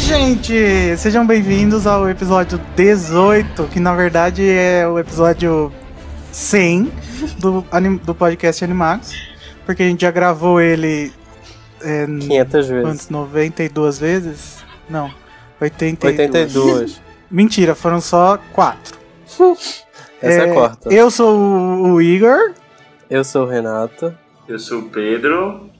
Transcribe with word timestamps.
Gente! 0.00 0.96
Sejam 0.98 1.26
bem-vindos 1.26 1.86
ao 1.86 2.10
episódio 2.10 2.60
18, 2.76 3.64
que 3.64 3.80
na 3.80 3.94
verdade 3.94 4.46
é 4.46 4.86
o 4.86 4.98
episódio 4.98 5.72
100 6.32 6.90
do, 7.38 7.62
do 8.04 8.14
podcast 8.14 8.64
Animagos, 8.64 9.14
porque 9.66 9.82
a 9.82 9.86
gente 9.86 10.02
já 10.02 10.10
gravou 10.10 10.60
ele 10.60 11.12
é, 11.82 12.06
500 12.06 12.68
vezes. 12.68 12.84
quantos? 12.84 13.08
92 13.08 13.98
vezes? 13.98 14.64
Não, 14.88 15.10
82. 15.60 16.18
82. 16.18 17.02
Mentira, 17.30 17.74
foram 17.74 18.00
só 18.00 18.38
4. 18.52 18.98
Essa 20.22 20.42
é, 20.42 20.50
a 20.50 20.52
quarta. 20.54 20.92
Eu 20.92 21.10
sou 21.10 21.34
o, 21.38 22.02
Igor. 22.02 22.52
Eu 23.08 23.24
sou 23.24 23.46
o 23.46 23.48
Renato. 23.48 24.14
Eu 24.46 24.58
sou 24.58 24.80
o 24.80 24.82
Pedro. 24.90 25.70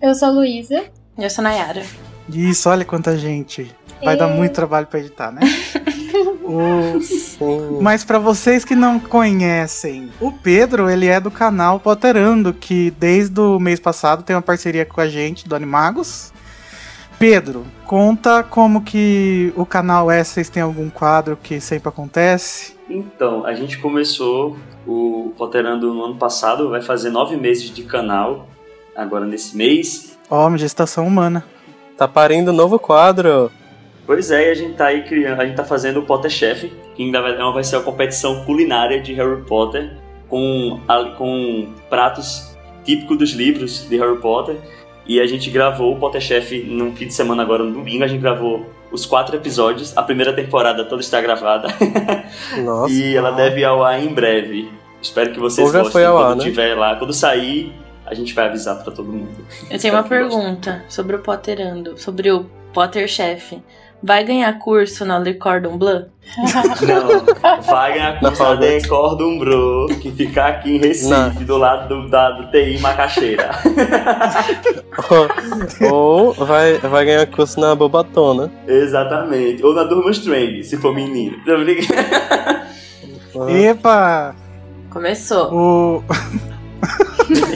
Eu 0.00 0.14
sou 0.14 0.28
a 0.28 0.30
Luísa. 0.30 0.84
Eu 1.18 1.28
sou 1.28 1.42
Nayara. 1.42 1.82
Isso, 2.28 2.68
olha 2.70 2.84
quanta 2.84 3.18
gente. 3.18 3.74
Vai 4.02 4.16
dar 4.16 4.30
É. 4.30 4.34
muito 4.34 4.52
trabalho 4.52 4.86
pra 4.86 5.00
editar, 5.00 5.32
né? 5.32 5.40
o... 6.44 7.80
Mas 7.80 8.04
pra 8.04 8.18
vocês 8.18 8.64
que 8.64 8.74
não 8.74 8.98
conhecem, 8.98 10.10
o 10.20 10.32
Pedro, 10.32 10.90
ele 10.90 11.06
é 11.06 11.20
do 11.20 11.30
canal 11.30 11.80
Potterando, 11.80 12.52
que 12.52 12.90
desde 12.92 13.40
o 13.40 13.58
mês 13.58 13.80
passado 13.80 14.22
tem 14.22 14.34
uma 14.34 14.42
parceria 14.42 14.84
com 14.84 15.00
a 15.00 15.08
gente, 15.08 15.48
do 15.48 15.54
Animagos. 15.54 16.32
Pedro, 17.18 17.66
conta 17.84 18.42
como 18.42 18.82
que 18.82 19.52
o 19.54 19.66
canal 19.66 20.10
é, 20.10 20.24
vocês 20.24 20.48
têm 20.48 20.62
algum 20.62 20.88
quadro 20.88 21.36
que 21.36 21.60
sempre 21.60 21.88
acontece? 21.90 22.74
Então, 22.88 23.44
a 23.44 23.52
gente 23.52 23.78
começou 23.78 24.56
o 24.86 25.32
Potterando 25.36 25.92
no 25.92 26.04
ano 26.04 26.16
passado, 26.16 26.70
vai 26.70 26.80
fazer 26.80 27.10
nove 27.10 27.36
meses 27.36 27.70
de 27.70 27.82
canal, 27.82 28.48
agora 28.96 29.26
nesse 29.26 29.56
mês. 29.56 30.18
Ó, 30.30 30.48
uma 30.48 30.56
gestação 30.56 31.06
humana. 31.06 31.44
Tá 31.96 32.08
parindo 32.08 32.50
um 32.50 32.54
novo 32.54 32.78
quadro. 32.78 33.52
Pois 34.10 34.28
é, 34.32 34.48
e 34.48 34.50
a 34.50 34.54
gente 34.54 34.74
tá 34.74 34.86
aí 34.86 35.04
criando, 35.04 35.40
a 35.40 35.46
gente 35.46 35.54
tá 35.54 35.62
fazendo 35.62 36.00
o 36.00 36.02
Potter 36.02 36.28
Chef, 36.28 36.68
que 36.96 37.04
ainda 37.04 37.22
vai, 37.22 37.36
vai 37.36 37.62
ser 37.62 37.76
a 37.76 37.80
competição 37.80 38.44
culinária 38.44 39.00
de 39.00 39.14
Harry 39.14 39.40
Potter, 39.42 39.92
com, 40.28 40.80
com 41.16 41.72
pratos 41.88 42.56
típicos 42.84 43.16
dos 43.16 43.30
livros 43.30 43.88
de 43.88 43.96
Harry 43.96 44.18
Potter. 44.18 44.56
E 45.06 45.20
a 45.20 45.26
gente 45.28 45.48
gravou 45.48 45.94
o 45.94 46.00
Potter 46.00 46.20
Chef 46.20 46.60
num 46.64 46.92
fim 46.96 47.06
de 47.06 47.14
semana 47.14 47.44
agora, 47.44 47.62
no 47.62 47.70
domingo, 47.70 48.02
a 48.02 48.08
gente 48.08 48.20
gravou 48.20 48.66
os 48.90 49.06
quatro 49.06 49.36
episódios, 49.36 49.96
a 49.96 50.02
primeira 50.02 50.32
temporada 50.32 50.84
toda 50.84 51.00
está 51.00 51.20
gravada. 51.20 51.68
Nossa. 52.64 52.92
E 52.92 53.14
ela 53.14 53.30
deve 53.30 53.60
ir 53.60 53.64
ao 53.64 53.84
ar 53.84 54.02
em 54.02 54.12
breve. 54.12 54.68
Espero 55.00 55.30
que 55.30 55.38
vocês 55.38 55.64
Ou 55.64 55.72
já 55.72 55.78
gostem 55.82 55.92
foi 55.92 56.04
ao 56.04 56.16
quando 56.16 56.30
ar, 56.30 56.36
né? 56.36 56.42
tiver 56.42 56.74
lá. 56.74 56.96
Quando 56.96 57.12
sair, 57.12 57.72
a 58.04 58.12
gente 58.12 58.34
vai 58.34 58.46
avisar 58.46 58.82
pra 58.82 58.92
todo 58.92 59.06
mundo. 59.12 59.46
Eu 59.70 59.78
tenho 59.78 59.94
uma 59.94 60.00
Espero 60.00 60.28
pergunta 60.28 60.84
sobre 60.88 61.14
o 61.14 61.20
Potterando, 61.20 61.96
sobre 61.96 62.32
o 62.32 62.44
Potter 62.72 63.06
Chef. 63.06 63.62
Vai 64.02 64.24
ganhar 64.24 64.58
curso 64.58 65.04
na 65.04 65.18
Le 65.18 65.34
Cordon 65.34 65.76
Bleu? 65.76 66.06
Não, 66.38 67.62
vai 67.62 67.92
ganhar 67.94 68.14
Na 68.22 68.28
curso 68.30 68.44
Palmeiras. 68.44 68.82
The 68.82 68.88
Cordon 68.88 69.38
Bro, 69.38 69.86
que 70.00 70.10
fica 70.12 70.46
aqui 70.46 70.76
em 70.76 70.78
Recife, 70.78 71.10
Não. 71.10 71.30
do 71.30 71.56
lado 71.58 71.88
do, 71.88 72.08
da, 72.08 72.30
do 72.30 72.50
TI 72.50 72.78
Macaxeira. 72.80 73.50
Ou 75.90 76.32
vai, 76.32 76.78
vai 76.78 77.04
ganhar 77.04 77.26
curso 77.26 77.60
na 77.60 77.74
Bobatona. 77.74 78.50
Exatamente. 78.66 79.62
Ou 79.64 79.74
na 79.74 79.84
Durma 79.84 80.10
Strange, 80.12 80.64
se 80.64 80.76
for 80.78 80.94
menino. 80.94 81.36
Epa! 83.48 84.34
Começou. 84.88 85.52
O... 85.52 86.04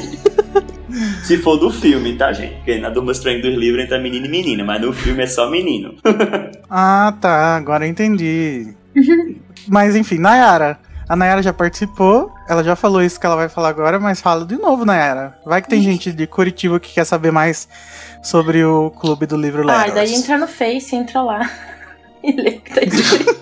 se 1.24 1.38
for 1.38 1.56
do 1.56 1.70
filme, 1.70 2.14
tá, 2.16 2.32
gente? 2.32 2.54
Porque 2.56 2.78
na 2.78 2.90
Durma 2.90 3.12
Strange 3.12 3.42
dos 3.42 3.54
livros 3.54 3.82
entra 3.84 3.98
menino 3.98 4.26
e 4.26 4.28
menina, 4.28 4.62
mas 4.64 4.80
no 4.80 4.92
filme 4.92 5.22
é 5.22 5.26
só 5.26 5.48
menino. 5.50 5.94
Ah, 6.76 7.14
tá, 7.20 7.56
agora 7.56 7.86
eu 7.86 7.90
entendi. 7.90 8.74
mas 9.68 9.94
enfim, 9.94 10.18
Nayara. 10.18 10.78
A 11.08 11.14
Nayara 11.14 11.42
já 11.42 11.52
participou, 11.52 12.32
ela 12.48 12.64
já 12.64 12.74
falou 12.74 13.00
isso 13.02 13.20
que 13.20 13.26
ela 13.26 13.36
vai 13.36 13.48
falar 13.48 13.68
agora, 13.68 14.00
mas 14.00 14.20
fala 14.20 14.44
de 14.44 14.56
novo, 14.56 14.84
Nayara. 14.84 15.38
Vai 15.44 15.62
que 15.62 15.68
tem 15.68 15.80
gente 15.82 16.10
de 16.12 16.26
Curitiba 16.26 16.80
que 16.80 16.92
quer 16.94 17.04
saber 17.04 17.30
mais 17.30 17.68
sobre 18.22 18.64
o 18.64 18.90
Clube 18.90 19.26
do 19.26 19.36
Livro 19.36 19.62
Ah, 19.70 19.84
Letters. 19.84 19.92
e 19.92 19.94
daí 19.94 20.14
entra 20.14 20.38
no 20.38 20.48
Face, 20.48 20.96
entra 20.96 21.22
lá. 21.22 21.48
E 22.24 22.32
lê 22.32 22.50
o 22.56 22.60
que 22.62 22.74
tá 22.74 22.80
escrito. 22.82 23.36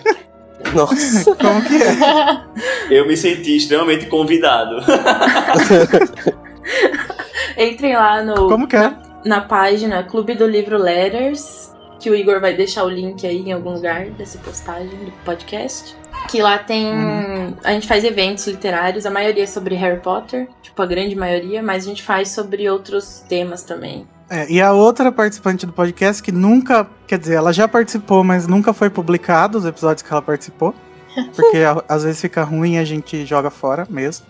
Nossa. 0.75 1.35
Como 1.35 1.61
que 1.63 1.81
é? 1.81 2.97
Eu 2.99 3.07
me 3.07 3.15
senti 3.15 3.55
extremamente 3.55 4.07
convidado. 4.07 4.75
Entrem 7.57 7.95
lá 7.95 8.23
no, 8.23 8.47
Como 8.47 8.67
que 8.67 8.75
é? 8.75 8.93
na 9.25 9.41
página 9.41 10.03
Clube 10.03 10.35
do 10.35 10.47
Livro 10.47 10.77
Letters, 10.77 11.71
que 11.99 12.09
o 12.09 12.15
Igor 12.15 12.41
vai 12.41 12.53
deixar 12.53 12.83
o 12.83 12.89
link 12.89 13.25
aí 13.25 13.39
em 13.39 13.53
algum 13.53 13.71
lugar 13.71 14.07
dessa 14.11 14.37
postagem 14.39 14.89
do 14.89 15.11
podcast. 15.23 15.95
Que 16.29 16.41
lá 16.41 16.57
tem. 16.57 16.93
Uhum. 16.93 17.53
A 17.63 17.71
gente 17.73 17.87
faz 17.87 18.03
eventos 18.03 18.47
literários, 18.47 19.05
a 19.05 19.11
maioria 19.11 19.43
é 19.43 19.47
sobre 19.47 19.75
Harry 19.75 19.99
Potter, 19.99 20.47
tipo 20.61 20.81
a 20.81 20.85
grande 20.85 21.15
maioria, 21.15 21.61
mas 21.61 21.83
a 21.83 21.87
gente 21.87 22.03
faz 22.03 22.29
sobre 22.29 22.69
outros 22.69 23.23
temas 23.27 23.63
também. 23.63 24.07
É, 24.29 24.49
e 24.49 24.61
a 24.61 24.71
outra 24.71 25.11
participante 25.11 25.65
do 25.65 25.73
podcast 25.73 26.23
que 26.23 26.31
nunca, 26.31 26.87
quer 27.05 27.19
dizer, 27.19 27.35
ela 27.35 27.51
já 27.51 27.67
participou, 27.67 28.23
mas 28.23 28.47
nunca 28.47 28.73
foi 28.73 28.89
publicado 28.89 29.57
os 29.57 29.65
episódios 29.65 30.01
que 30.01 30.11
ela 30.11 30.21
participou. 30.21 30.73
Porque 31.35 31.59
às 31.87 32.03
vezes 32.03 32.19
fica 32.19 32.43
ruim 32.43 32.73
e 32.73 32.77
a 32.79 32.83
gente 32.83 33.25
joga 33.25 33.51
fora 33.51 33.85
mesmo. 33.89 34.25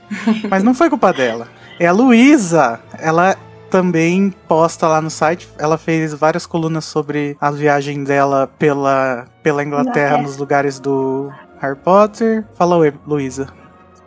Mas 0.50 0.64
não 0.64 0.74
foi 0.74 0.90
culpa 0.90 1.14
dela. 1.14 1.48
É 1.80 1.88
a 1.88 1.92
Luísa. 1.92 2.80
Ela 3.00 3.36
também 3.70 4.34
posta 4.48 4.88
lá 4.88 5.02
no 5.02 5.10
site. 5.10 5.50
Ela 5.58 5.78
fez 5.78 6.14
várias 6.14 6.46
colunas 6.46 6.86
sobre 6.86 7.36
a 7.42 7.50
viagem 7.50 8.04
dela 8.04 8.48
pela, 8.60 9.26
pela 9.42 9.64
Inglaterra, 9.64 10.18
nos 10.18 10.38
lugares 10.38 10.80
do 10.80 11.32
Harry 11.60 11.78
Potter. 11.78 12.46
Fala 12.54 12.78
oi, 12.78 12.94
Luísa. 13.08 13.48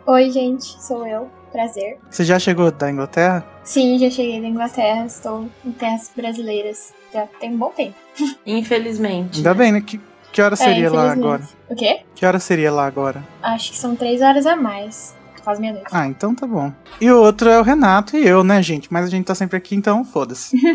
Oi, 0.05 0.31
gente, 0.31 0.65
sou 0.81 1.05
eu. 1.05 1.29
Prazer. 1.51 1.97
Você 2.09 2.23
já 2.23 2.37
chegou 2.37 2.71
da 2.71 2.91
Inglaterra? 2.91 3.45
Sim, 3.63 3.97
já 3.97 4.09
cheguei 4.09 4.39
da 4.39 4.47
Inglaterra, 4.47 5.05
estou 5.05 5.49
em 5.65 5.71
terras 5.71 6.11
brasileiras. 6.15 6.93
Já 7.13 7.25
tem 7.39 7.51
um 7.51 7.57
bom 7.57 7.69
tempo. 7.71 7.95
Infelizmente. 8.45 9.37
Ainda 9.37 9.53
bem, 9.53 9.71
né? 9.71 9.81
Que, 9.81 9.99
que 10.31 10.41
hora 10.41 10.55
seria 10.55 10.91
lá 10.91 11.07
infelizmente. 11.07 11.25
agora? 11.25 11.41
O 11.69 11.75
quê? 11.75 12.01
Que 12.15 12.25
hora 12.25 12.39
seria 12.39 12.71
lá 12.71 12.85
agora? 12.85 13.23
Acho 13.41 13.71
que 13.71 13.77
são 13.77 13.95
três 13.95 14.21
horas 14.21 14.45
a 14.45 14.55
mais. 14.55 15.15
Quase 15.47 15.61
meia-noite. 15.61 15.87
Ah, 15.93 16.05
então 16.07 16.35
tá 16.35 16.45
bom. 16.45 16.73
E 16.99 17.09
o 17.09 17.21
outro 17.21 17.47
é 17.49 17.57
o 17.57 17.63
Renato 17.63 18.17
e 18.17 18.27
eu, 18.27 18.43
né, 18.43 18.61
gente? 18.61 18.91
Mas 18.91 19.05
a 19.05 19.09
gente 19.09 19.23
tá 19.23 19.33
sempre 19.33 19.55
aqui, 19.55 19.77
então 19.77 20.03
foda-se. 20.03 20.57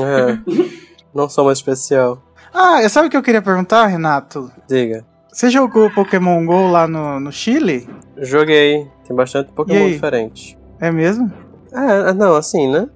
É. 0.00 0.38
Não 1.12 1.28
sou 1.28 1.46
mais 1.46 1.58
especial. 1.58 2.22
ah, 2.52 2.88
sabe 2.88 3.08
o 3.08 3.10
que 3.10 3.16
eu 3.16 3.22
queria 3.24 3.42
perguntar, 3.42 3.86
Renato? 3.86 4.52
Diga. 4.68 5.04
Você 5.32 5.50
jogou 5.50 5.90
Pokémon 5.90 6.46
GO 6.46 6.70
lá 6.70 6.86
no, 6.86 7.18
no 7.18 7.32
Chile? 7.32 7.88
Joguei. 8.18 8.88
Tem 9.04 9.16
bastante 9.16 9.50
Pokémon 9.50 9.88
diferente. 9.88 10.56
É 10.80 10.92
mesmo? 10.92 11.32
É, 11.72 12.12
não, 12.12 12.36
assim, 12.36 12.70
né? 12.70 12.88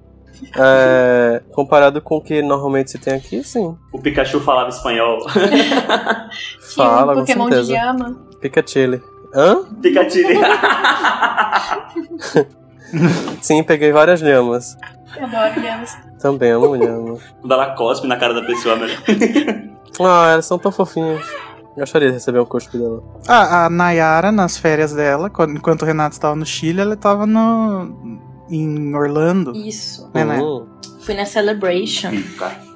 É, 0.57 1.43
comparado 1.51 2.01
com 2.01 2.15
o 2.15 2.21
que 2.21 2.41
normalmente 2.41 2.91
se 2.91 2.97
tem 2.97 3.13
aqui, 3.15 3.43
sim. 3.43 3.75
O 3.91 3.99
Pikachu 3.99 4.39
falava 4.39 4.69
espanhol. 4.69 5.19
Fala, 6.73 7.11
um 7.11 7.15
com 7.15 7.21
Pokémon 7.25 7.49
de 7.49 7.55
certeza. 7.55 7.73
llama. 7.73 8.17
Pikachu. 8.39 9.18
Hã? 9.33 9.61
Sim, 13.41 13.63
peguei 13.63 13.91
várias 13.91 14.21
lhamas. 14.21 14.77
Eu 15.15 15.25
adoro 15.25 15.61
llamas. 15.61 15.97
Também 16.19 16.51
amo 16.51 16.75
lhama. 16.75 17.17
Dá 17.45 17.55
lá 17.55 17.75
cospe 17.75 18.07
na 18.07 18.17
cara 18.17 18.33
da 18.33 18.41
pessoa, 18.43 18.75
melhor. 18.75 18.97
Ah, 20.01 20.29
elas 20.33 20.45
são 20.45 20.57
tão 20.57 20.71
fofinhas. 20.71 21.25
Gostaria 21.77 22.09
de 22.09 22.15
receber 22.15 22.39
um 22.39 22.45
cuspe 22.45 22.77
dela. 22.77 23.01
Ah, 23.27 23.65
a 23.65 23.69
Nayara, 23.69 24.31
nas 24.31 24.57
férias 24.57 24.93
dela, 24.93 25.29
quando- 25.29 25.55
enquanto 25.55 25.83
o 25.83 25.85
Renato 25.85 26.13
estava 26.13 26.35
no 26.35 26.45
Chile, 26.45 26.81
ela 26.81 26.95
tava 26.97 27.25
no, 27.25 28.19
em 28.49 28.93
Orlando. 28.95 29.53
Isso. 29.55 30.09
É, 30.13 30.25
né? 30.25 30.39
Hum. 30.41 30.67
Fui 31.01 31.13
na 31.13 31.25
Celebration. 31.25 32.11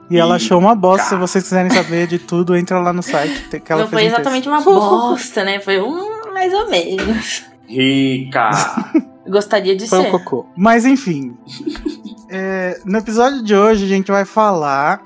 E 0.10 0.18
ela 0.18 0.36
achou 0.36 0.60
uma 0.60 0.75
bosta. 0.75 1.10
Se 1.10 1.16
vocês 1.16 1.44
quiserem 1.44 1.72
saber 1.72 2.07
de 2.07 2.19
tudo, 2.19 2.56
entra 2.56 2.80
lá 2.80 2.94
no 2.94 3.04
site. 3.04 3.60
Que 3.60 3.72
ela 3.72 3.81
Não 3.83 3.89
fez 3.89 4.01
foi 4.01 4.10
um 4.10 4.13
exatamente 4.13 4.48
uma 4.48 4.62
bosta, 4.62 5.44
né? 5.44 5.60
Foi 5.60 5.81
um 5.81 6.23
mais 6.33 6.53
ou 6.53 6.69
menos. 6.69 7.45
Rica. 7.68 8.50
Gostaria 9.27 9.75
de 9.75 9.88
Foi 9.88 10.00
um 10.00 10.03
ser. 10.03 10.12
cocô. 10.12 10.45
Mas 10.56 10.85
enfim. 10.85 11.38
É, 12.30 12.80
no 12.83 12.97
episódio 12.97 13.44
de 13.44 13.56
hoje 13.56 13.85
a 13.85 13.88
gente 13.88 14.12
vai 14.12 14.25
falar 14.25 15.01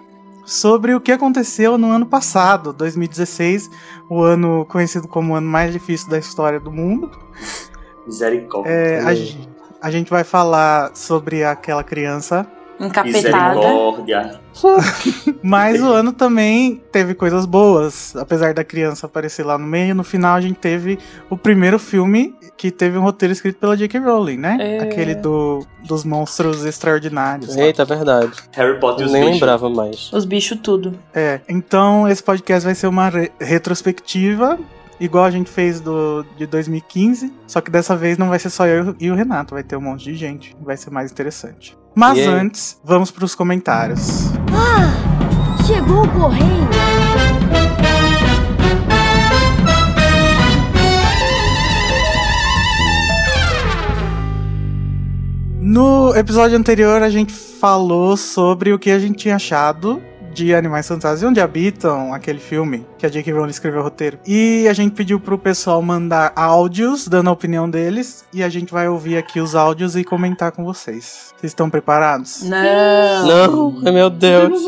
sobre 0.46 0.96
o 0.96 1.02
que 1.02 1.12
aconteceu 1.12 1.78
no 1.78 1.92
ano 1.92 2.06
passado, 2.06 2.72
2016, 2.74 3.70
o 4.10 4.24
ano 4.24 4.66
conhecido 4.66 5.08
como 5.08 5.34
o 5.34 5.36
ano 5.36 5.48
mais 5.48 5.74
difícil 5.74 6.10
da 6.10 6.18
história 6.18 6.60
do 6.60 6.72
mundo. 6.72 7.12
Misericórdia. 8.08 8.72
É, 8.72 9.02
a, 9.02 9.10
a 9.10 9.14
a 9.82 9.92
gente 9.92 10.10
vai 10.10 10.24
falar 10.24 10.96
sobre 10.96 11.44
aquela 11.44 11.84
criança. 11.84 12.50
Encapetada. 12.80 13.56
Misericórdia. 13.56 14.40
Mas 15.44 15.82
o 15.82 15.88
ano 15.92 16.12
também 16.12 16.82
teve 16.92 17.14
coisas 17.14 17.46
boas. 17.46 18.16
Apesar 18.16 18.54
da 18.54 18.64
criança 18.64 19.06
aparecer 19.06 19.46
lá 19.46 19.58
no 19.58 19.66
meio, 19.66 19.94
no 19.96 20.04
final 20.04 20.36
a 20.36 20.42
gente 20.42 20.56
teve 20.56 20.98
o 21.30 21.38
primeiro 21.38 21.78
filme 21.80 22.36
que 22.56 22.72
teve 22.72 22.98
um 22.98 23.02
roteiro 23.02 23.32
escrito 23.34 23.60
pela 23.60 23.78
J.K. 23.78 24.00
Rowling, 24.00 24.38
né? 24.38 24.58
É. 24.60 24.80
Aquele 24.80 25.14
do, 25.16 25.66
dos 25.86 26.04
monstros 26.04 26.66
extraordinários. 26.66 27.56
Eita, 27.56 27.84
é 27.84 27.86
verdade. 27.86 28.32
Harry 28.54 28.80
Potter 28.80 29.02
e 29.02 29.04
Eu 29.04 29.08
os 29.08 29.14
nem 29.14 29.22
bichos. 29.24 29.36
lembrava 29.40 29.70
mais. 29.70 30.12
Os 30.12 30.26
bichos 30.26 30.58
tudo. 30.62 30.98
É, 31.14 31.42
então 31.48 32.08
esse 32.08 32.24
podcast 32.24 32.66
vai 32.66 32.74
ser 32.76 32.88
uma 32.88 33.10
re- 33.10 33.32
retrospectiva, 33.40 34.58
igual 35.00 35.26
a 35.26 35.32
gente 35.32 35.50
fez 35.50 35.80
do 35.80 36.26
de 36.38 36.46
2015, 36.46 37.34
só 37.46 37.62
que 37.62 37.72
dessa 37.72 37.96
vez 37.96 38.18
não 38.18 38.30
vai 38.30 38.40
ser 38.40 38.50
só 38.50 38.66
eu 38.66 38.96
e 39.00 39.10
o 39.12 39.16
Renato, 39.16 39.54
vai 39.54 39.64
ter 39.64 39.76
um 39.76 39.82
monte 39.82 40.06
de 40.06 40.16
gente, 40.16 40.56
vai 40.62 40.78
ser 40.78 40.90
mais 40.90 41.12
interessante. 41.12 41.78
Mas 41.96 42.18
aí? 42.18 42.26
antes, 42.26 42.80
vamos 42.84 43.12
pros 43.12 43.34
comentários. 43.36 44.32
Chegou 45.66 46.04
o 46.04 46.08
correio. 46.10 46.68
No 55.60 56.16
episódio 56.16 56.58
anterior 56.58 57.04
a 57.04 57.10
gente 57.10 57.34
falou 57.34 58.16
sobre 58.16 58.72
o 58.72 58.80
que 58.80 58.90
a 58.90 58.98
gente 58.98 59.18
tinha 59.18 59.36
achado 59.36 60.02
de 60.38 60.54
Animais 60.54 60.88
Fantásticos 60.88 61.24
e 61.24 61.26
Onde 61.26 61.42
Habitam, 61.42 62.14
aquele 62.14 62.38
filme 62.40 62.86
que 63.00 63.08
a 63.08 63.10
J.K. 63.10 63.34
Rowling 63.34 63.50
escreveu 63.50 63.80
o 63.80 63.84
roteiro. 63.84 64.20
E 64.26 64.68
a 64.70 64.74
gente 64.74 64.94
pediu 64.94 65.20
pro 65.20 65.36
pessoal 65.38 65.82
mandar 65.82 66.32
áudios 66.36 67.08
dando 67.08 67.30
a 67.32 67.34
opinião 67.34 67.68
deles 67.68 68.24
e 68.32 68.44
a 68.44 68.50
gente 68.50 68.72
vai 68.72 68.88
ouvir 68.88 69.18
aqui 69.18 69.40
os 69.40 69.56
áudios 69.56 69.96
e 69.96 70.04
comentar 70.04 70.52
com 70.52 70.64
vocês. 70.64 71.34
Vocês 71.38 71.52
estão 71.52 71.72
preparados? 71.72 72.44
Não. 72.44 73.28
Não, 73.28 73.82
ai, 73.84 73.92
meu 73.92 74.10
Deus. 74.10 74.62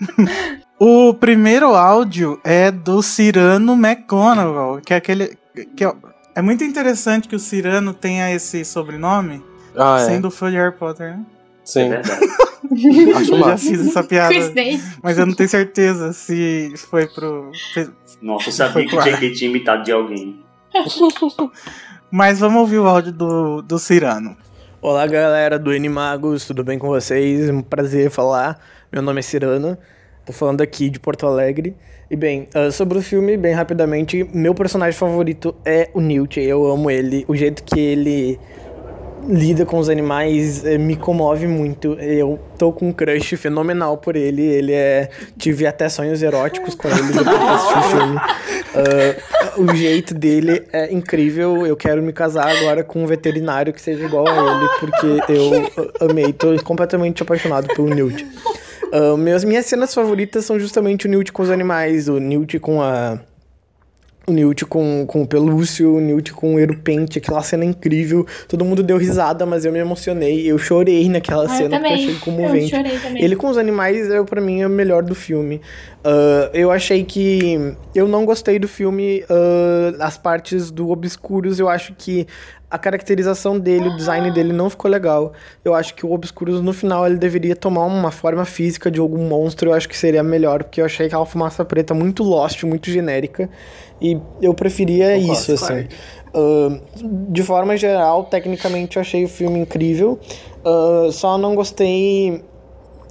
O 0.78 1.14
primeiro 1.14 1.74
áudio 1.74 2.38
é 2.44 2.70
do 2.70 3.00
Cyrano 3.00 3.72
McGonagall, 3.72 4.78
que 4.84 4.92
é 4.92 4.98
aquele 4.98 5.38
que 5.74 5.82
é, 5.82 5.90
é 6.34 6.42
muito 6.42 6.62
interessante 6.64 7.26
que 7.26 7.34
o 7.34 7.38
Cyrano 7.38 7.94
tenha 7.94 8.30
esse 8.30 8.62
sobrenome, 8.62 9.42
Ah, 9.74 9.96
é. 9.98 10.04
sendo 10.04 10.30
fã 10.30 10.50
de 10.50 10.58
Harry 10.58 10.76
Potter, 10.76 11.16
né? 11.16 11.20
É 11.66 11.68
Sim, 11.68 11.88
verdade. 11.88 12.26
acho 13.16 13.34
Eu 13.34 13.38
já 13.40 13.58
fiz 13.58 13.88
essa 13.88 14.04
piada. 14.04 14.34
Mas 15.02 15.18
eu 15.18 15.26
não 15.26 15.34
tenho 15.34 15.48
certeza 15.48 16.12
se 16.12 16.72
foi 16.76 17.06
pro. 17.06 17.50
Nossa, 18.22 18.48
eu 18.48 18.52
sabia 18.52 18.86
que 18.86 18.96
ar. 18.96 19.04
J.K. 19.04 19.32
tinha 19.32 19.50
imitado 19.50 19.82
de 19.82 19.90
alguém. 19.90 20.40
Mas 22.10 22.38
vamos 22.38 22.60
ouvir 22.60 22.78
o 22.78 22.86
áudio 22.86 23.12
do, 23.12 23.62
do 23.62 23.78
Cirano. 23.78 24.36
Olá 24.80 25.06
galera 25.06 25.58
do 25.58 25.70
Animagos, 25.70 26.44
tudo 26.46 26.62
bem 26.62 26.78
com 26.78 26.86
vocês? 26.86 27.48
É 27.48 27.52
um 27.52 27.62
prazer 27.62 28.10
falar. 28.10 28.60
Meu 28.92 29.02
nome 29.02 29.18
é 29.18 29.22
Cirano, 29.22 29.76
tô 30.24 30.32
falando 30.32 30.60
aqui 30.60 30.88
de 30.88 31.00
Porto 31.00 31.26
Alegre. 31.26 31.74
E 32.08 32.14
bem, 32.14 32.46
ah, 32.54 32.70
sobre 32.70 32.98
o 32.98 33.02
filme, 33.02 33.36
bem 33.36 33.52
rapidamente, 33.52 34.22
meu 34.32 34.54
personagem 34.54 34.96
favorito 34.96 35.56
é 35.64 35.90
o 35.92 36.00
Newt. 36.00 36.38
Eu 36.38 36.64
amo 36.70 36.88
ele, 36.88 37.24
o 37.26 37.34
jeito 37.34 37.64
que 37.64 37.80
ele 37.80 38.38
lida 39.28 39.64
com 39.66 39.78
os 39.78 39.88
animais 39.88 40.64
eh, 40.64 40.78
me 40.78 40.96
comove 40.96 41.46
muito. 41.46 41.94
Eu 41.94 42.38
tô 42.58 42.72
com 42.72 42.88
um 42.88 42.92
crush 42.92 43.36
fenomenal 43.36 43.96
por 43.98 44.16
ele. 44.16 44.42
Ele 44.42 44.72
é. 44.72 45.08
Tive 45.38 45.66
até 45.66 45.88
sonhos 45.88 46.22
eróticos 46.22 46.74
com 46.74 46.88
ele 46.88 47.02
depois 47.12 47.90
filme. 47.90 48.20
Ah, 48.74 49.52
o 49.56 49.74
jeito 49.74 50.14
dele 50.14 50.64
é 50.72 50.92
incrível. 50.92 51.66
Eu 51.66 51.76
quero 51.76 52.02
me 52.02 52.12
casar 52.12 52.48
agora 52.48 52.84
com 52.84 53.02
um 53.02 53.06
veterinário 53.06 53.72
que 53.72 53.80
seja 53.80 54.04
igual 54.04 54.26
a 54.28 54.32
ele, 54.32 54.68
porque 54.80 55.32
eu 55.32 56.08
amei. 56.08 56.32
Tô 56.32 56.54
completamente 56.62 57.22
apaixonado 57.22 57.68
pelo 57.68 57.88
Newt. 57.88 58.26
Ah, 58.92 59.16
meus, 59.16 59.44
minhas 59.44 59.66
cenas 59.66 59.94
favoritas 59.94 60.44
são 60.44 60.58
justamente 60.58 61.06
o 61.06 61.10
Newt 61.10 61.32
com 61.32 61.42
os 61.42 61.50
animais, 61.50 62.08
o 62.08 62.18
Newt 62.18 62.58
com 62.58 62.82
a. 62.82 63.18
O 64.28 64.32
Newt 64.32 64.64
com, 64.66 65.04
com 65.06 65.22
o 65.22 65.26
pelúcio, 65.26 65.94
o 65.94 66.00
Newt 66.00 66.32
com 66.32 66.56
o 66.56 66.58
erupente, 66.58 67.18
aquela 67.18 67.40
cena 67.42 67.64
incrível. 67.64 68.26
Todo 68.48 68.64
mundo 68.64 68.82
deu 68.82 68.96
risada, 68.96 69.46
mas 69.46 69.64
eu 69.64 69.70
me 69.72 69.78
emocionei. 69.78 70.44
Eu 70.50 70.58
chorei 70.58 71.08
naquela 71.08 71.42
Ah, 71.42 71.44
eu 71.44 71.48
cena 71.50 71.78
porque 71.78 71.92
eu 71.92 71.94
achei 71.94 72.14
Eu 72.14 72.18
comovente. 72.20 72.70
chorei 72.70 72.98
também. 72.98 73.22
Ele 73.22 73.36
com 73.36 73.48
os 73.48 73.56
animais, 73.56 74.10
é, 74.10 74.20
pra 74.24 74.40
mim, 74.40 74.62
é 74.62 74.66
o 74.66 74.70
melhor 74.70 75.04
do 75.04 75.14
filme. 75.14 75.60
Ah, 76.02 76.50
eu 76.52 76.72
achei 76.72 77.04
que. 77.04 77.74
Eu 77.94 78.08
não 78.08 78.24
gostei 78.24 78.58
do 78.58 78.66
filme, 78.66 79.24
ah, 79.30 79.94
as 80.04 80.18
partes 80.18 80.72
do 80.72 80.90
Obscuros. 80.90 81.60
Eu 81.60 81.68
acho 81.68 81.94
que 81.96 82.26
a 82.70 82.78
caracterização 82.78 83.58
dele, 83.58 83.88
o 83.88 83.96
design 83.96 84.30
dele 84.32 84.52
não 84.52 84.68
ficou 84.68 84.90
legal. 84.90 85.32
Eu 85.64 85.74
acho 85.74 85.94
que 85.94 86.04
o 86.04 86.12
Obscuros, 86.12 86.60
no 86.60 86.72
final, 86.72 87.06
ele 87.06 87.16
deveria 87.16 87.54
tomar 87.54 87.84
uma 87.84 88.10
forma 88.10 88.44
física 88.44 88.90
de 88.90 88.98
algum 88.98 89.28
monstro. 89.28 89.70
Eu 89.70 89.74
acho 89.74 89.88
que 89.88 89.96
seria 89.96 90.22
melhor, 90.22 90.64
porque 90.64 90.80
eu 90.80 90.84
achei 90.84 91.06
aquela 91.06 91.24
fumaça 91.24 91.64
preta 91.64 91.94
muito 91.94 92.24
lost, 92.24 92.64
muito 92.64 92.90
genérica. 92.90 93.48
E 94.00 94.18
eu 94.42 94.52
preferia 94.52 95.16
isso, 95.16 95.52
assim. 95.52 95.86
Ah, 96.34 96.80
de 97.28 97.42
forma 97.42 97.76
geral, 97.76 98.24
tecnicamente, 98.24 98.96
eu 98.96 99.00
achei 99.00 99.24
o 99.24 99.28
filme 99.28 99.60
incrível. 99.60 100.18
Ah, 100.64 101.08
só 101.12 101.38
não 101.38 101.54
gostei 101.54 102.44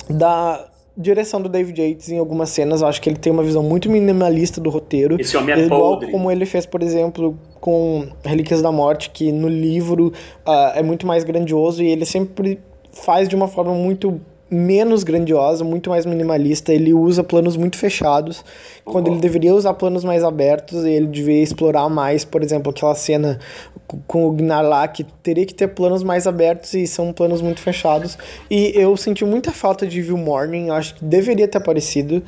da 0.09 0.67
direção 0.97 1.41
do 1.41 1.49
David 1.49 1.81
Yates 1.81 2.09
em 2.09 2.17
algumas 2.17 2.49
cenas. 2.49 2.81
Eu 2.81 2.87
acho 2.87 3.01
que 3.01 3.09
ele 3.09 3.17
tem 3.17 3.31
uma 3.31 3.43
visão 3.43 3.61
muito 3.61 3.89
minimalista 3.89 4.61
do 4.61 4.69
roteiro. 4.69 5.19
Esse 5.19 5.35
homem 5.35 5.55
é 5.55 5.59
Igual 5.65 5.95
podre. 5.95 6.11
como 6.11 6.31
ele 6.31 6.45
fez, 6.45 6.65
por 6.65 6.81
exemplo, 6.81 7.37
com 7.59 8.07
Relíquias 8.23 8.61
da 8.61 8.71
Morte, 8.71 9.09
que 9.09 9.31
no 9.31 9.47
livro 9.47 10.13
ah, 10.45 10.73
é 10.75 10.83
muito 10.83 11.05
mais 11.05 11.23
grandioso 11.23 11.83
e 11.83 11.87
ele 11.87 12.05
sempre 12.05 12.59
faz 12.91 13.27
de 13.27 13.35
uma 13.35 13.47
forma 13.47 13.73
muito 13.73 14.19
menos 14.49 15.03
grandiosa, 15.03 15.63
muito 15.63 15.89
mais 15.89 16.05
minimalista. 16.05 16.71
Ele 16.73 16.93
usa 16.93 17.23
planos 17.23 17.57
muito 17.57 17.77
fechados, 17.77 18.43
quando 18.83 19.07
ele 19.09 19.19
deveria 19.19 19.53
usar 19.55 19.73
planos 19.73 20.03
mais 20.03 20.23
abertos 20.23 20.83
e 20.85 20.89
ele 20.91 21.07
deveria 21.07 21.41
explorar 21.43 21.89
mais, 21.89 22.23
por 22.23 22.43
exemplo, 22.43 22.69
aquela 22.71 22.93
cena 22.95 23.39
co- 23.87 23.97
com 24.05 24.27
o 24.27 24.31
Gnar 24.31 24.63
lá, 24.63 24.87
que 24.87 25.03
teria 25.23 25.45
que 25.45 25.53
ter 25.53 25.69
planos 25.69 26.03
mais 26.03 26.27
abertos 26.27 26.73
e 26.73 26.85
são 26.85 27.11
planos 27.11 27.41
muito 27.41 27.59
fechados. 27.59 28.17
E 28.49 28.71
eu 28.75 28.95
senti 28.95 29.25
muita 29.25 29.51
falta 29.51 29.87
de 29.87 30.01
View 30.01 30.17
Morning, 30.17 30.69
acho 30.69 30.95
que 30.95 31.03
deveria 31.05 31.47
ter 31.47 31.57
aparecido. 31.57 32.21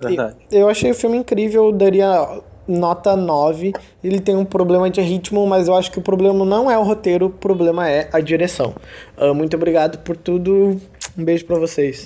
Verdade. 0.00 0.34
eu 0.50 0.68
achei 0.68 0.90
o 0.90 0.94
filme 0.94 1.16
incrível, 1.16 1.70
daria 1.70 2.40
nota 2.70 3.16
9. 3.16 3.72
Ele 4.02 4.20
tem 4.20 4.36
um 4.36 4.44
problema 4.44 4.88
de 4.88 5.00
ritmo, 5.00 5.46
mas 5.46 5.68
eu 5.68 5.74
acho 5.76 5.90
que 5.90 5.98
o 5.98 6.02
problema 6.02 6.44
não 6.44 6.70
é 6.70 6.78
o 6.78 6.82
roteiro, 6.82 7.26
o 7.26 7.30
problema 7.30 7.88
é 7.88 8.08
a 8.12 8.20
direção. 8.20 8.74
Ah, 9.16 9.34
muito 9.34 9.56
obrigado 9.56 9.98
por 9.98 10.16
tudo. 10.16 10.80
Um 11.18 11.24
beijo 11.24 11.44
pra 11.44 11.58
vocês. 11.58 12.04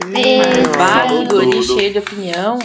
Bah, 0.76 1.06
Falou 1.06 1.24
o 1.24 1.28
guri 1.28 1.50
tudo. 1.50 1.78
cheio 1.78 1.92
de 1.92 1.98
opinião. 1.98 2.58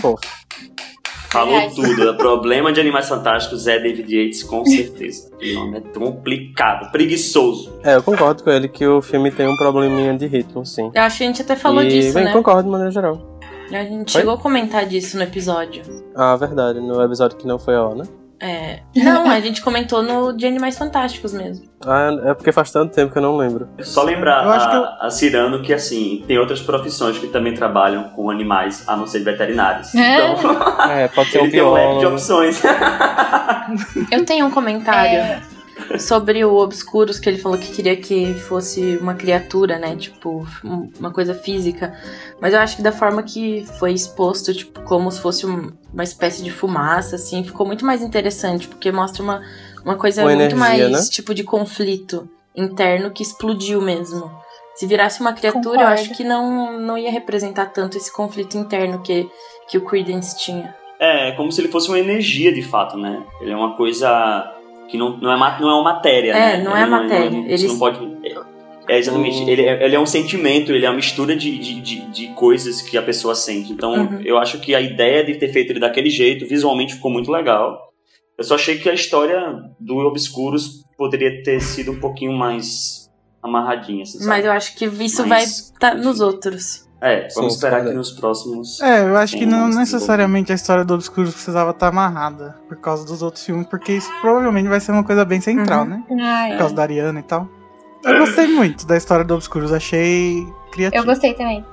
Falou 1.32 1.60
Verdade. 1.60 1.76
tudo. 1.76 2.10
O 2.12 2.18
problema 2.18 2.74
de 2.74 2.80
Animais 2.80 3.08
Fantásticos 3.08 3.68
é 3.68 3.78
David 3.78 4.12
Yates, 4.16 4.44
com 4.44 4.66
certeza. 4.66 5.30
O 5.40 5.54
nome 5.54 5.78
é 5.78 5.82
complicado, 5.98 6.92
preguiçoso. 6.92 7.72
É, 7.84 7.96
eu 7.96 8.04
concordo 8.04 8.44
com 8.44 8.50
ele 8.50 8.68
que 8.68 8.86
o 8.86 9.02
filme 9.02 9.32
tem 9.32 9.48
um 9.48 9.56
probleminha 9.56 10.14
de 10.18 10.28
ritmo, 10.28 10.66
sim. 10.66 10.92
Eu 10.94 11.02
acho 11.04 11.18
que 11.20 11.24
a 11.24 11.28
gente 11.28 11.42
até 11.42 11.56
falou 11.56 11.82
e, 11.84 11.88
disso, 11.88 12.14
bem, 12.14 12.26
né? 12.26 12.34
concordo 12.34 12.64
de 12.64 12.70
maneira 12.70 12.92
geral. 12.92 13.39
A 13.72 13.84
gente 13.84 14.16
Oi? 14.16 14.22
chegou 14.22 14.34
a 14.34 14.38
comentar 14.38 14.86
disso 14.86 15.18
no 15.18 15.24
episódio. 15.24 15.84
Ah, 16.16 16.36
verdade, 16.36 16.80
no 16.80 17.02
episódio 17.04 17.38
que 17.38 17.48
não 17.48 17.60
foi 17.60 17.76
ao, 17.76 17.96
né? 17.96 18.04
É. 18.42 18.80
Não, 18.96 19.30
a 19.30 19.40
gente 19.42 19.62
comentou 19.62 20.02
no 20.02 20.32
de 20.32 20.46
Animais 20.46 20.78
Fantásticos 20.78 21.34
mesmo. 21.34 21.66
Ah, 21.86 22.10
é 22.24 22.34
porque 22.34 22.54
faz 22.54 22.72
tanto 22.72 22.94
tempo 22.96 23.12
que 23.12 23.18
eu 23.18 23.22
não 23.22 23.36
lembro. 23.36 23.68
Só 23.82 24.02
lembrar 24.04 24.46
Eu 24.46 24.52
acho 24.52 24.66
a, 24.66 24.70
que 24.72 24.76
eu- 24.78 25.08
a 25.08 25.12
Cirano 25.12 25.62
que, 25.62 25.74
assim, 25.74 26.24
tem 26.26 26.38
outras 26.40 26.62
profissões 26.62 27.18
que 27.18 27.28
também 27.28 27.54
trabalham 27.54 28.06
com 28.12 28.30
animais, 28.30 28.86
a 28.88 28.96
não 28.96 29.06
ser 29.06 29.20
veterinários. 29.26 29.94
É. 29.94 30.32
Então, 30.32 30.52
É, 30.90 31.08
pode 31.10 31.30
ser 31.32 31.40
um 31.40 31.44
ele 31.44 31.52
tem 31.52 31.62
um 31.62 31.72
leque 31.74 32.00
de 32.00 32.06
opções. 32.06 32.62
Eu 34.10 34.26
tenho 34.26 34.46
um 34.46 34.52
comentário 34.52 35.18
É, 35.20 35.42
sobre 36.00 36.44
o 36.46 36.56
Obscuros, 36.56 37.20
que 37.20 37.28
ele 37.30 37.38
falou 37.38 37.58
que 37.58 37.72
queria 37.72 37.96
que 37.96 38.34
fosse 38.36 38.98
uma 38.98 39.14
criatura, 39.16 39.78
né? 39.80 39.96
Tipo, 39.96 40.46
um- 40.64 40.90
uma 41.00 41.12
coisa 41.12 41.34
física. 41.34 41.94
Mas 42.42 42.54
eu 42.54 42.60
acho 42.60 42.76
que 42.78 42.82
da 42.82 42.92
forma 42.92 43.24
que 43.24 43.66
foi 43.80 43.94
exposto, 43.94 44.54
tipo, 44.54 44.82
como 44.84 45.12
se 45.12 45.20
fosse 45.22 45.46
um- 45.46 45.72
uma 45.94 46.04
espécie 46.04 46.44
de 46.44 46.52
fumaça, 46.52 47.16
assim, 47.16 47.44
ficou 47.44 47.66
muito 47.66 47.86
mais 47.86 48.02
interessante, 48.02 48.68
porque 48.68 48.92
mostra 48.92 49.22
uma, 49.24 49.42
uma 49.84 49.96
coisa 49.96 50.22
Uma 50.24 50.36
muito 50.36 50.56
energia, 50.56 50.90
mais, 50.90 50.92
né? 51.06 51.10
tipo, 51.12 51.34
de 51.34 51.44
conflito 51.44 52.30
interno 52.56 53.12
que 53.12 53.24
explodiu 53.24 53.82
mesmo. 53.82 54.30
Se 54.76 54.86
virasse 54.88 55.20
uma 55.20 55.34
criatura, 55.34 55.76
eu 55.76 55.80
Concordo. 55.80 55.94
acho 55.94 56.14
que 56.16 56.24
não, 56.24 56.80
não 56.80 56.98
ia 56.98 57.12
representar 57.12 57.66
tanto 57.68 57.98
esse 57.98 58.12
conflito 58.14 58.58
interno 58.58 59.02
que, 59.02 59.30
que 59.68 59.78
o 59.78 59.82
Credence 59.82 60.38
tinha. 60.40 60.74
É, 61.00 61.30
é 61.30 61.32
como 61.34 61.52
se 61.52 61.60
ele 61.62 61.68
fosse 61.70 61.88
uma 61.90 62.00
energia, 62.00 62.54
de 62.54 62.62
fato, 62.62 62.98
né? 62.98 63.24
Ele 63.42 63.52
é 63.52 63.56
uma 63.56 63.76
coisa 63.76 64.10
que 64.90 64.98
não, 64.98 65.18
não, 65.18 65.32
é, 65.32 65.38
não 65.62 65.70
é 65.70 65.74
uma 65.74 65.84
matéria, 65.84 66.32
É, 66.34 66.58
né? 66.58 66.64
não 66.64 66.76
é 66.76 66.82
Ele 66.82 66.90
matéria. 66.90 67.30
Você 67.32 67.48
Eles- 67.48 67.64
não 67.64 67.80
pode... 67.80 68.00
É, 68.88 68.98
exatamente. 68.98 69.44
Hum. 69.44 69.48
Ele, 69.48 69.62
é, 69.62 69.86
ele 69.86 69.96
é 69.96 70.00
um 70.00 70.06
sentimento, 70.06 70.72
ele 70.72 70.84
é 70.84 70.90
uma 70.90 70.96
mistura 70.96 71.36
de, 71.36 71.60
de, 71.60 71.80
de, 71.80 72.00
de 72.12 72.28
coisas 72.30 72.82
que 72.82 72.98
a 72.98 73.02
pessoa 73.04 73.36
sente. 73.36 73.72
Então, 73.72 73.94
Uhum. 73.94 74.22
eu 74.26 74.38
acho 74.40 74.60
que 74.60 74.74
a 74.74 74.82
ideia 74.82 75.24
de 75.24 75.36
ter 75.36 75.50
feito 75.50 75.72
ele 75.72 75.80
daquele 75.80 76.10
jeito, 76.10 76.48
visualmente 76.48 76.96
ficou 76.96 77.12
muito 77.12 77.32
legal. 77.32 77.78
Eu 78.36 78.44
só 78.44 78.56
achei 78.56 78.80
que 78.80 78.90
a 78.90 78.94
história 78.94 79.62
do 79.80 79.98
Obscuros 79.98 80.84
poderia 80.98 81.44
ter 81.44 81.62
sido 81.62 81.92
um 81.92 82.00
pouquinho 82.00 82.34
mais 82.34 83.08
amarradinha, 83.44 84.02
assim? 84.04 84.26
Mas 84.26 84.44
eu 84.44 84.52
acho 84.52 84.76
que 84.76 84.86
isso 84.86 85.22
Mas, 85.22 85.30
vai 85.30 85.44
estar 85.44 85.96
nos 85.96 86.20
outros. 86.20 86.89
É, 87.02 87.28
vamos 87.34 87.54
esperar 87.56 87.84
que 87.86 87.92
nos 87.94 88.12
próximos. 88.12 88.82
É, 88.82 89.02
eu 89.08 89.16
acho 89.16 89.38
que 89.38 89.46
não 89.46 89.70
necessariamente 89.70 90.52
a 90.52 90.56
história 90.56 90.84
do 90.84 90.94
Obscuro 90.96 91.32
precisava 91.32 91.72
estar 91.72 91.88
amarrada 91.88 92.58
por 92.68 92.76
causa 92.78 93.06
dos 93.06 93.22
outros 93.22 93.46
filmes, 93.46 93.68
porque 93.68 93.94
isso 93.94 94.12
provavelmente 94.20 94.68
vai 94.68 94.80
ser 94.82 94.92
uma 94.92 95.04
coisa 95.04 95.24
bem 95.24 95.40
central, 95.40 95.84
Uhum. 95.84 95.90
né? 95.90 96.04
Ah, 96.22 96.46
Por 96.48 96.54
é. 96.56 96.58
causa 96.58 96.76
da 96.76 96.82
Ariana 96.82 97.20
e 97.20 97.24
tal. 97.24 97.48
Eu 98.04 98.20
gostei 98.20 98.48
muito 98.48 98.86
da 98.86 98.98
história 98.98 99.24
do 99.24 99.34
Obscuros, 99.34 99.72
achei 99.72 100.46
criativo. 100.72 101.02
Eu 101.02 101.06
gostei 101.06 101.34
também. 101.34 101.66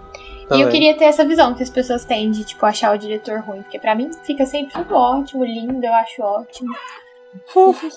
E 0.53 0.61
eu 0.61 0.69
queria 0.69 0.97
ter 0.97 1.07
essa 1.07 1.25
visão 1.25 1.55
que 1.55 1.63
as 1.65 1.71
pessoas 1.71 2.05
têm 2.05 2.31
de, 2.31 2.45
tipo, 2.45 2.65
achar 2.65 2.95
o 2.95 2.99
diretor 2.99 3.41
ruim. 3.41 3.63
Porque 3.63 3.81
pra 3.81 3.97
mim 3.97 4.11
fica 4.23 4.47
sempre 4.47 4.73
tudo 4.73 4.95
ótimo, 4.95 5.45
lindo, 5.45 5.85
eu 5.85 5.93
acho 5.95 6.23
ótimo. 6.23 6.73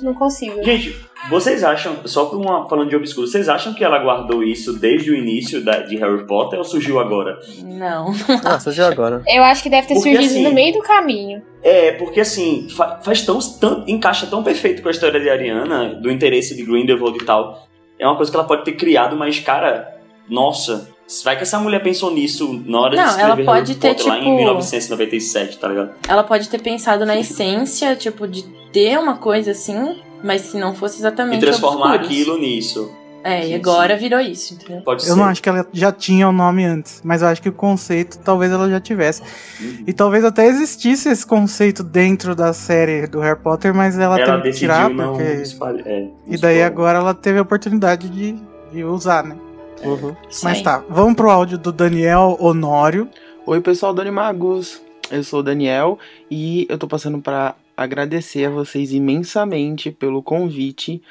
Não 0.02 0.14
consigo. 0.14 0.64
Gente, 0.64 0.96
vocês 1.30 1.64
acham, 1.64 1.96
só 2.06 2.26
por 2.26 2.38
uma, 2.38 2.68
falando 2.68 2.90
de 2.90 2.96
Obscuro, 2.96 3.28
vocês 3.28 3.50
acham 3.50 3.74
que 3.74 3.84
ela 3.84 4.00
guardou 4.00 4.44
isso 4.44 4.74
desde 4.80 5.12
o 5.12 5.16
início 5.16 5.64
da, 5.64 5.80
de 5.80 5.96
Harry 5.98 6.26
Potter 6.26 6.58
ou 6.60 6.66
surgiu 6.66 7.00
agora? 7.00 7.40
Não. 7.64 8.14
Ah, 8.46 8.60
surgiu 8.60 8.86
agora. 8.86 9.22
Eu 9.28 9.44
acho 9.44 9.62
que 9.64 9.70
deve 9.70 9.88
ter 9.88 9.94
Porque, 9.96 10.12
surgido 10.14 10.34
assim, 10.34 10.44
no 10.44 10.52
meio 10.54 10.74
do 10.74 10.82
caminho. 10.82 11.42
É, 11.62 11.92
porque 11.94 12.22
assim, 12.22 12.68
fa- 12.70 13.00
faz 13.02 13.22
tão, 13.22 13.38
tão. 13.60 13.84
encaixa 13.88 14.26
tão 14.28 14.42
perfeito 14.44 14.82
com 14.82 14.88
a 14.88 14.92
história 14.92 15.20
de 15.20 15.30
Ariana, 15.30 15.96
do 15.96 16.10
interesse 16.12 16.56
de 16.56 16.64
Grindelwald 16.64 17.18
e 17.22 17.26
tal. 17.26 17.68
É 17.98 18.08
uma 18.08 18.16
coisa 18.16 18.32
que 18.32 18.38
ela 18.38 18.48
pode 18.48 18.64
ter 18.64 18.74
criado, 18.74 19.16
mas, 19.18 19.40
cara, 19.40 19.94
nossa, 20.30 20.90
vai 21.24 21.36
que 21.36 21.44
essa 21.44 21.60
mulher 21.60 21.82
pensou 21.82 22.12
nisso 22.14 22.62
na 22.66 22.80
hora 22.82 22.96
Não, 22.96 23.04
de 23.04 23.10
escrever 23.10 23.32
ela 23.32 23.46
pode 23.46 23.68
Harry 23.72 23.80
ter, 23.80 23.88
Potter 23.90 24.08
lá 24.08 24.16
tipo- 24.18 24.28
em 24.28 24.36
1997, 24.38 25.58
tá 25.58 25.68
ligado? 25.68 25.92
Ela 26.08 26.24
pode 26.24 26.50
ter 26.50 26.62
pensado 26.62 27.06
na 27.06 27.18
essência, 27.18 27.96
tipo, 27.96 28.28
de 28.28 28.44
ter 28.72 28.98
uma 29.00 29.18
coisa 29.18 29.52
assim, 29.52 30.02
mas 30.24 30.52
que 30.52 30.58
não 30.58 30.74
fosse 30.76 30.98
E 30.98 31.00
exatamente 31.00 31.42
transformar 31.42 31.96
obscuros. 31.96 32.06
aquilo 32.08 32.38
nisso. 32.40 32.92
É, 33.22 33.42
Sim, 33.42 33.50
e 33.50 33.56
agora 33.56 33.98
virou 33.98 34.20
isso, 34.22 34.54
entendeu? 34.54 34.82
Pode 34.82 35.04
ser. 35.04 35.10
Eu 35.12 35.18
não 35.18 35.26
acho 35.26 35.44
que 35.44 35.50
ela 35.50 35.68
já 35.74 35.92
tinha 35.92 36.30
o 36.30 36.32
nome 36.32 36.64
antes, 36.64 37.02
mas 37.04 37.22
eu 37.22 37.28
acho 37.28 37.42
que 37.42 37.50
o 37.50 37.54
conceito 37.54 38.18
talvez 38.20 38.50
ela 38.50 38.70
já 38.70 38.80
tivesse. 38.80 39.22
Uhum. 39.60 39.84
E 39.86 39.92
talvez 39.92 40.24
até 40.24 40.46
existisse 40.48 41.10
esse 41.10 41.26
conceito 41.26 41.84
dentro 41.84 42.34
da 42.34 42.54
série 42.54 43.08
do 43.08 43.20
Harry 43.20 43.38
Potter, 43.38 43.74
mas 43.76 44.00
ela, 44.00 44.18
Ela 44.18 44.38
teve 44.38 44.52
que 44.54 44.60
tirar, 44.60 44.90
não 44.90 45.16
porque. 45.18 45.34
espalhar. 45.42 45.86
É, 45.86 46.08
E 46.28 46.38
daí 46.38 46.64
agora 46.64 47.00
ela 47.00 47.14
teve 47.14 47.40
a 47.40 47.42
oportunidade 47.42 48.08
de, 48.08 48.38
de 48.72 48.86
usar, 48.86 49.24
né? 49.26 49.36
Uhum. 49.84 50.16
Mas 50.44 50.62
tá, 50.62 50.84
vamos 50.90 51.16
pro 51.16 51.30
áudio 51.30 51.58
do 51.58 51.72
Daniel 51.72 52.38
Honório. 52.40 53.10
Oi, 53.46 53.62
pessoal 53.62 53.94
do 53.94 54.02
Animagos. 54.02 54.82
Eu 55.10 55.24
sou 55.24 55.40
o 55.40 55.44
Daniel 55.44 55.98
e 56.30 56.68
eu 56.70 56.78
tô 56.78 56.88
passando 56.88 57.20
para 57.20 57.56
agradecer 57.76 58.46
a 58.46 58.50
vocês 58.50 58.92
imensamente 58.92 59.90
pelo 59.90 60.22
convite 60.22 61.02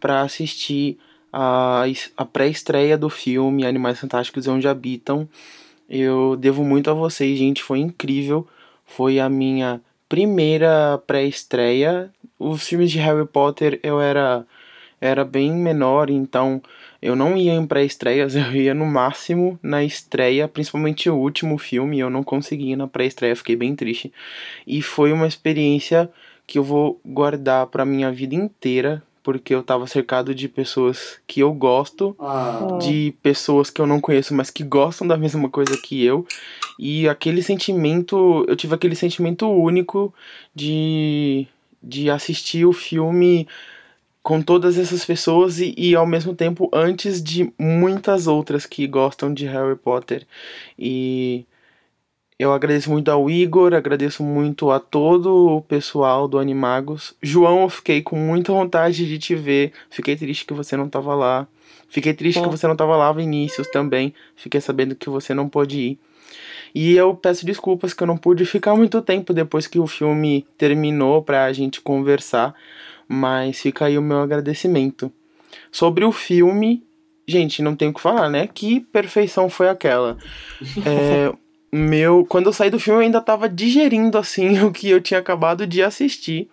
para 0.00 0.20
assistir 0.22 0.98
a, 1.32 1.84
a 2.16 2.24
pré-estreia 2.24 2.98
do 2.98 3.08
filme 3.08 3.64
Animais 3.64 4.00
Fantásticos 4.00 4.46
e 4.46 4.50
Onde 4.50 4.68
Habitam. 4.68 5.28
Eu 5.88 6.36
devo 6.36 6.64
muito 6.64 6.90
a 6.90 6.94
vocês, 6.94 7.38
gente, 7.38 7.62
foi 7.62 7.78
incrível. 7.78 8.46
Foi 8.84 9.20
a 9.20 9.28
minha 9.28 9.80
primeira 10.08 11.00
pré-estreia. 11.06 12.10
Os 12.38 12.66
filmes 12.66 12.90
de 12.90 12.98
Harry 12.98 13.26
Potter 13.26 13.78
eu 13.82 14.00
era 14.00 14.44
era 15.00 15.24
bem 15.24 15.52
menor, 15.52 16.10
então 16.10 16.62
eu 17.00 17.14
não 17.16 17.36
ia 17.36 17.52
em 17.52 17.66
pré-estreias, 17.66 18.34
eu 18.36 18.52
ia 18.54 18.74
no 18.74 18.86
máximo 18.86 19.58
na 19.62 19.84
estreia, 19.84 20.48
principalmente 20.48 21.08
o 21.10 21.16
último 21.16 21.58
filme, 21.58 21.98
eu 21.98 22.10
não 22.10 22.22
consegui 22.22 22.72
ir 22.72 22.76
na 22.76 22.86
pré-estreia, 22.86 23.36
fiquei 23.36 23.56
bem 23.56 23.74
triste. 23.74 24.12
E 24.66 24.82
foi 24.82 25.12
uma 25.12 25.26
experiência 25.26 26.10
que 26.46 26.58
eu 26.58 26.62
vou 26.62 27.00
guardar 27.04 27.66
pra 27.66 27.84
minha 27.84 28.10
vida 28.12 28.34
inteira, 28.34 29.02
porque 29.22 29.52
eu 29.52 29.62
tava 29.62 29.88
cercado 29.88 30.32
de 30.32 30.48
pessoas 30.48 31.18
que 31.26 31.40
eu 31.40 31.52
gosto, 31.52 32.16
Ah, 32.20 32.78
de 32.78 33.12
pessoas 33.22 33.70
que 33.70 33.80
eu 33.80 33.86
não 33.86 34.00
conheço, 34.00 34.32
mas 34.32 34.50
que 34.50 34.62
gostam 34.62 35.06
da 35.06 35.16
mesma 35.16 35.48
coisa 35.48 35.76
que 35.76 36.04
eu. 36.04 36.24
E 36.78 37.08
aquele 37.08 37.42
sentimento, 37.42 38.44
eu 38.46 38.54
tive 38.54 38.74
aquele 38.74 38.94
sentimento 38.94 39.48
único 39.48 40.14
de, 40.54 41.46
de 41.82 42.08
assistir 42.08 42.64
o 42.64 42.72
filme 42.72 43.48
com 44.26 44.42
todas 44.42 44.76
essas 44.76 45.04
pessoas 45.04 45.60
e, 45.60 45.72
e 45.78 45.94
ao 45.94 46.04
mesmo 46.04 46.34
tempo 46.34 46.68
antes 46.72 47.22
de 47.22 47.52
muitas 47.56 48.26
outras 48.26 48.66
que 48.66 48.84
gostam 48.84 49.32
de 49.32 49.46
Harry 49.46 49.76
Potter. 49.76 50.26
E 50.76 51.46
eu 52.36 52.52
agradeço 52.52 52.90
muito 52.90 53.08
ao 53.08 53.30
Igor, 53.30 53.72
agradeço 53.72 54.24
muito 54.24 54.72
a 54.72 54.80
todo 54.80 55.56
o 55.58 55.62
pessoal 55.62 56.26
do 56.26 56.40
Animagos. 56.40 57.14
João, 57.22 57.62
eu 57.62 57.68
fiquei 57.68 58.02
com 58.02 58.16
muita 58.16 58.52
vontade 58.52 59.06
de 59.06 59.16
te 59.16 59.36
ver. 59.36 59.72
Fiquei 59.88 60.16
triste 60.16 60.44
que 60.44 60.52
você 60.52 60.76
não 60.76 60.88
tava 60.88 61.14
lá. 61.14 61.46
Fiquei 61.88 62.12
triste 62.12 62.42
que 62.42 62.48
você 62.48 62.66
não 62.66 62.74
tava 62.74 62.96
lá, 62.96 63.12
Vinícius, 63.12 63.68
também. 63.68 64.12
Fiquei 64.34 64.60
sabendo 64.60 64.96
que 64.96 65.08
você 65.08 65.34
não 65.34 65.48
pôde 65.48 65.78
ir. 65.78 65.98
E 66.74 66.96
eu 66.96 67.14
peço 67.14 67.46
desculpas 67.46 67.94
que 67.94 68.02
eu 68.02 68.08
não 68.08 68.16
pude 68.16 68.44
ficar 68.44 68.74
muito 68.74 69.00
tempo 69.00 69.32
depois 69.32 69.68
que 69.68 69.78
o 69.78 69.86
filme 69.86 70.44
terminou 70.58 71.22
pra 71.22 71.52
gente 71.52 71.80
conversar, 71.80 72.52
mas 73.08 73.60
fica 73.60 73.86
aí 73.86 73.98
o 73.98 74.02
meu 74.02 74.20
agradecimento. 74.20 75.12
Sobre 75.70 76.04
o 76.04 76.12
filme, 76.12 76.82
gente, 77.26 77.62
não 77.62 77.76
tem 77.76 77.88
o 77.88 77.94
que 77.94 78.00
falar, 78.00 78.28
né? 78.28 78.48
Que 78.52 78.80
perfeição 78.80 79.48
foi 79.48 79.68
aquela. 79.68 80.16
É, 80.84 81.32
meu, 81.72 82.24
quando 82.26 82.46
eu 82.46 82.52
saí 82.52 82.70
do 82.70 82.80
filme 82.80 83.00
eu 83.00 83.04
ainda 83.04 83.20
tava 83.20 83.48
digerindo 83.48 84.18
assim 84.18 84.60
o 84.64 84.72
que 84.72 84.90
eu 84.90 85.00
tinha 85.00 85.20
acabado 85.20 85.66
de 85.66 85.82
assistir. 85.82 86.48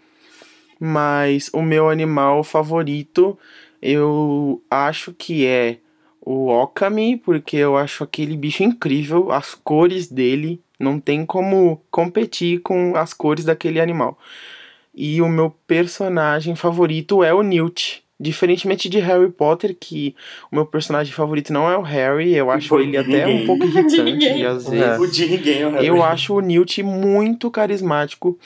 Mas 0.79 1.50
o 1.53 1.62
meu 1.62 1.89
animal 1.89 2.43
favorito, 2.43 3.38
eu 3.81 4.62
acho 4.69 5.13
que 5.13 5.45
é 5.45 5.77
o 6.25 6.48
Okami, 6.50 7.17
porque 7.17 7.57
eu 7.57 7.77
acho 7.77 8.03
aquele 8.03 8.36
bicho 8.36 8.63
incrível, 8.63 9.31
as 9.31 9.55
cores 9.55 10.07
dele, 10.07 10.62
não 10.79 11.00
tem 11.00 11.25
como 11.25 11.81
competir 11.91 12.60
com 12.62 12.95
as 12.95 13.13
cores 13.13 13.45
daquele 13.45 13.79
animal. 13.79 14.17
E 14.93 15.21
o 15.21 15.27
meu 15.29 15.50
personagem 15.67 16.55
favorito 16.55 17.23
é 17.23 17.33
o 17.33 17.41
Newt. 17.41 18.03
Diferentemente 18.19 18.88
de 18.88 19.00
Harry 19.00 19.29
Potter, 19.29 19.75
que 19.77 20.15
o 20.51 20.55
meu 20.55 20.65
personagem 20.65 21.12
favorito 21.12 21.51
não 21.51 21.69
é 21.69 21.75
o 21.77 21.81
Harry, 21.81 22.33
eu 22.35 22.50
acho 22.51 22.69
Foi 22.69 22.83
ele 22.83 22.91
de 22.91 22.97
até 22.97 23.25
ninguém. 23.25 23.43
um 23.43 23.45
pouco 23.47 23.65
De 23.67 23.71
irritante 23.77 24.01
ninguém. 24.03 24.45
às 24.45 24.69
vezes. 24.69 25.00
O 25.00 25.07
de 25.12 25.25
ninguém 25.27 25.62
é 25.62 25.67
o 25.67 25.71
Harry. 25.71 25.88
Eu 25.88 26.03
acho 26.03 26.35
o 26.35 26.39
Newt 26.39 26.81
muito 26.83 27.50
carismático 27.51 28.38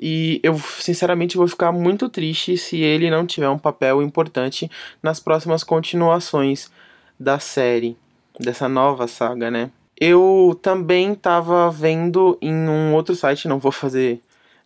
e 0.00 0.40
eu 0.42 0.58
sinceramente 0.58 1.36
vou 1.36 1.46
ficar 1.46 1.70
muito 1.70 2.08
triste 2.08 2.56
se 2.56 2.80
ele 2.80 3.10
não 3.10 3.26
tiver 3.26 3.48
um 3.50 3.58
papel 3.58 4.02
importante 4.02 4.68
nas 5.02 5.20
próximas 5.20 5.62
continuações 5.62 6.70
da 7.18 7.38
série, 7.38 7.96
dessa 8.40 8.68
nova 8.68 9.06
saga, 9.06 9.50
né? 9.50 9.70
Eu 10.00 10.58
também 10.62 11.14
tava 11.14 11.70
vendo 11.70 12.38
em 12.40 12.54
um 12.54 12.94
outro 12.94 13.14
site, 13.14 13.46
não 13.46 13.58
vou 13.58 13.70
fazer, 13.70 14.18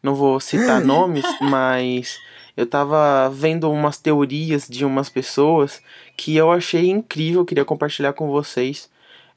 não 0.04 0.14
vou 0.14 0.38
citar 0.38 0.80
nomes, 0.84 1.24
mas 1.40 2.20
eu 2.56 2.66
tava 2.66 3.28
vendo 3.30 3.70
umas 3.70 3.98
teorias 3.98 4.68
de 4.68 4.84
umas 4.84 5.08
pessoas 5.08 5.82
que 6.16 6.36
eu 6.36 6.52
achei 6.52 6.88
incrível, 6.90 7.44
queria 7.44 7.64
compartilhar 7.64 8.12
com 8.12 8.28
vocês. 8.28 8.90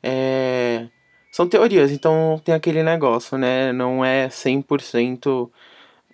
É, 0.04 0.88
são 1.32 1.48
teorias, 1.48 1.92
então 1.92 2.40
tem 2.44 2.54
aquele 2.54 2.84
negócio, 2.84 3.38
né? 3.38 3.72
Não 3.72 4.04
é 4.06 4.28
100% 4.30 5.50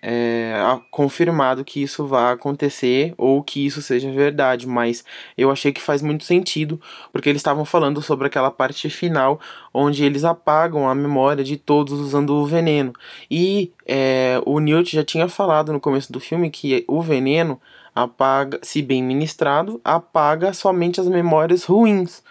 é, 0.06 0.54
confirmado 0.92 1.64
que 1.64 1.82
isso 1.82 2.06
vá 2.06 2.34
acontecer 2.34 3.14
ou 3.18 3.42
que 3.42 3.66
isso 3.66 3.82
seja 3.82 4.12
verdade, 4.12 4.68
mas 4.68 5.06
eu 5.38 5.50
achei 5.50 5.72
que 5.72 5.82
faz 5.82 6.02
muito 6.02 6.26
sentido, 6.26 6.80
porque 7.14 7.30
eles 7.30 7.40
estavam 7.40 7.64
falando 7.64 8.02
sobre 8.02 8.28
aquela 8.28 8.52
parte 8.52 8.90
final 8.90 9.40
onde 9.74 10.04
eles 10.04 10.26
apagam 10.26 10.90
a 10.90 10.94
memória 10.94 11.42
de 11.42 11.56
todos 11.56 11.98
usando 12.02 12.32
o 12.32 12.46
veneno. 12.46 12.92
E 13.32 13.72
é, 13.86 14.42
o 14.46 14.60
Newt 14.60 14.94
já 14.94 15.06
tinha 15.06 15.30
falado 15.30 15.72
no 15.72 15.80
começo 15.80 16.12
do 16.12 16.20
filme 16.20 16.50
que 16.50 16.84
o 16.86 17.02
veneno 17.02 17.60
apaga, 17.96 18.60
se 18.62 18.82
bem 18.82 19.02
ministrado, 19.02 19.80
apaga 19.86 20.52
somente 20.52 21.00
as 21.00 21.08
memórias 21.08 21.64
ruins. 21.64 22.22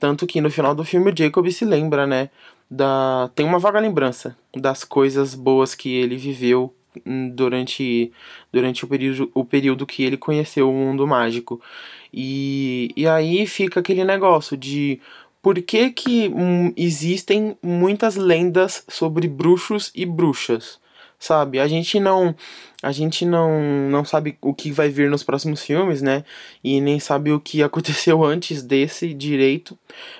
Tanto 0.00 0.26
que 0.26 0.40
no 0.40 0.50
final 0.50 0.74
do 0.74 0.84
filme 0.84 1.12
o 1.12 1.16
Jacob 1.16 1.48
se 1.52 1.64
lembra, 1.64 2.08
né? 2.08 2.28
Da, 2.68 3.30
tem 3.34 3.46
uma 3.46 3.58
vaga 3.58 3.78
lembrança 3.78 4.36
das 4.56 4.82
coisas 4.84 5.34
boas 5.34 5.74
que 5.74 5.94
ele 5.94 6.16
viveu 6.16 6.74
durante, 7.34 8.12
durante 8.52 8.84
o, 8.84 8.88
período, 8.88 9.30
o 9.34 9.44
período 9.44 9.86
que 9.86 10.02
ele 10.02 10.16
conheceu 10.16 10.70
o 10.70 10.74
mundo 10.74 11.06
mágico. 11.06 11.60
E, 12.12 12.90
e 12.96 13.06
aí 13.06 13.46
fica 13.46 13.80
aquele 13.80 14.04
negócio 14.04 14.56
de 14.56 15.00
por 15.42 15.60
que, 15.62 15.90
que 15.90 16.28
hum, 16.28 16.72
existem 16.76 17.56
muitas 17.62 18.16
lendas 18.16 18.84
sobre 18.88 19.26
bruxos 19.26 19.90
e 19.94 20.04
bruxas, 20.04 20.78
sabe? 21.18 21.58
A 21.58 21.66
gente 21.66 21.98
não 21.98 22.34
a 22.82 22.92
gente 22.92 23.24
não 23.24 23.88
não 23.90 24.04
sabe 24.04 24.36
o 24.40 24.54
que 24.54 24.70
vai 24.70 24.88
vir 24.88 25.08
nos 25.10 25.22
próximos 25.22 25.62
filmes, 25.62 26.02
né? 26.02 26.24
E 26.62 26.80
nem 26.80 27.00
sabe 27.00 27.32
o 27.32 27.40
que 27.40 27.62
aconteceu 27.64 28.24
antes 28.24 28.62
desse 28.62 29.14
direito, 29.14 29.78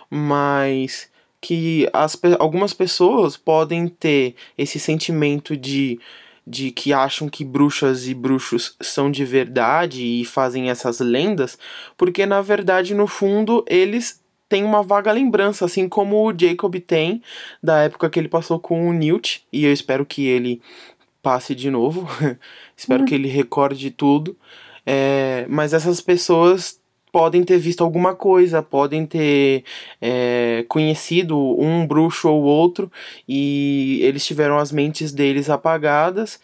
mas 0.09 1.11
que 1.41 1.89
as, 1.93 2.19
algumas 2.39 2.75
pessoas 2.75 3.37
podem 3.37 3.89
ter 3.89 4.35
esse 4.59 4.79
sentimento 4.79 5.57
de 5.57 5.99
de 6.47 6.71
que 6.71 6.93
acham 6.93 7.29
que 7.29 7.45
bruxas 7.45 8.09
e 8.09 8.15
bruxos 8.15 8.77
são 8.81 9.11
de 9.11 9.25
verdade 9.25 10.05
e 10.05 10.25
fazem 10.25 10.71
essas 10.71 11.01
lendas, 11.01 11.59
porque 11.97 12.27
na 12.27 12.41
verdade, 12.41 12.95
no 12.95 13.07
fundo, 13.07 13.65
eles 13.69 14.21
têm 14.49 14.65
uma 14.65 14.83
vaga 14.83 15.13
lembrança, 15.13 15.65
assim 15.65 15.89
como 15.89 16.27
o 16.29 16.37
Jacob 16.37 16.75
tem 16.81 17.23
da 17.63 17.79
época 17.83 18.11
que 18.11 18.19
ele 18.19 18.29
passou 18.29 18.59
com 18.59 18.89
o 18.89 18.93
Newt, 18.93 19.45
e 19.53 19.65
eu 19.65 19.73
espero 19.73 20.05
que 20.05 20.27
ele 20.27 20.61
passe 21.23 21.55
de 21.55 21.71
novo, 21.71 22.09
espero 22.77 23.05
que 23.05 23.15
ele 23.15 23.29
recorde 23.29 23.91
tudo. 23.91 24.37
É, 24.85 25.47
mas 25.49 25.73
essas 25.73 26.01
pessoas 26.01 26.80
podem 27.13 27.43
ter 27.45 27.59
visto 27.59 27.83
alguma 27.83 28.15
coisa, 28.15 28.63
podem 28.63 29.07
ter 29.07 29.65
é, 30.01 30.65
conhecido 30.69 31.37
um 31.61 31.87
bruxo 31.87 32.29
ou 32.29 32.43
outro 32.43 32.91
e 33.29 34.01
eles 34.03 34.25
tiveram 34.25 34.59
as 34.59 34.73
mentes 34.73 35.13
deles 35.13 35.51
apagadas. 35.51 36.41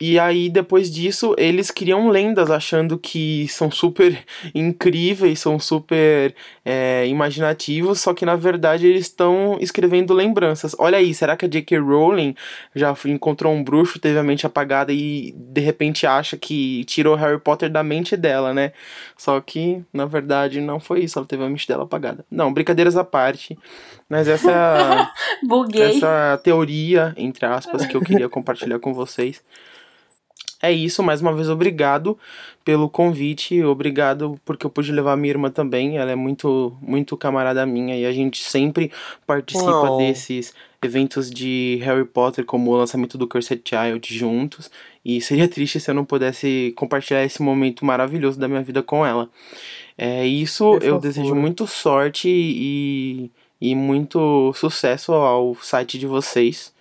E 0.00 0.18
aí, 0.18 0.48
depois 0.48 0.90
disso, 0.90 1.34
eles 1.36 1.70
criam 1.70 2.08
lendas 2.08 2.50
achando 2.50 2.96
que 2.96 3.46
são 3.48 3.70
super 3.70 4.18
incríveis, 4.54 5.40
são 5.40 5.58
super 5.58 6.34
é, 6.64 7.06
imaginativos, 7.06 8.00
só 8.00 8.14
que 8.14 8.24
na 8.24 8.34
verdade 8.34 8.86
eles 8.86 9.02
estão 9.02 9.58
escrevendo 9.60 10.14
lembranças. 10.14 10.74
Olha 10.78 10.96
aí, 10.96 11.12
será 11.12 11.36
que 11.36 11.44
a 11.44 11.48
J.K. 11.48 11.78
Rowling 11.78 12.34
já 12.74 12.96
encontrou 13.04 13.52
um 13.52 13.62
bruxo, 13.62 13.98
teve 13.98 14.18
a 14.18 14.22
mente 14.22 14.46
apagada 14.46 14.90
e 14.90 15.34
de 15.36 15.60
repente 15.60 16.06
acha 16.06 16.34
que 16.34 16.82
tirou 16.84 17.14
Harry 17.14 17.38
Potter 17.38 17.70
da 17.70 17.82
mente 17.82 18.16
dela, 18.16 18.54
né? 18.54 18.72
Só 19.18 19.38
que 19.38 19.84
na 19.92 20.06
verdade 20.06 20.62
não 20.62 20.80
foi 20.80 21.00
isso, 21.00 21.18
ela 21.18 21.26
teve 21.26 21.44
a 21.44 21.48
mente 21.48 21.68
dela 21.68 21.84
apagada. 21.84 22.24
Não, 22.30 22.50
brincadeiras 22.50 22.96
à 22.96 23.04
parte, 23.04 23.58
mas 24.08 24.28
essa 24.28 25.12
essa 25.78 26.40
teoria, 26.42 27.12
entre 27.18 27.44
aspas, 27.44 27.84
que 27.84 27.94
eu 27.94 28.00
queria 28.00 28.30
compartilhar 28.30 28.78
com 28.78 28.94
vocês. 28.94 29.42
É 30.62 30.70
isso, 30.70 31.02
mais 31.02 31.22
uma 31.22 31.32
vez 31.32 31.48
obrigado 31.48 32.18
pelo 32.64 32.88
convite, 32.88 33.62
obrigado 33.64 34.38
porque 34.44 34.66
eu 34.66 34.70
pude 34.70 34.92
levar 34.92 35.16
minha 35.16 35.32
irmã 35.32 35.50
também, 35.50 35.96
ela 35.96 36.10
é 36.10 36.14
muito 36.14 36.76
muito 36.82 37.16
camarada 37.16 37.64
minha 37.64 37.96
e 37.96 38.04
a 38.04 38.12
gente 38.12 38.42
sempre 38.42 38.92
participa 39.26 39.90
Oh. 39.90 39.96
desses 39.96 40.52
eventos 40.82 41.30
de 41.30 41.78
Harry 41.82 42.04
Potter, 42.04 42.44
como 42.44 42.70
o 42.70 42.76
lançamento 42.76 43.16
do 43.18 43.26
Cursed 43.26 43.62
Child 43.64 44.14
juntos, 44.18 44.70
e 45.04 45.20
seria 45.20 45.48
triste 45.48 45.80
se 45.80 45.90
eu 45.90 45.94
não 45.94 46.04
pudesse 46.04 46.72
compartilhar 46.76 47.24
esse 47.24 47.42
momento 47.42 47.84
maravilhoso 47.84 48.38
da 48.38 48.48
minha 48.48 48.62
vida 48.62 48.82
com 48.82 49.04
ela. 49.04 49.28
É 49.96 50.26
isso, 50.26 50.78
eu 50.82 50.98
desejo 50.98 51.34
muito 51.34 51.66
sorte 51.66 52.28
e, 52.28 53.30
e 53.60 53.74
muito 53.74 54.52
sucesso 54.54 55.12
ao 55.12 55.54
site 55.56 55.98
de 55.98 56.06
vocês. 56.06 56.72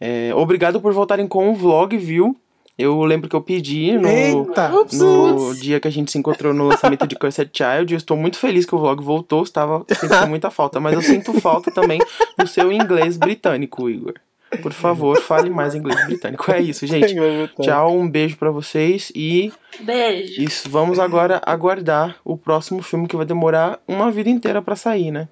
É, 0.00 0.34
obrigado 0.34 0.80
por 0.80 0.92
voltarem 0.92 1.26
com 1.28 1.50
o 1.50 1.54
vlog, 1.54 1.96
viu? 1.96 2.36
Eu 2.82 3.00
lembro 3.04 3.28
que 3.28 3.36
eu 3.36 3.40
pedi 3.40 3.92
no, 3.92 4.08
Eita! 4.08 4.70
no 4.92 5.54
dia 5.54 5.78
que 5.80 5.88
a 5.88 5.90
gente 5.90 6.10
se 6.10 6.18
encontrou 6.18 6.52
no 6.52 6.64
lançamento 6.66 7.06
de 7.06 7.14
Cursed 7.16 7.50
Child. 7.54 7.92
Eu 7.94 7.96
estou 7.98 8.16
muito 8.16 8.38
feliz 8.38 8.66
que 8.66 8.74
o 8.74 8.78
vlog 8.78 9.02
voltou, 9.02 9.42
estava 9.42 9.84
sentindo 9.88 10.26
muita 10.28 10.50
falta, 10.50 10.80
mas 10.80 10.94
eu 10.94 11.02
sinto 11.02 11.32
falta 11.40 11.70
também 11.70 12.00
do 12.38 12.46
seu 12.46 12.72
inglês 12.72 13.16
britânico, 13.16 13.88
Igor. 13.88 14.14
Por 14.60 14.72
favor, 14.72 15.18
fale 15.18 15.48
mais 15.48 15.74
inglês 15.74 16.04
britânico. 16.04 16.50
É 16.52 16.60
isso, 16.60 16.86
gente. 16.86 17.14
Tchau, 17.62 17.96
um 17.96 18.06
beijo 18.08 18.36
pra 18.36 18.50
vocês 18.50 19.10
e 19.14 19.50
Beijo. 19.80 20.42
isso, 20.42 20.68
vamos 20.68 20.98
agora 20.98 21.40
aguardar 21.46 22.16
o 22.22 22.36
próximo 22.36 22.82
filme 22.82 23.08
que 23.08 23.16
vai 23.16 23.24
demorar 23.24 23.80
uma 23.88 24.10
vida 24.10 24.28
inteira 24.28 24.60
pra 24.60 24.76
sair, 24.76 25.10
né? 25.10 25.26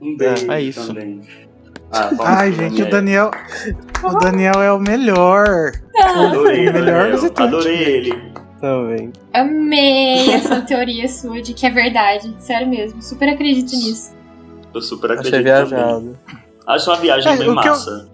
Um 0.00 0.16
beijo 0.16 0.50
É 0.50 0.62
isso. 0.62 0.86
também. 0.86 1.20
Ah, 1.92 2.08
vamos 2.08 2.26
Ai, 2.26 2.52
gente, 2.52 2.82
o 2.82 2.90
Daniel. 2.90 3.30
O 4.02 4.18
Daniel 4.18 4.60
é 4.62 4.72
o 4.72 4.78
melhor. 4.80 5.72
Adorei, 5.98 6.68
o 6.68 6.72
melhor 6.72 6.84
Daniel. 7.02 7.12
visitante. 7.12 7.42
Adorei 7.42 7.76
ele. 7.82 8.32
Também. 8.60 9.12
Amei 9.32 10.30
essa 10.32 10.60
teoria 10.62 11.08
sua 11.08 11.40
de 11.42 11.52
que 11.54 11.66
é 11.66 11.70
verdade. 11.70 12.34
Sério 12.38 12.66
mesmo. 12.68 13.00
Super 13.02 13.28
acredito 13.28 13.72
nisso. 13.76 14.12
Eu 14.74 14.80
super 14.82 15.12
Achei 15.12 15.28
acredito 15.28 15.52
também. 15.52 15.70
viajado. 15.70 16.18
Acho 16.66 16.90
uma 16.90 16.96
viagem 16.96 17.32
É, 17.32 17.36
bem 17.36 17.44
que 17.44 17.50
eu- 17.50 17.54
massa. 17.54 18.08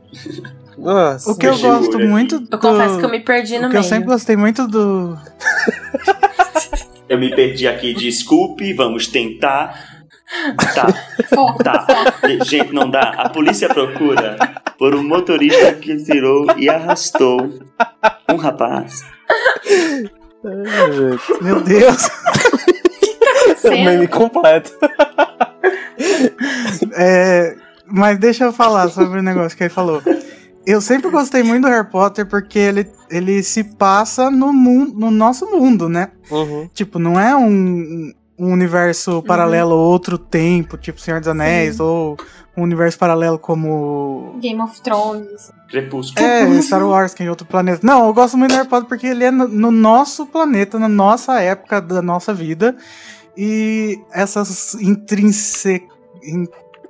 Nossa. 0.76 1.30
O 1.30 1.37
que 1.38 1.46
eu 1.46 1.59
gosto 1.59 1.98
muito 2.00 2.38
do... 2.40 2.48
Eu 2.52 2.59
confesso 2.59 2.98
que 2.98 3.04
eu 3.04 3.11
me 3.11 3.20
perdi 3.20 3.59
no 3.59 3.68
O 3.68 3.70
que 3.70 3.76
eu 3.76 3.80
meio. 3.80 3.85
sempre 3.85 4.09
gostei 4.09 4.37
muito 4.37 4.66
do... 4.66 5.16
Eu 7.09 7.18
me 7.18 7.35
perdi 7.35 7.66
aqui, 7.66 7.92
desculpe, 7.92 8.72
vamos 8.72 9.06
tentar. 9.09 9.99
Tá, 10.74 10.86
Foco, 11.28 11.62
tá. 11.62 11.86
Gente, 12.44 12.72
não 12.72 12.88
dá. 12.88 13.14
A 13.18 13.28
polícia 13.28 13.68
procura 13.68 14.36
por 14.78 14.94
um 14.94 15.02
motorista 15.02 15.72
que 15.74 15.96
tirou 16.04 16.46
e 16.56 16.68
arrastou 16.68 17.52
um 18.28 18.36
rapaz. 18.36 19.04
Ai. 20.44 21.18
Meu 21.40 21.60
Deus. 21.60 22.08
É 23.64 23.68
o 23.68 23.84
meme 23.84 24.08
completo. 24.08 24.72
É, 26.94 27.56
mas 27.86 28.18
deixa 28.18 28.44
eu 28.44 28.52
falar 28.52 28.88
sobre 28.88 29.18
o 29.18 29.22
negócio 29.22 29.56
que 29.56 29.64
ele 29.64 29.70
falou. 29.70 30.02
Eu 30.64 30.80
sempre 30.80 31.10
gostei 31.10 31.42
muito 31.42 31.62
do 31.62 31.68
Harry 31.68 31.88
Potter 31.88 32.26
porque 32.26 32.58
ele, 32.58 32.86
ele 33.10 33.42
se 33.42 33.64
passa 33.64 34.30
no, 34.30 34.52
mundo, 34.52 34.98
no 34.98 35.10
nosso 35.10 35.46
mundo, 35.46 35.88
né? 35.88 36.10
Uhum. 36.30 36.68
Tipo, 36.72 36.98
não 36.98 37.18
é 37.18 37.34
um, 37.34 38.12
um 38.40 38.53
universo 38.53 39.22
paralelo 39.22 39.74
ou 39.74 39.90
outro 39.92 40.16
tempo, 40.16 40.76
tipo 40.79 41.00
Senhor 41.00 41.20
dos 41.20 41.29
Anéis, 41.29 41.79
ou 41.79 42.16
um 42.57 42.62
universo 42.62 42.98
paralelo 42.98 43.38
como. 43.38 44.37
Game 44.40 44.61
of 44.61 44.81
Thrones. 44.83 45.53
Crepúsculo. 45.68 46.26
É, 46.26 46.46
Star 46.62 46.83
Wars, 46.87 47.14
que 47.14 47.22
é 47.22 47.26
em 47.26 47.29
outro 47.29 47.46
planeta. 47.46 47.81
Não, 47.87 48.07
eu 48.07 48.14
gosto 48.14 48.37
muito 48.38 48.50
do 48.53 48.57
Harry 48.57 48.68
Potter 48.68 48.88
porque 48.88 49.07
ele 49.07 49.24
é 49.24 49.31
no, 49.31 49.46
no 49.46 49.70
nosso 49.70 50.26
planeta, 50.26 50.79
na 50.79 50.88
nossa 50.88 51.40
época 51.40 51.81
da 51.81 52.00
nossa 52.03 52.33
vida. 52.35 52.76
E 53.37 53.98
essas 54.12 54.74
intrínse... 54.74 55.83
in- 56.22 56.48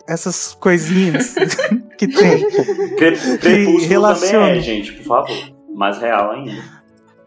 essas 0.09 0.55
coisinhas 0.59 1.35
que 1.99 2.09
tem. 2.09 2.51
Cre- 2.97 3.39
Crepúsculo 3.39 3.87
relaciona. 3.89 4.47
também 4.47 4.59
é, 4.59 4.61
gente, 4.63 4.93
por 4.95 5.05
favor. 5.05 5.53
Mais 5.75 5.99
real 5.99 6.33
ainda. 6.33 6.81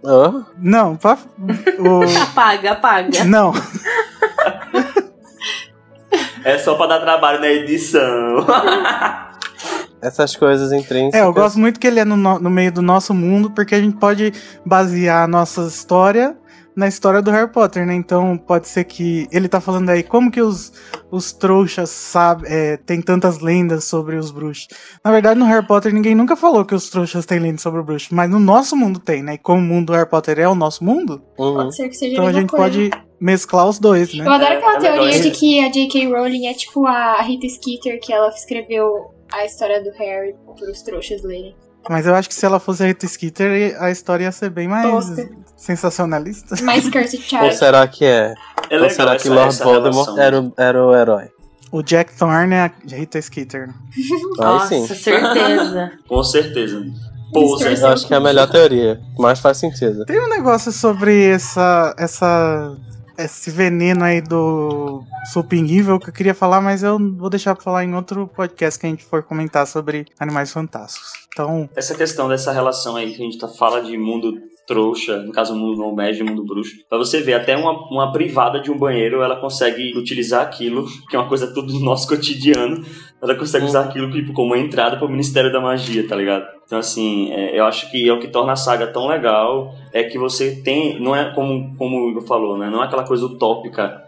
Hã? 0.05 0.45
Não, 0.57 0.97
pa- 0.97 1.17
o- 1.79 2.01
Apaga, 2.23 2.71
apaga. 2.73 3.23
não. 3.23 3.53
É 6.45 6.57
só 6.59 6.75
pra 6.75 6.87
dar 6.87 6.99
trabalho 6.99 7.39
na 7.39 7.47
edição. 7.47 8.45
Essas 10.01 10.35
coisas 10.35 10.71
intrínsecas. 10.73 11.19
É, 11.21 11.23
eu 11.23 11.33
gosto 11.33 11.57
muito 11.57 11.79
que 11.79 11.87
ele 11.87 11.99
é 12.01 12.05
no, 12.05 12.17
no- 12.17 12.49
meio 12.49 12.71
do 12.71 12.81
nosso 12.81 13.13
mundo, 13.13 13.49
porque 13.51 13.73
a 13.73 13.79
gente 13.81 13.95
pode 13.95 14.33
basear 14.65 15.23
a 15.23 15.27
nossa 15.27 15.61
história 15.61 16.35
na 16.75 16.87
história 16.87 17.21
do 17.21 17.29
Harry 17.31 17.49
Potter, 17.51 17.85
né? 17.85 17.93
Então 17.93 18.35
pode 18.37 18.67
ser 18.67 18.83
que 18.83 19.27
ele 19.31 19.47
tá 19.47 19.61
falando 19.61 19.89
aí 19.91 20.01
como 20.03 20.29
que 20.31 20.41
os, 20.41 20.73
os 21.11 21.31
trouxas 21.31 21.89
sabem, 21.91 22.51
é, 22.51 22.77
tem 22.77 22.99
tantas 23.01 23.39
lendas 23.39 23.83
sobre 23.85 24.17
os 24.17 24.29
bruxos. 24.31 24.67
Na 25.05 25.11
verdade, 25.11 25.39
no 25.39 25.45
Harry 25.45 25.65
Potter 25.65 25.93
ninguém 25.93 26.15
nunca 26.15 26.35
falou 26.35 26.65
que 26.65 26.73
os 26.75 26.89
trouxas 26.89 27.25
têm 27.27 27.39
lendas 27.39 27.61
sobre 27.61 27.79
o 27.79 27.83
bruxo, 27.83 28.13
mas 28.13 28.29
no 28.29 28.39
nosso 28.39 28.75
mundo 28.75 28.99
tem, 28.99 29.21
né? 29.23 29.35
E 29.35 29.37
como 29.37 29.59
o 29.61 29.63
mundo 29.63 29.87
do 29.87 29.93
Harry 29.93 30.09
Potter 30.09 30.37
é 30.39 30.47
o 30.49 30.55
nosso 30.55 30.83
mundo, 30.83 31.21
Uhum. 31.37 31.53
Pode 31.55 31.75
ser 31.75 31.87
que 31.89 31.95
seja 31.95 32.13
então 32.13 32.27
a 32.27 32.33
gente 32.33 32.49
coisa. 32.49 32.65
pode 32.65 32.91
mesclar 33.19 33.67
os 33.67 33.79
dois, 33.79 34.13
Eu 34.13 34.23
né? 34.23 34.29
adoro 34.29 34.43
É, 34.53 34.55
aquela 34.57 34.73
é 34.75 34.79
legal 34.79 34.95
teoria 34.97 35.19
de 35.21 35.27
isso. 35.29 35.39
que 35.39 35.59
a 35.63 35.69
J.K. 35.69 36.07
Rowling 36.07 36.47
é 36.47 36.53
tipo 36.53 36.85
a 36.85 37.21
Rita 37.21 37.47
Skeeter, 37.47 37.99
que 38.01 38.11
ela 38.13 38.29
escreveu 38.29 39.11
a 39.31 39.45
história 39.45 39.83
do 39.83 39.91
Harry 39.97 40.35
pros 40.57 40.81
trouxas 40.81 41.23
lerem. 41.23 41.55
Mas 41.89 42.05
eu 42.05 42.15
acho 42.15 42.29
que 42.29 42.35
se 42.35 42.45
ela 42.45 42.59
fosse 42.59 42.81
a 42.83 42.85
Rita 42.87 43.05
Skeeter, 43.07 43.75
a 43.81 43.91
história 43.91 44.23
ia 44.25 44.31
ser 44.31 44.49
bem 44.49 44.67
mais 44.69 45.05
sensacionalista. 45.57 46.55
Mais 46.63 46.87
Cursed 46.89 47.19
Ou 47.19 47.39
Child. 47.41 47.55
será 47.55 47.87
que 47.87 48.05
é? 48.05 48.33
É 48.69 48.79
Ou 48.79 48.89
será 48.89 49.11
que 49.17 49.27
essa- 49.27 49.33
Lord 49.33 49.49
essa 49.49 49.63
Voldemort 49.63 50.17
era 50.17 50.39
o, 50.41 50.53
era 50.57 50.85
o 50.85 50.95
herói? 50.95 51.29
O 51.71 51.81
Jack 51.81 52.15
Thorne 52.17 52.53
é 52.53 52.59
a 52.61 52.71
Rita 52.95 53.19
Skeeter. 53.21 53.67
né? 53.67 53.73
Nossa, 54.37 54.67
sim. 54.69 54.87
certeza. 54.87 55.91
Com 56.07 56.23
certeza. 56.23 56.85
Poser. 57.33 57.79
Eu 57.79 57.87
acho 57.87 58.05
que 58.07 58.13
é 58.13 58.17
a 58.17 58.19
melhor 58.19 58.47
teoria. 58.47 59.01
Mas 59.17 59.39
faz 59.39 59.57
sentido. 59.57 60.05
Tem 60.05 60.19
um 60.21 60.29
negócio 60.29 60.71
sobre 60.71 61.25
essa, 61.31 61.95
essa, 61.97 62.77
esse 63.17 63.51
veneno 63.51 64.03
aí 64.03 64.21
do 64.21 65.03
Soaping 65.31 65.65
Evil 65.65 65.99
que 65.99 66.09
eu 66.09 66.13
queria 66.13 66.33
falar, 66.33 66.61
mas 66.61 66.83
eu 66.83 66.97
vou 67.15 67.29
deixar 67.29 67.55
pra 67.55 67.63
falar 67.63 67.83
em 67.83 67.93
outro 67.93 68.27
podcast 68.27 68.79
que 68.79 68.85
a 68.85 68.89
gente 68.89 69.03
for 69.05 69.23
comentar 69.23 69.65
sobre 69.67 70.05
Animais 70.19 70.51
Fantásticos. 70.51 71.11
Então, 71.33 71.69
Essa 71.75 71.95
questão 71.95 72.27
dessa 72.27 72.51
relação 72.51 72.95
aí 72.95 73.13
que 73.13 73.21
a 73.21 73.25
gente 73.25 73.37
tá, 73.37 73.47
fala 73.47 73.81
de 73.81 73.97
mundo 73.97 74.33
trouxa, 74.67 75.17
no 75.23 75.31
caso 75.31 75.53
mundo 75.55 75.77
no 75.77 75.93
médio, 75.93 76.25
mundo 76.25 76.45
bruxo, 76.45 76.71
pra 76.87 76.97
você 76.97 77.19
ver, 77.21 77.33
até 77.33 77.57
uma, 77.57 77.71
uma 77.89 78.11
privada 78.13 78.61
de 78.61 78.71
um 78.71 78.77
banheiro, 78.77 79.21
ela 79.21 79.35
consegue 79.41 79.91
utilizar 79.97 80.41
aquilo, 80.41 80.85
que 81.09 81.15
é 81.15 81.19
uma 81.19 81.27
coisa 81.27 81.53
tudo 81.53 81.73
do 81.73 81.79
nosso 81.79 82.07
cotidiano, 82.07 82.83
ela 83.21 83.35
consegue 83.35 83.65
Hum. 83.65 83.67
usar 83.67 83.81
aquilo 83.85 84.09
tipo, 84.11 84.31
como 84.33 84.53
uma 84.53 84.57
entrada 84.57 84.97
pro 84.97 85.09
Ministério 85.09 85.51
da 85.51 85.59
Magia, 85.59 86.07
tá 86.07 86.15
ligado? 86.15 86.45
Então, 86.73 86.79
assim, 86.79 87.31
é, 87.31 87.59
eu 87.59 87.65
acho 87.65 87.91
que 87.91 88.09
é 88.09 88.11
o 88.11 88.19
que 88.19 88.27
torna 88.27 88.53
a 88.53 88.55
saga 88.55 88.87
tão 88.87 89.05
legal, 89.05 89.75
é 89.91 90.01
que 90.01 90.17
você 90.17 90.55
tem, 90.63 90.99
não 90.99 91.15
é 91.15 91.31
como, 91.31 91.75
como 91.77 92.03
o 92.03 92.09
Igor 92.09 92.23
falou, 92.23 92.57
né, 92.57 92.67
não 92.67 92.81
é 92.81 92.87
aquela 92.87 93.03
coisa 93.03 93.23
utópica 93.27 94.02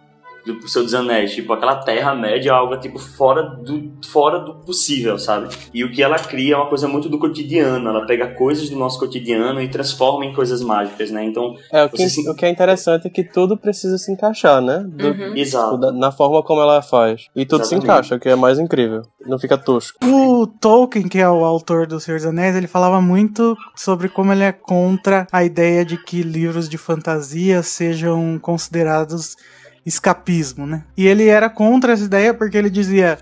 do 0.46 0.68
Senhor 0.68 0.86
dos 0.86 0.94
Anéis. 0.94 1.34
Tipo, 1.34 1.54
aquela 1.54 1.76
Terra-média 1.78 2.50
é 2.50 2.54
algo, 2.54 2.78
tipo, 2.78 3.00
fora 3.00 3.42
do, 3.44 3.92
fora 4.08 4.40
do 4.40 4.56
possível, 4.56 5.18
sabe? 5.18 5.48
E 5.74 5.84
o 5.84 5.92
que 5.92 6.04
ela 6.04 6.18
cria 6.18 6.54
é 6.54 6.58
uma 6.58 6.68
coisa 6.68 6.88
muito 6.88 7.10
do 7.10 7.18
cotidiano. 7.18 7.90
Ela 7.90 8.06
pega 8.06 8.28
coisas 8.36 8.70
do 8.70 8.78
nosso 8.78 9.00
cotidiano 9.00 9.62
e 9.62 9.68
transforma 9.68 10.26
em 10.26 10.34
coisas 10.34 10.62
mágicas, 10.62 11.10
né? 11.12 11.24
Então, 11.26 11.56
É, 11.72 11.84
o 11.84 11.90
que, 11.90 12.08
se- 12.10 12.30
o 12.30 12.36
que 12.36 12.46
é 12.46 12.50
interessante 12.50 13.08
é 13.08 13.10
que 13.10 13.24
tudo 13.24 13.58
precisa 13.58 13.98
se 13.98 14.12
encaixar, 14.12 14.62
né? 14.62 14.84
Do- 14.88 15.08
Uhum. 15.08 15.36
exato. 15.36 15.78
da- 15.78 15.92
na 15.92 16.12
forma 16.12 16.42
como 16.44 16.62
ela 16.62 16.82
faz. 16.82 17.26
E 17.36 17.46
tudo 17.46 17.66
se 17.66 17.74
Exatamente. 17.76 17.84
encaixa, 17.86 18.16
o 18.16 18.20
que 18.20 18.30
é 18.30 18.36
mais 18.36 18.60
incrível. 18.60 19.02
Não 19.26 19.40
fica 19.40 19.58
tosco. 19.58 19.98
O 20.06 20.46
Tolkien, 20.48 21.08
que 21.08 21.20
é 21.20 21.30
o 21.30 21.44
autor 21.44 21.88
do 21.88 22.00
Senhor 22.00 22.18
dos 22.18 22.26
Anéis, 22.28 22.56
ele 22.56 22.68
falava 22.68 23.02
muito 23.02 23.56
sobre 23.76 24.08
como 24.10 24.32
ele 24.32 24.44
é 24.44 24.52
contra 24.52 25.26
a 25.32 25.44
ideia 25.44 25.84
de 25.84 25.98
que 25.98 26.22
livros 26.22 26.70
de 26.70 26.78
fantasia 26.78 27.64
sejam 27.64 28.38
considerados 28.40 29.36
escapismo, 29.86 30.66
né? 30.66 30.84
E 30.98 31.06
ele 31.06 31.28
era 31.28 31.50
contra 31.50 31.94
essa 31.94 32.04
ideia 32.04 32.34
porque 32.34 32.58
ele 32.58 32.70
dizia: 32.70 33.20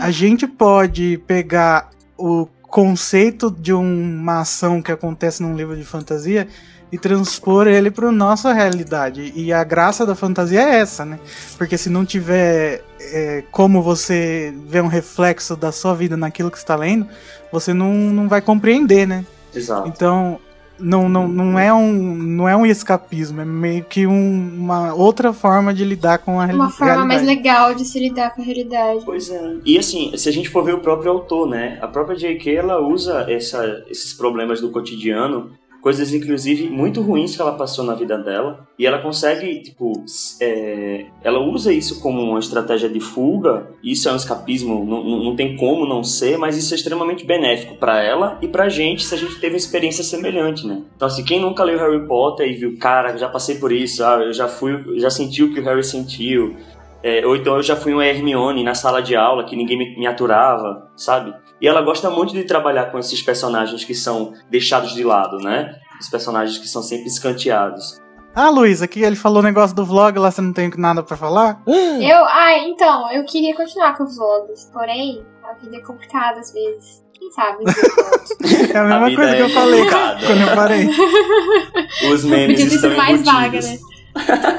a 0.00 0.10
gente 0.10 0.46
pode 0.46 1.20
pegar 1.26 1.90
o 2.16 2.46
conceito 2.62 3.50
de 3.50 3.72
uma 3.72 4.40
ação 4.40 4.80
que 4.80 4.92
acontece 4.92 5.42
num 5.42 5.54
livro 5.54 5.76
de 5.76 5.84
fantasia 5.84 6.48
e 6.90 6.98
transpor 6.98 7.66
ele 7.66 7.90
para 7.90 8.12
nossa 8.12 8.52
realidade. 8.52 9.32
E 9.34 9.52
a 9.52 9.64
graça 9.64 10.06
da 10.06 10.14
fantasia 10.14 10.60
é 10.60 10.76
essa, 10.76 11.04
né? 11.04 11.18
Porque 11.58 11.76
se 11.76 11.90
não 11.90 12.04
tiver 12.04 12.84
é, 13.00 13.42
como 13.50 13.82
você 13.82 14.54
ver 14.68 14.82
um 14.82 14.86
reflexo 14.86 15.56
da 15.56 15.72
sua 15.72 15.94
vida 15.94 16.16
naquilo 16.16 16.50
que 16.50 16.58
está 16.58 16.76
lendo, 16.76 17.08
você 17.50 17.74
não, 17.74 17.92
não 17.92 18.28
vai 18.28 18.40
compreender, 18.40 19.06
né? 19.06 19.24
Exato. 19.52 19.88
Então, 19.88 20.38
não, 20.78 21.08
não, 21.08 21.28
não, 21.28 21.58
é 21.58 21.72
um, 21.72 21.92
não 22.14 22.48
é 22.48 22.56
um 22.56 22.66
escapismo, 22.66 23.40
é 23.40 23.44
meio 23.44 23.84
que 23.84 24.06
um- 24.06 24.50
uma 24.58 24.94
outra 24.94 25.32
forma 25.32 25.72
de 25.72 25.84
lidar 25.84 26.18
com 26.18 26.40
a 26.40 26.44
reali- 26.46 26.58
Uma 26.60 26.70
forma 26.70 27.04
mais 27.04 27.22
realidade. 27.22 27.36
legal 27.36 27.74
de 27.74 27.84
se 27.84 27.98
lidar 27.98 28.34
com 28.34 28.42
a 28.42 28.44
realidade. 28.44 29.02
Pois 29.04 29.30
é. 29.30 29.54
E 29.64 29.78
assim, 29.78 30.16
se 30.16 30.28
a 30.28 30.32
gente 30.32 30.48
for 30.48 30.64
ver 30.64 30.74
o 30.74 30.80
próprio 30.80 31.12
autor, 31.12 31.48
né? 31.48 31.78
A 31.80 31.86
própria 31.88 32.16
J.K. 32.16 32.54
ela 32.56 32.80
usa 32.80 33.26
essa, 33.28 33.84
esses 33.88 34.12
problemas 34.12 34.60
do 34.60 34.70
cotidiano, 34.70 35.50
coisas 35.84 36.14
inclusive 36.14 36.70
muito 36.70 37.02
ruins 37.02 37.36
que 37.36 37.42
ela 37.42 37.52
passou 37.52 37.84
na 37.84 37.94
vida 37.94 38.16
dela, 38.16 38.66
e 38.78 38.86
ela 38.86 39.02
consegue, 39.02 39.60
tipo, 39.60 39.92
é, 40.40 41.04
ela 41.22 41.38
usa 41.40 41.70
isso 41.74 42.00
como 42.00 42.22
uma 42.22 42.38
estratégia 42.38 42.88
de 42.88 43.00
fuga. 43.00 43.68
Isso 43.84 44.08
é 44.08 44.12
um 44.12 44.16
escapismo, 44.16 44.82
não, 44.82 45.04
não 45.04 45.36
tem 45.36 45.58
como 45.58 45.86
não 45.86 46.02
ser, 46.02 46.38
mas 46.38 46.56
isso 46.56 46.72
é 46.72 46.76
extremamente 46.76 47.26
benéfico 47.26 47.74
pra 47.76 48.02
ela 48.02 48.38
e 48.40 48.48
pra 48.48 48.70
gente 48.70 49.04
se 49.04 49.14
a 49.14 49.18
gente 49.18 49.38
teve 49.38 49.52
uma 49.52 49.58
experiência 49.58 50.02
semelhante, 50.02 50.66
né? 50.66 50.80
Então, 50.96 51.06
assim, 51.06 51.22
quem 51.22 51.38
nunca 51.38 51.62
leu 51.62 51.78
Harry 51.78 52.06
Potter 52.08 52.48
e 52.48 52.54
viu, 52.54 52.78
cara, 52.78 53.14
já 53.18 53.28
passei 53.28 53.56
por 53.56 53.70
isso, 53.70 54.02
ah, 54.02 54.22
eu 54.24 54.32
já 54.32 54.48
fui, 54.48 54.98
já 54.98 55.10
senti 55.10 55.42
o 55.42 55.52
que 55.52 55.60
o 55.60 55.64
Harry 55.64 55.84
sentiu. 55.84 56.56
É, 57.02 57.26
ou 57.26 57.36
então 57.36 57.56
eu 57.56 57.62
já 57.62 57.76
fui 57.76 57.92
uma 57.92 58.06
Hermione 58.06 58.64
na 58.64 58.74
sala 58.74 59.02
de 59.02 59.14
aula 59.14 59.44
que 59.44 59.54
ninguém 59.54 59.76
me, 59.76 59.98
me 59.98 60.06
aturava, 60.06 60.90
sabe? 60.96 61.34
E 61.60 61.68
ela 61.68 61.80
gosta 61.82 62.10
muito 62.10 62.32
de 62.32 62.44
trabalhar 62.44 62.86
com 62.86 62.98
esses 62.98 63.22
personagens 63.22 63.84
que 63.84 63.94
são 63.94 64.32
deixados 64.50 64.92
de 64.94 65.04
lado, 65.04 65.38
né? 65.38 65.74
Os 66.00 66.08
personagens 66.08 66.58
que 66.58 66.68
são 66.68 66.82
sempre 66.82 67.06
escanteados. 67.06 68.00
Ah, 68.34 68.50
Luiz, 68.50 68.82
aqui 68.82 69.00
ele 69.02 69.14
falou 69.14 69.38
o 69.38 69.44
negócio 69.44 69.76
do 69.76 69.84
vlog, 69.84 70.18
lá 70.18 70.30
você 70.30 70.40
não 70.40 70.52
tem 70.52 70.68
nada 70.76 71.04
pra 71.04 71.16
falar? 71.16 71.62
Eu, 71.68 72.24
ah, 72.24 72.58
então, 72.66 73.10
eu 73.12 73.24
queria 73.24 73.54
continuar 73.54 73.96
com 73.96 74.02
os 74.02 74.16
vlogs, 74.16 74.68
porém, 74.72 75.24
a 75.44 75.54
vida 75.54 75.76
é 75.76 75.80
complicada 75.80 76.40
às 76.40 76.52
vezes. 76.52 77.04
Quem 77.12 77.30
sabe? 77.30 77.62
eu. 77.64 78.74
É 78.74 78.78
a 78.78 78.84
mesma 78.84 79.08
vida 79.08 79.16
coisa 79.16 79.36
que 79.36 79.42
é 79.42 79.44
eu 79.44 79.48
falei 79.50 79.80
complicada. 79.84 80.26
quando 80.26 80.40
eu 80.40 80.54
parei. 80.54 80.88
Os 82.12 82.24
memes 82.24 82.60
Podia 82.60 82.68
ter 82.68 82.74
estão 82.74 82.90
sido 82.90 82.96
mais 82.96 83.24
vaga, 83.24 83.60
né? 83.60 83.78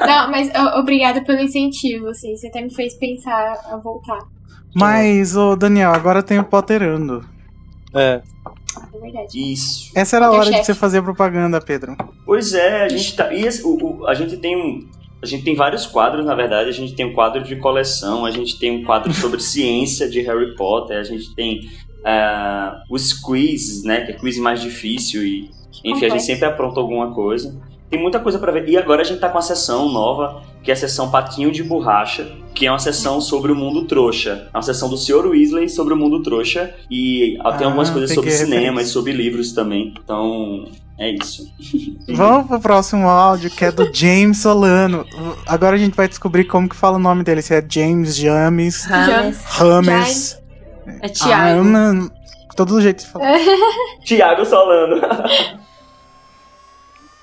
Não, 0.06 0.30
mas 0.30 0.50
obrigada 0.78 1.22
pelo 1.22 1.40
incentivo, 1.40 2.08
assim. 2.08 2.34
Você 2.34 2.48
até 2.48 2.62
me 2.62 2.74
fez 2.74 2.96
pensar 2.98 3.54
a 3.70 3.76
voltar. 3.76 4.18
Mas, 4.74 5.36
ô 5.36 5.56
Daniel, 5.56 5.92
agora 5.92 6.22
tem 6.22 6.38
o 6.38 6.44
Potterando. 6.44 7.24
É. 7.94 8.20
É 8.94 8.98
verdade. 9.00 9.52
Isso. 9.52 9.90
Essa 9.94 10.16
era 10.16 10.26
a 10.26 10.30
hora 10.30 10.50
de 10.50 10.64
você 10.64 10.74
fazer 10.74 11.00
propaganda, 11.02 11.60
Pedro. 11.60 11.96
Pois 12.26 12.52
é, 12.52 12.82
a 12.84 12.88
gente 12.88 13.16
tá. 13.16 13.32
E 13.32 13.44
esse- 13.46 13.62
o, 13.64 14.00
o- 14.00 14.06
a 14.06 14.14
gente 14.14 14.36
tem 14.36 14.54
um. 14.56 14.86
A 15.22 15.26
gente 15.26 15.44
tem 15.44 15.54
vários 15.56 15.86
quadros, 15.86 16.26
na 16.26 16.34
verdade. 16.34 16.68
A 16.68 16.72
gente 16.72 16.94
tem 16.94 17.06
um 17.06 17.14
quadro 17.14 17.42
de 17.42 17.56
coleção, 17.56 18.26
a 18.26 18.30
gente 18.30 18.58
tem 18.58 18.70
um 18.78 18.84
quadro 18.84 19.12
sobre 19.14 19.40
ciência 19.42 20.08
de 20.08 20.20
Harry 20.20 20.54
Potter, 20.56 20.98
a 20.98 21.02
gente 21.02 21.34
tem 21.34 21.70
ah, 22.04 22.82
os 22.90 23.14
quizzes, 23.14 23.82
né? 23.82 24.02
Que 24.02 24.12
é 24.12 24.14
quiz 24.14 24.36
mais 24.38 24.60
difícil 24.60 25.22
e. 25.24 25.50
Enfim, 25.84 26.04
a 26.06 26.08
gente 26.10 26.22
sempre 26.24 26.44
apronta 26.44 26.80
alguma 26.80 27.14
coisa. 27.14 27.58
Tem 27.88 28.00
muita 28.00 28.18
coisa 28.20 28.38
pra 28.38 28.50
ver. 28.52 28.68
E 28.68 28.76
agora 28.76 29.00
a 29.02 29.04
gente 29.04 29.20
tá 29.20 29.28
com 29.28 29.38
a 29.38 29.42
sessão 29.42 29.88
nova, 29.90 30.42
que 30.66 30.72
é 30.72 30.74
a 30.74 30.76
sessão 30.76 31.12
Patinho 31.12 31.52
de 31.52 31.62
Borracha, 31.62 32.26
que 32.52 32.66
é 32.66 32.72
uma 32.72 32.80
sessão 32.80 33.20
sobre 33.20 33.52
o 33.52 33.54
mundo 33.54 33.84
trouxa. 33.84 34.48
É 34.52 34.56
uma 34.56 34.62
sessão 34.64 34.88
do 34.88 34.96
Sr. 34.96 35.24
Weasley 35.28 35.68
sobre 35.68 35.94
o 35.94 35.96
mundo 35.96 36.20
trouxa. 36.24 36.74
E 36.90 37.38
ah, 37.38 37.52
tem 37.52 37.64
Ah, 37.64 37.70
algumas 37.70 37.88
coisas 37.88 38.12
sobre 38.12 38.32
cinema 38.32 38.82
e 38.82 38.84
sobre 38.84 39.12
livros 39.12 39.52
também. 39.52 39.94
Então, 39.96 40.66
é 40.98 41.08
isso. 41.12 41.48
Vamos 42.08 42.48
pro 42.48 42.58
próximo 42.58 43.08
áudio, 43.08 43.48
que 43.48 43.64
é 43.64 43.70
do 43.70 43.88
James 43.94 44.38
Solano. 44.38 45.06
Agora 45.46 45.76
a 45.76 45.78
gente 45.78 45.94
vai 45.94 46.08
descobrir 46.08 46.42
como 46.46 46.68
que 46.68 46.74
fala 46.74 46.96
o 46.96 47.00
nome 47.00 47.22
dele, 47.22 47.42
se 47.42 47.54
é 47.54 47.64
James 47.64 48.16
James, 48.16 48.86
Rames. 48.86 49.44
Rames. 49.44 50.42
É 51.00 51.08
Thiago. 51.08 51.60
Ah, 51.60 51.62
mano, 51.62 52.10
todo 52.56 52.80
jeito 52.80 53.04
de 53.04 53.06
falar. 53.12 53.38
Tiago 54.04 54.44
Solano. 54.44 55.00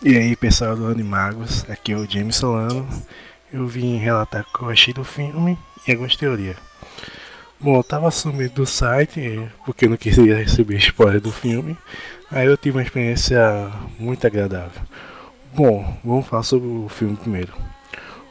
E 0.02 0.16
aí 0.18 0.34
pessoal 0.38 0.78
do 0.78 0.88
Animagos, 0.88 1.66
aqui 1.70 1.92
é 1.92 1.98
o 1.98 2.10
James 2.10 2.38
Solano. 2.38 2.88
Eu 3.54 3.68
vim 3.68 3.98
relatar 3.98 4.42
o 4.42 4.58
que 4.58 4.64
eu 4.64 4.70
achei 4.70 4.92
do 4.92 5.04
filme 5.04 5.60
e 5.88 5.92
algumas 5.92 6.16
teorias. 6.16 6.58
Bom, 7.60 7.78
eu 7.78 7.84
tava 7.84 8.10
sumido 8.10 8.56
do 8.56 8.66
site 8.66 9.48
porque 9.64 9.86
eu 9.86 9.92
não 9.92 9.96
queria 9.96 10.38
receber 10.38 10.78
spoiler 10.78 11.22
do 11.22 11.32
filme. 11.32 11.78
Aí 12.32 12.48
eu 12.48 12.58
tive 12.58 12.80
uma 12.80 12.84
experiência 12.84 13.72
muito 14.00 14.26
agradável. 14.26 14.82
Bom, 15.54 15.96
vamos 16.04 16.26
falar 16.26 16.42
sobre 16.42 16.68
o 16.68 16.90
filme 16.90 17.16
primeiro. 17.16 17.54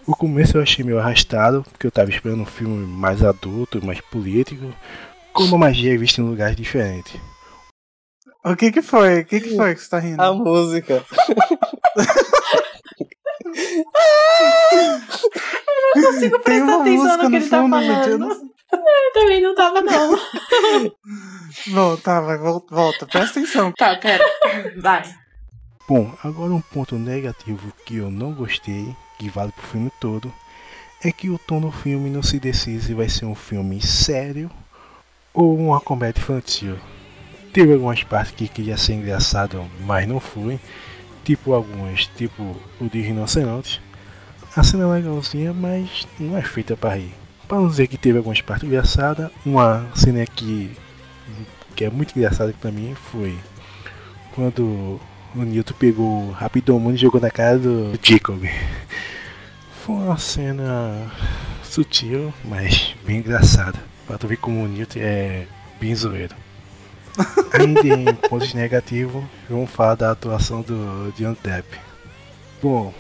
O 0.05 0.17
começo 0.17 0.57
eu 0.57 0.63
achei 0.63 0.85
meio 0.85 0.99
arrastado, 0.99 1.65
porque 1.71 1.87
eu 1.87 1.93
tava 1.93 2.11
esperando 2.11 2.43
um 2.43 2.47
filme 2.47 2.85
mais 2.85 3.23
adulto, 3.23 3.85
mais 3.87 4.01
político, 4.01 4.75
com 5.33 5.45
uma 5.45 5.57
magia 5.57 5.97
vista 5.97 6.21
em 6.21 6.25
lugares 6.25 6.57
diferentes. 6.57 7.15
O 8.45 8.57
que 8.57 8.73
que 8.73 8.83
foi? 8.83 9.21
O 9.21 9.25
que 9.25 9.41
que 9.41 9.55
foi 9.55 9.77
que 9.77 9.83
você 9.83 9.89
tá 9.89 10.01
rindo? 10.01 10.21
A 10.21 10.33
música. 10.35 11.05
não 15.95 16.03
consigo 16.03 16.41
prestar 16.41 16.81
atenção 16.81 17.17
no 17.19 17.31
que 17.31 17.37
ele 17.37 17.49
tá 17.49 17.61
fundo, 17.63 17.81
gente, 17.81 17.91
eu 18.09 18.19
falando. 18.19 18.19
não- 18.19 18.53
Eu 18.73 19.13
também 19.13 19.43
não 19.43 19.55
tava, 19.55 19.81
não. 19.83 20.19
Bom, 21.69 21.97
tá, 21.97 22.21
vai, 22.21 22.39
volta, 22.39 22.75
volta. 22.75 23.07
Presta 23.07 23.39
atenção. 23.39 23.71
Tá, 23.73 23.95
pera. 23.97 24.25
Vai. 24.81 25.03
Bom, 25.87 26.11
agora 26.25 26.53
um 26.55 26.61
ponto 26.61 26.97
negativo 26.97 27.71
que 27.85 27.97
eu 27.97 28.11
não 28.11 28.33
gostei, 28.33 28.97
que 29.19 29.29
vale 29.29 29.53
pro 29.53 29.67
filme 29.67 29.93
todo, 30.01 30.33
é 31.05 31.13
que 31.13 31.29
o 31.29 31.39
tom 31.39 31.61
do 31.61 31.71
filme 31.71 32.09
não 32.09 32.23
se 32.23 32.39
decide 32.39 32.81
se 32.83 32.95
vai 32.95 33.09
ser 33.11 33.27
um 33.27 33.35
filme 33.35 33.81
sério 33.83 34.51
ou 35.35 35.55
uma 35.59 35.79
comédia 35.81 36.21
infantil. 36.21 36.79
Teve 37.53 37.75
algumas 37.75 38.03
partes 38.03 38.33
que 38.35 38.49
queria 38.49 38.79
ser 38.79 38.95
engraçado, 38.95 39.67
mas 39.81 40.09
não 40.09 40.19
foi. 40.19 40.59
Tipo 41.25 41.53
algumas, 41.53 42.07
tipo 42.07 42.57
o 42.81 42.89
de 42.89 43.01
Rinoceronte. 43.01 43.81
A 44.55 44.63
cena 44.63 44.85
é 44.85 44.87
legalzinha, 44.87 45.53
mas 45.53 46.07
não 46.19 46.37
é 46.37 46.43
feita 46.43 46.77
para 46.77 46.97
rir. 46.97 47.15
Para 47.49 47.59
não 47.59 47.69
dizer 47.69 47.87
que 47.87 47.97
teve 47.97 48.19
algumas 48.19 48.41
partes 48.41 48.69
engraçadas, 48.69 49.31
uma 49.45 49.87
cena 49.95 50.27
que, 50.27 50.71
que 51.75 51.85
é 51.85 51.91
muito 51.91 52.17
engraçada 52.17 52.55
pra 52.61 52.71
mim 52.71 52.95
foi 52.95 53.39
quando 54.35 55.01
o 55.35 55.43
Newton 55.43 55.75
pegou 55.79 56.29
o 56.29 56.33
Rapidomune 56.33 56.97
e 56.97 57.01
jogou 57.01 57.21
na 57.21 57.31
cara 57.31 57.59
do 57.59 57.99
Jacob. 58.03 58.45
Foi 59.85 59.95
uma 59.97 60.17
cena 60.17 61.11
sutil, 61.63 62.33
mas 62.45 62.95
bem 63.05 63.19
engraçada. 63.19 63.79
Pra 64.07 64.19
tu 64.19 64.27
ver 64.27 64.37
como 64.37 64.63
o 64.63 64.69
Newton 64.69 64.99
é 65.01 65.47
bem 65.81 65.95
zoeiro. 65.95 66.35
Ainda 67.53 67.87
em 67.87 68.15
pontos 68.15 68.55
negativos, 68.55 69.23
vamos 69.49 69.71
falar 69.71 69.95
da 69.95 70.11
atuação 70.11 70.63
do 70.63 71.13
John 71.17 71.37
Depp. 71.43 71.79
Bom, 72.63 72.95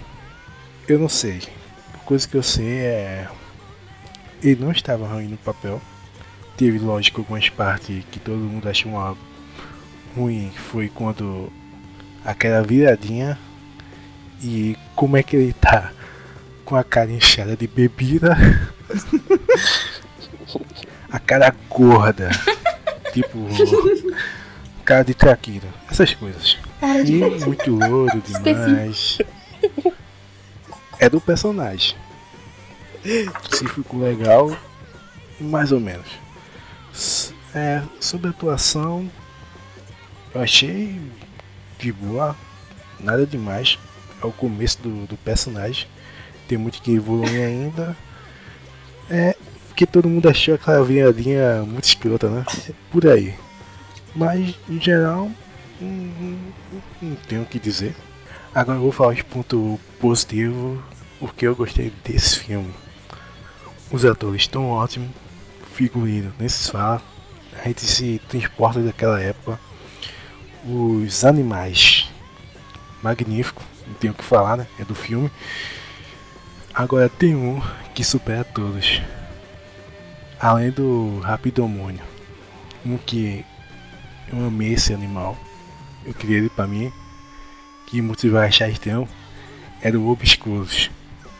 eu 0.86 0.98
não 0.98 1.08
sei. 1.08 1.40
A 1.94 1.98
coisa 1.98 2.28
que 2.28 2.36
eu 2.36 2.42
sei 2.42 2.80
é. 2.80 3.28
Ele 4.42 4.62
não 4.62 4.72
estava 4.72 5.06
ruim 5.06 5.28
no 5.28 5.36
papel. 5.36 5.80
Teve, 6.56 6.78
lógico, 6.78 7.20
algumas 7.20 7.48
partes 7.48 8.04
que 8.10 8.18
todo 8.18 8.36
mundo 8.36 8.68
achou 8.68 8.92
uma 8.92 9.16
ruim. 10.14 10.52
Foi 10.54 10.88
quando 10.88 11.50
aquela 12.24 12.62
viradinha 12.62 13.38
e 14.42 14.76
como 14.94 15.16
é 15.16 15.22
que 15.22 15.36
ele 15.36 15.52
tá 15.52 15.92
com 16.64 16.76
a 16.76 16.84
cara 16.84 17.10
inchada 17.10 17.56
de 17.56 17.66
bebida, 17.66 18.36
a 21.10 21.18
cara 21.18 21.54
gorda, 21.68 22.30
tipo 23.12 23.38
cara 24.84 25.04
de 25.04 25.14
traquina, 25.14 25.68
essas 25.90 26.14
coisas. 26.14 26.58
E 27.06 27.44
muito 27.44 27.70
louro 27.70 28.20
demais. 28.20 29.18
É 30.98 31.08
do 31.08 31.20
personagem. 31.20 31.96
Se 33.50 33.66
ficou 33.68 34.00
legal, 34.00 34.56
mais 35.40 35.72
ou 35.72 35.80
menos. 35.80 36.06
É, 37.54 37.82
sobre 38.00 38.28
a 38.28 38.30
atuação, 38.30 39.10
eu 40.34 40.40
achei 40.40 41.00
de 41.78 41.92
boa, 41.92 42.36
nada 42.98 43.26
demais. 43.26 43.78
É 44.22 44.26
o 44.26 44.32
começo 44.32 44.80
do, 44.80 45.06
do 45.06 45.16
personagem, 45.16 45.86
tem 46.46 46.56
muito 46.56 46.80
que 46.80 46.92
evoluir 46.92 47.44
ainda. 47.44 47.96
É, 49.10 49.36
porque 49.82 49.86
todo 49.86 50.08
mundo 50.08 50.28
achou 50.28 50.54
aquela 50.54 50.84
viadinha 50.84 51.62
muito 51.62 51.84
escrota, 51.84 52.28
né? 52.28 52.44
Por 52.92 53.04
aí. 53.06 53.34
Mas, 54.14 54.54
em 54.68 54.80
geral, 54.80 55.28
hum, 55.80 56.36
não 57.00 57.16
tenho 57.28 57.42
o 57.42 57.46
que 57.46 57.58
dizer. 57.58 57.94
Agora 58.54 58.78
eu 58.78 58.82
vou 58.82 58.92
falar 58.92 59.14
os 59.14 59.22
pontos 59.22 59.80
positivos, 59.98 60.78
porque 61.18 61.46
eu 61.46 61.56
gostei 61.56 61.92
desse 62.04 62.40
filme. 62.40 62.72
Os 63.90 64.04
atores 64.04 64.42
estão 64.42 64.70
ótimos, 64.70 65.10
o 65.62 65.66
figurino 65.74 66.32
nem 66.38 66.48
se 66.48 66.70
fala, 66.70 67.02
a 67.60 67.66
gente 67.66 67.84
se 67.84 68.20
transporta 68.28 68.80
daquela 68.80 69.20
época. 69.20 69.58
Os 70.64 71.24
animais, 71.24 72.08
magnífico, 73.02 73.62
não 73.86 73.94
tenho 73.94 74.12
o 74.12 74.16
que 74.16 74.22
falar, 74.22 74.56
né? 74.56 74.66
É 74.78 74.84
do 74.84 74.94
filme. 74.94 75.28
Agora 76.72 77.08
tem 77.08 77.34
um 77.34 77.60
que 77.94 78.04
supera 78.04 78.44
todos. 78.44 79.02
Além 80.42 80.72
do 80.72 81.20
Rapidomônio. 81.20 82.02
Um 82.84 82.98
que 82.98 83.44
eu 84.32 84.44
amei 84.44 84.72
esse 84.72 84.92
animal. 84.92 85.38
Eu 86.04 86.12
queria 86.12 86.38
ele 86.38 86.50
pra 86.50 86.66
mim. 86.66 86.92
Que 87.86 88.02
muitos 88.02 88.28
vão 88.28 88.40
achar 88.40 88.68
estranho. 88.68 89.08
Era 89.80 89.96
o 89.96 90.10
Obscuros. 90.10 90.90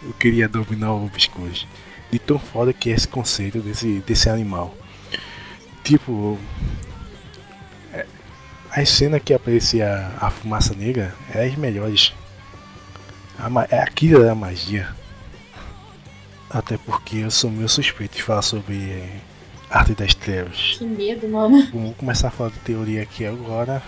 Eu 0.05 0.13
queria 0.13 0.49
dominar 0.49 0.93
o 0.93 1.05
Obscuros. 1.05 1.67
De 2.13 2.19
tão 2.21 2.39
foda 2.39 2.73
que 2.73 2.91
é 2.91 2.95
esse 2.95 3.09
conceito 3.09 3.59
desse, 3.59 3.99
desse 4.07 4.31
animal. 4.31 4.73
Tipo. 5.83 6.39
é, 7.93 8.07
As 8.71 8.89
cenas 8.89 9.21
que 9.21 9.35
aparecia 9.35 10.13
a 10.21 10.31
fumaça 10.31 10.75
negra 10.75 11.13
eram 11.35 11.51
as 11.51 11.57
melhores. 11.57 12.15
A 13.37 13.49
aquilo 13.83 14.23
era 14.23 14.33
magia. 14.33 15.02
Até 16.53 16.77
porque 16.77 17.19
eu 17.19 17.31
sou 17.31 17.51
meio 17.51 17.69
suspeito 17.69 18.17
de 18.17 18.23
falar 18.23 18.43
sobre 18.43 19.09
arte 19.71 19.95
das 19.95 20.15
trevas. 20.15 20.77
Que 20.79 20.85
medo, 20.85 21.27
mano. 21.27 21.67
Vamos 21.73 21.97
começar 21.97 22.29
a 22.29 22.31
falar 22.31 22.51
de 22.51 22.59
teoria 22.59 23.03
aqui 23.03 23.25
agora. 23.25 23.83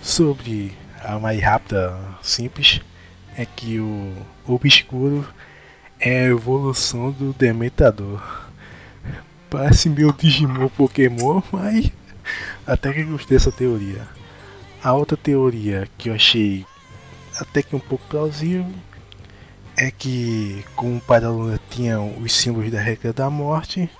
Sobre 0.00 0.72
a 1.02 1.18
mais 1.18 1.42
rápida, 1.42 1.98
simples, 2.22 2.80
é 3.36 3.44
que 3.44 3.80
o 3.80 4.14
obscuro 4.46 5.26
é 5.98 6.20
a 6.20 6.28
evolução 6.28 7.10
do 7.10 7.32
Dementador. 7.32 8.22
Parece 9.50 9.88
meu 9.88 10.12
Digimon 10.12 10.68
Pokémon, 10.68 11.42
mas 11.50 11.90
até 12.64 12.92
que 12.92 13.02
gostei 13.02 13.36
dessa 13.36 13.50
teoria. 13.50 14.06
A 14.82 14.92
outra 14.92 15.16
teoria 15.16 15.88
que 15.98 16.10
eu 16.10 16.14
achei 16.14 16.64
até 17.40 17.60
que 17.60 17.74
um 17.74 17.80
pouco 17.80 18.04
plausível 18.08 18.66
é 19.76 19.90
que 19.90 20.64
como 20.76 20.96
o 20.96 21.00
pai 21.00 21.20
da 21.20 21.30
Luna 21.30 21.60
tinha 21.70 22.00
os 22.00 22.32
símbolos 22.32 22.70
da 22.70 22.80
regra 22.80 23.12
da 23.12 23.30
morte, 23.30 23.90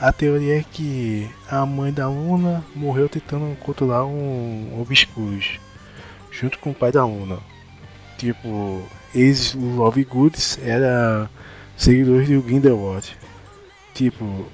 a 0.00 0.12
teoria 0.12 0.60
é 0.60 0.62
que 0.62 1.28
a 1.50 1.66
mãe 1.66 1.92
da 1.92 2.08
Luna 2.08 2.64
morreu 2.74 3.08
tentando 3.08 3.56
controlar 3.56 4.06
um 4.06 4.80
Obscurus, 4.80 5.58
junto 6.30 6.58
com 6.60 6.70
o 6.70 6.74
pai 6.74 6.92
da 6.92 7.04
Luna. 7.04 7.38
Tipo, 8.16 8.82
eles, 9.14 9.54
Love 9.54 10.04
Goods, 10.04 10.58
era 10.62 11.28
seguidores 11.76 12.28
do 12.28 12.42
Grindelwald. 12.42 13.16
Tipo, 13.92 14.46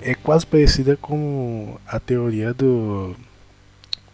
é 0.00 0.14
quase 0.14 0.46
parecida 0.46 0.96
com 0.96 1.78
a 1.86 2.00
teoria 2.00 2.52
do, 2.52 3.14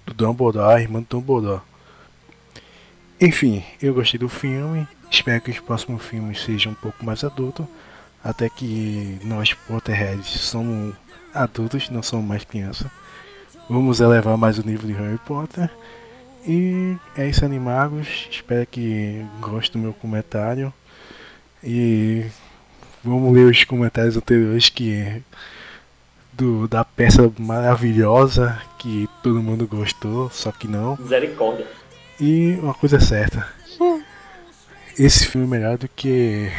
do 0.04 0.12
Dumbledore, 0.12 0.74
a 0.74 0.80
irmã 0.80 1.00
do 1.00 1.06
Dumbledore. 1.08 1.62
Enfim, 3.18 3.64
eu 3.80 3.94
gostei 3.94 4.18
do 4.20 4.28
filme. 4.28 4.86
Espero 5.10 5.40
que 5.40 5.50
os 5.50 5.60
próximos 5.60 6.02
filmes 6.02 6.42
sejam 6.42 6.72
um 6.72 6.76
pouco 6.76 7.04
mais 7.04 7.24
adultos. 7.24 7.66
Até 8.22 8.48
que 8.48 9.18
nós 9.24 9.54
Potterheads 9.54 10.26
somos 10.26 10.94
adultos, 11.32 11.88
não 11.90 12.02
somos 12.02 12.26
mais 12.26 12.44
crianças. 12.44 12.88
Vamos 13.68 14.00
elevar 14.00 14.36
mais 14.36 14.58
o 14.58 14.66
nível 14.66 14.86
de 14.86 14.94
Harry 14.94 15.18
Potter. 15.18 15.70
E 16.46 16.96
é 17.16 17.28
isso, 17.28 17.44
animagos. 17.44 18.28
Espero 18.30 18.66
que 18.66 19.24
gostem 19.40 19.80
do 19.80 19.84
meu 19.84 19.94
comentário. 19.94 20.72
E 21.62 22.26
vamos 23.02 23.34
ler 23.34 23.46
os 23.46 23.64
comentários 23.64 24.16
anteriores 24.16 24.68
que 24.68 25.22
do, 26.32 26.68
da 26.68 26.84
peça 26.84 27.32
maravilhosa 27.38 28.60
que 28.78 29.08
todo 29.22 29.42
mundo 29.42 29.66
gostou, 29.66 30.30
só 30.30 30.52
que 30.52 30.68
não. 30.68 30.96
Misericórdia. 30.96 31.66
E 32.20 32.58
uma 32.62 32.74
coisa 32.74 32.96
é 32.96 33.00
certa. 33.00 33.46
Esse 34.98 35.26
filme 35.26 35.46
é 35.46 35.50
melhor 35.50 35.78
do 35.78 35.88
que 35.88 36.50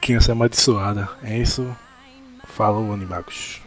Criança 0.00 0.32
Amaldiçoada. 0.32 1.08
É 1.22 1.36
isso. 1.38 1.66
Falou, 2.44 2.92
animagos. 2.92 3.60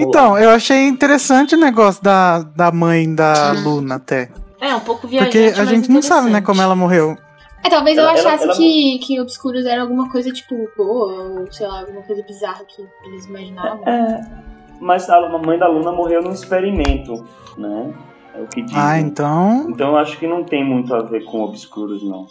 Então, 0.00 0.36
eu 0.36 0.50
achei 0.50 0.88
interessante 0.88 1.54
o 1.54 1.58
negócio 1.58 2.02
da, 2.02 2.40
da 2.40 2.72
mãe 2.72 3.14
da 3.14 3.52
Luna 3.52 3.96
até. 3.96 4.30
É, 4.60 4.74
um 4.74 4.80
pouco 4.80 5.06
viajante, 5.06 5.30
Porque 5.38 5.60
a 5.60 5.64
gente 5.64 5.88
não 5.90 6.02
sabe, 6.02 6.28
né, 6.30 6.40
como 6.40 6.60
ela 6.60 6.74
morreu. 6.74 7.16
É, 7.62 7.68
talvez 7.68 7.96
eu 7.96 8.02
Ela- 8.02 8.18
ela- 8.18 8.28
achasse 8.30 8.44
ela- 8.44 8.56
que, 8.56 8.98
que 8.98 9.20
Obscuros 9.20 9.64
era 9.64 9.82
alguma 9.82 10.10
coisa, 10.10 10.32
tipo, 10.32 10.56
boa, 10.76 11.12
ou 11.40 11.52
sei 11.52 11.66
lá, 11.68 11.80
alguma 11.80 12.02
coisa 12.02 12.22
bizarra 12.22 12.64
que 12.64 12.84
eles 13.04 13.26
imaginavam. 13.26 13.86
É, 13.86 14.20
mas 14.80 15.08
a 15.08 15.28
mãe 15.38 15.58
da 15.58 15.68
Luna 15.68 15.92
morreu 15.92 16.22
num 16.22 16.32
experimento, 16.32 17.24
né? 17.56 17.92
É 18.36 18.42
o 18.42 18.46
que 18.46 18.62
dizem. 18.62 18.78
Ah, 18.80 18.98
então. 18.98 19.66
Então 19.70 19.88
eu 19.90 19.96
acho 19.96 20.18
que 20.18 20.26
não 20.26 20.44
tem 20.44 20.64
muito 20.64 20.94
a 20.94 21.02
ver 21.02 21.24
com 21.24 21.42
Obscuros, 21.42 22.02
não. 22.02 22.26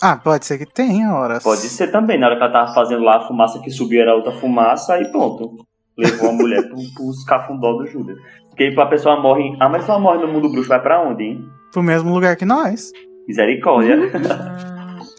Ah, 0.00 0.16
pode 0.16 0.46
ser 0.46 0.58
que 0.58 0.66
tenha 0.66 1.12
horas. 1.14 1.42
Pode 1.42 1.60
ser 1.60 1.90
também. 1.90 2.18
Na 2.18 2.26
hora 2.26 2.36
que 2.36 2.42
ela 2.42 2.52
tava 2.52 2.74
fazendo 2.74 3.02
lá, 3.02 3.16
a 3.16 3.26
fumaça 3.26 3.58
que 3.60 3.70
subiu 3.70 4.00
era 4.00 4.14
outra 4.14 4.32
fumaça, 4.32 4.94
aí 4.94 5.10
pronto. 5.10 5.56
Levou 5.96 6.30
a 6.30 6.32
mulher 6.32 6.62
pro, 6.68 6.76
pros 6.94 7.24
cafundó 7.24 7.72
do 7.74 7.86
Judas. 7.86 8.18
Porque 8.48 8.64
aí 8.64 8.78
a 8.78 8.86
pessoa 8.86 9.20
morre. 9.20 9.56
Ah, 9.60 9.68
mas 9.68 9.84
se 9.84 9.90
ela 9.90 9.98
morre 9.98 10.18
no 10.18 10.32
mundo 10.32 10.50
bruxo, 10.50 10.68
vai 10.68 10.80
pra 10.80 11.02
onde, 11.02 11.24
hein? 11.24 11.48
Pro 11.72 11.82
mesmo 11.82 12.12
lugar 12.12 12.36
que 12.36 12.44
nós. 12.44 12.92
Misericórdia. 13.26 13.96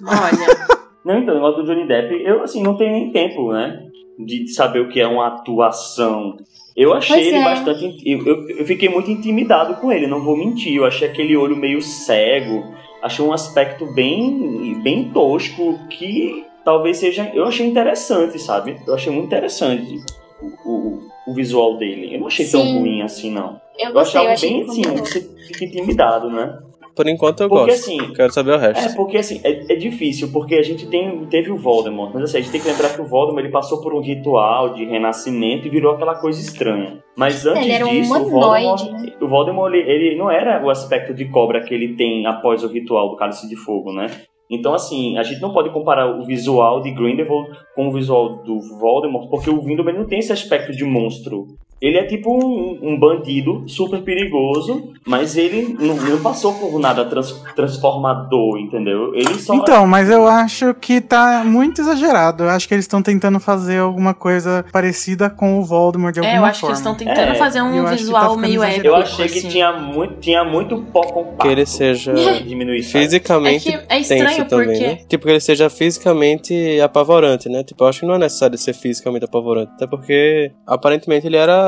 Olha, 0.05 0.66
Não, 1.07 1.19
então, 1.19 1.33
o 1.33 1.37
negócio 1.37 1.63
do 1.63 1.65
Johnny 1.65 1.87
Depp, 1.87 2.21
eu 2.21 2.43
assim, 2.43 2.61
não 2.61 2.75
tenho 2.75 2.91
nem 2.91 3.11
tempo, 3.13 3.53
né? 3.53 3.79
De 4.19 4.45
saber 4.49 4.81
o 4.81 4.89
que 4.89 4.99
é 4.99 5.07
uma 5.07 5.27
atuação. 5.27 6.35
Eu 6.75 6.93
achei 6.93 7.15
Pois 7.15 7.27
ele 7.27 7.37
é. 7.37 7.43
bastante. 7.45 8.01
Eu, 8.05 8.27
eu, 8.27 8.49
eu 8.49 8.65
fiquei 8.65 8.89
muito 8.89 9.09
intimidado 9.09 9.75
com 9.75 9.89
ele, 9.89 10.05
não 10.05 10.21
vou 10.21 10.35
mentir. 10.35 10.75
Eu 10.75 10.83
achei 10.85 11.07
aquele 11.07 11.37
olho 11.37 11.55
meio 11.55 11.81
cego. 11.81 12.61
Achei 13.01 13.23
um 13.23 13.31
aspecto 13.31 13.85
bem, 13.93 14.81
bem 14.83 15.09
tosco 15.13 15.79
que 15.89 16.43
talvez 16.65 16.97
seja. 16.97 17.31
Eu 17.33 17.45
achei 17.45 17.65
interessante, 17.65 18.37
sabe? 18.37 18.75
Eu 18.85 18.93
achei 18.93 19.13
muito 19.13 19.27
interessante 19.27 20.01
o, 20.41 20.69
o, 20.69 20.99
o 21.27 21.33
visual 21.33 21.77
dele. 21.77 22.15
Eu 22.15 22.19
não 22.19 22.27
achei 22.27 22.45
tão 22.49 22.63
Sim. 22.63 22.79
ruim 22.79 23.01
assim, 23.01 23.31
não. 23.31 23.61
Eu 23.79 23.91
Eu 23.91 23.99
achei 23.99 24.21
bem 24.49 24.63
assim, 24.63 24.81
você 24.81 25.21
fica 25.21 25.63
intimidado, 25.63 26.29
né? 26.29 26.59
Por 26.97 27.07
enquanto 27.07 27.43
eu 27.43 27.47
Porque, 27.47 27.71
gosto. 27.71 27.91
assim, 27.91 28.13
Quero 28.13 28.33
saber 28.33 28.53
o 28.53 28.57
resto. 28.57 28.83
É, 28.83 28.95
porque 28.95 29.17
assim, 29.17 29.39
é, 29.43 29.73
é 29.73 29.75
difícil, 29.75 30.31
porque 30.31 30.55
a 30.55 30.63
gente 30.63 30.87
tem, 30.87 31.27
teve 31.27 31.51
o 31.51 31.57
Voldemort, 31.57 32.11
mas 32.11 32.23
assim, 32.23 32.39
a 32.39 32.41
gente 32.41 32.51
tem 32.51 32.59
que 32.59 32.67
lembrar 32.67 32.89
que 32.89 32.99
o 32.99 33.05
Voldemort 33.05 33.43
ele 33.45 33.51
passou 33.51 33.81
por 33.81 33.93
um 33.93 34.01
ritual 34.01 34.73
de 34.73 34.83
renascimento 34.83 35.67
e 35.67 35.69
virou 35.69 35.93
aquela 35.93 36.15
coisa 36.15 36.41
estranha. 36.41 36.97
Mas 37.15 37.45
antes 37.45 37.61
Ele 37.61 37.71
era 37.71 37.85
um 37.85 37.89
disso, 37.91 38.19
o 38.19 38.29
Voldemort, 38.31 38.91
né? 38.91 39.13
o 39.21 39.27
Voldemort 39.27 39.73
ele, 39.73 39.89
ele 39.89 40.15
não 40.17 40.31
era 40.31 40.65
o 40.65 40.71
aspecto 40.71 41.13
de 41.13 41.25
cobra 41.25 41.63
que 41.63 41.71
ele 41.71 41.95
tem 41.95 42.25
após 42.25 42.63
o 42.63 42.67
ritual 42.67 43.09
do 43.09 43.15
Cálice 43.15 43.47
de 43.47 43.55
Fogo, 43.55 43.93
né? 43.93 44.07
Então, 44.49 44.73
assim, 44.73 45.17
a 45.17 45.23
gente 45.23 45.41
não 45.41 45.53
pode 45.53 45.69
comparar 45.71 46.07
o 46.07 46.25
visual 46.25 46.81
de 46.81 46.91
Grindelwald 46.91 47.49
com 47.75 47.89
o 47.89 47.91
visual 47.91 48.43
do 48.43 48.59
Voldemort, 48.79 49.29
porque 49.29 49.49
o 49.49 49.61
Grindelwald 49.61 49.99
não 49.99 50.07
tem 50.07 50.19
esse 50.19 50.31
aspecto 50.31 50.71
de 50.71 50.83
monstro. 50.83 51.45
Ele 51.81 51.97
é 51.97 52.05
tipo 52.05 52.31
um, 52.33 52.79
um 52.81 52.99
bandido 52.99 53.63
super 53.67 54.01
perigoso, 54.01 54.91
mas 55.05 55.37
ele 55.37 55.75
não, 55.79 55.95
não 55.95 56.21
passou 56.21 56.53
por 56.53 56.79
nada 56.79 57.05
trans- 57.05 57.39
transformador, 57.55 58.57
entendeu? 58.59 59.13
Ele 59.13 59.33
só. 59.35 59.53
Então, 59.53 59.85
mas 59.87 60.09
eu 60.09 60.27
acho 60.27 60.73
que 60.73 60.99
tá 61.01 61.43
muito 61.45 61.81
exagerado. 61.81 62.43
Eu 62.43 62.49
acho 62.49 62.67
que 62.67 62.73
eles 62.73 62.85
estão 62.85 63.01
tentando 63.01 63.39
fazer 63.39 63.79
alguma 63.79 64.13
coisa 64.13 64.65
parecida 64.71 65.29
com 65.29 65.59
o 65.59 65.63
Voldemort 65.63 66.13
de 66.13 66.19
é, 66.19 66.23
alguma 66.23 66.41
eu 66.41 66.45
acho 66.49 66.61
forma. 66.61 66.75
que 66.75 66.79
eles 66.79 66.79
estão 66.79 66.95
tentando 67.13 67.31
É, 67.31 67.35
fazer 67.35 67.59
eu 67.59 67.65
um 67.65 67.67
acho 67.67 67.79
que 67.83 67.83
tá 67.89 67.95
visual 67.95 68.21
ficando 68.23 68.41
meio 68.41 68.63
exagerado. 68.63 68.79
épico. 68.79 68.87
Eu 68.87 68.95
achei 68.95 69.27
que 69.29 69.37
assim. 69.39 69.49
tinha 69.49 69.71
muito, 69.73 70.13
tinha 70.19 70.43
muito 70.43 70.77
pó 70.91 71.01
compacto. 71.03 71.37
Que 71.43 71.47
ele 71.47 71.65
seja 71.65 72.13
diminuir 72.43 72.83
sabe? 72.83 73.03
fisicamente 73.05 73.69
É 73.69 73.77
que 73.77 73.93
é 73.93 73.99
estranho 73.99 74.25
tenso 74.25 74.45
também, 74.45 74.67
porque- 74.67 74.87
né? 74.87 74.95
Tipo, 75.07 75.25
que 75.25 75.31
ele 75.31 75.39
seja 75.39 75.69
fisicamente 75.69 76.79
apavorante, 76.81 77.49
né? 77.49 77.63
Tipo, 77.63 77.83
eu 77.83 77.87
acho 77.87 77.99
que 78.01 78.05
não 78.05 78.15
é 78.15 78.19
necessário 78.19 78.57
ser 78.57 78.73
fisicamente 78.73 79.25
apavorante. 79.25 79.71
Até 79.75 79.85
porque, 79.87 80.51
aparentemente, 80.65 81.27
ele 81.27 81.37
era 81.37 81.66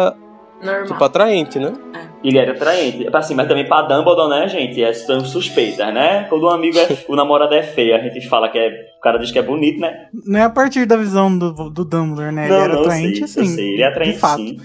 Normal. 0.62 0.86
Tipo, 0.86 1.04
atraente, 1.04 1.60
né? 1.60 1.74
Ele 2.24 2.38
era 2.38 2.52
atraente. 2.52 3.08
Assim, 3.14 3.34
mas 3.34 3.48
também 3.48 3.66
pra 3.66 3.82
Dumbledore, 3.84 4.30
né, 4.30 4.48
gente? 4.48 4.84
É, 4.84 4.92
são 4.94 5.22
suspeitas, 5.22 5.94
né? 5.94 6.26
Quando 6.30 6.46
um 6.46 6.50
amigo 6.50 6.78
é. 6.78 6.88
o 7.08 7.16
namorado 7.16 7.54
é 7.56 7.64
feio, 7.64 7.96
a 7.96 8.00
gente 8.00 8.28
fala 8.28 8.50
que 8.50 8.58
é. 8.58 8.70
O 8.98 9.02
cara 9.02 9.18
diz 9.18 9.32
que 9.32 9.40
é 9.40 9.42
bonito, 9.42 9.80
né? 9.80 10.08
Não 10.26 10.40
é 10.40 10.44
a 10.44 10.50
partir 10.50 10.86
da 10.86 10.98
visão 10.98 11.36
do, 11.38 11.70
do 11.70 11.86
Dumbledore, 11.86 12.34
né? 12.34 12.50
Não, 12.50 12.56
ele 12.56 12.64
era 12.66 12.74
não, 12.74 12.82
atraente, 12.82 13.28
sei, 13.28 13.44
assim. 13.44 13.52
eu 13.52 13.56
sei, 13.56 13.74
ele 13.74 13.82
é 13.84 13.88
atraente, 13.88 14.14
de 14.14 14.20
fato. 14.20 14.38
sim. 14.42 14.60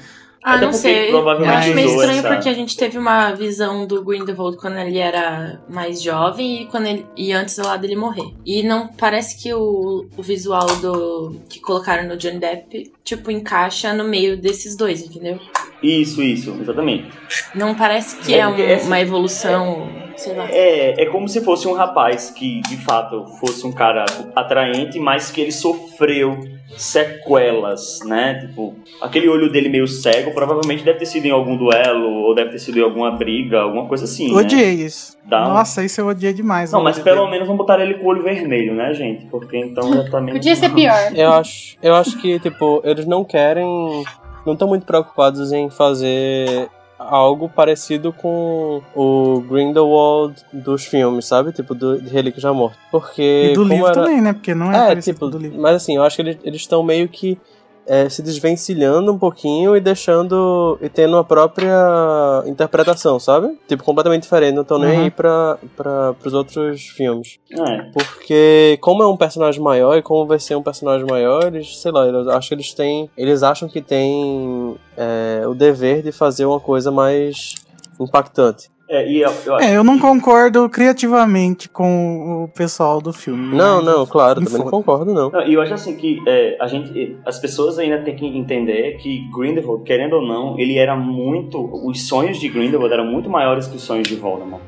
Ah, 0.47 0.57
Até 0.57 0.67
não 0.67 0.73
sei. 0.75 1.11
Eu 1.11 1.27
acho 1.27 1.75
meio 1.75 1.89
estranho 1.89 2.19
essa- 2.19 2.29
porque 2.29 2.49
a 2.51 2.53
gente 2.53 2.77
teve 2.77 2.99
uma 2.99 3.33
visão 3.33 3.87
do 3.87 4.05
Grindelwald 4.05 4.59
quando 4.59 4.77
ele 4.77 4.99
era 4.99 5.59
mais 5.71 6.03
jovem 6.03 6.63
e 6.63 6.67
quando 6.67 6.87
ele 6.87 7.07
e 7.17 7.33
antes 7.33 7.57
lá 7.57 7.79
dele 7.79 7.97
morrer. 7.97 8.31
E 8.45 8.63
não 8.63 8.89
parece 8.89 9.43
que 9.43 9.55
o, 9.55 10.05
o 10.15 10.23
visual 10.23 10.67
do 10.83 11.37
que 11.49 11.59
colocaram 11.61 12.07
no 12.07 12.19
Johnny 12.19 12.39
Depp 12.39 12.93
tipo 13.03 13.31
encaixa 13.31 13.95
no 13.95 14.05
meio 14.05 14.37
desses 14.37 14.77
dois, 14.77 15.03
entendeu? 15.03 15.39
Isso, 15.85 16.23
isso, 16.23 16.57
exatamente. 16.61 17.09
Não 17.55 17.75
parece 17.75 18.17
que 18.17 18.35
É, 18.35 18.39
é, 18.39 18.49
um- 18.49 18.55
essa- 18.59 18.87
uma 18.87 19.01
evolução, 19.01 19.89
sei 20.17 20.35
lá. 20.35 20.49
É, 20.51 21.03
é 21.03 21.07
como 21.07 21.29
se 21.29 21.41
fosse 21.43 21.69
um 21.69 21.73
rapaz 21.75 22.31
que, 22.31 22.61
de 22.63 22.77
fato, 22.79 23.27
fosse 23.41 23.67
um 23.67 23.73
cara 23.73 24.05
atraente, 24.35 24.99
mas 24.99 25.31
que 25.31 25.41
ele 25.41 25.53
sofreu 25.53 26.39
sequelas, 26.77 28.01
né? 28.05 28.41
Tipo, 28.47 28.75
aquele 29.01 29.29
olho 29.29 29.51
dele 29.51 29.69
meio 29.69 29.87
cego 29.87 30.33
provavelmente 30.33 30.83
deve 30.85 30.99
ter 30.99 31.07
sido 31.07 31.27
em 31.27 31.31
algum 31.31 31.57
duelo, 31.57 32.11
ou 32.23 32.35
deve 32.35 32.51
ter 32.51 32.59
sido 32.59 32.79
em 32.79 32.83
alguma 32.83 33.11
briga, 33.13 33.61
alguma 33.61 33.87
coisa 33.87 34.05
assim, 34.05 34.33
né? 34.33 34.41
Odiei 34.41 34.73
isso. 34.73 35.17
Dá 35.25 35.47
um- 35.47 35.55
Nossa, 35.55 35.85
isso 35.85 36.01
eu 36.01 36.07
odiei 36.09 36.33
demais. 36.33 36.73
Não, 36.73 36.83
mas 36.83 36.99
pelo 36.99 37.21
dele. 37.21 37.31
menos 37.31 37.47
vamos 37.47 37.59
botar 37.59 37.81
ele 37.81 37.95
com 37.95 38.07
o 38.07 38.09
olho 38.09 38.23
vermelho, 38.23 38.75
né, 38.75 38.93
gente? 38.95 39.27
Porque 39.27 39.57
então 39.57 39.93
já 39.93 40.11
tá 40.11 40.21
meio... 40.21 40.37
Podia 40.37 40.57
ser 40.57 40.71
pior. 40.71 41.13
Eu 41.15 41.33
acho, 41.35 41.77
eu 41.83 41.95
acho 41.95 42.19
que, 42.21 42.39
tipo, 42.41 42.81
eles 42.85 43.07
não 43.07 43.25
querem. 43.25 44.05
Não 44.45 44.53
estão 44.53 44.69
muito 44.69 44.85
preocupados 44.85 45.53
em 45.53 45.71
fazer 45.71 46.69
algo 46.99 47.49
parecido 47.49 48.13
com 48.13 48.83
o 48.95 49.41
Grindelwald 49.41 50.35
dos 50.53 50.85
filmes, 50.85 51.27
sabe? 51.27 51.53
Tipo, 51.53 51.75
do, 51.75 52.01
de 52.01 52.09
Relíquias 52.09 52.43
da 52.43 52.53
Morte. 52.53 52.79
Porque. 52.91 53.51
E 53.51 53.55
do 53.55 53.65
livro 53.65 53.87
era... 53.87 53.95
também, 53.95 54.21
né? 54.21 54.33
Porque 54.33 54.55
não 54.55 54.73
é, 54.73 54.77
É, 54.77 54.87
parecido 54.89 55.15
tipo, 55.15 55.29
do 55.29 55.39
livro. 55.39 55.61
mas 55.61 55.77
assim, 55.77 55.97
eu 55.97 56.03
acho 56.03 56.17
que 56.17 56.23
eles 56.23 56.61
estão 56.61 56.83
meio 56.83 57.09
que 57.09 57.39
é, 57.87 58.09
se 58.09 58.23
desvencilhando 58.23 59.13
um 59.13 59.19
pouquinho 59.19 59.77
e 59.77 59.81
deixando. 59.81 60.79
e 60.81 60.89
tendo 60.89 61.17
a 61.17 61.25
própria 61.25 62.43
interpretação, 62.47 63.19
sabe? 63.21 63.59
Tipo, 63.69 63.83
completamente 63.85 64.23
diferente, 64.23 64.55
não 64.55 64.63
estão 64.63 64.79
nem 64.79 64.97
Uhum. 64.97 65.05
aí 65.05 65.11
pra, 65.11 65.59
pra, 65.77 66.15
pros 66.15 66.33
outros 66.35 66.83
filmes. 66.89 67.39
É. 67.51 67.83
Porque, 67.93 68.79
como 68.81 69.03
é 69.03 69.07
um 69.07 69.17
personagem 69.17 69.61
maior 69.63 69.97
e 69.97 70.03
como 70.03 70.27
vai 70.27 70.39
ser 70.39 70.57
um 70.57 70.63
personagem 70.63 71.07
maior, 71.07 71.47
eles, 71.47 71.79
sei 71.81 71.93
lá, 71.93 72.07
eu 72.07 72.31
acho 72.31 72.49
que 72.49 72.55
eles 72.55 72.73
têm. 72.73 73.11
Eles 73.17 73.43
acham 73.43 73.69
que 73.69 73.81
têm 73.81 74.77
é, 74.97 75.43
o 75.47 75.55
dever 75.55 76.03
de 76.03 76.13
fazer 76.13 76.45
uma 76.47 76.61
coisa 76.61 76.91
mais 76.91 77.55
impactante. 78.01 78.69
É, 78.89 79.09
e 79.11 79.21
eu, 79.21 79.33
eu 79.47 79.55
acho 79.55 79.67
É, 79.67 79.77
eu 79.77 79.83
não 79.83 79.99
concordo 79.99 80.69
criativamente 80.69 81.69
com 81.69 82.45
o 82.45 82.49
pessoal 82.49 83.01
do 83.01 83.13
filme. 83.13 83.57
Não, 83.57 83.77
mas 83.77 83.85
não, 83.85 84.07
claro, 84.07 84.37
também 84.37 84.53
não 84.53 84.59
foda. 84.61 84.71
concordo, 84.71 85.15
não. 85.15 85.31
Não, 85.31 85.47
e 85.47 85.55
eu 85.55 85.63
acho 85.63 85.75
assim 85.75 85.97
que 85.97 86.23
é, 86.27 86.57
a 86.61 86.67
gente, 86.67 87.17
as 87.25 87.39
pessoas 87.39 87.79
ainda 87.79 87.99
têm 88.03 88.15
que 88.15 88.27
entender 88.27 88.99
que 88.99 89.29
Grindelwald, 89.35 89.85
querendo 89.85 90.17
ou 90.17 90.23
não, 90.23 90.59
ele 90.59 90.77
era 90.77 90.95
muito, 90.95 91.59
os 91.87 92.07
sonhos 92.07 92.39
de 92.39 92.49
Grindelwald 92.49 92.93
eram 92.93 93.07
muito 93.07 93.31
maiores 93.31 93.67
que 93.67 93.77
os 93.77 93.83
sonhos 93.83 94.07
de 94.07 94.17
Voldemort, 94.17 94.63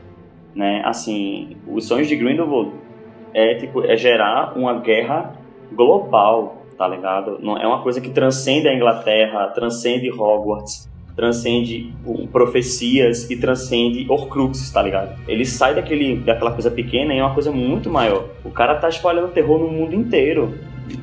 né? 0.54 0.82
Assim, 0.84 1.56
os 1.68 1.86
sonhos 1.86 2.08
de 2.08 2.16
Grindelwald 2.16 2.72
é 3.34 3.54
tipo 3.56 3.84
é 3.84 3.96
gerar 3.96 4.56
uma 4.56 4.80
guerra 4.80 5.36
global, 5.70 6.62
tá 6.78 6.88
ligado? 6.88 7.38
Não 7.42 7.58
é 7.58 7.66
uma 7.66 7.82
coisa 7.82 8.00
que 8.00 8.08
transcende 8.08 8.66
a 8.66 8.74
Inglaterra, 8.74 9.48
transcende 9.48 10.10
Hogwarts, 10.10 10.88
transcende 11.16 11.92
o- 12.04 12.26
profecias 12.28 13.28
e 13.30 13.36
transcende 13.36 14.04
Horcruxes, 14.08 14.70
tá 14.70 14.82
ligado? 14.82 15.18
Ele 15.26 15.44
sai 15.46 15.74
daquele, 15.74 16.16
daquela 16.16 16.50
coisa 16.52 16.70
pequena 16.70 17.14
e 17.14 17.18
é 17.18 17.22
uma 17.24 17.32
coisa 17.34 17.50
muito 17.50 17.88
maior. 17.90 18.26
O 18.44 18.50
cara 18.50 18.74
tá 18.74 18.88
espalhando 18.88 19.28
terror 19.32 19.58
no 19.58 19.68
mundo 19.68 19.94
inteiro. 19.94 20.54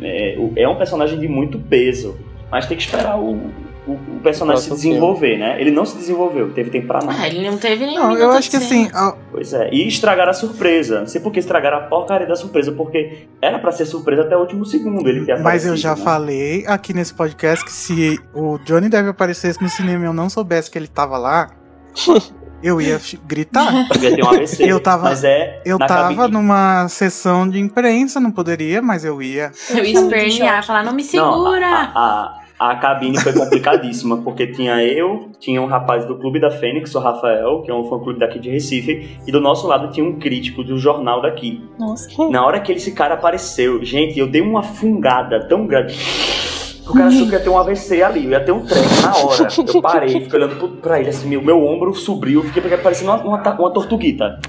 É, 0.02 0.38
é 0.56 0.69
um 0.69 0.76
personagem 0.76 1.19
de 1.19 1.28
muito 1.28 1.58
peso, 1.60 2.15
mas 2.52 2.67
tem 2.67 2.78
que 2.78 2.84
esperar 2.84 3.19
o, 3.19 3.49
o, 3.88 3.91
o 3.93 4.19
personagem 4.24 4.63
se 4.63 4.69
desenvolver, 4.69 5.38
né? 5.38 5.60
Ele 5.60 5.69
não 5.72 5.86
se 5.86 5.98
desenvolveu, 5.98 6.52
teve 6.54 6.69
tempo 6.69 6.88
pra 6.88 7.00
nada. 7.02 7.17
Ah, 7.19 7.28
ele 7.28 7.50
não 7.50 7.58
teve 7.58 7.86
nenhum 7.86 8.02
Não, 8.02 8.17
eu 8.17 8.32
acho 8.32 8.50
que 8.50 8.56
assim, 8.58 8.89
a- 8.93 9.15
Pois 9.32 9.52
é, 9.54 9.69
e 9.74 9.88
estragaram 9.88 10.32
a 10.32 10.34
surpresa. 10.34 11.00
Não 11.02 11.08
sei 11.08 11.19
por 11.19 11.32
que 11.32 11.39
estragaram 11.39 11.78
a 11.78 11.82
porcaria 11.82 12.26
da 12.28 12.36
surpresa, 12.36 12.72
porque 12.72 13.28
era 13.41 13.60
pra 13.60 13.72
ser 13.72 13.86
surpresa 13.86 14.22
até 14.22 14.38
o 14.38 14.39
último 14.39 14.65
segundo. 14.65 15.08
Ele 15.08 15.26
ter 15.26 15.39
mas 15.41 15.65
eu 15.65 15.76
já 15.76 15.96
né? 15.96 16.02
falei 16.04 16.65
aqui 16.67 16.93
nesse 16.93 17.13
podcast 17.13 17.63
que 17.65 17.72
se 17.72 18.19
o 18.34 18.58
Johnny 18.60 18.88
Depp 18.89 19.10
aparecesse 19.10 19.62
no 19.62 19.67
cinema 19.69 20.06
e 20.06 20.08
eu 20.08 20.13
não 20.13 20.30
soubesse 20.30 20.72
que 20.72 20.78
ele 20.78 20.88
tava 20.88 21.17
lá, 21.17 21.50
eu 22.63 22.80
ia 22.82 23.00
gritar. 23.26 23.89
Ter 24.00 24.24
um 24.24 24.30
AVC. 24.30 24.63
Eu 24.63 24.80
tava- 24.80 25.04
Mas 25.10 25.24
é. 25.26 25.62
Eu 25.65 25.78
tava 25.78 26.15
cabine. 26.15 26.32
numa 26.32 26.88
sessão 26.88 27.50
de 27.50 27.60
imprensa, 27.60 28.19
não 28.22 28.32
poderia, 28.32 28.82
mas 28.82 29.04
eu 29.04 29.22
ia. 29.22 29.52
Eu 29.69 29.84
ia 29.84 30.00
espernear, 30.00 30.65
falar, 30.65 30.84
não 30.84 30.93
me 30.93 31.04
Não, 31.04 31.10
segura! 31.10 31.67
a, 31.67 31.84
a, 31.93 32.42
a 32.71 32.76
cabine 32.78 33.19
foi 33.19 33.34
complicadíssima, 33.34 34.17
porque 34.17 34.47
tinha 34.47 34.82
eu, 34.82 35.30
tinha 35.38 35.62
um 35.62 35.65
rapaz 35.65 36.06
do 36.06 36.17
Clube 36.17 36.39
da 36.39 36.49
Fênix, 36.49 36.95
o 36.95 36.99
Rafael, 36.99 37.62
que 37.62 37.69
é 37.69 37.73
um 37.73 37.84
fã-clube 37.89 38.19
daqui 38.19 38.39
de 38.39 38.49
Recife, 38.49 39.17
e 39.28 39.32
do 39.32 39.41
nosso 39.41 39.67
lado 39.67 39.91
tinha 39.91 40.06
um 40.06 40.17
crítico 40.17 40.63
do 40.63 40.78
jornal 40.78 41.21
daqui. 41.21 41.62
Nossa. 41.78 42.10
Na 42.30 42.45
hora 42.45 42.62
que 42.62 42.71
esse 42.71 42.93
cara 42.93 43.15
apareceu, 43.15 43.84
gente, 43.84 44.17
eu 44.17 44.28
dei 44.28 44.41
uma 44.41 44.63
fungada 44.63 45.45
tão 45.45 45.67
grande. 45.67 45.93
que 45.93 46.89
O 46.89 46.93
cara 46.93 47.08
achou 47.08 47.28
que 47.28 47.34
ia 47.34 47.39
ter 47.41 47.49
um 47.49 47.58
AVC 47.58 48.02
ali, 48.02 48.28
ia 48.28 48.39
ter 48.39 48.54
um 48.54 48.65
treco 48.65 49.02
na 49.02 49.17
hora. 49.17 49.47
Eu 49.67 49.82
parei, 49.82 50.21
fiquei 50.21 50.39
olhando 50.39 50.78
pra 50.82 50.99
ele, 51.02 51.10
assim, 51.10 51.28
meu, 51.28 51.41
meu 51.41 51.65
ombro 51.65 51.93
subiu, 51.93 52.43
fiquei 52.43 52.62
parecendo 52.78 53.12
uma, 53.12 53.23
uma, 53.23 53.60
uma 53.60 53.73
tortuguita. 53.73 54.39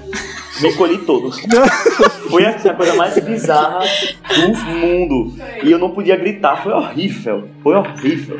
Me 0.61 0.69
encolhi 0.69 0.97
todo. 0.99 1.31
Foi 2.29 2.45
assim, 2.45 2.69
a 2.69 2.73
coisa 2.73 2.95
mais 2.95 3.17
bizarra 3.19 3.79
do 4.35 4.57
mundo. 4.69 5.33
E 5.63 5.71
eu 5.71 5.77
não 5.79 5.91
podia 5.91 6.15
gritar, 6.15 6.61
foi 6.63 6.71
horrível. 6.73 7.49
Foi 7.61 7.75
horrível. 7.75 8.39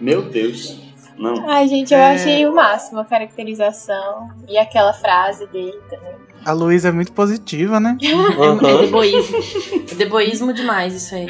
Meu 0.00 0.22
Deus. 0.22 0.80
Não. 1.18 1.48
Ai, 1.48 1.66
gente, 1.68 1.92
eu 1.94 1.98
É. 1.98 2.14
achei 2.14 2.46
o 2.46 2.54
máximo 2.54 3.00
a 3.00 3.04
caracterização 3.04 4.28
e 4.48 4.58
aquela 4.58 4.92
frase 4.92 5.46
dele 5.46 5.78
também. 5.88 6.14
A 6.44 6.52
Luísa 6.52 6.88
é 6.88 6.92
muito 6.92 7.12
positiva, 7.12 7.80
né? 7.80 7.96
É 8.02 8.14
Uhum. 8.14 8.80
deboísmo. 8.82 9.38
É 9.90 9.94
deboísmo 9.94 10.52
demais 10.52 10.94
isso 10.94 11.14
aí. 11.14 11.26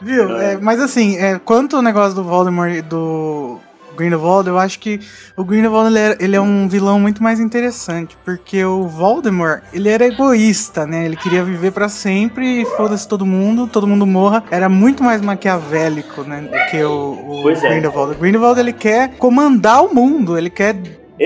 Viu? 0.00 0.36
É, 0.36 0.56
mas 0.58 0.80
assim, 0.80 1.16
é, 1.16 1.38
quanto 1.38 1.76
ao 1.76 1.82
negócio 1.82 2.14
do 2.14 2.22
Voldemort 2.22 2.72
e 2.72 2.82
do 2.82 3.58
Grindelwald, 3.96 4.48
eu 4.48 4.58
acho 4.58 4.78
que 4.78 5.00
o 5.36 5.44
Grindelwald 5.44 5.88
ele 5.88 5.98
é, 5.98 6.16
ele 6.20 6.36
é 6.36 6.40
um 6.40 6.68
vilão 6.68 6.98
muito 6.98 7.22
mais 7.22 7.40
interessante, 7.40 8.16
porque 8.24 8.64
o 8.64 8.86
Voldemort, 8.86 9.62
ele 9.72 9.88
era 9.88 10.06
egoísta, 10.06 10.86
né? 10.86 11.04
Ele 11.04 11.16
queria 11.16 11.44
viver 11.44 11.70
pra 11.72 11.88
sempre 11.88 12.62
e 12.62 12.64
foda-se 12.64 13.06
todo 13.06 13.26
mundo, 13.26 13.66
todo 13.66 13.86
mundo 13.86 14.06
morra. 14.06 14.42
Era 14.50 14.68
muito 14.68 15.02
mais 15.02 15.20
maquiavélico, 15.20 16.22
né, 16.22 16.42
do 16.42 16.70
que 16.70 16.82
o, 16.82 17.42
o 17.42 17.50
é. 17.50 17.54
Grindelwald. 17.54 18.12
O 18.12 18.18
Grindelwald, 18.18 18.58
ele 18.58 18.72
quer 18.72 19.16
comandar 19.16 19.84
o 19.84 19.94
mundo, 19.94 20.36
ele 20.36 20.50
quer 20.50 20.74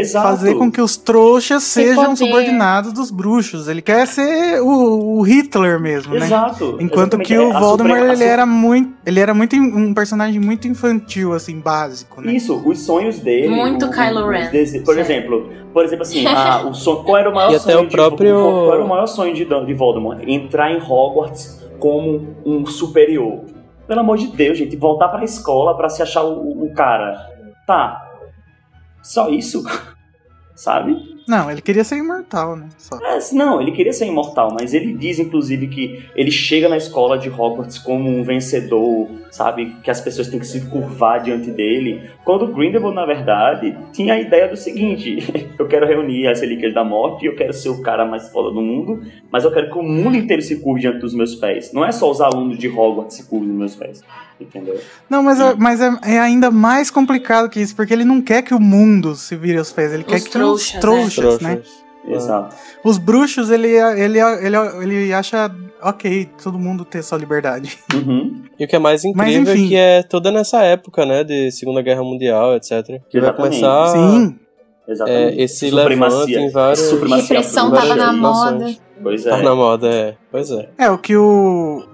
Exato. 0.01 0.29
fazer 0.29 0.55
com 0.55 0.71
que 0.71 0.81
os 0.81 0.97
trouxas 0.97 1.63
sejam 1.63 2.05
poder. 2.05 2.17
subordinados 2.17 2.93
dos 2.93 3.11
bruxos. 3.11 3.69
Ele 3.69 3.81
quer 3.83 4.07
ser 4.07 4.61
o, 4.63 5.19
o 5.19 5.23
Hitler 5.23 5.79
mesmo, 5.81 6.15
né? 6.15 6.27
Exato. 6.27 6.77
Enquanto 6.81 7.15
Exatamente. 7.21 7.27
que 7.29 7.39
o 7.39 7.57
A 7.57 7.61
Voldemort 7.61 8.01
ele 8.03 8.17
su- 8.17 8.23
era 8.23 8.47
muito, 8.47 8.95
ele 9.07 9.21
era 9.21 9.33
muito 9.35 9.57
um 9.57 9.95
personagem 9.95 10.41
muito 10.41 10.67
infantil 10.69 11.33
assim, 11.33 11.59
básico, 11.61 12.21
né? 12.21 12.33
Isso, 12.33 12.63
os 12.67 12.81
sonhos 12.81 13.19
dele. 13.19 13.49
Muito 13.49 13.87
o- 13.87 13.91
Kylo 13.91 14.29
Ren. 14.29 14.51
dese- 14.51 14.81
Por 14.81 14.99
exemplo, 14.99 15.49
por 15.73 15.85
exemplo 15.85 16.03
assim, 16.03 16.25
a- 16.27 16.67
o 16.67 16.75
sonho, 16.75 17.05
qual 17.05 17.17
era 17.19 17.31
o 17.31 17.35
maior 17.35 17.53
E 17.53 17.57
até 17.57 17.73
sonho 17.73 17.87
o 17.87 17.91
próprio- 17.91 18.37
de 18.37 18.43
qual 18.43 18.75
era 18.75 18.85
o 18.85 18.89
maior 18.89 19.07
sonho 19.07 19.35
de, 19.35 19.45
de 19.45 19.75
Voldemort? 19.75 20.21
Entrar 20.27 20.73
em 20.73 20.81
Hogwarts 20.81 21.65
como 21.79 22.37
um 22.45 22.65
superior. 22.67 23.41
Pelo 23.87 24.01
amor 24.01 24.17
de 24.19 24.27
Deus, 24.29 24.59
gente, 24.59 24.75
voltar 24.77 25.09
pra 25.09 25.23
escola 25.23 25.77
pra 25.77 25.89
se 25.89 26.03
achar 26.03 26.23
o- 26.25 26.65
o 26.65 26.73
cara. 26.75 27.15
Tá. 27.67 28.03
Só 29.07 29.29
isso? 29.29 29.63
Sabe? 30.57 31.17
Não, 31.29 31.51
ele 31.51 31.61
queria 31.61 31.85
ser 31.85 31.97
imortal, 31.97 32.57
né? 32.57 32.69
É, 33.03 33.35
não, 33.35 33.61
ele 33.61 33.73
queria 33.73 33.93
ser 33.93 34.07
imortal, 34.07 34.55
mas 34.55 34.73
ele 34.73 34.95
diz, 34.95 35.19
inclusive, 35.19 35.67
que 35.67 36.05
ele 36.15 36.31
chega 36.31 36.69
na 36.69 36.77
escola 36.77 37.19
de 37.19 37.29
Hogwarts 37.29 37.79
como 37.79 38.09
um 38.09 38.23
vencedor, 38.23 39.09
sabe? 39.31 39.75
Que 39.83 39.91
as 39.91 40.01
pessoas 40.01 40.29
têm 40.29 40.39
que 40.39 40.47
se 40.47 40.63
curvar 40.71 41.21
diante 41.21 41.51
dele. 41.51 42.09
Quando 42.25 42.45
o 42.45 42.55
Grindelwald, 42.55 42.95
na 42.95 43.05
verdade, 43.05 43.77
tinha 43.93 44.15
a 44.15 44.21
ideia 44.21 44.49
do 44.49 44.57
seguinte: 44.57 45.19
eu 45.59 45.67
quero 45.67 45.85
reunir 45.85 46.29
as 46.29 46.41
relíquias 46.41 46.73
da 46.73 46.85
morte, 46.85 47.27
eu 47.27 47.35
quero 47.35 47.53
ser 47.53 47.71
o 47.71 47.83
cara 47.83 48.07
mais 48.07 48.31
foda 48.31 48.51
do 48.51 48.63
mundo, 48.63 49.03
mas 49.31 49.45
eu 49.45 49.53
quero 49.53 49.71
que 49.71 49.79
o 49.79 49.83
mundo 49.83 50.17
inteiro 50.17 50.43
se 50.43 50.61
curve 50.61 50.81
diante 50.81 51.01
dos 51.01 51.13
meus 51.13 51.35
pés. 51.35 51.73
Não 51.73 51.85
é 51.85 51.91
só 51.91 52.09
os 52.09 52.21
alunos 52.21 52.57
de 52.57 52.69
Hogwarts 52.69 53.17
se 53.17 53.29
curvem 53.29 53.49
nos 53.49 53.59
meus 53.59 53.75
pés. 53.75 54.03
Entendeu? 54.41 54.79
Não, 55.09 55.23
mas, 55.23 55.41
é, 55.41 55.55
mas 55.55 55.81
é, 55.81 55.91
é 56.03 56.19
ainda 56.19 56.51
mais 56.51 56.91
complicado 56.91 57.49
que 57.49 57.61
isso, 57.61 57.75
porque 57.75 57.93
ele 57.93 58.05
não 58.05 58.21
quer 58.21 58.43
que 58.43 58.55
o 58.55 58.61
mundo 58.61 59.15
se 59.15 59.35
vire 59.37 59.59
aos 59.59 59.73
pés, 59.73 59.93
ele 59.93 60.05
quer 60.05 60.21
que 60.21 60.31
trouxas, 60.31 60.69
os 60.69 60.75
né? 60.75 60.81
trouxas, 60.81 61.41
né? 61.41 61.55
Trouxas. 61.57 61.87
Exato. 62.09 62.55
Os 62.85 62.99
bruxos, 62.99 63.51
ele, 63.51 63.69
ele, 63.69 64.21
ele, 64.21 64.57
ele 64.83 65.13
acha 65.13 65.51
ok, 65.83 66.29
todo 66.43 66.59
mundo 66.59 66.85
ter 66.85 67.03
sua 67.03 67.19
liberdade. 67.19 67.79
Uhum. 67.93 68.43
E 68.59 68.65
o 68.65 68.69
que 68.69 68.77
é 68.77 68.79
mais 68.79 69.03
Mas, 69.15 69.29
incrível 69.35 69.55
enfim. 69.55 69.67
é 69.67 69.69
que 69.69 69.77
é 69.77 70.03
toda 70.03 70.31
nessa 70.31 70.63
época, 70.63 71.05
né, 71.05 71.25
de 71.25 71.51
Segunda 71.51 71.83
Guerra 71.83 72.03
Mundial, 72.05 72.55
etc. 72.55 73.01
Que 73.11 73.21
vai 73.21 73.35
começar 73.35 73.89
Sim, 73.89 74.39
Exatamente. 74.87 75.39
é, 75.39 75.43
esse 75.43 75.69
Supremacia- 75.69 76.19
levante 76.19 76.35
em 76.35 76.51
várias... 76.51 76.79
supremacia 76.79 77.23
Repressão 77.39 77.73
tava 77.73 77.97
na 77.97 78.13
moda. 78.13 78.75
Pois 79.03 79.27
é. 79.27 79.31
Tá 79.31 79.43
na 79.43 79.55
moda, 79.55 79.89
é. 79.89 80.15
Pois 80.31 80.51
é. 80.51 80.69
é 80.79 80.91
o 80.91 80.99
que 80.99 81.17
o, 81.17 81.85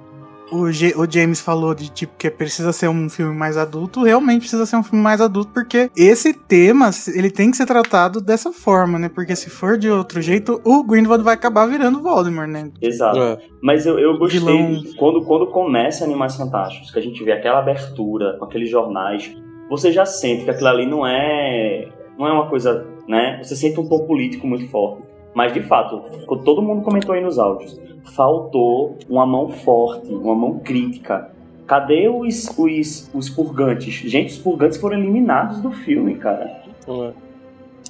o, 0.53 0.71
G- 0.71 0.95
o 0.97 1.11
James 1.11 1.41
falou 1.41 1.75
de 1.75 1.91
tipo 1.91 2.13
que 2.17 2.31
precisa 2.31 2.73
ser 2.73 2.89
um 2.89 3.09
filme 3.09 3.35
mais 3.35 3.57
adulto, 3.57 4.03
realmente 4.03 4.41
precisa 4.41 4.67
ser 4.67 4.77
um 4.77 4.83
filme 4.83 5.03
mais 5.03 5.21
adulto, 5.21 5.51
porque 5.53 5.91
esse 5.97 6.33
tema, 6.35 6.91
ele 7.15 7.31
tem 7.31 7.51
que 7.51 7.57
ser 7.57 7.67
tratado 7.67 8.21
dessa 8.21 8.53
forma, 8.53 8.99
né? 8.99 9.09
Porque 9.09 9.35
se 9.35 9.49
for 9.51 9.79
de 9.79 9.89
outro 9.91 10.21
jeito, 10.21 10.61
o 10.65 10.83
Grindelwald 10.85 11.25
vai 11.25 11.35
acabar 11.35 11.67
virando 11.67 12.03
Voldemort, 12.03 12.49
né? 12.49 12.71
Exato. 12.81 13.19
É. 13.19 13.39
Mas 13.63 13.87
eu, 13.87 13.99
eu 13.99 14.19
gostei 14.19 14.41
Vilão. 14.41 14.83
quando, 14.97 15.23
quando 15.25 15.47
começa 15.47 16.05
Animais 16.05 16.37
Fantásticos, 16.37 16.91
que 16.91 16.99
a 16.99 17.03
gente 17.03 17.23
vê 17.25 17.33
aquela 17.33 17.59
abertura 17.61 18.37
com 18.39 18.45
aqueles 18.45 18.71
jornais, 18.71 19.35
você 19.71 19.91
já 19.91 20.05
sente 20.05 20.45
que 20.45 20.51
aquilo 20.51 20.69
ali 20.69 20.87
não 20.87 21.07
é 21.07 21.89
não 22.19 22.27
é 22.29 22.33
uma 22.33 22.49
coisa, 22.49 22.87
né? 23.09 23.41
Você 23.43 23.57
sente 23.57 23.81
um 23.81 23.89
tom 23.89 24.07
político 24.07 24.47
muito 24.47 24.69
forte. 24.69 25.03
Mas 25.35 25.53
de 25.53 25.63
fato, 25.63 26.01
todo 26.45 26.61
mundo 26.63 26.83
comentou 26.83 27.15
aí 27.15 27.23
nos 27.23 27.39
áudios, 27.39 27.81
faltou 28.15 28.99
uma 29.09 29.27
mão 29.27 29.49
forte, 29.49 30.13
uma 30.13 30.35
mão 30.35 30.59
crítica. 30.59 31.31
Cadê 31.67 32.09
os, 32.09 32.49
os, 32.59 33.11
os 33.15 33.31
purgantes? 33.31 33.95
Gente, 33.95 34.33
os 34.33 34.39
purgantes 34.39 34.77
foram 34.79 34.99
eliminados 34.99 35.61
do 35.61 35.71
filme, 35.71 36.17
cara. 36.17 36.45
É. 36.87 37.13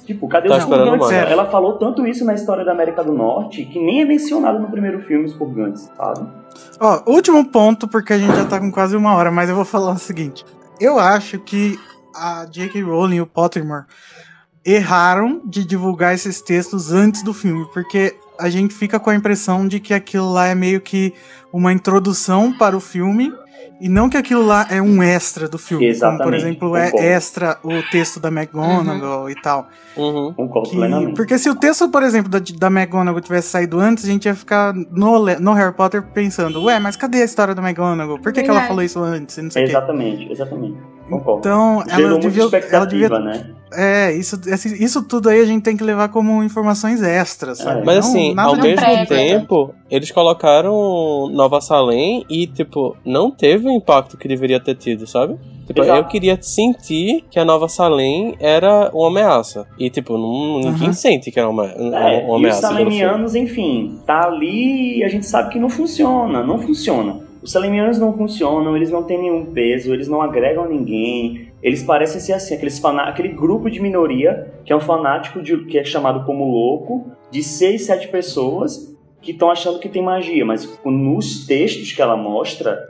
Tipo, 0.05 0.27
cadê 0.27 0.47
Tá 0.47 0.57
os 0.57 0.65
purgantes? 0.65 1.09
mais. 1.11 1.31
Ela 1.31 1.45
falou 1.49 1.73
tanto 1.77 2.05
isso 2.05 2.23
na 2.23 2.33
história 2.33 2.63
da 2.63 2.71
América 2.71 3.03
do 3.03 3.13
Norte 3.13 3.65
que 3.65 3.79
nem 3.79 4.01
é 4.01 4.05
mencionado 4.05 4.59
no 4.59 4.69
primeiro 4.69 5.01
filme 5.01 5.25
os 5.25 5.33
purgantes, 5.33 5.89
sabe? 5.97 6.27
Ó, 6.79 7.01
último 7.11 7.43
ponto, 7.45 7.87
porque 7.87 8.13
a 8.13 8.17
gente 8.17 8.35
já 8.35 8.45
tá 8.45 8.59
com 8.59 8.71
quase 8.71 8.95
uma 8.95 9.15
hora, 9.15 9.31
mas 9.31 9.49
eu 9.49 9.55
vou 9.55 9.65
falar 9.65 9.91
o 9.91 9.97
seguinte. 9.97 10.45
Eu 10.79 10.99
acho 10.99 11.39
que 11.39 11.77
a 12.15 12.45
J.K. 12.45 12.81
Rowling 12.83 13.15
e 13.17 13.21
o 13.21 13.25
Pottermore 13.25 13.85
erraram 14.65 15.41
de 15.45 15.63
divulgar 15.65 16.13
esses 16.13 16.41
textos 16.41 16.91
antes 16.91 17.21
do 17.23 17.33
filme, 17.33 17.65
porque 17.73 18.15
a 18.39 18.49
gente 18.49 18.73
fica 18.73 18.99
com 18.99 19.09
a 19.09 19.15
impressão 19.15 19.67
de 19.67 19.79
que 19.79 19.93
aquilo 19.93 20.31
lá 20.31 20.47
é 20.47 20.55
meio 20.55 20.81
que 20.81 21.13
uma 21.51 21.71
introdução 21.71 22.51
para 22.51 22.75
o 22.75 22.79
filme 22.79 23.31
e 23.79 23.89
não 23.89 24.09
que 24.09 24.15
aquilo 24.17 24.45
lá 24.45 24.65
é 24.69 24.81
um 24.81 25.03
extra 25.03 25.47
do 25.47 25.57
filme, 25.57 25.85
como 25.85 25.93
por 25.93 26.33
Exatamente, 26.33 26.41
exemplo 26.41 26.75
é 26.77 26.91
extra 27.13 27.57
o 27.63 27.81
texto 27.91 28.19
da 28.19 28.29
McGonagall 28.29 29.29
e 29.29 29.35
tal. 29.35 29.67
Uhum. 29.97 30.33
Que- 30.63 31.13
porque 31.15 31.37
se 31.37 31.49
o 31.49 31.55
texto, 31.55 31.89
por 31.89 32.01
exemplo, 32.01 32.29
da, 32.29 32.39
da 32.39 32.67
McGonagall 32.67 33.21
tivesse 33.21 33.49
saído 33.49 33.79
antes, 33.79 34.05
a 34.05 34.07
gente 34.07 34.25
ia 34.25 34.35
ficar 34.35 34.73
no, 34.73 35.19
no 35.39 35.53
Harry 35.53 35.73
Potter 35.73 36.01
pensando, 36.01 36.63
ué, 36.63 36.79
mas 36.79 36.95
cadê 36.95 37.21
a 37.21 37.25
história 37.25 37.53
da 37.53 37.61
McGonagall? 37.61 38.19
Por 38.19 38.31
que, 38.31 38.41
que 38.41 38.49
ela 38.49 38.59
Verdade. 38.59 38.67
falou 38.67 38.83
isso 38.83 38.99
antes? 39.03 39.37
Não 39.37 39.51
sei 39.51 39.63
o 39.63 39.65
quê. 39.65 39.71
Exatamente, 39.71 40.31
exatamente. 40.31 40.77
Concordo. 41.09 41.39
Então, 41.39 41.83
Gerou 41.87 41.99
ela 42.01 42.09
muita 42.11 42.19
devia, 42.27 42.41
ela 42.43 42.47
expectativa, 42.57 43.19
devia. 43.19 43.19
né? 43.19 43.45
É, 43.75 44.13
isso, 44.13 44.39
isso 44.79 45.01
tudo 45.03 45.29
aí 45.29 45.41
a 45.41 45.45
gente 45.45 45.63
tem 45.63 45.75
que 45.75 45.83
levar 45.83 46.07
como 46.09 46.43
informações 46.43 47.01
extras, 47.01 47.57
sabe? 47.57 47.81
É. 47.81 47.83
Mas 47.83 47.95
Não- 47.95 48.11
assim, 48.11 48.33
ao 48.37 48.55
mesmo 48.55 48.75
prévia. 48.85 49.05
tempo, 49.07 49.73
eles 49.89 50.11
colocaram 50.11 51.27
Nova 51.31 51.59
Salem 51.59 52.23
e, 52.29 52.45
tipo, 52.47 52.95
não 53.03 53.31
teve 53.31 53.67
o 53.67 53.71
impacto 53.71 54.15
que 54.17 54.27
deveria 54.27 54.59
ter 54.59 54.75
tido, 54.75 55.07
sabe? 55.07 55.37
Tipo, 55.65 55.81
Exato. 55.81 55.99
eu 55.99 56.05
queria 56.05 56.37
sentir 56.41 57.23
que 57.31 57.39
a 57.39 57.45
Nova 57.45 57.67
Salem 57.67 58.35
era 58.39 58.91
uma 58.93 59.07
ameaça. 59.07 59.65
E, 59.79 59.89
tipo, 59.89 60.17
não, 60.17 60.59
ninguém 60.59 60.87
Uhum. 60.89 60.93
sente 60.93 61.31
que 61.31 61.39
era 61.39 61.49
uma, 61.49 61.63
uma, 61.75 61.97
É, 61.99 62.23
uma 62.25 62.25
e 62.25 62.29
os 62.29 62.35
ameaça. 62.35 62.61
pelo 62.67 62.75
filme. 62.77 62.91
salemianos, 62.99 63.33
enfim, 63.35 63.99
tá 64.05 64.27
ali 64.27 64.99
e 64.99 65.03
a 65.03 65.07
gente 65.07 65.25
sabe 65.25 65.49
que 65.51 65.57
não 65.59 65.69
funciona, 65.69 66.43
não 66.43 66.59
funciona. 66.59 67.17
Os 67.43 67.51
salemianos 67.51 67.99
não 67.99 68.13
funcionam, 68.13 68.75
eles 68.75 68.89
não 68.89 69.03
têm 69.03 69.21
nenhum 69.21 69.47
peso, 69.47 69.93
eles 69.93 70.07
não 70.07 70.21
agregam 70.21 70.67
ninguém. 70.67 71.51
Eles 71.61 71.83
parecem 71.83 72.21
ser 72.21 72.33
assim, 72.33 72.55
aqueles 72.55 72.83
aquele 72.83 73.29
grupo 73.29 73.69
de 73.69 73.81
minoria 73.81 74.53
que 74.63 74.71
é 74.71 74.75
um 74.75 74.79
fanático 74.79 75.41
de, 75.41 75.65
que 75.65 75.77
é 75.77 75.83
chamado 75.83 76.25
como 76.25 76.49
louco, 76.49 77.11
de 77.29 77.43
seis, 77.43 77.85
sete 77.85 78.07
pessoas 78.07 78.95
que 79.21 79.31
estão 79.31 79.49
achando 79.49 79.79
que 79.79 79.89
tem 79.89 80.01
magia, 80.01 80.45
mas 80.45 80.79
nos 80.85 81.45
textos 81.45 81.91
que 81.91 82.01
ela 82.01 82.15
mostra, 82.15 82.81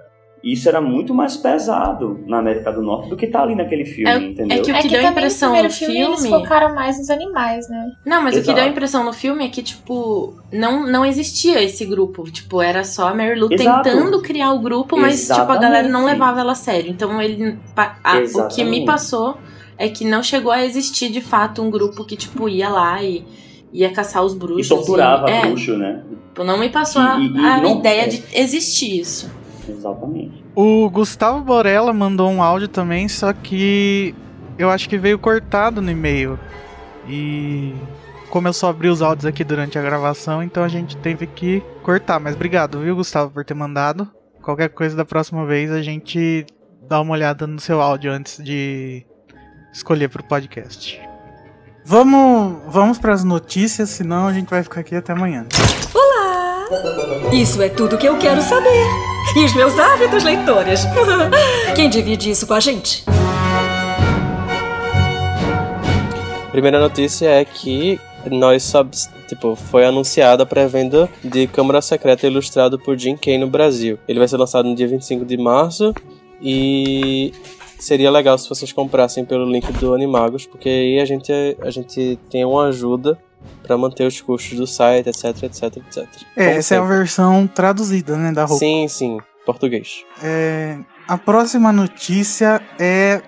isso 0.43 0.67
era 0.67 0.81
muito 0.81 1.13
mais 1.13 1.37
pesado 1.37 2.19
na 2.27 2.39
América 2.39 2.69
do 2.71 2.81
Norte 2.81 3.09
do 3.09 3.15
que 3.15 3.27
tá 3.27 3.41
ali 3.43 3.55
naquele 3.55 3.85
filme, 3.85 4.09
É- 4.11 4.17
entendeu? 4.17 4.57
é 4.57 4.61
que 4.61 4.71
o 4.71 4.75
É 4.75 4.81
que 4.81 4.87
deu 4.89 4.97
também 4.97 5.11
impressão 5.11 5.55
no 5.55 5.63
no 5.63 5.69
filme, 5.69 5.97
eles 6.01 6.21
filme- 6.21 6.37
focaram 6.43 6.75
mais 6.75 6.97
nos 6.97 7.09
animais, 7.09 7.69
né? 7.69 7.91
Não, 8.05 8.21
mas 8.21 8.33
o 8.33 8.35
que 8.35 8.43
Exato. 8.43 8.55
deu 8.57 8.65
a 8.65 8.67
impressão 8.67 9.03
no 9.05 9.13
filme 9.13 9.45
é 9.45 9.47
que, 9.47 9.63
tipo, 9.63 10.33
não, 10.51 10.85
não 10.85 11.05
existia 11.05 11.63
esse 11.63 11.85
grupo. 11.85 12.29
Tipo, 12.29 12.61
era 12.61 12.83
só 12.83 13.07
a 13.07 13.13
Mary 13.15 13.39
Lou 13.39 13.49
Exato. 13.51 13.83
tentando 13.83 14.21
criar 14.21 14.51
o 14.51 14.59
grupo, 14.59 14.97
mas, 14.97 15.21
tipo, 15.27 15.39
a 15.39 15.55
galera 15.57 15.87
não 15.87 16.01
Exatamente. 16.01 16.11
levava 16.13 16.39
ela 16.41 16.51
a 16.51 16.55
sério. 16.55 16.89
Então, 16.91 17.21
ele. 17.21 17.57
a- 17.77 17.95
o 18.11 18.17
que 18.17 18.21
Exatamente. 18.23 18.65
me 18.79 18.85
passou 18.85 19.37
é 19.77 19.87
que 19.87 20.03
não 20.03 20.21
chegou 20.21 20.51
a 20.51 20.63
existir, 20.65 21.09
de 21.09 21.21
fato, 21.21 21.61
um 21.61 21.71
grupo 21.71 22.03
que, 22.03 22.17
tipo, 22.17 22.49
ia 22.49 22.67
lá 22.69 23.01
e 23.01 23.23
ia 23.71 23.89
caçar 23.91 24.23
os 24.23 24.33
E 24.33 24.37
bruxos. 24.37 24.67
torturava 24.67 25.29
é, 25.29 25.45
bruxo, 25.47 25.77
né? 25.77 26.03
tipo, 26.27 26.43
não 26.43 26.59
me 26.59 26.69
passou 26.69 27.01
a, 27.01 27.17
E- 27.17 27.27
e 27.33 27.37
a 27.45 27.57
não- 27.61 27.79
ideia 27.79 28.01
é. 28.03 28.07
de 28.07 28.23
existir 28.33 28.99
isso. 28.99 29.31
Exatamente. 29.67 30.43
O 30.55 30.89
Gustavo 30.89 31.41
Borella 31.41 31.93
mandou 31.93 32.29
um 32.29 32.41
áudio 32.41 32.67
também, 32.67 33.07
só 33.07 33.31
que 33.33 34.13
eu 34.57 34.69
acho 34.69 34.87
que 34.89 34.97
veio 34.97 35.17
cortado 35.17 35.81
no 35.81 35.91
e-mail. 35.91 36.39
E 37.07 37.73
como 38.29 38.47
eu 38.47 38.53
só 38.53 38.69
abri 38.69 38.87
os 38.87 39.01
áudios 39.01 39.25
aqui 39.25 39.43
durante 39.43 39.77
a 39.77 39.81
gravação, 39.81 40.41
então 40.41 40.63
a 40.63 40.67
gente 40.67 40.97
teve 40.97 41.27
que 41.27 41.61
cortar. 41.83 42.19
Mas 42.19 42.35
obrigado, 42.35 42.79
viu, 42.79 42.95
Gustavo, 42.95 43.31
por 43.31 43.45
ter 43.45 43.53
mandado. 43.53 44.09
Qualquer 44.41 44.69
coisa 44.69 44.95
da 44.95 45.05
próxima 45.05 45.45
vez 45.45 45.71
a 45.71 45.81
gente 45.81 46.45
dá 46.87 46.99
uma 46.99 47.13
olhada 47.13 47.47
no 47.47 47.59
seu 47.59 47.81
áudio 47.81 48.11
antes 48.11 48.43
de 48.43 49.05
escolher 49.71 50.09
pro 50.09 50.23
podcast. 50.23 50.99
Vamos, 51.85 52.61
vamos 52.67 52.97
para 52.97 53.13
as 53.13 53.23
notícias, 53.23 53.89
senão 53.89 54.27
a 54.27 54.33
gente 54.33 54.49
vai 54.49 54.63
ficar 54.63 54.81
aqui 54.81 54.95
até 54.95 55.11
amanhã. 55.11 55.45
Isso 57.31 57.61
é 57.61 57.69
tudo 57.69 57.97
que 57.97 58.07
eu 58.07 58.17
quero 58.17 58.41
saber. 58.41 58.85
E 59.35 59.45
os 59.45 59.55
meus 59.55 59.77
hábitos 59.79 60.23
leitores. 60.23 60.81
Quem 61.75 61.89
divide 61.89 62.29
isso 62.29 62.45
com 62.45 62.53
a 62.53 62.59
gente? 62.59 63.03
Primeira 66.51 66.79
notícia 66.79 67.27
é 67.27 67.43
que 67.43 67.99
nós 68.29 68.63
subs, 68.63 69.09
tipo, 69.27 69.55
foi 69.55 69.85
anunciada 69.85 70.43
a 70.43 70.45
pré-venda 70.45 71.09
de 71.23 71.47
Câmara 71.47 71.81
Secreta 71.81 72.27
ilustrado 72.27 72.77
por 72.77 72.97
Jim 72.97 73.17
Kay 73.17 73.37
no 73.37 73.47
Brasil. 73.47 73.97
Ele 74.07 74.19
vai 74.19 74.27
ser 74.27 74.37
lançado 74.37 74.69
no 74.69 74.75
dia 74.75 74.87
25 74.87 75.25
de 75.25 75.37
março 75.37 75.93
e 76.41 77.33
seria 77.79 78.11
legal 78.11 78.37
se 78.37 78.47
vocês 78.47 78.71
comprassem 78.71 79.25
pelo 79.25 79.49
link 79.49 79.71
do 79.73 79.93
Animagos, 79.93 80.45
porque 80.45 80.69
aí 80.69 80.99
a 80.99 81.05
gente, 81.05 81.31
a 81.59 81.69
gente 81.69 82.19
tem 82.29 82.45
uma 82.45 82.67
ajuda 82.67 83.17
para 83.61 83.77
manter 83.77 84.05
os 84.05 84.19
custos 84.21 84.57
do 84.57 84.67
site, 84.67 85.09
etc, 85.09 85.43
etc, 85.43 85.63
etc. 85.77 85.97
É, 86.35 86.45
Como 86.45 86.57
essa 86.57 86.75
é 86.75 86.77
a 86.77 86.81
sempre. 86.81 86.87
versão 86.97 87.47
traduzida, 87.47 88.17
né, 88.17 88.31
da 88.31 88.45
roupa. 88.45 88.59
Sim, 88.59 88.87
sim, 88.87 89.17
português. 89.45 90.03
É, 90.21 90.77
a 91.07 91.17
próxima 91.17 91.71
notícia 91.71 92.61
é 92.79 93.21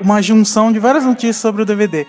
uma 0.00 0.22
junção 0.22 0.72
de 0.72 0.78
várias 0.78 1.04
notícias 1.04 1.36
sobre 1.36 1.62
o 1.62 1.64
DVD. 1.66 2.06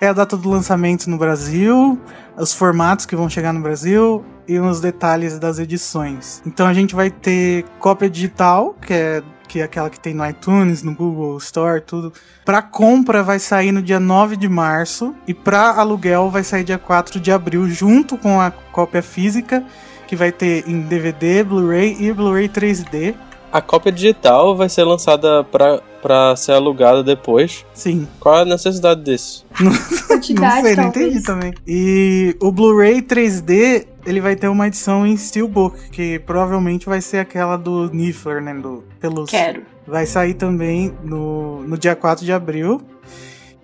É 0.00 0.08
a 0.08 0.12
data 0.12 0.36
do 0.36 0.48
lançamento 0.50 1.08
no 1.08 1.16
Brasil, 1.16 1.98
os 2.36 2.52
formatos 2.52 3.06
que 3.06 3.14
vão 3.14 3.28
chegar 3.28 3.52
no 3.52 3.60
Brasil 3.60 4.24
e 4.46 4.58
os 4.58 4.80
detalhes 4.80 5.38
das 5.38 5.58
edições. 5.58 6.42
Então 6.44 6.66
a 6.66 6.74
gente 6.74 6.94
vai 6.94 7.10
ter 7.10 7.64
cópia 7.78 8.10
digital, 8.10 8.74
que 8.80 8.92
é, 8.92 9.22
que 9.54 9.60
é 9.60 9.62
aquela 9.62 9.88
que 9.88 10.00
tem 10.00 10.12
no 10.12 10.28
iTunes, 10.28 10.82
no 10.82 10.92
Google 10.92 11.38
Store, 11.38 11.80
tudo. 11.80 12.12
Para 12.44 12.60
compra 12.60 13.22
vai 13.22 13.38
sair 13.38 13.70
no 13.70 13.80
dia 13.80 14.00
9 14.00 14.36
de 14.36 14.48
março 14.48 15.14
e 15.28 15.32
para 15.32 15.70
aluguel 15.74 16.28
vai 16.28 16.42
sair 16.42 16.64
dia 16.64 16.76
4 16.76 17.20
de 17.20 17.30
abril, 17.30 17.68
junto 17.68 18.18
com 18.18 18.40
a 18.40 18.50
cópia 18.50 19.00
física, 19.00 19.64
que 20.08 20.16
vai 20.16 20.32
ter 20.32 20.68
em 20.68 20.80
DVD, 20.80 21.44
Blu-ray 21.44 21.96
e 22.00 22.12
Blu-ray 22.12 22.48
3D. 22.48 23.14
A 23.54 23.60
cópia 23.60 23.92
digital 23.92 24.56
vai 24.56 24.68
ser 24.68 24.82
lançada 24.82 25.44
para 25.44 26.34
ser 26.34 26.54
alugada 26.54 27.04
depois. 27.04 27.64
Sim. 27.72 28.08
Qual 28.18 28.38
a 28.38 28.44
necessidade 28.44 29.04
disso? 29.04 29.46
Quantidade, 30.08 30.56
não 30.56 30.62
sei, 30.64 30.74
não 30.74 30.84
entendi 30.88 31.22
também. 31.22 31.54
E 31.64 32.36
o 32.42 32.50
Blu-ray 32.50 33.00
3D, 33.00 33.86
ele 34.04 34.20
vai 34.20 34.34
ter 34.34 34.48
uma 34.48 34.66
edição 34.66 35.06
em 35.06 35.16
Steelbook, 35.16 35.90
que 35.90 36.18
provavelmente 36.18 36.86
vai 36.86 37.00
ser 37.00 37.18
aquela 37.18 37.56
do 37.56 37.88
Niffler, 37.92 38.42
né, 38.42 38.54
do 38.54 38.82
Pelúcia. 38.98 39.38
Quero. 39.38 39.62
Vai 39.86 40.04
sair 40.04 40.34
também 40.34 40.92
no, 41.04 41.62
no 41.62 41.78
dia 41.78 41.94
4 41.94 42.24
de 42.24 42.32
abril. 42.32 42.82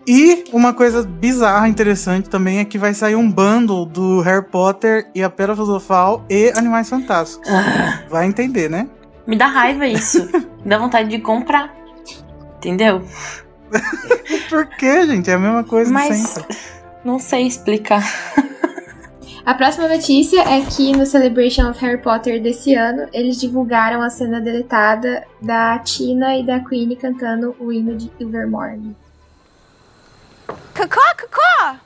E 0.07 0.45
uma 0.53 0.72
coisa 0.72 1.03
bizarra, 1.03 1.68
interessante 1.68 2.30
também, 2.30 2.61
é 2.61 2.64
que 2.64 2.78
vai 2.78 2.95
sair 2.95 3.16
um 3.16 3.28
bundle 3.28 3.84
do 3.84 4.20
Harry 4.20 4.47
Potter 4.47 5.11
e 5.16 5.22
a 5.24 5.28
Pedra 5.28 5.57
Filosofal 5.57 6.24
e 6.30 6.53
Animais 6.55 6.88
Fantásticos. 6.88 7.51
Ah, 7.51 8.05
Vai 8.09 8.26
entender, 8.26 8.70
né? 8.70 8.86
Me 9.31 9.37
dá 9.37 9.47
raiva 9.47 9.87
isso. 9.87 10.28
me 10.35 10.66
dá 10.68 10.76
vontade 10.76 11.09
de 11.09 11.20
comprar. 11.20 11.72
Entendeu? 12.57 13.07
Por 14.51 14.66
quê, 14.66 15.07
gente? 15.07 15.31
É 15.31 15.35
a 15.35 15.39
mesma 15.39 15.62
coisa 15.62 15.93
Mas 15.93 16.16
sempre. 16.16 16.57
não 17.05 17.20
sei 17.20 17.47
explicar. 17.47 18.03
A 19.47 19.55
próxima 19.55 19.87
notícia 19.87 20.41
é 20.41 20.61
que 20.62 20.91
no 20.97 21.07
Celebration 21.07 21.70
of 21.70 21.81
Harry 21.81 22.03
Potter 22.03 22.43
desse 22.43 22.74
ano, 22.74 23.09
eles 23.12 23.41
divulgaram 23.41 24.03
a 24.03 24.11
cena 24.11 24.41
deletada 24.41 25.24
da 25.41 25.78
Tina 25.78 26.37
e 26.37 26.45
da 26.45 26.59
Queenie 26.59 26.97
cantando 26.97 27.55
o 27.61 27.72
hino 27.72 27.97
de 27.97 28.11
Ilvermorny. 28.18 28.97
Caw, 30.74 30.89
caw, 30.89 31.76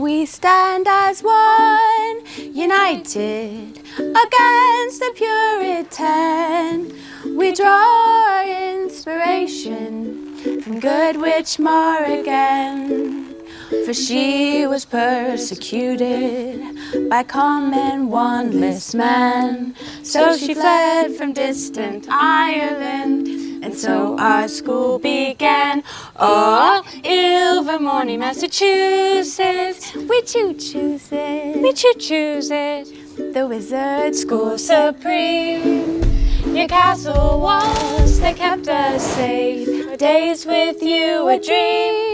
We 0.00 0.24
stand 0.24 0.88
as 0.88 1.22
one, 1.22 2.22
united 2.38 3.80
against 3.98 4.98
the 4.98 5.12
Puritan. 5.14 6.90
We 7.36 7.52
draw 7.52 8.42
inspiration 8.42 10.38
from 10.62 10.80
Good 10.80 11.20
Witch 11.20 11.58
Morrigan. 11.58 13.29
For 13.70 13.94
she 13.94 14.66
was 14.66 14.84
persecuted 14.84 16.60
by 17.08 17.22
common 17.22 18.08
wandless 18.08 18.94
men. 18.96 19.76
So 20.02 20.36
she 20.36 20.54
fled 20.54 21.14
from 21.14 21.32
distant 21.32 22.08
Ireland, 22.10 23.28
and 23.62 23.72
so 23.72 24.18
our 24.18 24.48
school 24.48 24.98
began. 24.98 25.84
Oh, 26.16 26.82
Ilvermorny, 27.04 28.18
Massachusetts, 28.18 29.94
we 29.94 30.22
choo 30.22 30.52
choose 30.54 31.08
it, 31.12 31.62
we 31.62 31.72
choo 31.72 31.94
choose 31.96 32.50
it. 32.50 32.88
The 33.34 33.46
wizard 33.46 34.16
school 34.16 34.58
supreme. 34.58 36.02
Your 36.44 36.66
castle 36.66 37.40
walls, 37.40 38.18
they 38.18 38.34
kept 38.34 38.66
us 38.66 39.02
safe. 39.14 39.96
Days 39.96 40.44
with 40.44 40.82
you 40.82 41.28
a 41.28 41.38
dream. 41.38 42.09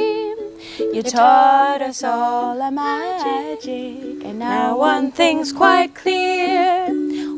You 0.79 1.03
taught 1.03 1.81
us 1.81 2.05
all 2.05 2.61
a 2.61 2.70
magic, 2.70 3.64
and 3.64 4.39
now 4.39 4.77
one 4.77 5.11
thing's 5.11 5.51
quite 5.51 5.95
clear. 5.95 6.89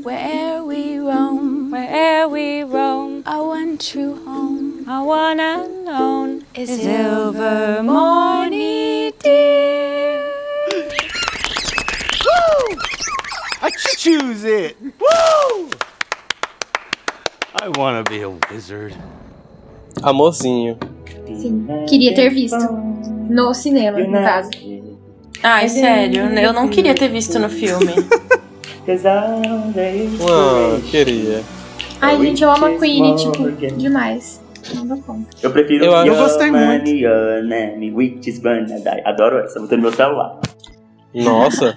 Where'er 0.03 0.64
we 0.64 0.99
roam, 0.99 1.70
where'er 1.70 2.26
we 2.26 2.64
roam, 2.64 3.22
our 3.26 3.47
one 3.47 3.78
true 3.78 4.16
home, 4.24 4.89
our 4.89 5.07
one 5.07 5.39
unknown 5.39 6.47
is 6.55 6.68
Silvermorny, 6.80 9.12
dear. 9.20 10.20
Woo! 12.24 12.76
I 13.62 13.70
choose 13.97 14.43
it. 14.43 14.76
Woo! 14.80 15.70
I 17.55 17.68
wanna 17.76 18.03
be 18.03 18.22
a 18.22 18.30
wizard. 18.30 18.97
Amorzinho. 20.03 20.78
Sim, 21.34 21.66
queria 21.89 22.14
ter 22.14 22.30
visto. 22.30 22.57
No 23.28 23.53
cinema, 23.53 23.99
no 23.99 24.12
caso. 24.12 24.51
Ai, 25.43 25.68
sério, 25.68 26.22
eu 26.39 26.53
não 26.53 26.68
queria 26.68 26.95
ter 26.95 27.09
visto 27.09 27.39
no 27.39 27.49
filme. 27.49 27.93
Ah, 30.30 30.80
queria. 30.91 31.43
Ai, 32.01 32.18
gente, 32.20 32.43
eu 32.43 32.51
amo 32.51 32.64
a 32.66 32.70
Queenie, 32.78 33.16
tipo, 33.16 33.51
demais. 33.76 34.41
Não 34.74 34.86
dou 34.86 34.99
conta. 34.99 35.28
Eu 35.43 35.51
prefiro 35.51 35.84
Eu- 35.84 35.93
eu 36.07 36.16
gostei 36.16 36.51
muito. 36.51 36.89
Banadai. 38.43 39.03
Adoro 39.05 39.39
essa, 39.39 39.61
botando 39.61 39.78
no 39.78 39.82
meu 39.89 39.93
celular. 39.93 40.41
Nossa. 41.14 41.76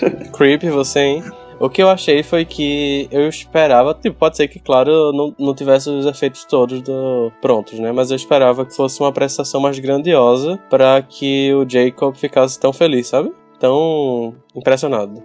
Creepy 0.36 0.70
você, 0.70 1.00
hein? 1.00 1.24
O 1.60 1.68
que 1.70 1.82
eu 1.82 1.88
achei 1.88 2.22
foi 2.22 2.44
que 2.44 3.08
eu 3.10 3.28
esperava, 3.28 3.94
tipo, 3.94 4.16
pode 4.16 4.36
ser 4.36 4.48
que, 4.48 4.58
claro, 4.58 5.12
não, 5.12 5.34
não 5.38 5.54
tivesse 5.54 5.88
os 5.88 6.04
efeitos 6.06 6.44
todos 6.44 6.82
do, 6.82 7.30
prontos, 7.40 7.78
né? 7.78 7.92
Mas 7.92 8.10
eu 8.10 8.16
esperava 8.16 8.64
que 8.66 8.74
fosse 8.74 9.00
uma 9.00 9.12
prestação 9.12 9.60
mais 9.60 9.78
grandiosa 9.78 10.58
pra 10.68 11.00
que 11.02 11.52
o 11.54 11.68
Jacob 11.68 12.14
ficasse 12.16 12.58
tão 12.58 12.72
feliz, 12.72 13.06
sabe? 13.06 13.32
Tão 13.60 14.34
impressionado. 14.54 15.22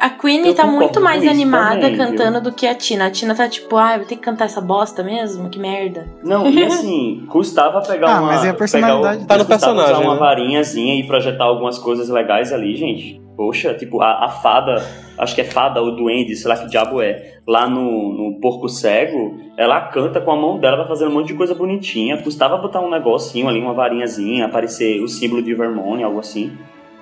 A 0.00 0.08
Queenie 0.10 0.50
Eu 0.50 0.54
tá 0.54 0.64
muito 0.66 1.00
mais 1.00 1.26
animada 1.26 1.80
também, 1.80 1.96
viu? 1.96 2.06
cantando 2.06 2.40
do 2.40 2.52
que 2.52 2.66
a 2.66 2.74
Tina. 2.74 3.06
A 3.06 3.10
Tina 3.10 3.34
tá 3.34 3.48
tipo, 3.48 3.76
ai, 3.76 3.98
vou 3.98 4.06
ter 4.06 4.14
que 4.14 4.22
cantar 4.22 4.44
essa 4.44 4.60
bosta 4.60 5.02
mesmo? 5.02 5.50
Que 5.50 5.58
merda. 5.58 6.06
Não, 6.22 6.48
e 6.48 6.62
assim, 6.64 7.26
custava 7.28 7.82
pegar 7.82 8.08
Ah, 8.16 8.20
uma. 8.20 8.26
mas 8.28 8.44
é 8.44 8.50
a 8.50 8.54
personalidade 8.54 9.18
pegar 9.18 9.24
o- 9.24 9.26
Tá 9.26 9.38
no 9.38 9.44
personagem, 9.44 9.92
usar 9.94 10.02
uma 10.04 10.14
né? 10.14 10.20
varinhazinha 10.20 10.94
e 11.00 11.06
projetar 11.06 11.44
algumas 11.44 11.78
coisas 11.78 12.08
legais 12.08 12.52
ali, 12.52 12.76
gente. 12.76 13.20
Poxa, 13.38 13.72
tipo, 13.72 14.00
a, 14.02 14.24
a 14.24 14.28
fada, 14.30 14.84
acho 15.16 15.32
que 15.32 15.40
é 15.42 15.44
fada 15.44 15.80
ou 15.80 15.94
duende, 15.94 16.34
sei 16.34 16.48
lá 16.50 16.56
que 16.56 16.66
diabo 16.66 17.00
é, 17.00 17.34
lá 17.46 17.68
no, 17.70 18.12
no 18.12 18.40
Porco 18.40 18.68
Cego, 18.68 19.36
ela 19.56 19.80
canta 19.80 20.20
com 20.20 20.32
a 20.32 20.36
mão 20.36 20.58
dela, 20.58 20.78
vai 20.78 20.88
fazendo 20.88 21.12
um 21.12 21.14
monte 21.14 21.28
de 21.28 21.34
coisa 21.34 21.54
bonitinha. 21.54 22.20
Custava 22.20 22.56
botar 22.56 22.80
um 22.80 22.90
negocinho 22.90 23.46
ali, 23.48 23.60
uma 23.60 23.72
varinhazinha, 23.74 24.46
aparecer 24.46 25.00
o 25.00 25.06
símbolo 25.06 25.40
de 25.40 25.54
Vermont, 25.54 26.02
algo 26.02 26.18
assim. 26.18 26.50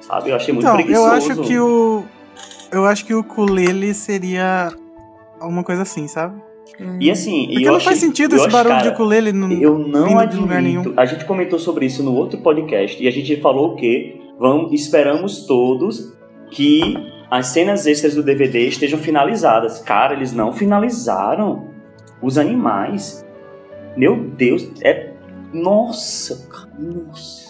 Sabe? 0.02 0.28
Eu 0.28 0.36
achei 0.36 0.52
muito 0.52 0.66
Então, 0.66 0.78
eu 0.78 0.84
preguiçoso. 0.84 1.32
acho 1.32 1.42
que 1.42 1.58
o. 1.58 2.04
Eu 2.70 2.84
acho 2.84 3.06
que 3.06 3.14
o 3.14 3.20
ukulele 3.20 3.94
seria 3.94 4.70
alguma 5.40 5.64
coisa 5.64 5.82
assim, 5.82 6.06
sabe? 6.06 6.38
E 7.00 7.10
assim, 7.10 7.46
Porque 7.46 7.60
e 7.60 7.64
eu 7.64 7.70
não 7.70 7.76
achei- 7.78 7.86
faz 7.88 7.98
sentido 7.98 8.32
eu 8.34 8.36
esse 8.36 8.46
acho, 8.48 8.52
barulho 8.54 8.74
cara, 8.74 8.82
de 8.90 8.94
ukulele 8.94 9.32
no, 9.32 9.50
Eu 9.54 9.78
não 9.78 10.04
vindo 10.08 10.26
de 10.26 10.36
lugar 10.36 10.58
admito. 10.58 10.82
nenhum. 10.90 10.94
A 11.00 11.06
gente 11.06 11.24
comentou 11.24 11.58
sobre 11.58 11.86
isso 11.86 12.02
no 12.02 12.12
outro 12.14 12.38
podcast 12.40 13.02
e 13.02 13.08
a 13.08 13.10
gente 13.10 13.36
falou 13.40 13.72
o 13.72 13.76
quê? 13.76 14.20
Vamos, 14.38 14.70
esperamos 14.74 15.46
todos 15.46 16.14
que 16.50 16.96
as 17.30 17.48
cenas 17.48 17.86
extras 17.86 18.14
do 18.14 18.22
DVD 18.22 18.68
estejam 18.68 18.98
finalizadas. 18.98 19.78
Cara, 19.80 20.14
eles 20.14 20.32
não 20.32 20.52
finalizaram 20.52 21.68
os 22.22 22.38
animais. 22.38 23.24
Meu 23.96 24.16
Deus, 24.16 24.68
é. 24.82 25.10
Nossa, 25.52 26.46
cara, 26.48 26.68
nossa. 26.78 27.46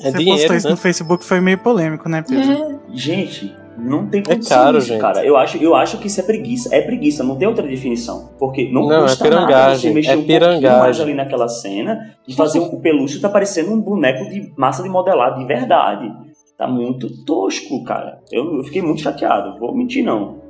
É 0.00 0.10
Você 0.10 0.18
dinheiro, 0.18 0.40
postou 0.40 0.56
isso 0.56 0.66
né? 0.66 0.70
no 0.70 0.76
Facebook, 0.76 1.24
foi 1.24 1.40
meio 1.40 1.58
polêmico, 1.58 2.08
né, 2.08 2.22
Pedro? 2.22 2.80
Gente, 2.92 3.54
não 3.76 4.06
tem 4.06 4.22
condição 4.22 4.58
caro, 4.58 4.78
isso, 4.78 4.88
gente. 4.88 5.00
cara. 5.00 5.24
Eu 5.24 5.36
acho, 5.36 5.56
eu 5.58 5.74
acho 5.74 5.98
que 5.98 6.06
isso 6.06 6.20
é 6.20 6.22
preguiça. 6.22 6.74
É 6.74 6.80
preguiça, 6.80 7.22
não 7.22 7.36
tem 7.36 7.46
outra 7.46 7.66
definição. 7.66 8.30
Porque 8.38 8.70
não, 8.70 8.86
Não, 8.86 8.98
é 8.98 9.02
custa 9.02 9.24
nada 9.24 9.36
pirangagem, 9.36 9.80
você 9.80 9.94
mexer 9.94 10.10
é 10.10 10.16
um 10.16 10.24
pouquinho 10.24 10.78
mais 10.78 11.00
ali 11.00 11.14
naquela 11.14 11.48
cena 11.48 12.14
e 12.26 12.34
fazer 12.34 12.60
o 12.60 12.80
peluche 12.80 13.20
tá 13.20 13.28
parecendo 13.28 13.72
um 13.72 13.80
boneco 13.80 14.28
de 14.28 14.52
massa 14.56 14.82
de 14.82 14.88
modelar 14.88 15.36
de 15.36 15.44
verdade. 15.44 16.12
Tá 16.58 16.66
muito 16.66 17.08
tosco, 17.24 17.84
cara. 17.84 18.18
Eu, 18.32 18.56
eu 18.58 18.64
fiquei 18.64 18.82
muito 18.82 19.00
chateado. 19.00 19.56
Vou 19.60 19.72
mentir, 19.76 20.04
não. 20.04 20.40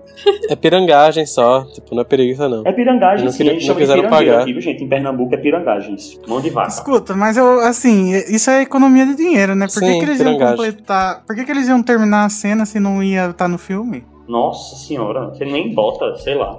É 0.49 0.57
pirangagem 0.57 1.27
só, 1.27 1.65
tipo, 1.67 1.95
não 1.95 2.01
é 2.01 2.05
preguiça 2.05 2.49
não. 2.49 2.63
É 2.67 2.73
pirangagem, 2.73 3.27
Não 3.27 3.31
sim. 3.31 3.37
queria- 3.39 3.53
a 3.53 3.55
gente 3.55 3.69
não 3.69 3.75
chama 3.75 3.81
de 3.87 3.93
quiseram 3.93 4.11
pagar. 4.11 4.41
aqui, 4.41 4.53
viu, 4.53 4.61
gente? 4.63 4.83
Em 4.83 4.89
Pernambuco 4.89 5.35
é 5.35 5.39
pirangagem 5.39 5.95
isso. 5.95 6.19
Mão 6.27 6.41
de 6.41 6.49
vaca. 6.51 6.69
Escuta, 6.71 7.15
mas 7.15 7.37
eu, 7.37 7.61
assim, 7.61 8.11
isso 8.29 8.51
é 8.51 8.63
economia 8.63 9.07
de 9.07 9.15
dinheiro, 9.15 9.55
né? 9.55 9.67
Por 9.67 9.75
que, 9.81 9.87
Sim, 9.87 9.99
que 9.99 10.05
eles 10.07 10.19
iam 10.21 10.33
pirangagem. 10.33 10.57
completar. 10.57 11.23
Por 11.27 11.37
que, 11.37 11.45
que 11.45 11.53
eles 11.53 11.69
iam 11.69 11.83
terminar 11.83 12.25
a 12.25 12.29
cena 12.31 12.65
se 12.67 12.81
não 12.81 13.01
ia 13.03 13.27
estar 13.27 13.47
no 13.47 13.59
filme? 13.59 14.05
Nossa 14.29 14.77
senhora, 14.77 15.29
você 15.29 15.45
nem 15.45 15.75
bota, 15.75 16.15
sei 16.17 16.35
lá. 16.35 16.57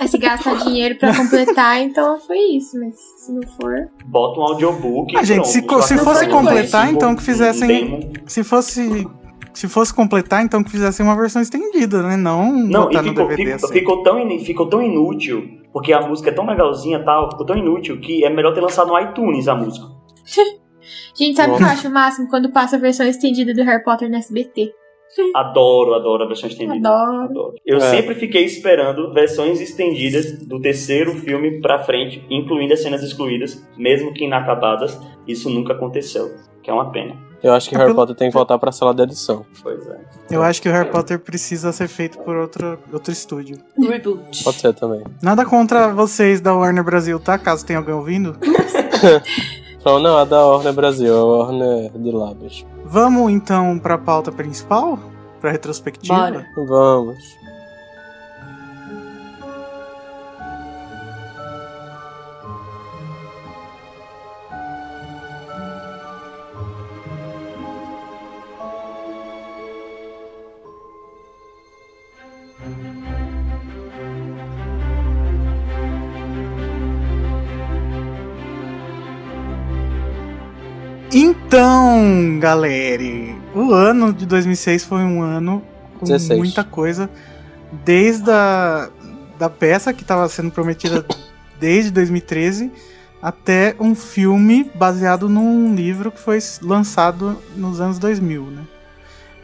Aí 0.00 0.08
se 0.08 0.16
gastar 0.18 0.56
dinheiro 0.64 0.96
pra 0.98 1.14
completar, 1.14 1.80
então 1.82 2.18
foi 2.20 2.38
isso. 2.56 2.78
Mas 2.80 2.94
se 3.18 3.32
não 3.32 3.42
for. 3.42 3.74
Bota 4.06 4.40
um 4.40 4.42
audiobook. 4.44 5.14
Ah, 5.16 5.22
gente, 5.22 5.46
se, 5.48 5.60
se 5.82 5.98
fosse 5.98 6.26
completar, 6.28 6.90
então 6.90 7.14
que 7.14 7.22
fizessem. 7.22 7.68
demo. 7.68 8.12
Se 8.26 8.42
fosse. 8.42 9.06
Se 9.52 9.68
fosse 9.68 9.92
completar, 9.92 10.42
então 10.42 10.64
que 10.64 10.70
fizessem 10.70 11.04
uma 11.04 11.14
versão 11.14 11.42
estendida, 11.42 12.02
né? 12.02 12.16
Não, 12.16 12.50
Não, 12.50 12.84
botar 12.84 13.00
e 13.00 13.02
no 13.02 13.08
ficou, 13.10 13.28
DVD 13.28 13.52
ficou, 13.52 13.66
assim. 13.68 13.78
ficou 13.78 14.02
tão, 14.02 14.18
in- 14.18 14.38
ficou 14.42 14.66
tão 14.66 14.82
inútil, 14.82 15.46
porque 15.74 15.92
a 15.92 16.00
música 16.00 16.30
é 16.30 16.32
tão 16.32 16.46
legalzinha 16.46 16.96
e 16.96 17.04
tal, 17.04 17.30
ficou 17.30 17.44
tão 17.44 17.54
inútil 17.58 18.00
que 18.00 18.24
é 18.24 18.30
melhor 18.30 18.54
ter 18.54 18.62
lançado 18.62 18.88
no 18.88 18.98
iTunes 18.98 19.48
a 19.48 19.54
música. 19.54 19.86
Gente, 21.14 21.36
sabe 21.36 21.52
o 21.52 21.56
que 21.58 21.62
eu 21.62 21.66
acho 21.66 21.86
o 21.88 21.92
máximo? 21.92 22.28
Quando 22.30 22.50
passa 22.50 22.76
a 22.76 22.78
versão 22.78 23.06
estendida 23.06 23.52
do 23.52 23.62
Harry 23.62 23.84
Potter 23.84 24.08
no 24.10 24.16
SBT. 24.16 24.72
Adoro, 25.34 25.94
adoro 25.94 26.24
a 26.24 26.26
versão 26.26 26.48
estendida. 26.48 26.88
Adoro. 26.88 27.20
Adoro. 27.24 27.54
Eu 27.66 27.78
É. 27.78 27.80
sempre 27.80 28.14
fiquei 28.14 28.44
esperando 28.44 29.12
versões 29.12 29.60
estendidas 29.60 30.38
do 30.46 30.60
terceiro 30.60 31.12
filme 31.16 31.60
pra 31.60 31.80
frente, 31.84 32.24
incluindo 32.30 32.72
as 32.72 32.80
cenas 32.80 33.02
excluídas, 33.02 33.66
mesmo 33.76 34.12
que 34.12 34.24
inacabadas. 34.24 34.98
Isso 35.26 35.48
nunca 35.50 35.72
aconteceu, 35.74 36.30
que 36.62 36.70
é 36.70 36.72
uma 36.72 36.90
pena. 36.90 37.16
Eu 37.42 37.52
acho 37.52 37.68
que 37.68 37.74
É 37.74 37.78
Harry 37.78 37.88
pelo- 37.90 37.96
Potter 38.02 38.14
tem 38.16 38.28
que 38.28 38.34
voltar 38.34 38.56
pra 38.56 38.70
sala 38.70 38.94
de 38.94 39.02
edição. 39.02 39.44
Pois 39.64 39.84
é. 39.88 39.98
Eu 40.30 40.42
acho 40.44 40.62
que 40.62 40.68
o 40.68 40.72
Harry 40.72 40.88
Potter 40.90 41.18
precisa 41.18 41.72
ser 41.72 41.88
feito 41.88 42.18
por 42.20 42.36
outro, 42.36 42.78
outro 42.92 43.12
estúdio. 43.12 43.56
Reboot. 43.76 44.44
Pode 44.44 44.60
ser 44.60 44.72
também. 44.74 45.02
Nada 45.20 45.44
contra 45.44 45.88
vocês 45.92 46.40
da 46.40 46.54
Warner 46.54 46.84
Brasil, 46.84 47.18
tá? 47.18 47.36
Caso 47.38 47.66
tenha 47.66 47.80
alguém 47.80 47.94
ouvindo. 47.94 48.36
Não, 49.84 49.98
não, 49.98 50.16
a 50.16 50.24
da 50.24 50.46
Warner 50.46 50.72
Brasil, 50.72 51.12
a 51.12 51.24
Warner 51.24 51.90
de 51.98 52.10
Lábios. 52.12 52.64
Vamos 52.92 53.32
então 53.32 53.78
pra 53.78 53.96
pauta 53.96 54.30
principal? 54.30 54.98
Pra 55.40 55.50
retrospectiva? 55.50 56.14
Bora. 56.14 56.46
Vamos. 56.54 57.38
Então, 81.52 82.38
galera, 82.38 83.02
o 83.54 83.74
ano 83.74 84.10
de 84.10 84.24
2006 84.24 84.86
foi 84.86 85.00
um 85.00 85.20
ano 85.20 85.62
com 85.98 86.06
16. 86.06 86.38
muita 86.38 86.64
coisa. 86.64 87.10
Desde 87.84 88.30
a 88.30 88.88
da 89.38 89.50
peça 89.50 89.92
que 89.92 90.00
estava 90.00 90.26
sendo 90.30 90.50
prometida 90.50 91.04
desde 91.60 91.90
2013 91.90 92.72
até 93.20 93.76
um 93.78 93.94
filme 93.94 94.70
baseado 94.74 95.28
num 95.28 95.74
livro 95.74 96.10
que 96.10 96.18
foi 96.18 96.38
lançado 96.62 97.38
nos 97.54 97.82
anos 97.82 97.98
2000, 97.98 98.44
né? 98.44 98.62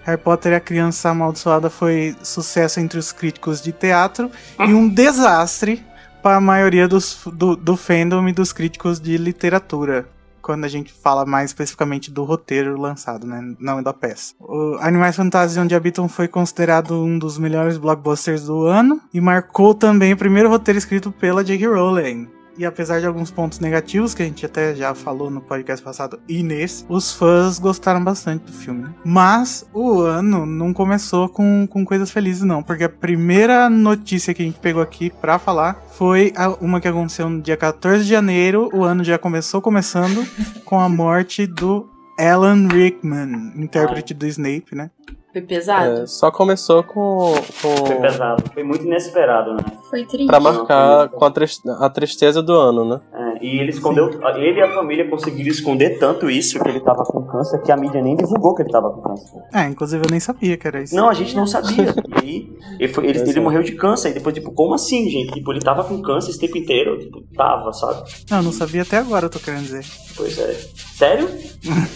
Harry 0.04 0.18
Potter 0.18 0.52
e 0.52 0.54
a 0.54 0.60
Criança 0.60 1.10
Amaldiçoada 1.10 1.68
foi 1.68 2.16
sucesso 2.22 2.80
entre 2.80 2.98
os 2.98 3.12
críticos 3.12 3.60
de 3.60 3.70
teatro 3.70 4.30
e 4.60 4.72
um 4.72 4.88
desastre 4.88 5.84
para 6.22 6.36
a 6.36 6.40
maioria 6.40 6.88
dos, 6.88 7.18
do, 7.26 7.54
do 7.54 7.76
fandom 7.76 8.26
e 8.28 8.32
dos 8.32 8.50
críticos 8.50 8.98
de 8.98 9.18
literatura. 9.18 10.06
Quando 10.48 10.64
a 10.64 10.68
gente 10.68 10.90
fala 10.90 11.26
mais 11.26 11.50
especificamente 11.50 12.10
do 12.10 12.24
roteiro 12.24 12.80
lançado, 12.80 13.26
né? 13.26 13.54
Não 13.60 13.82
da 13.82 13.92
peça. 13.92 14.32
O 14.40 14.78
Animais 14.80 15.14
Fantásticos 15.14 15.62
Onde 15.62 15.74
Habitam 15.74 16.08
foi 16.08 16.26
considerado 16.26 17.04
um 17.04 17.18
dos 17.18 17.36
melhores 17.36 17.76
blockbusters 17.76 18.46
do 18.46 18.64
ano 18.64 18.98
e 19.12 19.20
marcou 19.20 19.74
também 19.74 20.14
o 20.14 20.16
primeiro 20.16 20.48
roteiro 20.48 20.78
escrito 20.78 21.12
pela 21.12 21.44
J.K. 21.44 21.66
Rowling. 21.66 22.37
E 22.58 22.66
apesar 22.66 22.98
de 23.00 23.06
alguns 23.06 23.30
pontos 23.30 23.60
negativos, 23.60 24.14
que 24.14 24.22
a 24.22 24.26
gente 24.26 24.44
até 24.44 24.74
já 24.74 24.92
falou 24.94 25.30
no 25.30 25.40
podcast 25.40 25.82
passado 25.84 26.18
e 26.28 26.42
nesse, 26.42 26.84
os 26.88 27.12
fãs 27.12 27.58
gostaram 27.58 28.02
bastante 28.02 28.46
do 28.46 28.52
filme. 28.52 28.82
né? 28.82 28.90
Mas 29.04 29.64
o 29.72 30.00
ano 30.00 30.44
não 30.44 30.72
começou 30.74 31.28
com, 31.28 31.66
com 31.70 31.84
coisas 31.84 32.10
felizes, 32.10 32.42
não. 32.42 32.62
Porque 32.62 32.82
a 32.84 32.88
primeira 32.88 33.70
notícia 33.70 34.34
que 34.34 34.42
a 34.42 34.44
gente 34.44 34.58
pegou 34.58 34.82
aqui 34.82 35.08
pra 35.20 35.38
falar 35.38 35.80
foi 35.92 36.32
a- 36.36 36.48
uma 36.60 36.80
que 36.80 36.88
aconteceu 36.88 37.30
no 37.30 37.40
dia 37.40 37.56
14 37.56 38.02
de 38.02 38.10
janeiro. 38.10 38.68
O 38.74 38.82
ano 38.82 39.04
já 39.04 39.16
começou 39.18 39.62
começando 39.62 40.26
com 40.64 40.80
a 40.80 40.88
morte 40.88 41.46
do 41.46 41.88
Alan 42.18 42.66
Rickman, 42.66 43.52
intérprete 43.54 44.12
do 44.12 44.26
Snape, 44.26 44.74
né? 44.74 44.90
Foi 45.30 45.42
pesado? 45.42 46.02
É, 46.02 46.06
só 46.06 46.30
começou 46.30 46.82
com. 46.82 47.34
com... 47.62 47.76
Foi 47.86 47.96
pesado. 47.96 48.42
Foi 48.54 48.62
muito 48.64 48.84
inesperado, 48.84 49.54
né? 49.54 49.62
Foi 49.90 50.04
triste. 50.06 50.26
Pra 50.26 50.40
marcar 50.40 51.10
com 51.10 51.24
a, 51.24 51.30
tris- 51.30 51.60
a 51.66 51.90
tristeza 51.90 52.42
do 52.42 52.52
ano, 52.54 52.84
né? 52.88 53.00
É, 53.12 53.44
e 53.44 53.58
ele 53.60 53.68
escondeu. 53.70 54.08
Ele 54.36 54.58
e 54.58 54.62
a 54.62 54.72
família 54.74 55.08
conseguiram 55.08 55.50
esconder 55.50 55.98
tanto 55.98 56.30
isso 56.30 56.58
que 56.58 56.68
ele 56.68 56.80
tava 56.80 57.04
com 57.04 57.22
câncer 57.26 57.60
que 57.62 57.70
a 57.70 57.76
mídia 57.76 58.00
nem 58.02 58.16
divulgou 58.16 58.54
que 58.54 58.62
ele 58.62 58.70
tava 58.70 58.90
com 58.90 59.02
câncer. 59.02 59.38
É, 59.54 59.64
inclusive 59.66 60.02
eu 60.06 60.10
nem 60.10 60.18
sabia 60.18 60.56
que 60.56 60.66
era 60.66 60.82
isso. 60.82 60.94
Não, 60.96 61.08
a 61.10 61.14
gente 61.14 61.36
não 61.36 61.46
sabia. 61.46 61.94
E 62.08 62.20
aí, 62.24 62.52
ele, 62.80 62.92
foi- 62.92 63.06
ele, 63.06 63.18
ele 63.20 63.38
é. 63.38 63.42
morreu 63.42 63.62
de 63.62 63.72
câncer. 63.72 64.10
E 64.10 64.14
depois, 64.14 64.34
tipo, 64.34 64.50
como 64.52 64.74
assim, 64.74 65.08
gente? 65.10 65.32
Tipo, 65.32 65.52
ele 65.52 65.60
tava 65.60 65.84
com 65.84 66.00
câncer 66.02 66.30
esse 66.30 66.38
tempo 66.40 66.56
inteiro. 66.58 66.98
Tipo, 66.98 67.20
tava, 67.36 67.72
sabe? 67.72 68.02
Não, 68.30 68.42
não 68.42 68.52
sabia 68.52 68.82
até 68.82 68.96
agora, 68.96 69.26
eu 69.26 69.30
tô 69.30 69.38
querendo 69.38 69.62
dizer. 69.64 69.84
Pois 70.16 70.38
é. 70.38 70.52
Sério? 70.96 71.28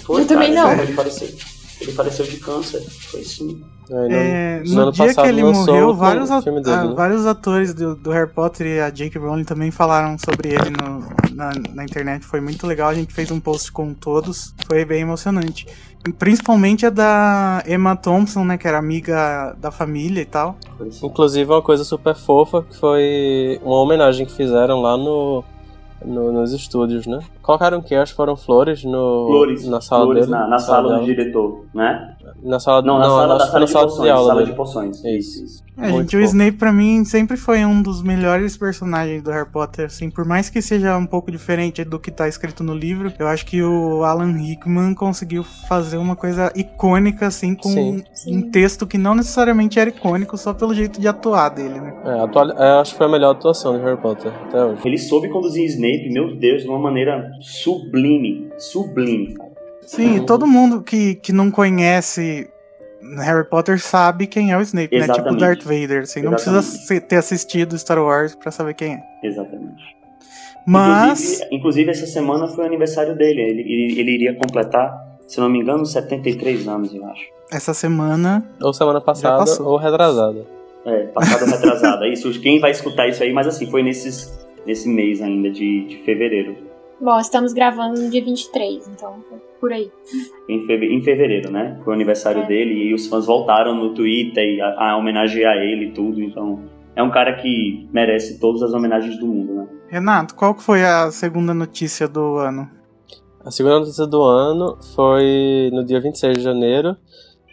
Foi, 0.05 0.21
Eu 0.23 0.27
também 0.27 0.55
cara, 0.55 0.77
não. 0.77 0.83
Ele 0.83 0.93
faleceu. 0.93 1.29
Ele 1.83 1.93
faleceu 1.93 2.25
de 2.27 2.37
câncer. 2.39 2.81
Foi 3.11 3.23
sim. 3.23 3.63
No- 3.91 4.07
É, 4.11 4.63
no 4.65 4.87
no 4.87 4.93
dia 4.93 5.13
que 5.15 5.21
ele 5.21 5.43
morreu, 5.43 5.95
vários, 5.95 6.31
a- 6.31 6.41
dele, 6.41 6.63
ah, 6.67 6.85
né? 6.85 6.95
vários 6.95 7.27
atores 7.27 7.75
do, 7.75 7.95
do 7.95 8.11
Harry 8.11 8.31
Potter 8.31 8.67
e 8.67 8.81
a 8.81 8.89
J.K. 8.89 9.19
Rowling 9.21 9.45
também 9.45 9.71
falaram 9.71 10.17
sobre 10.19 10.51
ele 10.51 10.71
no- 10.71 11.35
na, 11.35 11.51
na 11.75 11.85
internet. 11.85 12.25
Foi 12.25 12.41
muito 12.41 12.67
legal, 12.67 12.89
a 12.89 12.95
gente 12.95 13.13
fez 13.13 13.31
um 13.31 13.41
post 13.41 13.71
com 13.73 13.93
todos, 13.93 14.55
foi 14.67 14.85
bem 14.85 15.03
emocionante. 15.03 15.67
E 16.09 16.13
Principalmente 16.13 16.87
a 16.87 16.91
da 16.91 17.63
Emma 17.67 17.95
Thompson, 17.97 18.45
né, 18.45 18.57
que 18.57 18.67
era 18.67 18.79
amiga 18.79 19.55
da 19.61 19.71
família 19.71 20.23
e 20.23 20.27
tal. 20.27 20.57
Inclusive 21.03 21.51
uma 21.51 21.63
coisa 21.63 21.85
super 21.85 22.15
fofa 22.15 22.63
que 22.63 22.77
foi 22.77 23.61
uma 23.63 23.77
homenagem 23.81 24.25
que 24.25 24.33
fizeram 24.33 24.81
lá 24.81 24.97
no, 24.97 25.45
no- 26.05 26.33
nos 26.33 26.53
estúdios, 26.53 27.07
né? 27.07 27.19
Colocaram 27.41 27.79
o 27.79 27.83
que? 27.83 27.95
Que 27.95 28.13
foram 28.13 28.37
flores 28.37 28.85
no 28.85 29.27
Flores. 29.29 29.67
na 29.69 29.81
sala 29.81 30.05
flores 30.05 30.27
dele, 30.27 30.39
na, 30.39 30.47
na 30.49 30.59
sala 30.59 30.99
do 30.99 31.05
diretor, 31.05 31.65
né? 31.75 32.15
Na 32.45 32.59
sala 32.59 32.83
Não, 32.83 32.99
na 32.99 33.05
sala, 33.05 33.39
foi 33.39 33.47
sala 33.49 33.61
na 33.61 33.67
de 33.67 33.73
poções. 33.73 34.11
aula 34.11 34.27
Sala 34.29 34.45
de 34.47 34.53
poções. 34.55 35.05
Isso. 35.05 35.45
isso. 35.45 35.63
É, 35.79 35.89
Muito 35.89 36.11
gente, 36.11 36.17
o 36.17 36.21
fofo. 36.21 36.31
Snape 36.37 36.59
pra 36.59 36.71
mim 36.73 37.03
sempre 37.05 37.35
foi 37.37 37.65
um 37.65 37.81
dos 37.81 38.03
melhores 38.03 38.57
personagens 38.59 39.23
do 39.23 39.31
Harry 39.31 39.49
Potter, 39.51 39.87
assim, 39.87 40.11
por 40.11 40.25
mais 40.27 40.51
que 40.51 40.61
seja 40.61 40.97
um 40.99 41.07
pouco 41.07 41.31
diferente 41.31 41.83
do 41.83 41.99
que 41.99 42.11
tá 42.11 42.29
escrito 42.29 42.63
no 42.63 42.75
livro, 42.75 43.11
eu 43.19 43.27
acho 43.27 43.47
que 43.47 43.63
o 43.63 44.03
Alan 44.05 44.33
Rickman 44.33 44.93
conseguiu 44.95 45.43
fazer 45.69 45.97
uma 45.97 46.15
coisa 46.15 46.53
icônica, 46.55 47.27
assim, 47.27 47.55
com 47.55 47.71
Sim. 48.13 48.37
um 48.37 48.51
texto 48.51 48.87
que 48.87 48.99
não 48.99 49.15
necessariamente 49.15 49.79
era 49.81 49.89
icônico, 49.89 50.37
só 50.37 50.53
pelo 50.53 50.75
jeito 50.75 51.01
de 51.01 51.09
atuar 51.09 51.49
dele, 51.49 51.81
né? 51.81 51.95
É, 52.05 52.21
atual- 52.21 52.51
é, 52.53 52.81
acho 52.81 52.93
que 52.93 52.99
foi 52.99 53.07
a 53.07 53.11
melhor 53.11 53.31
atuação 53.31 53.79
de 53.79 53.83
Harry 53.85 53.97
Potter 54.01 54.31
até 54.49 54.63
hoje. 54.63 54.83
Ele 54.85 54.99
soube 54.99 55.31
conduzir 55.31 55.65
Snape, 55.65 56.11
meu 56.13 56.37
Deus, 56.37 56.63
de 56.63 56.69
uma 56.69 56.79
maneira 56.79 57.31
sublime. 57.41 58.51
Sublime, 58.59 59.35
cara. 59.35 59.52
Sim, 59.87 60.17
e 60.17 60.27
todo 60.27 60.47
mundo 60.47 60.83
que, 60.83 61.17
que 61.17 61.33
não 61.33 61.51
conhece 61.51 62.49
Harry 63.19 63.45
Potter 63.49 63.81
sabe 63.81 64.27
quem 64.27 64.53
é 64.53 64.57
o 64.57 64.61
Snape, 64.63 64.95
né? 64.97 65.03
Tipo 65.03 65.13
Exatamente. 65.15 65.41
Darth 65.41 65.63
Vader, 65.63 66.03
assim, 66.03 66.23
não 66.23 66.33
precisa 66.33 66.59
Exatamente. 66.59 67.07
ter 67.07 67.17
assistido 67.17 67.77
Star 67.79 67.99
Wars 67.99 68.35
pra 68.35 68.51
saber 68.51 68.75
quem 68.75 68.95
é. 68.95 69.03
Exatamente. 69.27 69.83
Mas, 70.65 71.21
Inclusive, 71.21 71.49
inclusive, 71.57 71.91
essa 71.91 72.07
semana 72.07 72.47
foi 72.47 72.65
o 72.65 72.67
aniversário 72.67 73.17
dele. 73.17 73.41
Ele, 73.41 73.61
ele, 73.63 74.01
ele 74.01 74.11
iria 74.13 74.35
completar, 74.35 74.93
se 75.27 75.41
não 75.41 75.49
me 75.49 75.59
engano, 75.59 75.85
73 75.85 76.69
anos, 76.69 76.95
eu 76.95 77.05
acho. 77.07 77.25
essa 77.51 77.75
semana, 77.75 78.45
Ou 78.63 78.73
semana 78.73 79.01
passada 79.01 79.45
ou 79.63 79.77
retrasada. 79.77 80.47
É, 80.87 81.07
passado 81.07 81.51
retrasada. 81.51 82.09
Isso, 82.09 82.41
quem 82.41 82.61
vai 82.61 82.71
escutar 82.71 83.09
isso 83.09 83.23
aí, 83.23 83.33
mas 83.33 83.47
assim, 83.49 83.69
foi 83.69 83.83
nesses, 83.83 84.33
nesse 84.65 84.89
mês 84.89 85.21
ainda 85.21 85.51
de, 85.51 85.85
de 85.87 85.97
fevereiro. 86.05 86.57
Bom, 87.03 87.19
estamos 87.19 87.53
gravando 87.53 88.01
no 88.01 88.09
dia 88.09 88.25
23, 88.25 88.87
então 88.89 89.17
por 89.61 89.73
aí. 89.73 89.91
Em, 90.49 90.65
feve- 90.67 90.87
em 90.87 91.03
fevereiro, 91.03 91.51
né? 91.51 91.81
Foi 91.85 91.93
o 91.93 91.97
aniversário 91.97 92.43
É. 92.43 92.47
dele 92.47 92.75
e 92.91 92.95
os 92.95 93.07
fãs 93.09 93.27
voltaram 93.27 93.75
no 93.75 93.93
Twitter 93.93 94.43
e 94.45 94.61
a, 94.61 94.91
a 94.93 94.97
homenagear 94.97 95.57
ele 95.57 95.87
e 95.87 95.93
tudo. 95.93 96.21
Então, 96.23 96.61
é 96.95 97.03
um 97.03 97.11
cara 97.11 97.35
que 97.37 97.89
merece 97.93 98.39
todas 98.39 98.63
as 98.63 98.73
homenagens 98.73 99.19
do 99.19 99.27
mundo, 99.27 99.55
né? 99.55 99.67
Renato, 99.89 100.35
qual 100.37 100.55
que 100.55 100.63
foi 100.63 100.85
a 100.85 101.11
segunda 101.11 101.53
notícia 101.53 102.07
do 102.07 102.37
ano? 102.37 102.69
A 103.45 103.51
segunda 103.51 103.81
notícia 103.81 104.07
do 104.07 104.23
ano 104.23 104.79
foi 104.95 105.71
no 105.73 105.85
dia 105.85 106.01
26 106.01 106.39
de 106.39 106.43
janeiro, 106.45 106.97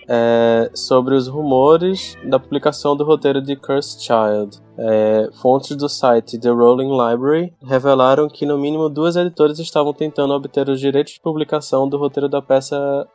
é, 0.10 0.72
sobre 0.74 1.14
os 1.14 1.28
rumores 1.28 2.18
da 2.24 2.40
publicação 2.40 2.96
do 2.96 3.04
roteiro 3.04 3.42
de 3.42 3.56
Cursed 3.56 4.02
Child. 4.02 4.58
É, 4.76 5.30
fontes 5.42 5.76
do 5.76 5.88
site 5.88 6.40
The 6.40 6.50
Rolling 6.50 6.90
Library 6.90 7.54
revelaram 7.64 8.28
que 8.28 8.46
no 8.46 8.58
mínimo 8.58 8.90
duas 8.90 9.16
editoras 9.16 9.60
estavam 9.60 9.94
tentando 9.94 10.34
obter 10.34 10.68
os 10.68 10.80
direitos 10.80 11.14
de 11.14 11.22
publicação 11.22 11.88
do 11.88 11.98
roteiro 11.98 12.28
da 12.28 12.42
peça 12.42 13.06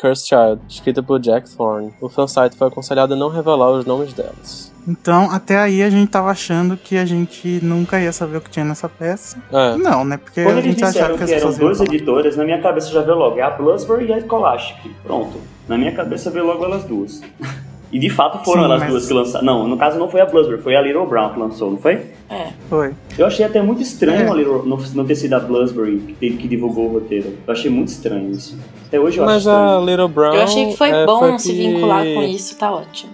Cursed 0.00 0.28
Child, 0.28 0.62
escrita 0.68 1.02
por 1.02 1.18
Jack 1.18 1.54
Thorne. 1.54 1.92
O 2.00 2.08
fansite 2.08 2.56
foi 2.56 2.68
aconselhado 2.68 3.14
a 3.14 3.16
não 3.16 3.28
revelar 3.28 3.70
os 3.72 3.84
nomes 3.84 4.12
delas. 4.14 4.72
Então, 4.86 5.30
até 5.30 5.58
aí 5.58 5.82
a 5.82 5.90
gente 5.90 6.08
tava 6.08 6.30
achando 6.30 6.76
que 6.76 6.96
a 6.96 7.04
gente 7.04 7.58
nunca 7.62 8.00
ia 8.00 8.12
saber 8.12 8.38
o 8.38 8.40
que 8.40 8.48
tinha 8.48 8.64
nessa 8.64 8.88
peça. 8.88 9.36
É, 9.52 9.76
Não, 9.76 10.02
né? 10.04 10.16
Porque 10.16 10.42
Quando 10.42 10.56
a 10.56 10.60
eles 10.60 10.72
gente 10.72 10.84
achava 10.84 11.12
disseram 11.12 11.18
que 11.18 11.24
que 11.26 11.34
as 11.34 11.42
eram 11.42 11.58
duas 11.58 11.80
editoras, 11.80 12.36
na 12.36 12.44
minha 12.44 12.62
cabeça 12.62 12.90
já 12.90 13.02
veio 13.02 13.18
logo. 13.18 13.38
É 13.38 13.42
a 13.42 13.50
Bloomsbury 13.50 14.06
e 14.06 14.12
a 14.14 14.20
Scholastic. 14.20 14.90
Pronto. 15.02 15.57
Na 15.68 15.76
minha 15.78 15.92
cabeça 15.92 16.30
veio 16.30 16.46
logo 16.46 16.64
elas 16.64 16.84
duas. 16.84 17.20
E 17.90 17.98
de 17.98 18.10
fato 18.10 18.44
foram 18.44 18.60
Sim, 18.60 18.64
elas 18.66 18.80
mas- 18.80 18.90
duas 18.90 19.06
que 19.08 19.14
lançaram. 19.14 19.46
Não, 19.46 19.66
no 19.66 19.78
caso 19.78 19.98
não 19.98 20.10
foi 20.10 20.20
a 20.20 20.26
Bloomsbury, 20.26 20.60
foi 20.60 20.76
a 20.76 20.82
Little 20.82 21.06
Brown 21.06 21.30
que 21.32 21.40
lançou, 21.40 21.70
não 21.70 21.78
foi? 21.78 21.94
É. 22.28 22.48
Foi. 22.68 22.92
Eu 23.16 23.24
achei 23.24 23.46
até 23.46 23.62
muito 23.62 23.80
estranho 23.80 24.26
É. 24.26 24.28
a 24.28 24.34
Little, 24.34 24.62
não, 24.66 24.76
não 24.94 25.06
ter 25.06 25.14
sido 25.14 25.32
a 25.32 25.40
Bloomsbury 25.40 26.14
que, 26.20 26.30
que 26.36 26.46
divulgou 26.46 26.84
o 26.84 26.92
roteiro. 26.92 27.38
Eu 27.46 27.50
achei 27.50 27.70
muito 27.70 27.88
estranho 27.88 28.30
isso. 28.30 28.58
Até 28.86 29.00
hoje 29.00 29.16
eu 29.16 29.24
mas 29.24 29.46
acho 29.46 29.56
a 29.56 29.62
estranho. 29.78 29.86
Little 29.86 30.08
Brown. 30.08 30.34
Eu 30.34 30.42
achei 30.42 30.66
que 30.66 30.76
foi 30.76 30.90
é, 30.90 31.06
bom 31.06 31.18
foi 31.18 31.38
se 31.38 31.50
que- 31.50 31.56
vincular 31.56 32.04
com 32.04 32.22
isso, 32.24 32.58
tá 32.58 32.70
ótimo. 32.70 33.10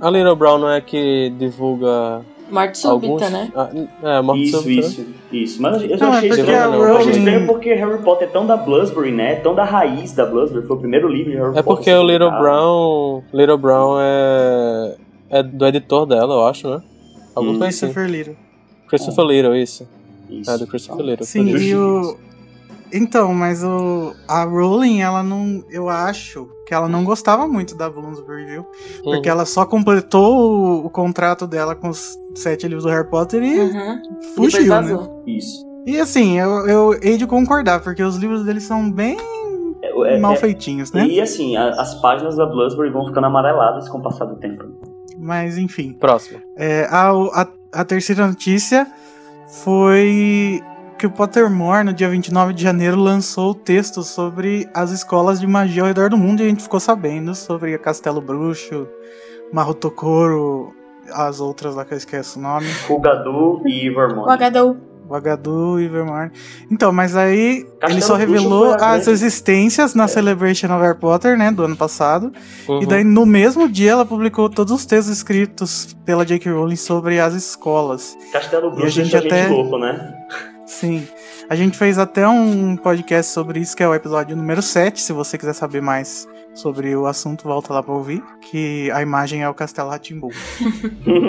A 0.00 0.10
Little 0.10 0.36
Brown 0.36 0.58
não 0.58 0.70
é 0.70 0.80
que 0.80 1.32
divulga 1.36 2.20
Morte 2.52 2.78
súbita, 2.78 3.24
alguns. 3.24 3.30
né? 3.32 3.52
Ah, 3.56 3.70
é, 4.18 4.20
morte 4.20 4.42
Isso, 4.44 4.58
súbita, 4.58 4.86
isso, 4.86 5.06
isso. 5.32 5.62
Mas 5.62 5.82
eu 5.82 5.96
Não, 5.98 6.14
é 6.14 6.16
achei 6.18 6.28
porque 6.28 6.40
estranho. 6.42 6.74
Eu 6.74 6.96
achei 6.98 7.12
estranho 7.12 7.46
porque 7.46 7.74
Harry 7.74 7.98
Potter 8.02 8.28
é 8.28 8.30
tão 8.30 8.46
da 8.46 8.56
Bloomsbury, 8.56 9.10
né? 9.10 9.36
Tão 9.36 9.54
da 9.54 9.64
raiz 9.64 10.12
da 10.12 10.26
Bloomsbury. 10.26 10.66
Foi 10.66 10.76
o 10.76 10.80
primeiro 10.80 11.08
livro 11.08 11.30
de 11.32 11.38
Harry 11.38 11.48
É 11.58 11.62
Potter. 11.62 11.64
porque 11.64 11.90
a 11.90 11.94
ser 11.94 11.98
o 11.98 12.02
Little 12.06 12.30
publicado. 12.30 12.42
Brown. 12.42 13.22
Little 13.32 13.58
Brown 13.58 13.96
é. 14.00 14.94
É 15.30 15.42
do 15.42 15.66
editor 15.66 16.04
dela, 16.06 16.34
eu 16.34 16.46
acho, 16.46 16.68
né? 16.68 16.82
Alguma 17.34 17.54
Hum. 17.54 17.58
coisa 17.60 17.68
assim. 17.68 17.86
Christopher 17.94 18.10
Little. 18.10 18.36
Christopher 18.88 19.24
Little, 19.24 19.56
isso. 19.56 19.88
Isso. 20.28 20.50
É 20.50 20.58
do 20.58 20.66
Christopher 20.66 21.04
Little. 21.06 21.26
Sim, 21.26 21.48
e 21.48 21.74
o. 21.74 22.16
Então, 22.92 23.32
mas 23.34 23.62
o. 23.64 24.14
A 24.28 24.44
Rowling, 24.44 25.00
ela 25.00 25.22
não. 25.22 25.64
Eu 25.70 25.88
acho 25.88 26.48
que 26.66 26.74
ela 26.74 26.88
não 26.88 27.04
gostava 27.04 27.46
muito 27.46 27.74
da 27.74 27.88
Bloomsbury, 27.88 28.44
viu? 28.44 28.66
Porque 29.02 29.28
Uhum. 29.28 29.34
ela 29.34 29.46
só 29.46 29.64
completou 29.64 30.36
o, 30.82 30.86
o 30.86 30.90
contrato 30.90 31.46
dela 31.46 31.74
com 31.74 31.88
os 31.88 32.18
sete 32.34 32.66
livros 32.68 32.84
do 32.84 32.90
Harry 32.90 33.08
Potter 33.08 33.42
e 33.42 33.58
Uhum. 33.60 34.02
fugiu, 34.34 34.80
né? 34.82 34.96
Isso. 35.26 35.64
E 35.86 35.98
assim, 35.98 36.38
eu, 36.38 36.66
eu 36.68 36.98
hei 37.02 37.16
de 37.16 37.26
concordar, 37.26 37.80
porque 37.80 38.02
os 38.02 38.16
livros 38.16 38.44
deles 38.44 38.62
são 38.64 38.90
bem 38.90 39.16
É, 39.82 40.14
é- 40.14 40.18
mal 40.18 40.34
é- 40.34 40.36
feitinhos, 40.36 40.92
né? 40.92 41.04
E 41.06 41.20
assim, 41.20 41.56
a- 41.56 41.70
as 41.80 41.94
páginas 42.00 42.36
da 42.36 42.46
Bloomsbury 42.46 42.90
vão 42.90 43.06
ficando 43.06 43.26
amareladas 43.26 43.88
com 43.88 43.98
o 43.98 44.02
passar 44.02 44.26
do 44.26 44.36
tempo. 44.36 44.64
Mas 45.18 45.58
enfim. 45.58 45.92
Próximo. 45.94 46.40
É, 46.56 46.86
a, 46.90 47.10
a, 47.10 47.48
a 47.72 47.84
terceira 47.84 48.26
notícia 48.26 48.86
foi 49.64 50.62
que 51.02 51.06
o 51.08 51.10
Pottermore, 51.10 51.82
no 51.82 51.92
dia 51.92 52.08
29 52.08 52.52
de 52.52 52.62
janeiro, 52.62 52.96
lançou 52.96 53.50
o 53.50 53.54
texto 53.56 54.04
sobre 54.04 54.68
as 54.72 54.92
escolas 54.92 55.40
de 55.40 55.48
magia 55.48 55.82
ao 55.82 55.88
redor 55.88 56.08
do 56.08 56.16
mundo 56.16 56.40
e 56.40 56.44
a 56.44 56.48
gente 56.48 56.62
ficou 56.62 56.78
sabendo 56.78 57.34
sobre 57.34 57.76
Castelo 57.76 58.20
Bruxo, 58.20 58.86
Marrotocoro, 59.52 60.72
as 61.12 61.40
outras 61.40 61.74
lá 61.74 61.84
que 61.84 61.92
eu 61.92 61.98
esqueço 61.98 62.38
o 62.38 62.42
nome. 62.42 62.66
Fugadu 62.66 63.60
e 63.66 63.90
Vermont. 63.90 64.28
O 64.28 64.30
Agadou. 64.30 64.76
O 65.08 65.14
Agadu 65.16 65.80
e 65.80 65.88
Vermont. 65.88 66.32
Então, 66.70 66.92
mas 66.92 67.16
aí 67.16 67.64
Castelo 67.80 67.92
ele 67.94 68.00
só 68.00 68.14
revelou 68.14 68.76
as 68.80 69.08
existências 69.08 69.96
na 69.96 70.06
Celebration 70.06 70.68
of 70.68 70.80
Harry 70.84 70.96
Potter, 70.96 71.36
né, 71.36 71.50
do 71.50 71.64
ano 71.64 71.76
passado. 71.76 72.32
Uhum. 72.68 72.80
E 72.80 72.86
daí, 72.86 73.02
no 73.02 73.26
mesmo 73.26 73.68
dia, 73.68 73.90
ela 73.90 74.06
publicou 74.06 74.48
todos 74.48 74.72
os 74.72 74.86
textos 74.86 75.16
escritos 75.16 75.96
pela 76.04 76.24
J.K. 76.24 76.52
Rowling 76.52 76.76
sobre 76.76 77.18
as 77.18 77.34
escolas. 77.34 78.16
Castelo 78.32 78.68
E 78.68 78.68
a 78.68 78.74
Bruxo 78.76 78.88
gente 78.90 79.10
deixa 79.10 79.18
a 79.18 79.20
gente 79.22 79.32
até- 79.34 79.48
louco, 79.48 79.76
né? 79.78 80.14
Sim. 80.66 81.06
A 81.48 81.54
gente 81.54 81.76
fez 81.76 81.98
até 81.98 82.26
um 82.26 82.76
podcast 82.76 83.32
sobre 83.32 83.60
isso, 83.60 83.76
que 83.76 83.82
é 83.82 83.88
o 83.88 83.94
episódio 83.94 84.36
número 84.36 84.62
7. 84.62 85.00
Se 85.00 85.12
você 85.12 85.36
quiser 85.36 85.54
saber 85.54 85.80
mais 85.82 86.26
sobre 86.54 86.94
o 86.94 87.06
assunto, 87.06 87.44
volta 87.44 87.72
lá 87.72 87.82
pra 87.82 87.92
ouvir. 87.92 88.22
Que 88.50 88.90
a 88.92 89.02
imagem 89.02 89.42
é 89.42 89.48
o 89.48 89.54
Castelo 89.54 89.90
Ratimbu. 89.90 90.30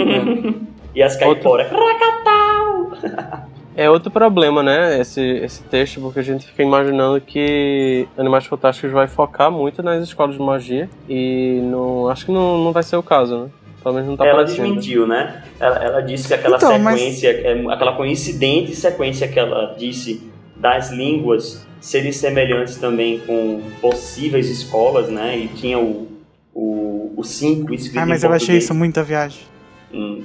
e 0.95 1.01
as 1.01 1.15
caiporas. 1.15 1.67
É 3.75 3.89
outro 3.89 4.11
problema, 4.11 4.61
né? 4.61 4.99
Esse, 4.99 5.19
esse 5.19 5.63
texto, 5.63 5.99
porque 5.99 6.19
a 6.19 6.23
gente 6.23 6.45
fica 6.45 6.61
imaginando 6.61 7.19
que 7.19 8.07
Animais 8.15 8.45
Fantásticos 8.45 8.91
vai 8.91 9.07
focar 9.07 9.51
muito 9.51 9.81
nas 9.81 10.03
escolas 10.03 10.35
de 10.35 10.41
magia. 10.41 10.87
E 11.09 11.59
não, 11.63 12.07
acho 12.07 12.27
que 12.27 12.31
não, 12.31 12.63
não 12.63 12.71
vai 12.71 12.83
ser 12.83 12.97
o 12.97 13.03
caso, 13.03 13.45
né? 13.45 13.49
Pelo 13.83 13.95
menos 13.95 14.09
não 14.09 14.17
tá 14.17 14.25
ela 14.25 14.37
parecendo. 14.37 14.63
desmentiu, 14.67 15.05
né? 15.05 15.43
Ela, 15.59 15.83
ela 15.83 16.01
disse 16.01 16.27
que 16.27 16.33
aquela 16.33 16.55
Então, 16.57 16.79
mas- 16.79 16.99
sequência, 16.99 17.27
é, 17.29 17.63
aquela 17.69 17.93
coincidente 17.95 18.73
sequência 18.75 19.27
que 19.27 19.37
ela 19.37 19.75
disse 19.77 20.31
das 20.55 20.89
línguas 20.91 21.67
serem 21.81 22.11
semelhantes 22.13 22.77
também 22.77 23.19
com 23.19 23.61
possíveis 23.81 24.49
escolas, 24.49 25.09
né? 25.09 25.37
E 25.37 25.47
tinha 25.49 25.77
o, 25.77 26.07
o, 26.53 27.13
o 27.17 27.23
cinco 27.23 27.73
escrito 27.73 27.99
Ah, 28.01 28.05
mas 28.05 28.23
em 28.23 28.27
eu 28.27 28.33
achei 28.33 28.57
isso 28.57 28.73
muita 28.73 29.03
viagem. 29.03 29.41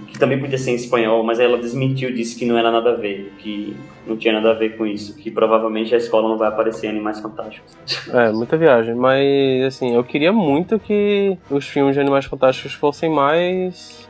Que 0.07 0.19
também 0.19 0.41
podia 0.41 0.57
ser 0.57 0.71
em 0.71 0.75
espanhol, 0.75 1.23
mas 1.23 1.39
ela 1.39 1.59
desmentiu, 1.59 2.13
disse 2.13 2.39
que 2.39 2.47
não 2.47 2.57
era 2.57 2.71
nada 2.71 2.91
a 2.91 2.95
ver, 2.95 3.33
que 3.39 3.77
não 4.07 4.17
tinha 4.17 4.33
nada 4.33 4.51
a 4.51 4.55
ver 4.55 4.77
com 4.77 4.87
isso, 4.87 5.15
que 5.17 5.31
provavelmente 5.31 5.95
a 5.95 5.99
escola 5.99 6.29
não 6.29 6.39
vai 6.39 6.49
aparecer 6.49 6.87
em 6.87 6.91
Animais 6.91 7.21
Fantásticos. 7.21 7.77
É, 8.13 8.33
muita 8.33 8.57
viagem. 8.57 8.95
Mas, 8.95 9.65
assim, 9.67 9.95
eu 9.95 10.03
queria 10.03 10.33
muito 10.33 10.79
que 10.79 11.37
os 11.51 11.67
filmes 11.67 11.95
de 11.95 12.01
Animais 12.01 12.25
Fantásticos 12.25 12.73
fossem 12.73 13.11
mais 13.11 14.09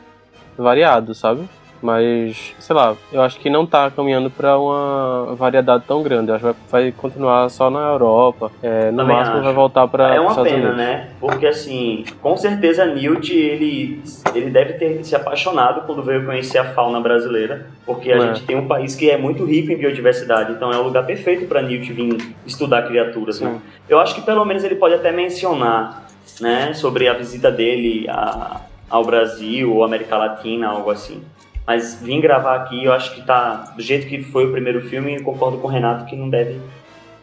variados, 0.57 1.17
sabe? 1.17 1.41
Mas, 1.81 2.53
sei 2.59 2.75
lá, 2.75 2.95
eu 3.11 3.21
acho 3.21 3.39
que 3.39 3.49
não 3.49 3.65
tá 3.65 3.89
caminhando 3.89 4.29
pra 4.29 4.57
uma 4.57 5.33
variedade 5.35 5.83
tão 5.87 6.03
grande. 6.03 6.29
Eu 6.29 6.35
acho 6.35 6.45
que 6.45 6.51
vai, 6.69 6.81
vai 6.83 6.91
continuar 6.91 7.49
só 7.49 7.69
na 7.69 7.79
Europa. 7.89 8.51
É, 8.61 8.91
no 8.91 8.97
Também 8.97 9.15
máximo 9.15 9.35
acho. 9.37 9.45
vai 9.45 9.53
voltar 9.53 9.87
pra 9.87 10.13
É 10.15 10.19
uma 10.19 10.29
Estados 10.31 10.51
pena, 10.51 10.63
Unidos. 10.69 10.77
né? 10.77 11.09
Porque 11.19 11.45
assim, 11.47 12.03
com 12.21 12.35
certeza 12.37 12.85
Newt, 12.85 13.33
ele, 13.33 14.01
ele 14.35 14.49
deve 14.49 14.73
ter 14.73 15.03
se 15.03 15.15
apaixonado 15.15 15.81
quando 15.85 16.03
veio 16.03 16.25
conhecer 16.25 16.57
a 16.57 16.65
fauna 16.73 16.99
brasileira, 16.99 17.67
porque 17.85 18.11
a 18.11 18.17
É. 18.17 18.21
gente 18.33 18.43
tem 18.45 18.57
um 18.57 18.67
país 18.67 18.95
que 18.95 19.09
é 19.09 19.17
muito 19.17 19.45
rico 19.45 19.71
em 19.71 19.77
biodiversidade, 19.77 20.51
então 20.53 20.71
é 20.71 20.77
o 20.77 20.83
lugar 20.83 21.05
perfeito 21.05 21.45
para 21.47 21.61
Newt 21.61 21.91
vir 21.93 22.17
estudar 22.45 22.81
criaturas, 22.83 23.39
né? 23.39 23.59
Eu 23.87 23.99
acho 23.99 24.13
que 24.15 24.21
pelo 24.21 24.43
menos 24.45 24.63
ele 24.63 24.75
pode 24.75 24.93
até 24.95 25.11
mencionar, 25.11 26.05
né, 26.41 26.73
sobre 26.73 27.07
a 27.07 27.13
visita 27.13 27.49
dele 27.51 28.05
a, 28.09 28.61
ao 28.89 29.03
Brasil 29.03 29.73
ou 29.73 29.83
América 29.83 30.17
Latina, 30.17 30.67
algo 30.69 30.89
assim. 30.91 31.21
Mas 31.69 31.93
vim 32.01 32.19
gravar 32.19 32.55
aqui, 32.55 32.83
eu 32.83 32.91
acho 32.91 33.13
que 33.13 33.21
tá 33.21 33.73
do 33.75 33.81
jeito 33.83 34.07
que 34.07 34.23
foi 34.23 34.47
o 34.47 34.51
primeiro 34.51 34.81
filme, 34.89 35.17
eu 35.17 35.23
concordo 35.23 35.59
com 35.59 35.67
o 35.67 35.69
Renato 35.69 36.03
que 36.05 36.15
não 36.15 36.27
deve 36.27 36.59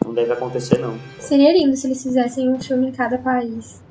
não 0.05 0.13
deve 0.13 0.31
acontecer 0.31 0.79
não. 0.79 0.93
Seria 1.19 1.51
lindo 1.51 1.75
se 1.75 1.85
eles 1.85 2.01
fizessem 2.01 2.47
um 2.47 2.57
filme 2.57 2.87
em 2.87 2.91
cada 2.93 3.17
país. 3.17 3.83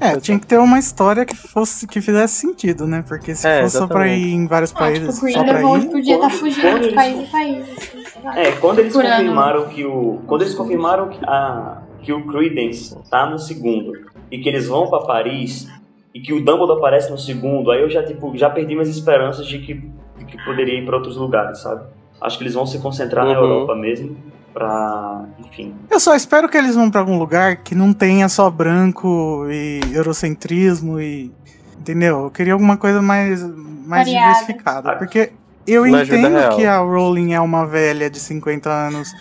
É, 0.00 0.20
tinha 0.20 0.38
que 0.38 0.46
ter 0.46 0.56
uma 0.58 0.78
história 0.78 1.24
que 1.24 1.34
fosse 1.36 1.84
que 1.88 2.00
fizesse 2.00 2.34
sentido, 2.34 2.86
né? 2.86 3.04
Porque 3.08 3.34
se 3.34 3.44
É, 3.48 3.62
fosse 3.62 3.76
só 3.76 3.88
pra 3.88 4.06
exatamente. 4.06 4.28
ir 4.28 4.34
em 4.34 4.46
vários 4.46 4.70
Ah, 4.72 4.78
países, 4.78 5.14
tipo, 5.16 5.26
o 5.26 5.32
só 5.32 5.42
pra 5.42 5.58
ir. 5.60 5.88
podia 5.90 6.14
estar 6.14 6.28
Quando- 6.28 6.38
fugindo 6.38 6.78
de 6.78 6.84
eles- 6.84 6.94
país 6.94 7.18
em 7.18 7.26
país. 7.26 7.66
assim. 7.76 8.38
É, 8.38 8.52
quando 8.52 8.78
eles 8.78 8.92
confirmaram 8.94 9.66
que 9.68 9.84
o. 9.84 10.20
Quando 10.28 10.42
eles 10.42 10.54
confirmaram 10.54 11.08
que, 11.08 11.18
a, 11.24 11.82
que 12.02 12.12
o 12.12 12.24
Credence 12.28 12.96
tá 13.10 13.28
no 13.28 13.36
segundo 13.40 13.90
e 14.30 14.38
que 14.38 14.48
eles 14.48 14.68
vão 14.68 14.88
pra 14.88 15.00
Paris 15.00 15.66
e 16.14 16.20
que 16.20 16.32
o 16.32 16.36
Dumbledore 16.38 16.78
aparece 16.78 17.10
no 17.10 17.18
segundo, 17.18 17.72
aí 17.72 17.80
eu 17.82 17.90
já, 17.90 18.04
tipo, 18.04 18.36
já 18.36 18.48
perdi 18.48 18.74
minhas 18.74 18.88
esperanças 18.88 19.44
de 19.44 19.58
que, 19.58 19.90
que 20.26 20.42
poderia 20.44 20.78
ir 20.80 20.84
pra 20.86 20.96
outros 20.96 21.16
lugares, 21.16 21.58
sabe? 21.60 21.82
Acho 22.20 22.38
que 22.38 22.44
eles 22.44 22.54
vão 22.54 22.66
se 22.66 22.78
concentrar 22.78 23.24
na 23.24 23.32
Uhum. 23.32 23.36
Europa 23.46 23.74
mesmo 23.76 24.16
pra. 24.52 25.24
Enfim. 25.40 25.74
Eu 25.90 25.98
só 26.00 26.14
espero 26.14 26.48
que 26.48 26.56
eles 26.56 26.74
vão 26.74 26.90
pra 26.90 27.00
algum 27.00 27.18
lugar 27.18 27.56
que 27.56 27.74
não 27.74 27.92
tenha 27.92 28.28
só 28.28 28.48
branco 28.50 29.46
e 29.50 29.80
eurocentrismo 29.92 31.00
e. 31.00 31.32
Entendeu? 31.78 32.24
Eu 32.24 32.30
queria 32.30 32.52
alguma 32.54 32.76
coisa 32.78 33.02
mais, 33.02 33.42
mais 33.42 34.06
Variada. 34.06 34.28
diversificada. 34.32 34.96
Porque 34.96 35.32
eu 35.66 35.86
entendo 35.86 36.56
que 36.56 36.64
a 36.64 36.78
Rowling 36.78 37.34
é 37.34 37.40
uma 37.40 37.66
velha 37.66 38.08
de 38.08 38.18
50 38.18 38.70
anos 38.70 39.12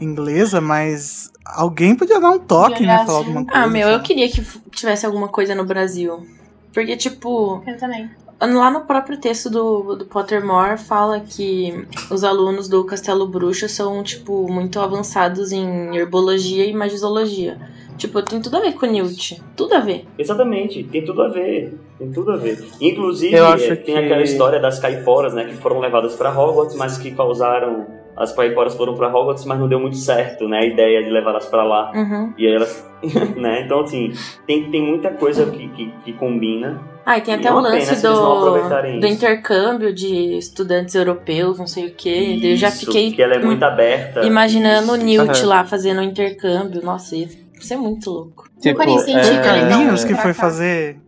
inglesa, 0.00 0.60
mas 0.60 1.30
alguém 1.44 1.94
podia 1.94 2.18
dar 2.20 2.30
um 2.30 2.38
toque, 2.38 2.86
né? 2.86 3.04
Falar 3.04 3.18
alguma 3.18 3.44
coisa. 3.44 3.62
Ah, 3.62 3.66
meu, 3.66 3.88
eu 3.88 4.00
queria 4.00 4.28
que 4.30 4.42
tivesse 4.70 5.04
alguma 5.04 5.28
coisa 5.28 5.54
no 5.54 5.64
Brasil. 5.66 6.26
Porque, 6.72 6.96
tipo, 6.96 7.62
Eu 7.66 7.76
também. 7.76 8.08
Lá 8.40 8.70
no 8.70 8.82
próprio 8.82 9.18
texto 9.18 9.50
do, 9.50 9.96
do 9.96 10.04
Pottermore 10.06 10.78
fala 10.78 11.20
que 11.20 11.86
os 12.10 12.22
alunos 12.22 12.68
do 12.68 12.84
Castelo 12.84 13.26
Bruxo 13.26 13.68
são, 13.68 14.02
tipo, 14.02 14.50
muito 14.50 14.78
avançados 14.80 15.50
em 15.52 15.96
herbologia 15.96 16.64
e 16.66 16.72
magisologia. 16.72 17.58
Tipo, 17.96 18.22
tem 18.22 18.40
tudo 18.40 18.56
a 18.56 18.60
ver 18.60 18.74
com 18.74 18.86
o 18.86 18.88
Newt. 18.88 19.42
Tudo 19.56 19.74
a 19.74 19.80
ver. 19.80 20.06
Exatamente, 20.16 20.84
tem 20.84 21.04
tudo 21.04 21.20
a 21.22 21.28
ver. 21.28 21.76
Tem 21.98 22.12
tudo 22.12 22.30
a 22.30 22.36
ver. 22.36 22.64
Inclusive, 22.80 23.34
Eu 23.34 23.46
acho 23.48 23.64
é, 23.72 23.74
tem 23.74 23.96
que- 23.96 24.00
aquela 24.04 24.22
história 24.22 24.60
das 24.60 24.78
caiporas, 24.78 25.34
né? 25.34 25.44
Que 25.46 25.54
foram 25.56 25.80
levadas 25.80 26.14
pra 26.14 26.30
Hogwarts, 26.30 26.76
mas 26.76 26.96
que 26.96 27.10
causaram. 27.10 27.86
As 28.18 28.32
caiporas 28.32 28.74
foram 28.74 28.94
pra 28.94 29.08
Hogwarts, 29.08 29.44
mas 29.44 29.58
não 29.58 29.68
deu 29.68 29.78
muito 29.78 29.96
certo, 29.96 30.48
né? 30.48 30.58
A 30.58 30.66
ideia 30.66 31.04
de 31.04 31.10
levá-las 31.10 31.46
pra 31.46 31.62
lá. 31.62 31.92
Uhum. 31.94 32.32
E 32.36 32.46
aí 32.46 32.54
elas. 32.54 32.86
né? 33.36 33.62
Então, 33.64 33.80
assim, 33.80 34.12
tem, 34.46 34.70
tem 34.70 34.82
muita 34.82 35.10
coisa 35.10 35.46
que, 35.46 35.68
que, 35.68 35.92
que 36.04 36.12
combina. 36.14 36.80
Ah, 37.06 37.16
e 37.16 37.20
tem 37.20 37.34
E 37.34 37.38
até 37.38 37.48
é 37.48 37.52
o 37.52 37.54
uma 37.54 37.62
pena 37.62 37.74
lance 37.76 38.02
do, 38.02 38.50
do 38.50 38.86
isso. 38.88 39.06
intercâmbio 39.06 39.94
de 39.94 40.36
estudantes 40.36 40.94
europeus, 40.94 41.58
não 41.58 41.66
sei 41.66 41.86
o 41.86 41.94
quê. 41.94 42.38
Eu 42.42 42.56
já 42.56 42.68
Isso, 42.68 42.86
fiquei 42.86 43.12
Que 43.12 43.22
ela 43.22 43.34
é 43.34 43.38
muito 43.38 43.62
aberta. 43.62 44.24
imaginando 44.24 44.92
o 44.92 44.96
Isso. 44.96 45.04
Newt 45.04 45.38
Aham. 45.40 45.48
lá 45.48 45.64
fazendo 45.64 46.00
um 46.00 46.04
intercâmbio. 46.04 46.82
Nossa, 46.82 47.16
ia 47.16 47.28
ser 47.60 47.76
muito 47.76 48.10
louco. 48.10 48.48
Tipo, 48.60 48.80
o 48.80 48.82
é, 48.82 49.40
Carlinhos 49.42 50.04
que 50.04 50.14
foi 50.14 50.34
fazer. 50.34 50.98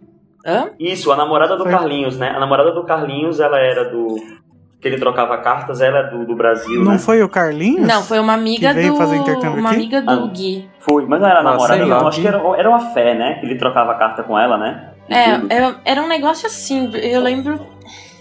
Hã? 0.46 0.70
Isso, 0.78 1.12
a 1.12 1.16
namorada 1.16 1.56
do 1.56 1.64
Foi. 1.64 1.72
Carlinhos, 1.72 2.16
né? 2.16 2.30
A 2.30 2.40
namorada 2.40 2.72
do 2.72 2.84
Carlinhos, 2.84 3.40
ela 3.40 3.58
era 3.58 3.84
do. 3.84 4.16
Que 4.80 4.88
ele 4.88 4.96
trocava 4.98 5.36
cartas, 5.38 5.80
ela 5.82 5.98
é 5.98 6.02
do, 6.10 6.24
do 6.24 6.34
Brasil, 6.34 6.82
Não 6.82 6.92
né? 6.92 6.98
foi 6.98 7.22
o 7.22 7.28
Carlinhos? 7.28 7.86
Não, 7.86 8.02
foi 8.02 8.18
uma 8.18 8.32
amiga 8.32 8.68
Que 8.68 8.74
veio 8.74 8.92
do. 8.92 8.98
fazer 8.98 9.16
intercâmbio 9.16 9.58
Uma 9.60 9.68
aqui? 9.70 9.78
amiga 9.78 10.00
do 10.02 10.10
Ah. 10.24 10.26
Gui. 10.32 10.70
Foi, 10.78 11.04
mas 11.06 11.20
não 11.20 11.28
era 11.28 11.40
Ah, 11.40 11.42
namorada, 11.42 11.80
sei 11.80 11.86
não. 11.86 12.08
Acho 12.08 12.20
que 12.22 12.26
era, 12.26 12.38
era 12.58 12.68
uma 12.70 12.80
fé, 12.94 13.14
né? 13.14 13.34
Que 13.34 13.46
ele 13.46 13.56
trocava 13.56 13.94
carta 13.96 14.22
com 14.22 14.38
ela, 14.38 14.56
né? 14.56 14.88
É, 15.08 15.40
era 15.84 16.02
um 16.02 16.06
negócio 16.08 16.46
assim, 16.46 16.90
eu 16.94 17.20
lembro. 17.20 17.60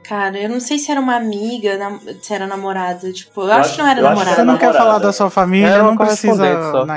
Cara, 0.10 0.40
eu 0.40 0.50
não 0.50 0.60
sei 0.60 0.80
se 0.80 0.90
era 0.90 1.00
uma 1.00 1.16
amiga, 1.16 1.78
se 2.20 2.34
era 2.34 2.48
namorada. 2.48 3.14
Tipo, 3.14 3.42
eu, 3.42 3.52
acho 3.52 3.76
que 3.76 3.78
não 3.80 3.88
era 3.88 4.00
eu 4.00 4.08
acho 4.08 4.16
namorada. 4.16 4.36
Você 4.38 4.44
não 4.44 4.58
quer 4.58 4.66
namorada. 4.66 4.86
falar 4.86 4.98
da 4.98 5.14
sua 5.14 5.30
família, 5.30 5.84
não 5.84 5.96
precisa. 5.96 6.72
só. 6.72 6.88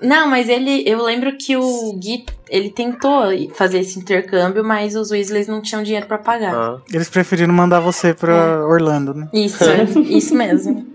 Não, 0.00 0.26
mas 0.30 0.48
ele. 0.48 0.82
Eu 0.86 1.02
lembro 1.02 1.36
que 1.36 1.54
o 1.58 1.92
Gui. 1.92 2.24
Ele 2.48 2.70
tentou 2.70 3.24
fazer 3.54 3.80
esse 3.80 3.98
intercâmbio, 3.98 4.64
mas 4.64 4.96
os 4.96 5.10
Weasleys 5.10 5.46
não 5.46 5.60
tinham 5.60 5.82
dinheiro 5.82 6.06
pra 6.06 6.16
pagar. 6.16 6.54
ah. 6.54 6.78
Eles 6.90 7.10
preferiram 7.10 7.52
mandar 7.52 7.80
você 7.80 8.14
pra 8.14 8.64
Orlando, 8.66 9.12
né? 9.12 9.28
Isso, 9.34 9.62
isso 10.08 10.34
mesmo. 10.34 10.86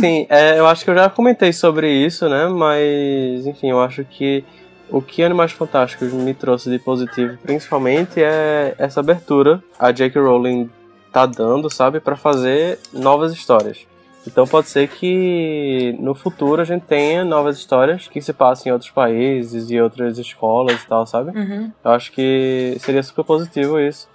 Sim, 0.00 0.26
é, 0.28 0.58
eu 0.58 0.66
acho 0.66 0.84
que 0.84 0.90
eu 0.90 0.94
já 0.94 1.08
comentei 1.08 1.52
sobre 1.52 1.88
isso, 1.88 2.28
né? 2.28 2.48
Mas, 2.48 3.46
enfim, 3.46 3.70
eu 3.70 3.80
acho 3.80 4.04
que 4.04 4.44
o 4.92 5.00
que 5.00 5.24
Animais 5.24 5.52
Fantásticos 5.52 6.12
me 6.12 6.34
trouxe 6.34 6.70
de 6.70 6.78
positivo, 6.78 7.38
principalmente, 7.42 8.22
é 8.22 8.74
essa 8.78 9.00
abertura 9.00 9.62
a 9.78 9.90
J.K. 9.90 10.20
Rowling 10.20 10.70
tá 11.10 11.26
dando, 11.26 11.72
sabe, 11.72 11.98
Pra 11.98 12.14
fazer 12.14 12.78
novas 12.92 13.32
histórias. 13.32 13.86
Então 14.26 14.46
pode 14.46 14.68
ser 14.68 14.88
que 14.88 15.96
no 15.98 16.14
futuro 16.14 16.62
a 16.62 16.64
gente 16.64 16.82
tenha 16.82 17.24
novas 17.24 17.58
histórias 17.58 18.06
que 18.06 18.20
se 18.20 18.32
passem 18.32 18.70
em 18.70 18.72
outros 18.72 18.90
países 18.90 19.68
e 19.70 19.80
outras 19.80 20.16
escolas 20.16 20.80
e 20.80 20.86
tal, 20.86 21.06
sabe? 21.06 21.36
Uhum. 21.36 21.72
Eu 21.84 21.90
acho 21.90 22.12
que 22.12 22.76
seria 22.78 23.02
super 23.02 23.24
positivo 23.24 23.80
isso. 23.80 24.08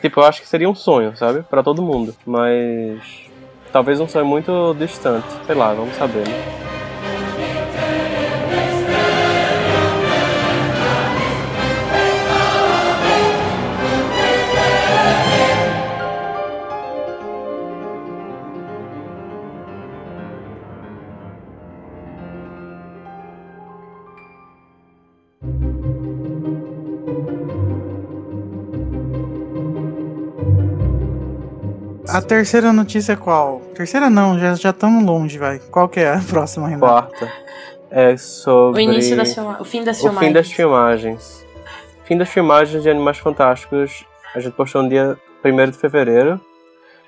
Tipo, 0.00 0.20
eu 0.20 0.24
acho 0.24 0.42
que 0.42 0.48
seria 0.48 0.68
um 0.68 0.74
sonho, 0.74 1.16
sabe? 1.16 1.42
Pra 1.42 1.62
todo 1.62 1.80
mundo. 1.80 2.14
Mas. 2.26 3.00
Talvez 3.72 4.00
um 4.00 4.08
sonho 4.08 4.26
muito 4.26 4.74
distante. 4.78 5.26
Sei 5.46 5.54
lá, 5.54 5.72
vamos 5.72 5.96
saber, 5.96 6.28
né? 6.28 6.73
A 32.14 32.22
terceira 32.22 32.72
notícia 32.72 33.14
é 33.14 33.16
qual? 33.16 33.60
Terceira 33.74 34.08
não, 34.08 34.38
já 34.38 34.54
já 34.54 34.70
estamos 34.70 35.04
longe, 35.04 35.36
vai. 35.36 35.58
Qual 35.58 35.88
que 35.88 35.98
é 36.00 36.14
a 36.14 36.20
próxima, 36.20 36.68
Renato? 36.68 36.86
Quarta. 37.10 37.32
É 37.90 38.16
sobre. 38.16 38.80
O 38.80 38.84
início 38.84 39.16
das 39.16 39.34
filma... 39.34 39.56
o 39.60 39.64
fim 39.64 39.82
das 39.82 39.98
O 39.98 40.02
filmagens. 40.02 40.26
fim 40.26 40.32
das 40.32 40.52
filmagens. 40.52 41.46
Fim 42.04 42.16
das 42.18 42.28
filmagens 42.28 42.82
de 42.82 42.90
Animais 42.90 43.18
Fantásticos. 43.18 44.04
A 44.34 44.40
gente 44.40 44.52
postou 44.54 44.82
no 44.82 44.88
dia 44.88 45.16
1 45.44 45.70
de 45.70 45.76
fevereiro. 45.78 46.40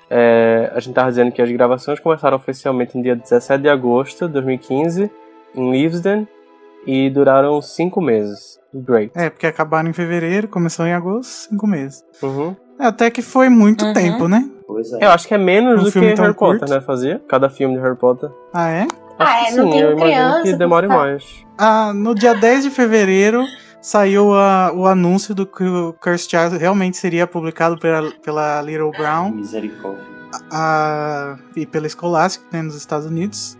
É, 0.09 0.71
a 0.73 0.79
gente 0.79 0.93
tava 0.93 1.09
dizendo 1.09 1.31
que 1.31 1.41
as 1.41 1.51
gravações 1.51 1.99
começaram 1.99 2.37
oficialmente 2.37 2.97
no 2.97 3.03
dia 3.03 3.15
17 3.15 3.61
de 3.61 3.69
agosto 3.69 4.25
de 4.27 4.33
2015, 4.33 5.11
em 5.55 5.71
Leavesden, 5.71 6.27
e 6.85 7.09
duraram 7.09 7.61
cinco 7.61 8.01
meses. 8.01 8.57
Great. 8.73 9.11
É, 9.15 9.29
porque 9.29 9.45
acabaram 9.47 9.89
em 9.89 9.93
fevereiro, 9.93 10.47
começou 10.47 10.85
em 10.85 10.93
agosto, 10.93 11.29
cinco 11.49 11.67
meses. 11.67 12.03
Uhum. 12.23 12.55
É, 12.79 12.85
Até 12.87 13.09
que 13.11 13.21
foi 13.21 13.49
muito 13.49 13.83
Uhum. 13.85 13.93
tempo, 13.93 14.27
né? 14.29 14.49
Pois 14.67 14.91
é. 14.91 15.03
Eu 15.05 15.09
acho 15.11 15.27
que 15.27 15.33
é 15.33 15.37
menos 15.37 15.81
Um 15.81 15.83
do 15.85 15.91
que 15.91 15.99
Harry 15.99 16.15
Potter, 16.15 16.35
curto. 16.35 16.69
né? 16.69 16.81
Fazia? 16.81 17.21
Cada 17.27 17.49
filme 17.49 17.75
de 17.75 17.81
Harry 17.81 17.95
Potter. 17.95 18.29
Ah, 18.53 18.69
é? 18.69 18.87
Ah, 19.17 19.23
Acho 19.23 19.45
que 19.45 19.47
é, 19.53 19.55
não 19.57 19.65
sim, 19.65 19.71
tem 19.71 19.79
eu 19.79 19.91
imagino 19.93 20.03
criança 20.05 20.43
que 20.43 20.53
demore 20.53 20.87
mais. 20.87 21.23
Ah, 21.57 21.93
no 21.93 22.13
dia 22.13 22.33
10 22.35 22.63
de 22.65 22.69
fevereiro 22.69 23.43
saiu 23.81 24.33
a- 24.33 24.71
o 24.75 24.85
anúncio 24.85 25.33
do 25.33 25.45
que 25.45 25.63
o 25.63 25.93
Cursed 25.93 26.29
Child 26.29 26.57
realmente 26.57 26.97
seria 26.97 27.25
publicado 27.25 27.77
pela, 27.79 28.11
pela 28.23 28.61
Little 28.61 28.91
Brown 28.91 29.31
Misericórdia. 29.31 30.03
a- 30.51 31.37
e 31.55 31.65
pela 31.65 31.87
Scholastic, 31.89 32.43
né, 32.51 32.61
nos 32.61 32.75
Estados 32.75 33.07
Unidos. 33.07 33.57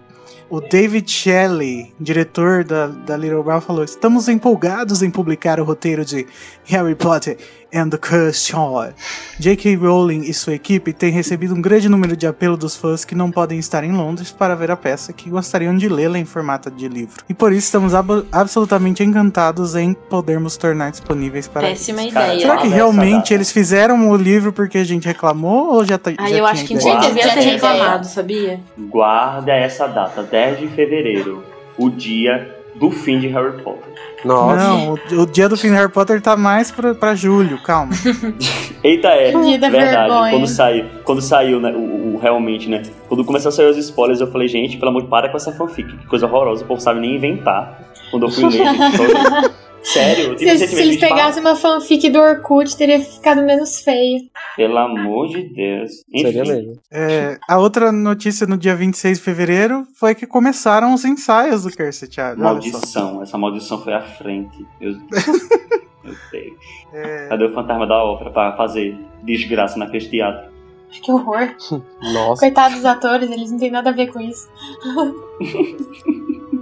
O 0.50 0.62
David 0.62 1.10
Shelley, 1.12 1.94
diretor 2.00 2.64
da, 2.64 2.88
da 2.88 3.18
Little 3.18 3.44
Brown, 3.44 3.60
falou: 3.60 3.84
Estamos 3.84 4.30
empolgados 4.30 5.02
em 5.02 5.10
publicar 5.10 5.60
o 5.60 5.64
roteiro 5.66 6.06
de 6.06 6.26
Harry 6.66 6.96
Potter 6.96 7.38
and 7.74 7.90
the 7.90 7.98
Cursed 7.98 8.48
Child. 8.52 8.94
J.K. 9.40 9.76
Rowling 9.76 10.22
e 10.22 10.34
sua 10.34 10.54
equipe 10.56 10.94
têm 10.94 11.12
recebido 11.12 11.54
um 11.54 11.62
grande 11.62 11.88
número 11.90 12.16
de 12.16 12.26
apelo 12.28 12.58
dos 12.58 12.76
fãs 12.76 13.06
que 13.06 13.14
não 13.16 13.32
podem 13.32 13.60
estar 13.60 13.84
em 13.84 13.92
Londres 13.92 14.32
para 14.32 14.56
ver 14.56 14.72
a 14.72 14.76
peça 14.78 15.14
que 15.14 15.30
gostariam 15.30 15.76
de 15.78 15.88
lê-la 15.88 16.18
em 16.18 16.26
formato 16.26 16.72
de 16.72 16.88
livro. 16.88 17.24
E 17.30 17.34
por 17.34 17.52
isso 17.52 17.66
estamos 17.68 17.94
ab- 17.94 18.26
absolutamente 18.32 19.04
encantados 19.04 19.76
em 19.76 19.94
podermos 19.94 20.58
tornar 20.58 20.92
disponíveis 20.92 21.48
para 21.48 21.68
Péssima 21.68 22.02
eles. 22.02 22.12
ideia. 22.14 22.40
Será 22.40 22.58
que 22.58 22.68
realmente 22.68 23.34
eles 23.34 23.52
fizeram 23.52 24.10
o 24.10 24.16
livro 24.16 24.52
porque 24.52 24.78
a 24.80 24.84
gente 24.84 25.06
reclamou 25.08 25.74
ou 25.74 25.86
já 25.86 25.98
tá 25.98 26.10
Aí 26.10 26.16
já 26.18 26.24
eu 26.24 26.30
tinha 26.36 26.44
acho 26.46 26.66
que 26.66 26.74
ideia? 26.74 26.94
ninguém 26.96 27.10
devia 27.14 27.34
ter 27.34 27.40
reclamado, 27.42 28.06
sabia? 28.08 28.60
Guarda 28.78 29.52
essa 29.54 29.88
data, 29.88 30.24
10 30.24 30.60
de 30.60 30.68
fevereiro, 30.70 31.44
o 31.78 31.90
dia 31.90 32.57
do 32.80 32.92
fim 32.92 33.20
de 33.20 33.28
Harry 33.28 33.62
Potter. 33.64 33.94
Nossa. 34.26 34.56
Não, 34.68 34.94
o, 34.94 35.22
o 35.22 35.26
dia 35.26 35.48
do 35.48 35.56
fim 35.58 35.70
de 35.70 35.76
Harry 35.76 35.92
Potter 35.92 36.22
tá 36.22 36.36
mais 36.36 36.72
pra, 36.72 36.94
pra 36.96 37.14
julho, 37.16 37.58
calma. 37.62 37.92
Eita, 38.84 39.10
é, 39.10 39.32
Dia 39.32 39.60
da 39.60 39.70
verdade. 39.70 40.10
vergonha. 40.10 40.32
Quando 40.32 40.48
saiu, 40.48 40.86
quando 41.04 41.22
saiu, 41.22 41.60
né, 41.60 41.72
o, 41.72 42.16
o- 42.16 42.20
realmente, 42.22 42.70
né? 42.70 42.82
Quando 43.08 43.24
começou 43.24 43.50
a 43.50 43.52
sair 43.52 43.68
os 43.70 43.78
spoilers, 43.78 44.20
eu 44.22 44.28
falei, 44.32 44.48
gente, 44.48 44.78
pelo 44.78 44.90
amor 44.90 45.04
de 45.04 45.08
para 45.08 45.30
com 45.30 45.38
essa 45.38 45.52
fanfic, 45.52 45.96
que 45.98 46.06
coisa 46.08 46.26
horrorosa, 46.26 46.64
o 46.64 46.68
povo 46.68 46.80
sabe 46.82 47.00
nem 47.00 47.16
inventar. 47.16 47.80
Quando 48.12 48.26
eu 48.26 48.30
fui 48.32 48.46
ler, 48.46 48.62
sério, 49.94 50.34
eu 50.34 50.38
Se, 50.38 50.46
se 50.46 50.58
sentimento 50.58 50.80
eles 50.80 51.00
pegassem 51.00 51.42
uma 51.42 51.56
fanfic 51.56 52.10
do 52.10 52.20
Orkut, 52.20 52.76
teria 52.78 53.00
ficado 53.00 53.42
menos 53.42 53.82
feio. 53.82 54.22
Pelo 54.56 54.78
amor 54.78 55.28
de 55.30 55.44
Deus. 55.54 55.92
Enfim, 56.14 56.32
Seria 56.32 56.44
mesmo. 56.44 56.80
É, 56.92 57.38
a 57.48 57.58
outra 57.58 57.92
notícia 57.92 58.46
no 58.48 58.58
dia 58.58 58.76
26 58.76 59.18
de 59.18 59.24
fevereiro 59.24 59.86
foi 59.96 60.14
que 60.16 60.26
começaram 60.26 60.94
os 60.94 61.04
ensaios 61.06 61.64
do 61.64 61.76
Cursed 61.76 62.14
Child. 62.14 62.40
maldição. 62.40 63.22
Essa 63.22 63.38
maldição 63.38 63.82
foi 63.82 63.94
à 63.94 64.02
frente. 64.02 64.58
Meu, 64.80 64.92
meu 66.04 66.16
Deus. 66.32 66.58
É, 66.94 67.28
Cadê 67.28 67.46
o 67.46 67.54
fantasma 67.54 67.86
da 67.86 68.04
ópera 68.04 68.32
pra 68.32 68.56
fazer 68.58 68.98
desgraça 69.24 69.78
naquele 69.78 70.08
teatro? 70.08 70.52
Que 70.90 71.12
horror. 71.12 71.54
Nossa. 72.14 72.40
Coitados 72.40 72.78
dos 72.78 72.86
atores, 72.86 73.30
eles 73.30 73.52
não 73.52 73.60
têm 73.60 73.70
nada 73.70 73.90
a 73.90 73.94
ver 73.94 74.08
com 74.08 74.20
isso. 74.22 74.48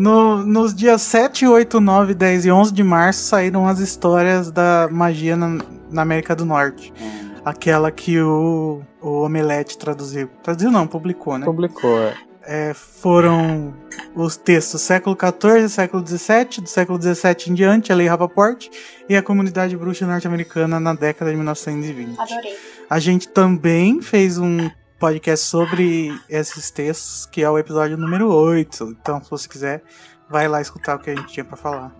no- 0.00 0.44
nos 0.44 0.74
dias 0.74 1.02
7, 1.02 1.46
8, 1.46 1.80
9, 1.80 2.14
10 2.14 2.46
e 2.46 2.50
11 2.50 2.72
de 2.72 2.82
março 2.82 3.20
saíram 3.24 3.66
as 3.68 3.78
histórias 3.78 4.50
da 4.50 4.88
magia 4.90 5.36
na, 5.36 5.58
na 5.90 6.02
América 6.02 6.34
do 6.34 6.44
Norte. 6.44 6.92
Aquela 7.44 7.90
que 7.90 8.20
o, 8.20 8.82
o 9.00 9.22
Omelete 9.22 9.76
traduziu. 9.78 10.28
Traduziu 10.42 10.70
não, 10.70 10.86
publicou, 10.86 11.38
né? 11.38 11.44
Publicou, 11.46 11.98
é. 11.98 12.14
É, 12.42 12.74
foram 12.74 13.72
os 14.14 14.36
textos 14.36 14.80
século 14.80 15.16
XIV, 15.16 15.68
século 15.68 16.04
XVII, 16.06 16.62
do 16.62 16.68
século 16.68 17.00
XVII 17.00 17.50
em 17.50 17.54
diante, 17.54 17.92
a 17.92 17.94
Lei 17.94 18.08
Rappaport 18.08 18.66
e 19.08 19.14
a 19.16 19.22
comunidade 19.22 19.76
bruxa 19.76 20.06
norte-americana 20.06 20.80
na 20.80 20.94
década 20.94 21.30
de 21.30 21.36
1920. 21.36 22.18
Adorei. 22.18 22.56
A 22.88 22.98
gente 22.98 23.28
também 23.28 24.00
fez 24.02 24.36
um 24.38 24.68
podcast 25.00 25.46
sobre 25.46 26.12
esses 26.28 26.70
textos, 26.70 27.26
que 27.26 27.42
é 27.42 27.50
o 27.50 27.58
episódio 27.58 27.96
número 27.96 28.30
8. 28.32 28.96
Então, 29.00 29.20
se 29.22 29.30
você 29.30 29.48
quiser, 29.48 29.82
vai 30.28 30.46
lá 30.46 30.60
escutar 30.60 30.96
o 30.96 30.98
que 31.00 31.10
a 31.10 31.16
gente 31.16 31.32
tinha 31.32 31.44
pra 31.44 31.56
falar. 31.56 31.90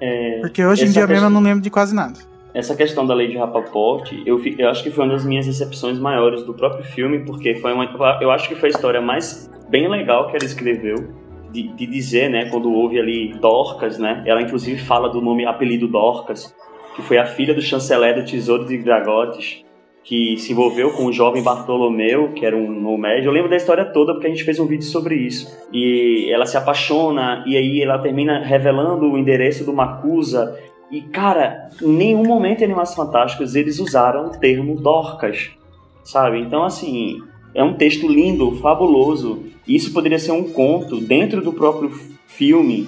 É, 0.00 0.40
Porque 0.40 0.62
hoje 0.64 0.84
em 0.84 0.90
dia 0.90 1.02
mesmo 1.02 1.12
questão- 1.12 1.28
eu 1.28 1.30
não 1.30 1.40
lembro 1.40 1.62
de 1.62 1.70
quase 1.70 1.94
nada. 1.94 2.18
Essa 2.52 2.74
questão 2.76 3.06
da 3.06 3.14
lei 3.14 3.28
de 3.28 3.36
Rappaport, 3.36 4.12
eu, 4.26 4.40
eu 4.58 4.68
acho 4.68 4.82
que 4.82 4.90
foi 4.90 5.04
uma 5.04 5.12
das 5.14 5.24
minhas 5.24 5.46
decepções 5.46 5.98
maiores 5.98 6.42
do 6.44 6.52
próprio 6.54 6.84
filme, 6.84 7.20
porque 7.24 7.54
foi 7.56 7.72
uma, 7.72 7.84
eu 8.20 8.30
acho 8.30 8.48
que 8.48 8.54
foi 8.54 8.68
a 8.68 8.72
história 8.72 9.00
mais 9.00 9.50
bem 9.68 9.88
legal 9.88 10.28
que 10.28 10.36
ela 10.36 10.44
escreveu, 10.44 11.14
de, 11.50 11.68
de 11.68 11.86
dizer, 11.86 12.28
né, 12.30 12.48
quando 12.50 12.72
houve 12.72 12.98
ali 12.98 13.32
Dorcas, 13.40 13.98
né, 13.98 14.22
ela 14.26 14.40
inclusive 14.42 14.80
fala 14.80 15.08
do 15.08 15.20
nome, 15.20 15.44
apelido 15.46 15.88
Dorcas, 15.88 16.54
que 16.94 17.02
foi 17.02 17.18
a 17.18 17.26
filha 17.26 17.54
do 17.54 17.60
chanceler 17.62 18.14
do 18.14 18.24
Tesouro 18.24 18.64
de 18.66 18.78
Dragotes, 18.78 19.64
que 20.04 20.36
se 20.36 20.52
envolveu 20.52 20.92
com 20.92 21.06
o 21.06 21.12
jovem 21.12 21.42
Bartolomeu, 21.42 22.32
que 22.34 22.44
era 22.44 22.54
um 22.54 22.70
nomédio. 22.70 23.28
Eu 23.28 23.32
lembro 23.32 23.48
da 23.48 23.56
história 23.56 23.86
toda 23.86 24.12
porque 24.12 24.26
a 24.26 24.30
gente 24.30 24.44
fez 24.44 24.60
um 24.60 24.66
vídeo 24.66 24.84
sobre 24.84 25.14
isso. 25.16 25.50
E 25.72 26.30
ela 26.30 26.44
se 26.44 26.58
apaixona, 26.58 27.42
e 27.46 27.56
aí 27.56 27.80
ela 27.80 27.98
termina 27.98 28.38
revelando 28.38 29.10
o 29.10 29.16
endereço 29.16 29.64
do 29.64 29.72
Macusa. 29.72 30.60
E, 30.90 31.00
cara, 31.00 31.70
em 31.82 31.88
nenhum 31.88 32.24
momento 32.24 32.60
em 32.60 32.64
Animais 32.64 32.94
Fantásticos 32.94 33.54
eles 33.54 33.80
usaram 33.80 34.26
o 34.26 34.30
termo 34.38 34.76
Dorcas, 34.76 35.50
sabe? 36.04 36.38
Então, 36.38 36.62
assim, 36.62 37.22
é 37.54 37.64
um 37.64 37.72
texto 37.72 38.06
lindo, 38.06 38.52
fabuloso. 38.56 39.44
Isso 39.66 39.90
poderia 39.90 40.18
ser 40.18 40.32
um 40.32 40.44
conto 40.44 41.00
dentro 41.00 41.40
do 41.40 41.52
próprio 41.52 41.90
filme 42.26 42.86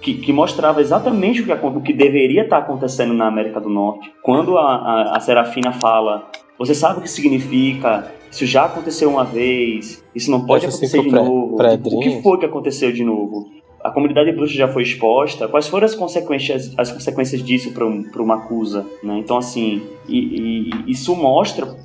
que, 0.00 0.14
que 0.14 0.32
mostrava 0.32 0.80
exatamente 0.80 1.42
o 1.42 1.44
que, 1.44 1.52
o 1.52 1.80
que 1.80 1.92
deveria 1.92 2.42
estar 2.42 2.58
acontecendo 2.58 3.12
na 3.14 3.26
América 3.26 3.60
do 3.60 3.68
Norte. 3.68 4.12
Quando 4.22 4.56
a, 4.58 4.74
a, 4.76 5.16
a 5.16 5.20
Serafina 5.20 5.72
fala, 5.72 6.30
você 6.58 6.74
sabe 6.74 6.98
o 6.98 7.02
que 7.02 7.10
significa, 7.10 8.10
isso 8.30 8.46
já 8.46 8.64
aconteceu 8.64 9.10
uma 9.10 9.24
vez, 9.24 10.04
isso 10.14 10.30
não 10.30 10.44
pode 10.46 10.66
acontecer 10.66 11.02
de 11.02 11.10
pré- 11.10 11.22
novo. 11.22 11.56
pré-Dream- 11.56 11.96
o 11.96 12.00
que 12.00 12.22
foi 12.22 12.38
que 12.38 12.46
aconteceu 12.46 12.92
de 12.92 13.04
novo? 13.04 13.46
A 13.82 13.90
comunidade 13.90 14.32
bruxa 14.32 14.54
já 14.54 14.66
foi 14.66 14.82
exposta. 14.82 15.46
Quais 15.46 15.68
foram 15.68 15.84
as 15.84 15.94
consequências, 15.94 16.72
as 16.78 16.90
consequências 16.90 17.42
disso 17.42 17.70
para 17.72 17.84
um, 17.84 18.02
uma 18.16 18.36
acusa? 18.36 18.86
Né? 19.02 19.18
Então, 19.18 19.36
assim, 19.36 19.82
e, 20.08 20.70
e 20.86 20.90
isso 20.90 21.14
mostra 21.14 21.76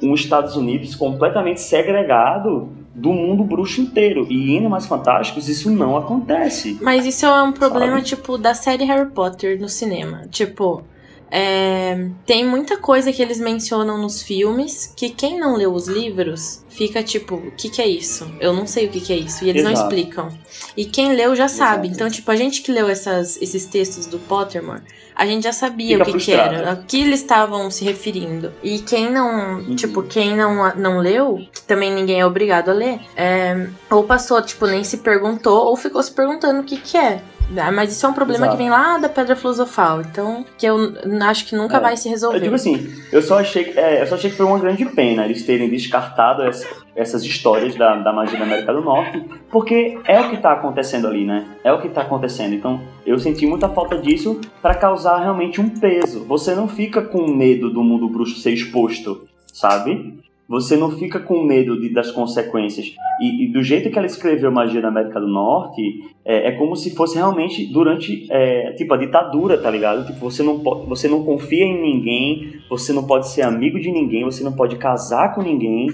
um 0.00 0.14
Estados 0.14 0.54
Unidos 0.54 0.94
completamente 0.94 1.60
segregado 1.60 2.68
do 2.98 3.12
mundo 3.12 3.44
bruxo 3.44 3.80
inteiro. 3.80 4.26
E 4.28 4.50
em 4.52 4.58
Animais 4.58 4.86
Fantásticos 4.86 5.48
isso 5.48 5.70
não 5.70 5.96
acontece. 5.96 6.78
Mas 6.82 7.06
isso 7.06 7.24
é 7.26 7.42
um 7.42 7.52
problema, 7.52 7.96
Sabe? 7.96 8.04
tipo, 8.04 8.36
da 8.36 8.54
série 8.54 8.84
Harry 8.84 9.10
Potter 9.10 9.60
no 9.60 9.68
cinema. 9.68 10.22
Tipo, 10.30 10.82
é, 11.30 12.08
tem 12.24 12.44
muita 12.44 12.76
coisa 12.76 13.12
que 13.12 13.20
eles 13.20 13.38
mencionam 13.38 13.98
nos 13.98 14.22
filmes 14.22 14.92
que 14.96 15.10
quem 15.10 15.38
não 15.38 15.56
leu 15.56 15.72
os 15.72 15.86
livros 15.86 16.64
fica 16.70 17.02
tipo, 17.02 17.34
o 17.34 17.50
que, 17.50 17.68
que 17.68 17.82
é 17.82 17.86
isso? 17.88 18.30
Eu 18.40 18.52
não 18.52 18.66
sei 18.66 18.86
o 18.86 18.88
que, 18.88 19.00
que 19.00 19.12
é 19.12 19.16
isso. 19.16 19.44
E 19.44 19.50
eles 19.50 19.64
não 19.64 19.72
Exato. 19.72 19.88
explicam. 19.94 20.28
E 20.76 20.84
quem 20.84 21.12
leu 21.14 21.34
já 21.34 21.48
sabe. 21.48 21.88
Exato. 21.88 21.94
Então, 21.96 22.10
tipo, 22.10 22.30
a 22.30 22.36
gente 22.36 22.62
que 22.62 22.70
leu 22.70 22.88
essas, 22.88 23.36
esses 23.42 23.66
textos 23.66 24.06
do 24.06 24.18
Pottermore, 24.20 24.82
a 25.14 25.26
gente 25.26 25.42
já 25.42 25.52
sabia 25.52 25.98
Fica 25.98 26.10
o 26.10 26.12
que, 26.14 26.24
que 26.26 26.32
era, 26.32 26.70
a 26.70 26.76
que 26.76 27.00
eles 27.02 27.20
estavam 27.20 27.68
se 27.70 27.84
referindo. 27.84 28.52
E 28.62 28.78
quem 28.78 29.10
não, 29.10 29.58
Uhum. 29.58 29.74
tipo, 29.74 30.02
quem 30.04 30.36
não, 30.36 30.72
não 30.76 30.98
leu, 31.00 31.44
que 31.52 31.62
também 31.62 31.92
ninguém 31.92 32.20
é 32.20 32.26
obrigado 32.26 32.68
a 32.68 32.72
ler, 32.72 33.00
é, 33.16 33.66
ou 33.90 34.04
passou, 34.04 34.40
tipo, 34.40 34.64
nem 34.66 34.84
se 34.84 34.98
perguntou, 34.98 35.66
ou 35.66 35.76
ficou 35.76 36.00
se 36.00 36.12
perguntando 36.12 36.60
o 36.60 36.64
que 36.64 36.76
que 36.76 36.96
é. 36.96 37.20
Ah, 37.56 37.72
Mas 37.72 37.92
isso 37.92 38.04
é 38.04 38.08
um 38.08 38.12
problema 38.12 38.44
Exato. 38.44 38.56
que 38.56 38.62
vem 38.62 38.70
lá 38.70 38.98
da 38.98 39.08
Pedra 39.08 39.34
Filosofal, 39.34 40.00
então, 40.02 40.44
que 40.58 40.66
eu 40.66 40.76
acho 41.22 41.46
que 41.46 41.56
nunca 41.56 41.78
É. 41.78 41.80
vai 41.80 41.96
se 41.96 42.08
resolver. 42.08 42.36
Eu 42.36 42.42
digo 42.42 42.54
assim, 42.54 42.92
eu 43.10 43.22
só 43.22 43.38
achei, 43.40 43.64
que- 43.64 43.78
é, 43.78 44.02
eu 44.02 44.06
só 44.06 44.16
achei 44.16 44.30
que 44.30 44.36
foi 44.36 44.44
uma 44.46 44.58
grande 44.58 44.84
pena 44.84 45.24
eles 45.24 45.44
terem 45.46 45.68
descartado 45.70 46.42
essa- 46.42 46.66
essas 46.94 47.22
histórias 47.24 47.74
da, 47.74 47.96
da 47.96 48.12
magia 48.12 48.38
da 48.38 48.44
América 48.44 48.72
do 48.72 48.82
Norte, 48.82 49.24
porque 49.50 49.98
é 50.06 50.20
o 50.20 50.28
que 50.28 50.36
está 50.36 50.52
acontecendo 50.52 51.06
ali, 51.06 51.24
né? 51.24 51.46
É 51.64 51.72
o 51.72 51.80
que 51.80 51.86
está 51.88 52.02
acontecendo. 52.02 52.54
Então, 52.54 52.80
eu 53.06 53.18
senti 53.18 53.46
muita 53.46 53.68
falta 53.68 53.96
disso 53.96 54.40
para 54.60 54.74
causar 54.74 55.18
realmente 55.18 55.60
um 55.60 55.68
peso. 55.70 56.24
Você 56.24 56.54
não 56.54 56.68
fica 56.68 57.00
com 57.00 57.26
medo 57.34 57.70
do 57.70 57.82
mundo 57.82 58.08
bruxo 58.08 58.38
ser 58.40 58.52
exposto, 58.52 59.26
sabe? 59.52 60.18
Você 60.48 60.76
não 60.76 60.90
fica 60.92 61.20
com 61.20 61.44
medo 61.44 61.78
de, 61.78 61.92
das 61.92 62.10
consequências. 62.10 62.94
E, 63.20 63.44
e, 63.44 63.52
do 63.52 63.62
jeito 63.62 63.90
que 63.90 63.98
ela 63.98 64.06
escreveu 64.06 64.50
Magia 64.50 64.80
na 64.80 64.88
América 64.88 65.20
do 65.20 65.28
Norte, 65.28 65.82
é, 66.24 66.48
é 66.48 66.52
como 66.52 66.74
se 66.74 66.94
fosse 66.94 67.16
realmente 67.16 67.66
durante, 67.66 68.26
é, 68.30 68.72
tipo, 68.72 68.94
a 68.94 68.96
ditadura, 68.96 69.58
tá 69.58 69.70
ligado? 69.70 70.06
Tipo, 70.06 70.30
você 70.30 70.42
não, 70.42 70.60
pode, 70.60 70.86
você 70.86 71.06
não 71.06 71.22
confia 71.22 71.64
em 71.64 71.78
ninguém, 71.78 72.60
você 72.70 72.94
não 72.94 73.04
pode 73.04 73.28
ser 73.28 73.42
amigo 73.42 73.78
de 73.78 73.92
ninguém, 73.92 74.24
você 74.24 74.42
não 74.42 74.52
pode 74.52 74.76
casar 74.76 75.34
com 75.34 75.42
ninguém. 75.42 75.88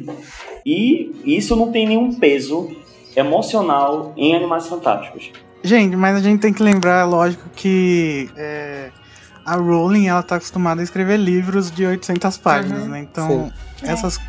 E 0.64 1.10
isso 1.24 1.56
não 1.56 1.72
tem 1.72 1.88
nenhum 1.88 2.14
peso 2.14 2.70
emocional 3.16 4.12
em 4.16 4.36
Animais 4.36 4.68
Fantásticos. 4.68 5.32
Gente, 5.64 5.96
mas 5.96 6.16
a 6.16 6.20
gente 6.20 6.40
tem 6.40 6.52
que 6.52 6.62
lembrar, 6.62 7.04
lógico, 7.06 7.48
que 7.56 8.28
é, 8.36 8.90
a 9.44 9.56
Rowling, 9.56 10.06
ela 10.06 10.22
tá 10.22 10.36
acostumada 10.36 10.80
a 10.80 10.84
escrever 10.84 11.16
livros 11.16 11.70
de 11.72 11.84
800 11.86 12.38
páginas, 12.38 12.82
uhum. 12.82 12.88
né? 12.90 13.00
Então, 13.00 13.52
Sim. 13.76 13.86
essas 13.90 14.20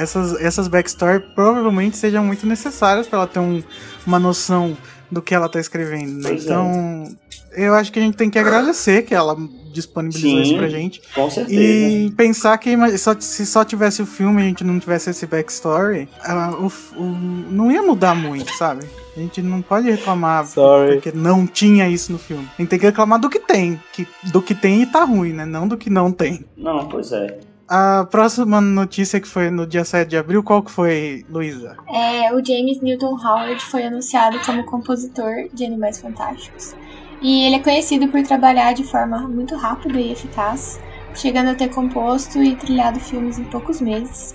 essas, 0.00 0.40
essas 0.40 0.66
backstory 0.66 1.20
provavelmente 1.34 1.96
sejam 1.96 2.24
muito 2.24 2.46
necessárias 2.46 3.06
para 3.06 3.18
ela 3.20 3.26
ter 3.26 3.38
um, 3.38 3.62
uma 4.06 4.18
noção 4.18 4.76
do 5.10 5.20
que 5.20 5.34
ela 5.34 5.48
tá 5.48 5.60
escrevendo. 5.60 6.22
Né? 6.22 6.32
Então, 6.32 7.04
é. 7.52 7.66
eu 7.66 7.74
acho 7.74 7.92
que 7.92 7.98
a 7.98 8.02
gente 8.02 8.16
tem 8.16 8.30
que 8.30 8.38
agradecer 8.38 9.02
que 9.02 9.14
ela 9.14 9.36
disponibilizou 9.72 10.30
Sim, 10.30 10.42
isso 10.42 10.56
pra 10.56 10.68
gente. 10.68 11.02
Com 11.14 11.30
certeza. 11.30 11.60
E 11.60 12.10
pensar 12.12 12.56
que 12.58 12.76
só, 12.96 13.14
se 13.18 13.44
só 13.44 13.64
tivesse 13.64 14.02
o 14.02 14.06
filme 14.06 14.40
e 14.40 14.44
a 14.44 14.48
gente 14.48 14.64
não 14.64 14.78
tivesse 14.78 15.10
esse 15.10 15.26
backstory, 15.26 16.08
ela, 16.24 16.50
o, 16.56 16.72
o, 16.96 17.04
não 17.04 17.70
ia 17.70 17.82
mudar 17.82 18.14
muito, 18.14 18.52
sabe? 18.54 18.86
A 19.16 19.20
gente 19.20 19.42
não 19.42 19.60
pode 19.60 19.90
reclamar 19.90 20.46
Sorry. 20.46 20.94
porque 20.94 21.12
não 21.12 21.46
tinha 21.46 21.88
isso 21.88 22.10
no 22.12 22.18
filme. 22.18 22.48
A 22.58 22.62
gente 22.62 22.70
tem 22.70 22.78
que 22.78 22.86
reclamar 22.86 23.20
do 23.20 23.28
que 23.28 23.40
tem. 23.40 23.80
Que, 23.92 24.06
do 24.32 24.40
que 24.40 24.54
tem 24.54 24.82
e 24.82 24.86
tá 24.86 25.04
ruim, 25.04 25.32
né? 25.32 25.44
Não 25.44 25.68
do 25.68 25.76
que 25.76 25.90
não 25.90 26.10
tem. 26.10 26.44
Não, 26.56 26.88
pois 26.88 27.12
é. 27.12 27.38
A 27.72 28.04
próxima 28.10 28.60
notícia 28.60 29.20
que 29.20 29.28
foi 29.28 29.48
no 29.48 29.64
dia 29.64 29.84
7 29.84 30.08
de 30.08 30.16
abril, 30.16 30.42
qual 30.42 30.60
que 30.60 30.72
foi, 30.72 31.24
Luísa? 31.30 31.76
É, 31.88 32.34
o 32.34 32.44
James 32.44 32.82
Newton 32.82 33.16
Howard 33.16 33.64
foi 33.64 33.84
anunciado 33.84 34.40
como 34.44 34.64
compositor 34.64 35.48
de 35.54 35.66
Animais 35.66 36.00
Fantásticos. 36.00 36.74
E 37.22 37.46
ele 37.46 37.54
é 37.54 37.58
conhecido 37.60 38.08
por 38.08 38.20
trabalhar 38.24 38.72
de 38.72 38.82
forma 38.82 39.20
muito 39.20 39.54
rápida 39.54 40.00
e 40.00 40.10
eficaz, 40.10 40.80
chegando 41.14 41.50
a 41.50 41.54
ter 41.54 41.68
composto 41.68 42.42
e 42.42 42.56
trilhado 42.56 42.98
filmes 42.98 43.38
em 43.38 43.44
poucos 43.44 43.80
meses. 43.80 44.34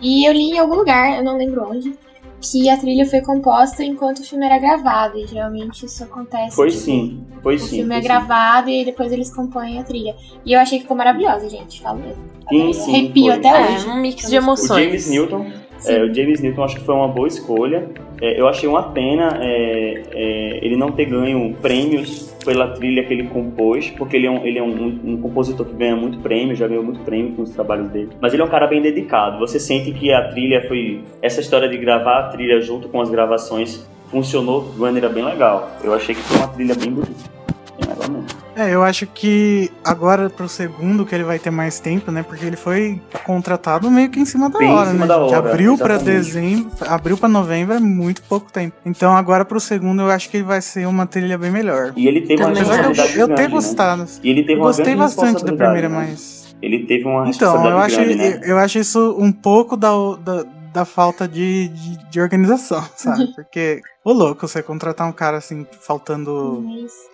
E 0.00 0.26
eu 0.26 0.32
li 0.32 0.50
em 0.50 0.58
algum 0.58 0.74
lugar, 0.74 1.16
eu 1.16 1.22
não 1.22 1.36
lembro 1.36 1.64
onde, 1.70 1.96
que 2.42 2.68
a 2.68 2.76
trilha 2.76 3.06
foi 3.06 3.20
composta 3.20 3.82
enquanto 3.84 4.18
o 4.18 4.24
filme 4.24 4.44
era 4.44 4.58
gravado, 4.58 5.16
e 5.18 5.26
geralmente 5.26 5.86
isso 5.86 6.02
acontece. 6.04 6.54
Foi 6.56 6.68
tipo, 6.70 6.80
sim, 6.82 7.24
foi 7.42 7.58
sim. 7.58 7.64
O 7.64 7.68
filme 7.68 7.94
é 7.96 8.00
gravado 8.00 8.68
e 8.68 8.84
depois 8.84 9.10
eles 9.12 9.34
compõem 9.34 9.78
a 9.78 9.82
trilha. 9.84 10.14
E 10.44 10.52
eu 10.52 10.60
achei 10.60 10.78
que 10.78 10.82
ficou 10.84 10.96
maravilhosa, 10.96 11.48
gente, 11.48 11.80
falo 11.80 12.00
mesmo. 12.00 12.22
Sim, 12.48 12.72
sim, 12.72 12.90
Arrepio 12.94 13.24
foi. 13.26 13.34
até 13.34 13.48
É, 13.48 13.74
hoje. 13.76 13.88
um 13.88 13.96
mix 14.00 14.28
de 14.28 14.36
emoções. 14.36 14.70
O 14.80 14.84
James 14.84 15.08
Newton, 15.10 15.46
é, 15.86 16.02
o 16.04 16.14
James 16.14 16.40
Newton 16.40 16.64
acho 16.64 16.76
que 16.76 16.84
foi 16.84 16.94
uma 16.94 17.08
boa 17.08 17.28
escolha. 17.28 17.88
É, 18.22 18.40
eu 18.40 18.46
achei 18.46 18.68
uma 18.68 18.84
pena 18.84 19.36
é, 19.40 20.02
é, 20.12 20.64
ele 20.64 20.76
não 20.76 20.92
ter 20.92 21.06
ganho 21.06 21.52
prêmios 21.60 22.32
pela 22.44 22.68
trilha 22.68 23.02
que 23.04 23.12
ele 23.12 23.24
compôs, 23.24 23.90
porque 23.90 24.16
ele 24.16 24.28
é, 24.28 24.30
um, 24.30 24.46
ele 24.46 24.60
é 24.60 24.62
um, 24.62 25.00
um, 25.04 25.20
compositor 25.20 25.66
que 25.66 25.74
ganha 25.74 25.96
muito 25.96 26.20
prêmio, 26.20 26.54
já 26.54 26.68
ganhou 26.68 26.84
muito 26.84 27.00
prêmio 27.00 27.32
com 27.32 27.42
os 27.42 27.50
trabalhos 27.50 27.90
dele. 27.90 28.10
Mas 28.20 28.32
ele 28.32 28.42
é 28.42 28.44
um 28.44 28.48
cara 28.48 28.68
bem 28.68 28.80
dedicado. 28.80 29.40
Você 29.40 29.58
sente 29.58 29.90
que 29.90 30.12
a 30.12 30.28
trilha 30.28 30.68
foi. 30.68 31.00
Essa 31.20 31.40
história 31.40 31.68
de 31.68 31.76
gravar 31.76 32.20
a 32.20 32.28
trilha 32.28 32.60
junto 32.60 32.88
com 32.88 33.00
as 33.00 33.10
gravações 33.10 33.84
funcionou 34.08 34.70
de 34.72 34.78
maneira 34.78 35.08
bem 35.08 35.24
legal. 35.24 35.72
Eu 35.82 35.92
achei 35.92 36.14
que 36.14 36.20
foi 36.20 36.36
uma 36.36 36.48
trilha 36.48 36.74
bem 36.76 36.92
bonita. 36.92 37.41
É, 38.62 38.74
eu 38.74 38.82
acho 38.82 39.06
que 39.06 39.70
agora 39.84 40.30
pro 40.30 40.48
segundo 40.48 41.04
que 41.04 41.14
ele 41.14 41.24
vai 41.24 41.38
ter 41.38 41.50
mais 41.50 41.80
tempo, 41.80 42.10
né? 42.12 42.22
Porque 42.22 42.44
ele 42.44 42.56
foi 42.56 43.00
contratado 43.24 43.90
meio 43.90 44.08
que 44.10 44.20
em 44.20 44.24
cima 44.24 44.48
da 44.48 44.58
Bem 44.58 44.68
em 44.68 44.72
hora, 44.72 44.90
cima 44.90 45.00
né? 45.00 45.06
da 45.06 45.18
hora, 45.18 45.38
abril 45.50 45.76
pra 45.76 45.94
exatamente. 45.94 46.16
dezembro, 46.24 46.70
abril 46.86 47.16
pra 47.16 47.28
novembro 47.28 47.74
é 47.74 47.80
muito 47.80 48.22
pouco 48.22 48.52
tempo. 48.52 48.74
Então 48.84 49.16
agora 49.16 49.44
pro 49.44 49.58
segundo 49.60 50.02
eu 50.02 50.10
acho 50.10 50.30
que 50.30 50.42
vai 50.42 50.60
ser 50.60 50.86
uma 50.86 51.06
trilha 51.06 51.36
bem 51.36 51.50
melhor. 51.50 51.92
E 51.96 52.06
ele 52.06 52.20
teve 52.22 52.42
uma 52.42 52.48
Também 52.52 52.62
responsabilidade 52.62 53.18
eu, 53.18 53.28
eu 53.28 53.34
ter 53.34 53.42
né? 53.42 53.48
gostado. 53.48 54.06
E 54.22 54.30
ele 54.30 54.42
teve 54.44 54.60
uma 54.60 54.66
gostei 54.66 54.94
bastante 54.94 55.44
da 55.44 55.52
primeira, 55.52 55.88
né? 55.88 55.96
mas. 56.06 56.42
Ele 56.62 56.86
teve 56.86 57.04
uma 57.04 57.28
Então, 57.28 57.66
eu 57.68 57.78
acho, 57.78 57.96
grande, 57.96 58.14
né? 58.14 58.40
eu 58.44 58.56
acho 58.56 58.78
isso 58.78 59.16
um 59.18 59.32
pouco 59.32 59.76
da, 59.76 59.90
da, 60.24 60.44
da 60.72 60.84
falta 60.84 61.28
de, 61.28 61.68
de, 61.68 62.10
de 62.10 62.20
organização, 62.20 62.82
sabe? 62.96 63.32
Porque, 63.34 63.80
ô 64.04 64.12
louco, 64.12 64.46
você 64.48 64.62
contratar 64.62 65.08
um 65.08 65.12
cara 65.12 65.36
assim, 65.38 65.66
faltando. 65.80 66.64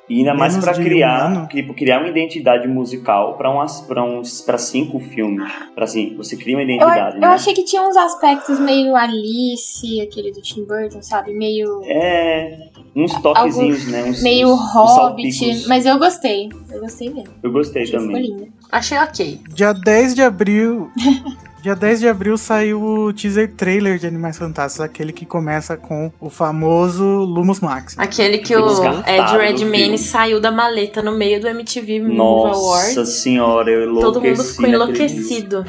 E 0.09 0.19
ainda 0.19 0.35
mais 0.35 0.57
um 0.57 0.61
criar, 0.83 1.27
ano. 1.27 1.47
tipo, 1.49 1.75
criar 1.75 1.99
uma 2.01 2.09
identidade 2.09 2.67
musical 2.69 3.37
pra 3.37 3.51
umas 3.51 3.81
para 3.83 4.03
uns 4.03 4.41
para 4.41 4.57
cinco 4.59 4.99
filmes. 5.01 5.51
Para 5.75 5.85
assim, 5.85 6.15
você 6.17 6.37
cria 6.37 6.57
uma 6.57 6.63
identidade, 6.63 7.17
eu 7.17 7.21
né? 7.21 7.27
achei 7.29 7.53
que 7.53 7.65
tinha 7.65 7.83
uns 7.83 7.97
aspectos 7.97 8.59
meio 8.59 8.97
Alice, 8.97 10.01
aquele 10.01 10.33
do 10.33 10.41
Tim 10.41 10.65
Burton, 10.65 11.03
sabe? 11.03 11.33
Meio. 11.35 11.83
É, 11.85 12.69
uns 12.97 13.13
toquezinhos, 13.21 13.87
né? 13.89 14.05
Uns, 14.05 14.23
meio 14.23 14.49
uns- 14.49 14.61
uns 14.61 14.73
Hobbit. 14.73 15.33
salpicos. 15.35 15.67
Mas 15.67 15.85
eu 15.85 15.99
gostei. 15.99 16.49
Eu 16.71 16.81
gostei 16.81 17.11
mesmo. 17.11 17.35
Eu 17.43 17.53
gostei 17.53 17.83
Achei 17.83 17.99
também. 17.99 18.53
Achei 18.73 18.99
ok. 18.99 19.41
Dia 19.51 19.73
10 19.73 20.15
de 20.15 20.23
abril. 20.23 20.91
Dia 21.61 21.75
10 21.75 22.01
de 22.01 22.09
abril 22.09 22.39
saiu 22.39 22.81
o 22.81 23.13
teaser 23.13 23.53
trailer 23.53 23.99
de 23.99 24.07
Animais 24.07 24.39
Fantásticos, 24.39 24.81
aquele 24.81 25.13
que 25.13 25.27
começa 25.27 25.77
com 25.77 26.13
o 26.21 26.31
famoso 26.31 27.05
Lumos 27.05 27.59
Max. 27.59 27.97
Aquele 27.99 28.39
que 28.39 28.57
o 28.57 28.69
Ed 29.05 29.37
Redmayne 29.37 29.99
saiu 29.99 30.41
da 30.41 30.53
maleta 30.53 31.03
no 31.03 31.11
meio 31.11 31.41
do 31.41 31.49
MTV 31.49 32.01
Movie 32.01 32.17
Nossa 32.17 32.59
Awards. 32.61 33.09
senhora, 33.09 33.71
eu 33.71 33.83
enlouqueci. 33.91 34.13
Todo 34.13 34.23
mundo 34.23 34.45
ficou 34.45 34.67
enlouquecido. 34.67 35.65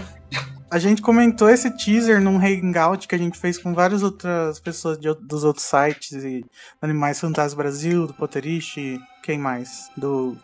A 0.72 0.78
gente 0.78 1.02
comentou 1.02 1.50
esse 1.50 1.76
teaser 1.76 2.22
num 2.22 2.38
hangout 2.38 3.08
que 3.08 3.16
a 3.16 3.18
gente 3.18 3.40
fez 3.40 3.58
com 3.58 3.74
várias 3.74 4.04
outras 4.04 4.60
pessoas 4.60 5.00
de, 5.00 5.12
dos 5.16 5.44
outros 5.44 5.66
sites, 5.66 6.12
e 6.24 6.46
Animais 6.80 7.20
Fantásticos 7.20 7.56
Brasil, 7.56 8.06
do 8.06 8.14
Potterish, 8.14 8.76
quem 9.24 9.40
mais? 9.40 9.90
Do 9.98 10.38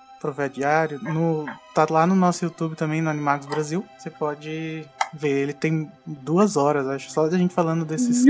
Diário. 0.51 0.99
No, 1.01 1.45
tá 1.73 1.85
lá 1.89 2.05
no 2.05 2.15
nosso 2.15 2.45
YouTube 2.45 2.75
também, 2.75 3.01
no 3.01 3.09
Animagos 3.09 3.45
Brasil. 3.45 3.85
Você 3.97 4.09
pode 4.09 4.85
ver, 5.13 5.43
ele 5.43 5.53
tem 5.53 5.89
duas 6.05 6.57
horas, 6.57 6.87
acho, 6.87 7.11
só 7.11 7.27
da 7.27 7.37
gente 7.37 7.53
falando 7.53 7.85
desses 7.85 8.25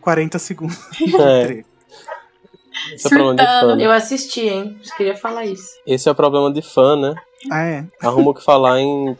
40 0.00 0.38
segundos. 0.38 0.78
É. 1.18 1.64
Esse 2.92 3.06
é 3.06 3.08
o 3.08 3.10
problema 3.10 3.36
de 3.36 3.60
fã. 3.60 3.76
né? 3.76 3.86
Eu 3.86 3.90
assisti, 3.92 4.40
hein? 4.48 4.78
Só 4.82 4.96
queria 4.96 5.16
falar 5.16 5.46
isso. 5.46 5.70
Esse 5.86 6.08
é 6.08 6.12
o 6.12 6.14
problema 6.14 6.52
de 6.52 6.60
fã, 6.60 6.96
né? 6.96 7.14
Ah, 7.50 7.62
é. 7.62 7.84
Arruma 8.02 8.30
o 8.30 8.34
que 8.34 8.42
falar 8.42 8.80
em 8.80 9.16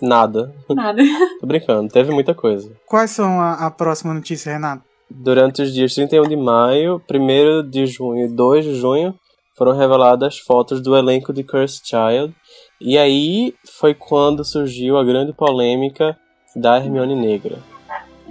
nada. 0.00 0.54
Nada. 0.70 1.02
Tô 1.40 1.46
brincando, 1.46 1.92
teve 1.92 2.12
muita 2.12 2.34
coisa. 2.34 2.70
Quais 2.86 3.10
são 3.10 3.40
a, 3.40 3.66
a 3.66 3.70
próxima 3.70 4.14
notícia, 4.14 4.52
Renato? 4.52 4.84
Durante 5.10 5.62
os 5.62 5.72
dias 5.74 5.94
31 5.94 6.28
de 6.28 6.36
maio, 6.36 7.02
1 7.10 7.68
de 7.68 7.86
junho 7.86 8.24
e 8.24 8.28
2 8.28 8.64
de 8.64 8.74
junho 8.76 9.14
foram 9.62 9.76
reveladas 9.76 10.40
fotos 10.40 10.82
do 10.82 10.96
elenco 10.96 11.32
de 11.32 11.44
Cursed 11.44 11.86
Child. 11.86 12.34
E 12.80 12.98
aí 12.98 13.54
foi 13.78 13.94
quando 13.94 14.44
surgiu 14.44 14.98
a 14.98 15.04
grande 15.04 15.32
polêmica 15.32 16.18
da 16.56 16.78
Hermione 16.78 17.14
Negra. 17.14 17.60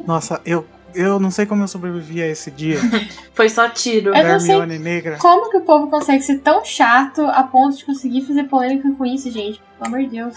Nossa, 0.05 0.41
eu, 0.45 0.65
eu 0.93 1.21
não 1.21 1.31
sei 1.31 1.45
como 1.45 1.63
eu 1.63 1.69
sobrevivi 1.69 2.21
a 2.21 2.27
esse 2.27 2.51
dia 2.51 2.79
Foi 3.33 3.47
só 3.47 3.69
tiro. 3.69 4.09
Eu 4.09 4.13
da 4.13 4.19
Hermione 4.19 4.77
Negra. 4.77 5.17
Como 5.19 5.49
que 5.49 5.55
o 5.55 5.61
povo 5.61 5.89
consegue 5.89 6.21
ser 6.21 6.39
tão 6.39 6.65
chato 6.65 7.21
a 7.21 7.43
ponto 7.43 7.77
de 7.77 7.85
conseguir 7.85 8.23
fazer 8.23 8.43
polêmica 8.43 8.91
com 8.97 9.05
isso, 9.05 9.31
gente? 9.31 9.61
Pelo 9.79 9.95
amor 9.95 9.99
de 10.01 10.17
Deus. 10.17 10.35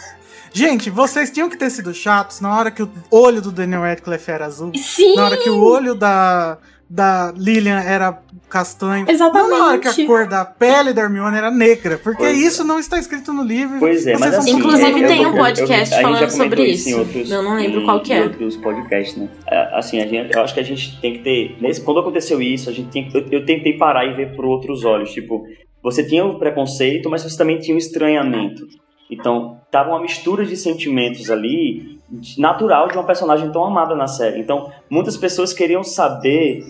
Gente, 0.53 0.91
vocês 0.91 1.29
tinham 1.29 1.51
que 1.51 1.57
ter 1.57 1.71
sido 1.71 1.93
chatos 1.93 2.41
na 2.41 2.57
hora 2.57 2.71
que 2.71 2.85
o 2.85 2.91
olho 3.11 3.43
do 3.43 3.51
Daniel 3.51 3.83
Radcliffe 3.83 4.31
era 4.31 4.47
azul. 4.47 4.71
Sim! 4.77 5.17
Na 5.17 5.25
hora 5.25 5.37
que 5.39 5.51
o 5.51 5.61
olho 5.61 5.97
da, 5.97 6.57
da 6.89 7.33
Lilian 7.37 7.81
era 7.81 8.19
castanho. 8.49 9.07
Exatamente. 9.09 9.51
Não 9.51 9.59
na 9.59 9.67
hora 9.67 9.79
que 9.79 9.89
a 10.03 10.07
cor 10.07 10.27
da 10.29 10.45
pele 10.45 10.93
da 10.93 11.03
Hermione 11.03 11.37
era 11.37 11.51
negra. 11.51 11.99
Porque 11.99 12.19
Pois 12.23 12.37
é. 12.37 12.47
isso 12.47 12.63
não 12.65 12.79
está 12.79 12.99
escrito 12.99 13.33
no 13.33 13.43
livro. 13.43 13.79
Pois 13.81 14.07
é, 14.07 14.17
mas 14.19 14.35
assim, 14.35 14.53
Inclusive, 14.53 15.01
eu- 15.01 15.09
tem 15.09 15.23
eu- 15.23 15.29
um 15.31 15.33
eu- 15.33 15.37
eu- 15.39 15.45
podcast 15.45 15.85
gente 15.91 15.91
já 15.91 16.03
falando 16.03 16.31
sobre 16.31 16.65
isso. 16.67 16.89
Isso. 16.91 16.99
outros, 16.99 17.31
Eu 17.31 17.43
não 17.43 17.57
lembro 17.57 17.81
em- 17.81 17.85
qual 17.85 18.01
que 18.01 18.13
é. 18.13 18.19
Em 18.19 18.23
outros 18.25 18.57
podcasts, 18.57 19.17
né? 19.17 19.29
É, 19.47 19.65
Assim, 19.79 20.01
a 20.01 20.07
gente, 20.07 20.33
eu 20.35 20.41
acho 20.43 20.55
que 20.55 20.61
a 20.61 20.65
gente 20.65 21.01
tem 21.01 21.15
que 21.15 21.19
ter. 21.21 21.57
Nesse, 21.61 21.81
quando 21.81 21.99
aconteceu 22.01 22.41
isso, 22.41 22.71
a 22.71 22.73
gente 22.73 22.91
tem, 22.91 23.09
eu, 23.13 23.27
eu 23.31 23.45
tentei 23.45 23.77
parar 23.77 24.05
e 24.07 24.15
ver 24.15 24.37
por 24.37 24.45
outros 24.45 24.85
olhos. 24.85 25.11
Tipo, 25.13 25.45
você 25.83 26.05
tinha 26.07 26.25
o 26.25 26.39
preconceito, 26.39 27.11
mas 27.11 27.23
você 27.23 27.37
também 27.37 27.59
tinha 27.59 27.75
o 27.75 27.79
estranhamento. 27.79 28.63
Então, 29.11 29.59
tava 29.71 29.91
uma 29.91 30.01
mistura 30.01 30.45
de 30.47 30.57
sentimentos 30.57 31.31
ali, 31.31 31.99
natural 32.39 32.89
de 32.89 32.95
uma 32.95 33.05
personagem 33.05 33.51
tão 33.53 33.65
amada 33.65 33.95
na 33.95 34.07
série. 34.07 34.41
Então, 34.41 34.71
muitas 34.91 35.17
pessoas 35.17 35.53
queriam 35.53 35.83
saber 35.83 36.65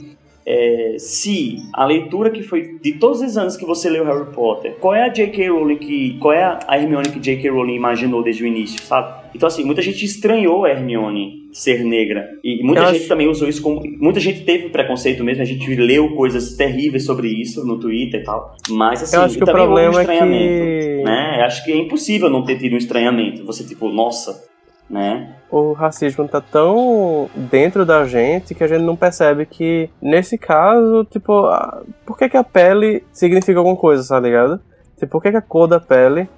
é, 0.46 0.96
se 0.98 1.56
a 1.72 1.86
leitura 1.86 2.28
que 2.30 2.42
foi 2.42 2.78
de 2.78 2.92
todos 2.98 3.22
os 3.22 3.38
anos 3.38 3.56
que 3.56 3.64
você 3.64 3.88
leu 3.88 4.04
Harry 4.04 4.30
Potter, 4.30 4.74
qual 4.78 4.94
é 4.94 5.02
a 5.02 5.08
J.K. 5.08 5.48
Rowling 5.48 5.78
que, 5.78 6.18
qual 6.18 6.34
é 6.34 6.58
a 6.68 6.78
Hermione 6.78 7.08
que 7.08 7.18
J.K. 7.18 7.48
Rowling 7.48 7.74
imaginou 7.74 8.22
desde 8.22 8.44
o 8.44 8.46
início, 8.46 8.78
sabe? 8.82 9.24
Então 9.34 9.46
assim, 9.46 9.64
muita 9.64 9.80
gente 9.80 10.04
estranhou 10.04 10.66
a 10.66 10.70
Hermione 10.70 11.44
ser 11.50 11.82
negra 11.82 12.28
e 12.44 12.62
muita 12.62 12.82
Eu 12.82 12.86
gente 12.88 12.98
acho- 13.00 13.08
também 13.08 13.26
usou 13.28 13.48
isso 13.48 13.62
como, 13.62 13.80
muita 13.98 14.20
gente 14.20 14.44
teve 14.44 14.68
preconceito 14.68 15.24
mesmo, 15.24 15.42
a 15.42 15.46
gente 15.46 15.74
leu 15.76 16.14
coisas 16.14 16.54
terríveis 16.56 17.06
sobre 17.06 17.28
isso 17.28 17.64
no 17.66 17.78
Twitter 17.80 18.20
e 18.20 18.24
tal, 18.24 18.54
mas 18.68 19.02
assim, 19.02 19.16
Eu 19.16 19.22
acho 19.22 19.38
que 19.38 19.44
o 19.44 19.46
houve 19.48 19.62
um 19.62 19.64
problema 19.64 19.98
é 19.98 20.00
estranhamento, 20.02 20.64
que- 20.98 21.02
né? 21.04 21.36
Eu 21.40 21.44
acho 21.46 21.64
que 21.64 21.72
é 21.72 21.76
impossível 21.76 22.28
não 22.28 22.44
ter 22.44 22.58
tido 22.58 22.74
um 22.74 22.78
estranhamento. 22.78 23.44
Você 23.46 23.64
tipo, 23.64 23.88
nossa, 23.88 24.44
né? 24.88 25.34
o 25.56 25.72
racismo 25.72 26.26
tá 26.26 26.40
tão 26.40 27.30
dentro 27.32 27.86
da 27.86 28.04
gente 28.04 28.56
que 28.56 28.64
a 28.64 28.66
gente 28.66 28.82
não 28.82 28.96
percebe 28.96 29.46
que, 29.46 29.88
nesse 30.02 30.36
caso, 30.36 31.04
tipo, 31.04 31.48
por 32.04 32.18
que, 32.18 32.28
que 32.28 32.36
a 32.36 32.42
pele 32.42 33.04
significa 33.12 33.60
alguma 33.60 33.76
coisa, 33.76 34.06
tá 34.08 34.18
ligado? 34.18 34.60
Tipo, 34.96 35.12
por 35.12 35.22
que, 35.22 35.30
que 35.30 35.36
a 35.36 35.42
cor 35.42 35.68
da 35.68 35.78
pele 35.78 36.28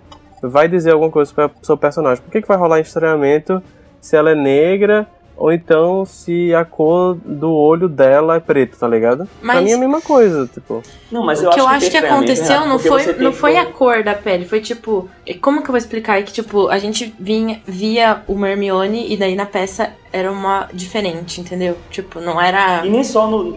vai 0.42 0.68
dizer 0.68 0.92
alguma 0.92 1.11
coisa 1.11 1.30
sobre 1.30 1.47
o 1.47 1.64
seu 1.64 1.78
personagem? 1.78 2.22
Por 2.22 2.30
que, 2.30 2.42
que 2.42 2.49
vai 2.49 2.59
rolar 2.59 2.78
estranhamento 2.78 3.62
se 4.03 4.14
ela 4.16 4.32
é 4.32 4.34
negra 4.34 5.07
ou 5.37 5.53
então 5.53 6.05
se 6.07 6.55
a 6.55 6.64
cor 6.64 7.16
do 7.24 7.53
olho 7.53 7.89
dela 7.89 8.37
é 8.37 8.41
preto, 8.41 8.78
tá 8.78 8.89
ligado? 8.89 9.26
Pra 9.41 9.55
Mas- 9.55 9.64
mim 9.64 9.70
é 9.70 9.74
a 9.74 9.78
mesma 9.78 10.01
coisa, 10.01 10.49
tipo. 10.53 10.82
Não, 11.12 11.24
mas 11.24 11.41
o 11.41 11.45
eu 11.45 11.51
que 11.51 11.61
eu 11.61 11.66
acho 11.68 11.78
que 11.80 11.84
estranhamento, 11.87 12.14
aconteceu 12.16 12.47
Renato, 12.61 12.68
não 12.68 12.78
foi, 12.78 13.12
não 13.14 13.32
foi 13.32 13.57
a 13.57 13.66
cor 13.66 14.03
da 14.03 14.14
pele, 14.14 14.45
foi 14.47 14.61
tipo. 14.61 15.09
Como 15.41 15.61
que 15.62 15.68
eu 15.68 15.72
vou 15.72 15.78
explicar? 15.78 16.18
É 16.18 16.22
que, 16.22 16.32
tipo, 16.32 16.68
a 16.68 16.78
gente 16.78 17.14
vinha, 17.18 17.61
via 17.66 18.22
uma 18.26 18.49
Hermione 18.49 19.12
e 19.12 19.16
daí 19.16 19.34
na 19.37 19.47
peça 19.47 19.93
era 20.12 20.32
uma 20.32 20.68
diferente, 20.72 21.41
entendeu? 21.41 21.76
Tipo, 21.91 22.20
não 22.20 22.41
era. 22.41 22.84
E 22.87 22.91
nem 22.91 23.05
só 23.05 23.26
no. 23.28 23.55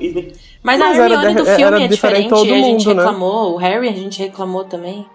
Mas, 0.61 0.77
Mas 0.77 0.81
a 0.81 0.89
era 1.05 1.13
Hermione 1.13 1.27
de- 1.35 1.41
do 1.41 1.47
era 1.47 1.55
filme 1.57 1.83
é 1.83 1.87
diferente 1.87 2.23
diferente, 2.23 2.29
todo 2.29 2.53
a 2.53 2.57
gente 2.57 2.85
mundo, 2.87 2.95
né? 2.97 3.03
reclamou, 3.03 3.53
o 3.53 3.57
Harry 3.57 3.87
a 3.87 3.93
gente 3.93 4.19
reclamou 4.19 4.65
também. 4.65 5.05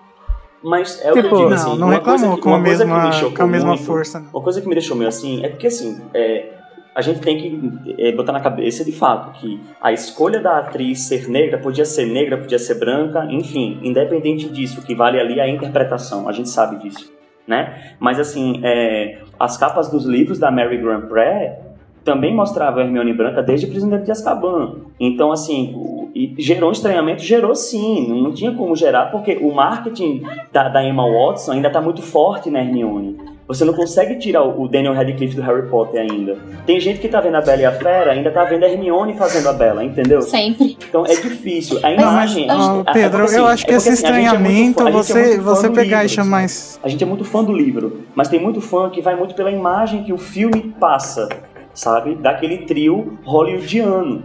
Mas 0.64 1.00
é 1.04 1.10
o 1.10 1.14
que 1.14 1.22
Tipo, 1.22 1.34
eu 1.34 1.38
digo 1.38 1.50
Não, 1.50 1.56
assim. 1.56 1.78
não 1.78 1.86
coisa 1.88 1.94
reclamou 2.12 2.36
que- 2.36 2.42
com 2.42 2.54
a 2.54 2.58
mesma, 2.58 3.10
com 3.36 3.42
a 3.42 3.46
mesma 3.46 3.68
muito- 3.70 3.84
força. 3.84 4.20
né? 4.20 4.26
Uma 4.32 4.42
coisa 4.42 4.60
que 4.62 4.66
me 4.68 4.74
deixou 4.74 4.96
meio 4.96 5.08
assim 5.08 5.44
é 5.44 5.48
porque 5.50 5.66
assim, 5.66 6.00
é, 6.14 6.46
a 6.94 7.02
gente 7.02 7.20
tem 7.20 7.36
que 7.36 7.94
é, 7.98 8.12
botar 8.12 8.32
na 8.32 8.40
cabeça 8.40 8.84
de 8.84 8.92
fato 8.92 9.32
que 9.38 9.60
a 9.80 9.92
escolha 9.92 10.40
da 10.40 10.58
atriz 10.58 11.06
ser 11.06 11.28
negra 11.28 11.58
podia 11.58 11.84
ser 11.84 12.06
negra, 12.06 12.38
podia 12.38 12.58
ser 12.58 12.74
branca, 12.78 13.26
enfim, 13.30 13.78
independente 13.82 14.48
disso, 14.48 14.80
o 14.80 14.82
que 14.82 14.94
vale 14.94 15.20
ali 15.20 15.38
é 15.38 15.42
a 15.42 15.48
interpretação, 15.48 16.28
a 16.28 16.32
gente 16.32 16.48
sabe 16.48 16.76
disso, 16.76 17.12
né? 17.46 17.94
Mas 18.00 18.18
assim, 18.18 18.60
é, 18.64 19.18
as 19.38 19.56
capas 19.58 19.90
dos 19.90 20.06
livros 20.06 20.38
da 20.38 20.50
Mary 20.50 20.78
Grant 20.78 21.08
Pré 21.08 21.58
também 22.04 22.34
mostravam 22.34 22.80
a 22.82 22.84
Hermione 22.84 23.12
branca 23.12 23.42
desde 23.42 23.66
Prisioneiro 23.66 24.04
de 24.04 24.10
Azkaban. 24.10 24.74
Então, 25.00 25.32
assim, 25.32 25.74
e 26.14 26.34
gerou 26.38 26.68
um 26.68 26.72
estranhamento? 26.72 27.22
Gerou 27.22 27.54
sim, 27.54 28.06
não 28.22 28.32
tinha 28.32 28.52
como 28.52 28.76
gerar, 28.76 29.06
porque 29.06 29.38
o 29.40 29.52
marketing 29.52 30.22
da, 30.52 30.68
da 30.68 30.84
Emma 30.84 31.04
Watson 31.10 31.52
ainda 31.52 31.70
tá 31.70 31.80
muito 31.80 32.02
forte 32.02 32.50
na 32.50 32.60
Hermione. 32.60 33.16
Você 33.46 33.62
não 33.62 33.74
consegue 33.74 34.16
tirar 34.18 34.42
o 34.42 34.66
Daniel 34.66 34.94
Radcliffe 34.94 35.36
do 35.36 35.42
Harry 35.42 35.68
Potter 35.68 36.00
ainda. 36.00 36.34
Tem 36.64 36.80
gente 36.80 36.98
que 36.98 37.08
tá 37.08 37.20
vendo 37.20 37.34
a 37.34 37.42
Bela 37.42 37.60
e 37.60 37.64
a 37.66 37.72
Fera, 37.72 38.12
ainda 38.12 38.30
tá 38.30 38.42
vendo 38.44 38.64
a 38.64 38.68
Hermione 38.70 39.12
fazendo 39.18 39.46
a 39.50 39.52
Bela, 39.52 39.84
entendeu? 39.84 40.22
Sempre. 40.22 40.78
Então 40.88 41.04
é 41.04 41.14
difícil. 41.14 41.76
A 41.78 41.90
Mas, 41.90 42.00
imagem. 42.00 42.46
ah, 42.48 42.54
a- 42.54 42.76
a- 42.76 42.90
é 42.90 42.92
Pedro, 42.94 43.24
assim, 43.24 43.36
eu 43.36 43.46
acho 43.46 43.66
que 43.66 43.70
é 43.72 43.74
porque, 43.76 43.88
esse 43.88 43.88
assim, 43.90 44.02
é 44.02 44.08
estranhamento, 44.08 44.82
fã- 44.82 44.88
é 44.88 44.92
você, 44.92 45.36
fã 45.36 45.42
você 45.42 45.68
do 45.68 45.74
pegar 45.74 45.98
e 45.98 46.02
livro, 46.06 46.14
chamar 46.14 46.36
sabe? 46.38 46.46
isso. 46.46 46.80
A 46.82 46.88
gente 46.88 47.04
é 47.04 47.06
muito 47.06 47.24
fã 47.24 47.44
do 47.44 47.52
livro, 47.52 48.00
mas 48.14 48.28
tem 48.28 48.40
muito 48.40 48.62
fã 48.62 48.88
que 48.88 49.02
vai 49.02 49.14
muito 49.14 49.34
pela 49.34 49.50
imagem 49.50 50.04
que 50.04 50.12
o 50.12 50.18
filme 50.18 50.74
passa, 50.80 51.28
sabe? 51.74 52.14
Daquele 52.14 52.58
trio 52.58 53.18
hollywoodiano, 53.24 54.22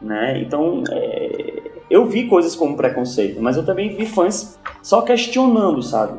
né? 0.00 0.40
Então, 0.40 0.82
é, 0.90 1.62
eu 1.90 2.06
vi 2.06 2.26
coisas 2.26 2.56
como 2.56 2.76
preconceito, 2.76 3.40
mas 3.40 3.56
eu 3.56 3.64
também 3.64 3.94
vi 3.96 4.06
fãs 4.06 4.58
só 4.82 5.02
questionando, 5.02 5.82
sabe? 5.82 6.18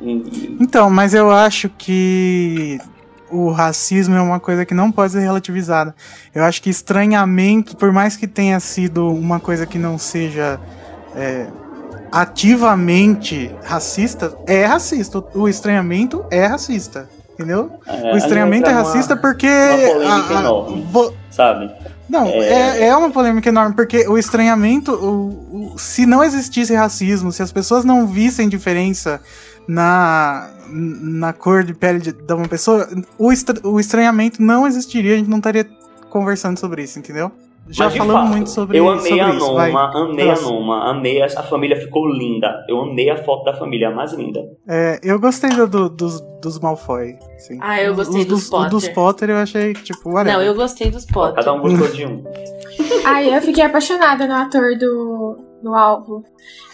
E- 0.00 0.56
Então, 0.60 0.88
mas 0.90 1.14
eu 1.14 1.30
acho 1.30 1.68
que 1.68 2.78
o 3.30 3.50
racismo 3.50 4.14
é 4.14 4.20
uma 4.20 4.38
coisa 4.40 4.64
que 4.64 4.74
não 4.74 4.90
pode 4.92 5.12
ser 5.12 5.20
relativizada. 5.20 5.94
Eu 6.34 6.44
acho 6.44 6.62
que 6.62 6.70
estranhamento, 6.70 7.76
por 7.76 7.92
mais 7.92 8.16
que 8.16 8.26
tenha 8.26 8.58
sido 8.60 9.08
uma 9.08 9.40
coisa 9.40 9.66
que 9.66 9.78
não 9.78 9.98
seja 9.98 10.60
é, 11.16 11.46
ativamente 12.12 13.50
racista, 13.64 14.36
é 14.46 14.64
racista. 14.64 15.22
O 15.34 15.48
estranhamento 15.48 16.24
é 16.30 16.46
racista. 16.46 17.08
Entendeu? 17.34 17.78
É, 17.86 18.14
o 18.14 18.16
estranhamento 18.16 18.66
é 18.66 18.70
entra 18.70 18.82
uma- 18.82 18.88
racista 18.92 19.16
porque. 19.16 19.46
uma 19.48 19.92
polêmica 19.92 20.34
a- 20.34 20.36
a- 20.36 20.40
enorme. 20.40 20.86
vo- 20.90 21.14
sabe? 21.30 21.70
Não, 22.08 22.26
É. 22.26 22.38
é... 22.80 22.86
É, 22.88 22.96
uma 22.96 23.10
polêmica 23.10 23.48
enorme, 23.48 23.74
porque 23.74 24.06
o 24.08 24.16
estranhamento, 24.16 24.92
o, 24.92 25.72
o- 25.74 25.78
se 25.78 26.06
não 26.06 26.22
existisse 26.22 26.74
racismo, 26.74 27.32
se 27.32 27.42
as 27.42 27.50
pessoas 27.50 27.84
não 27.84 28.06
vissem 28.06 28.48
diferença 28.48 29.20
na, 29.66 30.48
na 30.70 31.32
cor 31.32 31.64
de 31.64 31.74
pele 31.74 31.98
de, 31.98 32.12
de 32.12 32.32
uma 32.34 32.46
pessoa, 32.46 32.88
o, 33.18 33.32
estra- 33.32 33.58
o 33.66 33.80
estranhamento 33.80 34.40
não 34.42 34.66
existiria, 34.66 35.14
a 35.14 35.16
gente 35.16 35.30
não 35.30 35.38
estaria 35.38 35.66
conversando 36.10 36.58
sobre 36.60 36.82
isso, 36.82 36.98
entendeu? 36.98 37.32
Já 37.68 37.86
Mas, 37.86 37.96
falamos 37.96 38.22
fato, 38.22 38.32
muito 38.32 38.50
sobre, 38.50 38.78
Eu 38.78 38.88
amei 38.90 39.02
sobre 39.04 39.20
a 39.20 39.30
isso. 39.30 39.54
vai. 39.54 39.72
Noma, 39.72 39.90
amei 40.02 40.30
a. 40.30 40.40
Noma, 40.40 40.90
amei 40.90 41.22
a, 41.22 41.26
a 41.26 41.42
família 41.42 41.76
ficou 41.80 42.06
linda. 42.06 42.64
Eu 42.68 42.80
amei 42.82 43.08
a 43.08 43.16
foto 43.24 43.44
da 43.44 43.54
família, 43.54 43.88
a 43.88 43.90
mais 43.90 44.12
linda. 44.12 44.40
É, 44.68 45.00
eu 45.02 45.18
gostei 45.18 45.48
do, 45.50 45.66
do- 45.66 45.88
dos, 45.88 46.20
dos 46.42 46.58
Malfoy. 46.60 47.14
Sim. 47.38 47.58
Ah, 47.62 47.80
eu 47.80 47.94
gostei 47.94 48.20
Os 48.20 48.26
dos 48.26 48.50
Potter. 48.50 48.70
dos 48.70 48.88
Potter 48.88 49.30
eu 49.30 49.36
achei, 49.38 49.72
tipo, 49.72 50.10
whatever. 50.10 50.34
Não, 50.38 50.42
eu 50.44 50.54
gostei 50.54 50.90
dos 50.90 51.06
Potter. 51.06 51.36
Cada 51.36 51.52
um 51.54 51.60
gostou 51.62 51.88
de 51.88 52.04
um. 52.06 52.22
Ai, 53.04 53.34
eu 53.34 53.40
fiquei 53.40 53.64
apaixonada 53.64 54.26
no 54.26 54.34
ator 54.34 54.76
do, 54.78 55.38
do 55.62 55.74
alvo. 55.74 56.22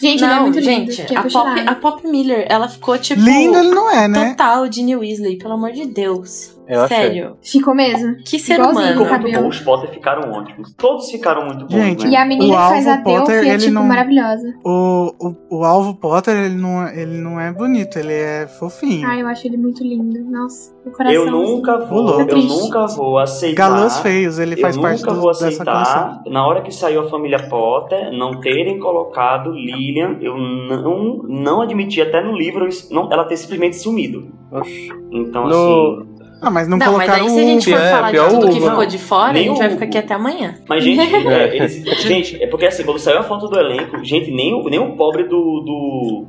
Gente, 0.00 0.24
ele 0.24 0.32
é 0.32 0.34
não, 0.34 0.42
muito 0.42 0.58
lindo. 0.58 0.90
gente, 0.90 1.14
a 1.16 1.22
Pop, 1.22 1.60
a 1.66 1.74
Pop 1.76 2.06
Miller, 2.06 2.46
ela 2.48 2.68
ficou 2.68 2.98
tipo. 2.98 3.20
Lindo 3.20 3.58
ele 3.58 3.70
não 3.70 3.88
é, 3.90 4.08
né? 4.08 4.30
Total 4.30 4.66
de 4.68 4.82
New 4.82 5.00
Weasley, 5.00 5.38
pelo 5.38 5.54
amor 5.54 5.72
de 5.72 5.86
Deus. 5.86 6.58
Eu 6.70 6.82
achei. 6.82 6.96
Sério. 6.96 7.36
Ficou 7.42 7.74
mesmo. 7.74 8.16
Que 8.24 8.38
ser 8.38 8.54
Igualzinho, 8.54 8.84
humano. 8.84 9.04
Ficou 9.04 9.18
muito 9.20 9.40
bom, 9.42 9.48
os 9.48 9.60
Potter 9.60 9.90
ficaram 9.90 10.30
ótimos. 10.32 10.72
Todos 10.74 11.10
ficaram 11.10 11.44
muito 11.46 11.64
bons, 11.66 11.72
Gente, 11.72 12.04
né? 12.04 12.10
E 12.12 12.16
a 12.16 12.24
menina 12.24 12.44
O 12.54 12.56
que 12.56 12.62
faz 12.68 12.86
a 12.86 12.92
Alvo 12.92 13.02
Potter, 13.04 13.26
Delphi 13.34 13.48
é, 13.48 13.52
ele 13.54 13.58
tipo, 13.62 13.74
não- 13.74 13.84
maravilhosa. 13.86 14.54
O, 14.64 15.14
o, 15.50 15.58
o 15.58 15.64
Alvo 15.64 15.94
Potter, 15.96 16.36
ele 16.36 16.54
não, 16.54 16.86
é- 16.86 17.00
ele 17.02 17.18
não 17.18 17.40
é 17.40 17.52
bonito, 17.52 17.98
ele 17.98 18.12
é 18.12 18.46
fofinho. 18.46 19.06
Ai, 19.08 19.22
eu 19.22 19.26
acho 19.26 19.46
ele 19.46 19.56
muito 19.56 19.82
lindo. 19.82 20.20
Nossa, 20.30 20.72
o 20.86 20.90
coração. 20.90 21.14
Eu 21.24 21.30
nunca 21.30 21.78
vou, 21.78 22.02
louco. 22.02 22.20
eu 22.20 22.26
Triste. 22.28 22.48
nunca 22.48 22.86
vou 22.86 23.18
aceitar. 23.18 23.68
Galãs 23.68 23.98
feios, 24.00 24.38
ele 24.38 24.56
faz 24.56 24.76
eu 24.76 24.82
parte 24.82 25.00
nunca 25.00 25.14
do- 25.14 25.20
vou 25.20 25.30
dessa 25.32 25.48
aceitar, 25.48 25.72
coleção. 25.72 26.32
na 26.32 26.46
hora 26.46 26.62
que 26.62 26.72
saiu 26.72 27.00
a 27.02 27.08
família 27.10 27.38
Potter, 27.48 28.12
não 28.12 28.40
terem 28.40 28.78
colocado 28.78 29.50
Lilian, 29.50 30.18
eu 30.20 30.36
não, 30.36 31.22
não 31.28 31.60
admiti 31.62 32.00
até 32.00 32.22
no 32.22 32.36
livro 32.36 32.68
não, 32.90 33.10
ela 33.12 33.24
ter 33.24 33.36
simplesmente 33.36 33.76
sumido. 33.76 34.28
Oxi. 34.52 34.88
Então, 35.12 35.46
No- 35.46 36.00
assim. 36.00 36.09
Ah, 36.42 36.50
mas 36.50 36.66
não, 36.68 36.78
Não, 36.78 36.86
mas 36.96 37.06
colocaram 37.06 37.24
aí 37.26 37.30
se 37.30 37.38
a 37.38 37.42
gente 37.42 37.70
for 37.70 37.80
É, 37.80 37.90
falar 37.90 38.12
de 38.12 38.18
tudo 38.18 38.48
que 38.48 38.60
ficou 38.60 38.86
de 38.86 38.98
fora, 38.98 39.30
a 39.30 39.32
Nem 39.34 39.48
gente 39.48 39.58
vai 39.58 39.70
ficar 39.70 39.84
aqui 39.84 39.98
até 39.98 40.14
amanhã. 40.14 40.54
Mas, 40.68 40.82
gente, 40.84 41.00
é, 41.28 41.56
eles- 41.56 42.02
gente, 42.02 42.42
é 42.42 42.46
porque 42.46 42.66
assim, 42.66 42.82
quando 42.82 42.98
saiu 42.98 43.18
a 43.18 43.22
foto 43.22 43.46
do 43.48 43.58
elenco, 43.58 44.02
gente, 44.04 44.30
nem 44.30 44.54
o, 44.54 44.64
nem 44.68 44.78
o 44.78 44.96
pobre 44.96 45.24
do. 45.24 45.28
do. 45.30 46.26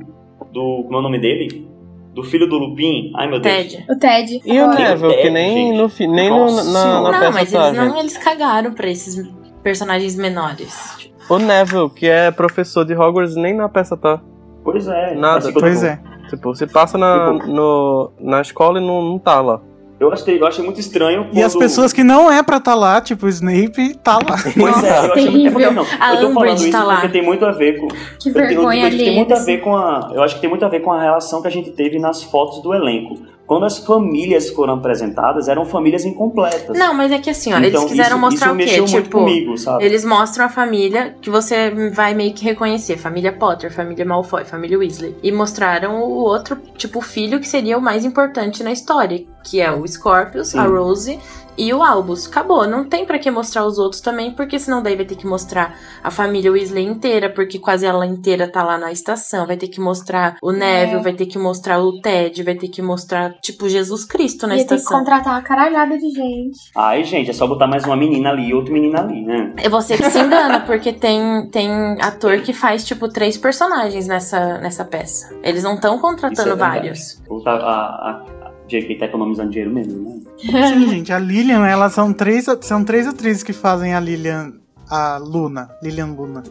do. 0.52 0.82
Como 0.84 0.96
é 0.96 0.98
o 0.98 1.02
nome 1.02 1.18
dele? 1.18 1.66
Do 2.14 2.22
filho 2.22 2.46
do 2.46 2.58
Lupin. 2.58 3.10
Ai 3.16 3.26
meu 3.26 3.40
Deus. 3.40 3.54
Ted. 3.56 3.86
O 3.88 3.98
Ted. 3.98 4.40
E 4.44 4.60
o 4.60 4.68
Neville, 4.68 5.14
que 5.22 5.30
nem, 5.30 5.72
gente. 5.72 6.06
no, 6.06 6.12
nem 6.14 6.28
no, 6.30 6.38
na, 6.44 6.52
na 6.52 6.62
Senhora. 6.62 7.10
peça 7.12 7.24
Não, 7.24 7.32
mas 7.32 7.50
tá, 7.52 7.66
eles 7.68 7.78
não, 7.78 7.98
eles 7.98 8.18
cagaram 8.18 8.72
pra 8.74 8.90
esses 8.90 9.26
personagens 9.62 10.14
menores. 10.16 11.08
O 11.30 11.38
Neville, 11.38 11.88
que 11.88 12.06
é 12.06 12.30
professor 12.30 12.84
de 12.84 12.92
Hogwarts, 12.94 13.34
nem 13.34 13.54
na 13.54 13.66
peça 13.66 13.96
tá. 13.96 14.20
Pois 14.62 14.86
é. 14.86 15.14
Nada. 15.14 15.38
assim, 15.38 15.52
quando 15.52 15.62
Pois 15.62 15.82
é. 15.82 15.98
Tipo, 16.28 16.54
se 16.54 16.66
passa 16.66 16.98
na, 16.98 17.32
Tipo- 17.32 17.46
no, 17.46 18.12
na 18.20 18.40
escola 18.42 18.78
e 18.78 18.86
não, 18.86 19.02
não 19.02 19.18
tá 19.18 19.40
lá. 19.40 19.60
Eu 20.06 20.12
achei, 20.12 20.40
eu 20.40 20.46
achei 20.46 20.64
muito 20.64 20.80
estranho. 20.80 21.26
E 21.32 21.42
as 21.42 21.52
quando- 21.52 21.62
pessoas 21.62 21.92
que 21.92 22.02
não 22.04 22.30
é 22.30 22.42
pra 22.42 22.58
tá 22.60 22.74
lá, 22.74 23.00
tipo 23.00 23.26
o 23.26 23.28
Snape, 23.28 23.94
tá 24.02 24.14
lá. 24.14 24.36
Pois 24.58 24.84
é, 24.84 24.98
eu 25.06 25.12
achei 25.12 25.30
muito. 25.30 25.58
É 25.60 25.70
não, 25.70 25.82
A 25.82 25.84
eu 25.84 25.88
tô 25.88 25.96
falando 25.98 26.30
Umbridge 26.30 26.62
isso 26.64 26.72
tá 26.72 26.84
lá. 26.84 26.94
porque 26.96 27.08
tem 27.08 27.22
muito 27.22 27.44
a 27.44 27.52
ver 27.52 27.78
com. 27.78 27.88
Que 27.88 27.94
eu 28.28 28.32
tenho- 28.32 28.34
vergonha 28.34 28.90
que 28.90 28.96
tem 28.98 29.14
muito 29.14 29.32
a 29.34 29.38
ver 29.38 29.58
com 29.60 29.76
a. 29.76 30.10
Eu 30.14 30.22
acho 30.22 30.34
que 30.34 30.40
tem 30.40 30.50
muito 30.50 30.64
a 30.64 30.68
ver 30.68 30.80
com 30.80 30.92
a 30.92 31.00
relação 31.00 31.40
que 31.42 31.48
a 31.48 31.50
gente 31.50 31.70
teve 31.70 31.98
nas 31.98 32.22
fotos 32.22 32.62
do 32.62 32.72
elenco. 32.74 33.18
Quando 33.52 33.64
as 33.66 33.78
famílias 33.78 34.48
foram 34.50 34.74
apresentadas, 34.74 35.46
eram 35.48 35.64
famílias 35.66 36.04
incompletas. 36.04 36.76
Não, 36.78 36.94
mas 36.94 37.12
é 37.12 37.18
que 37.18 37.28
assim, 37.28 37.52
ó, 37.52 37.58
Então, 37.58 37.68
eles 37.82 37.84
quiseram 37.84 38.16
isso- 38.16 38.18
mostrar 38.18 38.60
isso 38.60 38.82
o 38.82 38.86
quê? 38.86 39.02
Tipo, 39.02 39.18
comigo, 39.18 39.58
sabe? 39.58 39.84
eles 39.84 40.04
mostram 40.04 40.46
a 40.46 40.48
família 40.48 41.14
que 41.20 41.28
você 41.28 41.70
vai 41.94 42.14
meio 42.14 42.32
que 42.32 42.44
reconhecer, 42.44 42.96
família 42.96 43.32
Potter, 43.32 43.70
família 43.72 44.04
Malfoy, 44.04 44.44
família 44.44 44.78
Weasley. 44.78 45.14
E 45.22 45.30
mostraram 45.30 46.00
o 46.02 46.10
outro, 46.14 46.56
tipo, 46.78 46.98
o 47.00 47.02
filho 47.02 47.38
que 47.40 47.46
seria 47.48 47.76
o 47.76 47.80
mais 47.82 48.04
importante 48.04 48.62
na 48.62 48.72
história, 48.72 49.22
que 49.44 49.60
é 49.60 49.70
o 49.70 49.86
Scorpius, 49.86 50.48
Sim. 50.48 50.58
a 50.58 50.64
Rose 50.64 51.18
e 51.56 51.72
o 51.72 51.82
Albus. 51.82 52.26
Acabou, 52.26 52.66
não 52.66 52.84
tem 52.84 53.04
pra 53.04 53.18
que 53.18 53.30
mostrar 53.30 53.64
os 53.64 53.78
outros 53.78 54.00
também, 54.00 54.30
porque 54.32 54.58
senão 54.58 54.82
daí 54.82 54.96
vai 54.96 55.04
ter 55.04 55.16
que 55.16 55.26
mostrar 55.26 55.76
a 56.02 56.10
família 56.10 56.50
Weasley 56.50 56.84
inteira, 56.84 57.30
porque 57.30 57.58
quase 57.58 57.86
ela 57.86 58.06
inteira 58.06 58.48
tá 58.48 58.62
lá 58.62 58.78
na 58.78 58.92
estação. 58.92 59.46
Vai 59.46 59.56
ter 59.56 59.68
que 59.68 59.80
mostrar 59.80 60.36
o 60.42 60.52
Neville, 60.52 61.02
vai 61.02 61.12
ter 61.12 61.26
que 61.26 61.38
mostrar 61.38 61.80
o 61.80 62.00
Ted, 62.00 62.42
vai 62.42 62.54
ter 62.54 62.68
que 62.68 62.82
mostrar, 62.82 63.34
tipo, 63.40 63.68
Jesus 63.68 64.04
Cristo 64.04 64.46
na 64.46 64.54
Ia 64.56 64.62
ter 64.62 64.68
que 64.68 64.74
estação. 64.74 64.98
contratar 64.98 65.34
uma 65.34 65.42
caralhada 65.42 65.98
de 65.98 66.10
gente. 66.10 66.58
Ai, 66.76 67.04
gente, 67.04 67.30
é 67.30 67.32
só 67.32 67.46
botar 67.46 67.66
mais 67.66 67.84
uma 67.84 67.96
menina 67.96 68.30
ali 68.30 68.48
e 68.48 68.54
outra 68.54 68.72
menina 68.72 69.00
ali, 69.00 69.24
né? 69.24 69.52
É 69.56 69.68
você 69.68 69.96
que 69.96 70.10
se 70.10 70.18
engana, 70.18 70.60
porque 70.60 70.92
tem, 70.92 71.48
tem 71.50 71.70
ator 72.00 72.40
que 72.40 72.52
faz, 72.52 72.84
tipo, 72.84 73.08
três 73.08 73.36
personagens 73.36 74.06
nessa, 74.06 74.58
nessa 74.58 74.84
peça. 74.84 75.34
Eles 75.42 75.62
não 75.62 75.74
estão 75.74 75.98
contratando 75.98 76.50
é 76.50 76.56
vários. 76.56 77.22
A, 77.46 77.52
a 77.52 78.51
JK 78.80 78.98
tá 78.98 79.06
economizando 79.06 79.50
dinheiro 79.50 79.72
mesmo, 79.72 80.02
né? 80.02 80.20
Sim, 80.68 80.88
gente, 80.88 81.12
a 81.12 81.18
Lilian, 81.18 81.66
elas 81.66 81.92
são 81.92 82.12
três, 82.12 82.46
são 82.62 82.84
três 82.84 83.06
atrizes 83.06 83.42
que 83.42 83.52
fazem 83.52 83.94
a 83.94 84.00
Lilian, 84.00 84.54
a 84.88 85.18
Luna, 85.18 85.70
Lilian 85.82 86.06
Luna. 86.06 86.42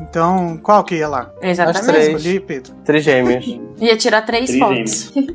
Então, 0.00 0.56
qual 0.62 0.84
que 0.84 0.96
ia 0.96 1.08
lá? 1.08 1.30
Exatamente. 1.42 1.80
As 1.80 1.86
três. 1.86 2.06
Escolhi, 2.16 2.40
Pedro. 2.40 2.72
Trigêmeos. 2.84 3.44
Ia 3.78 3.96
tirar 3.96 4.22
três 4.22 4.46
Trigêmeos. 4.50 5.04
fotos. 5.04 5.28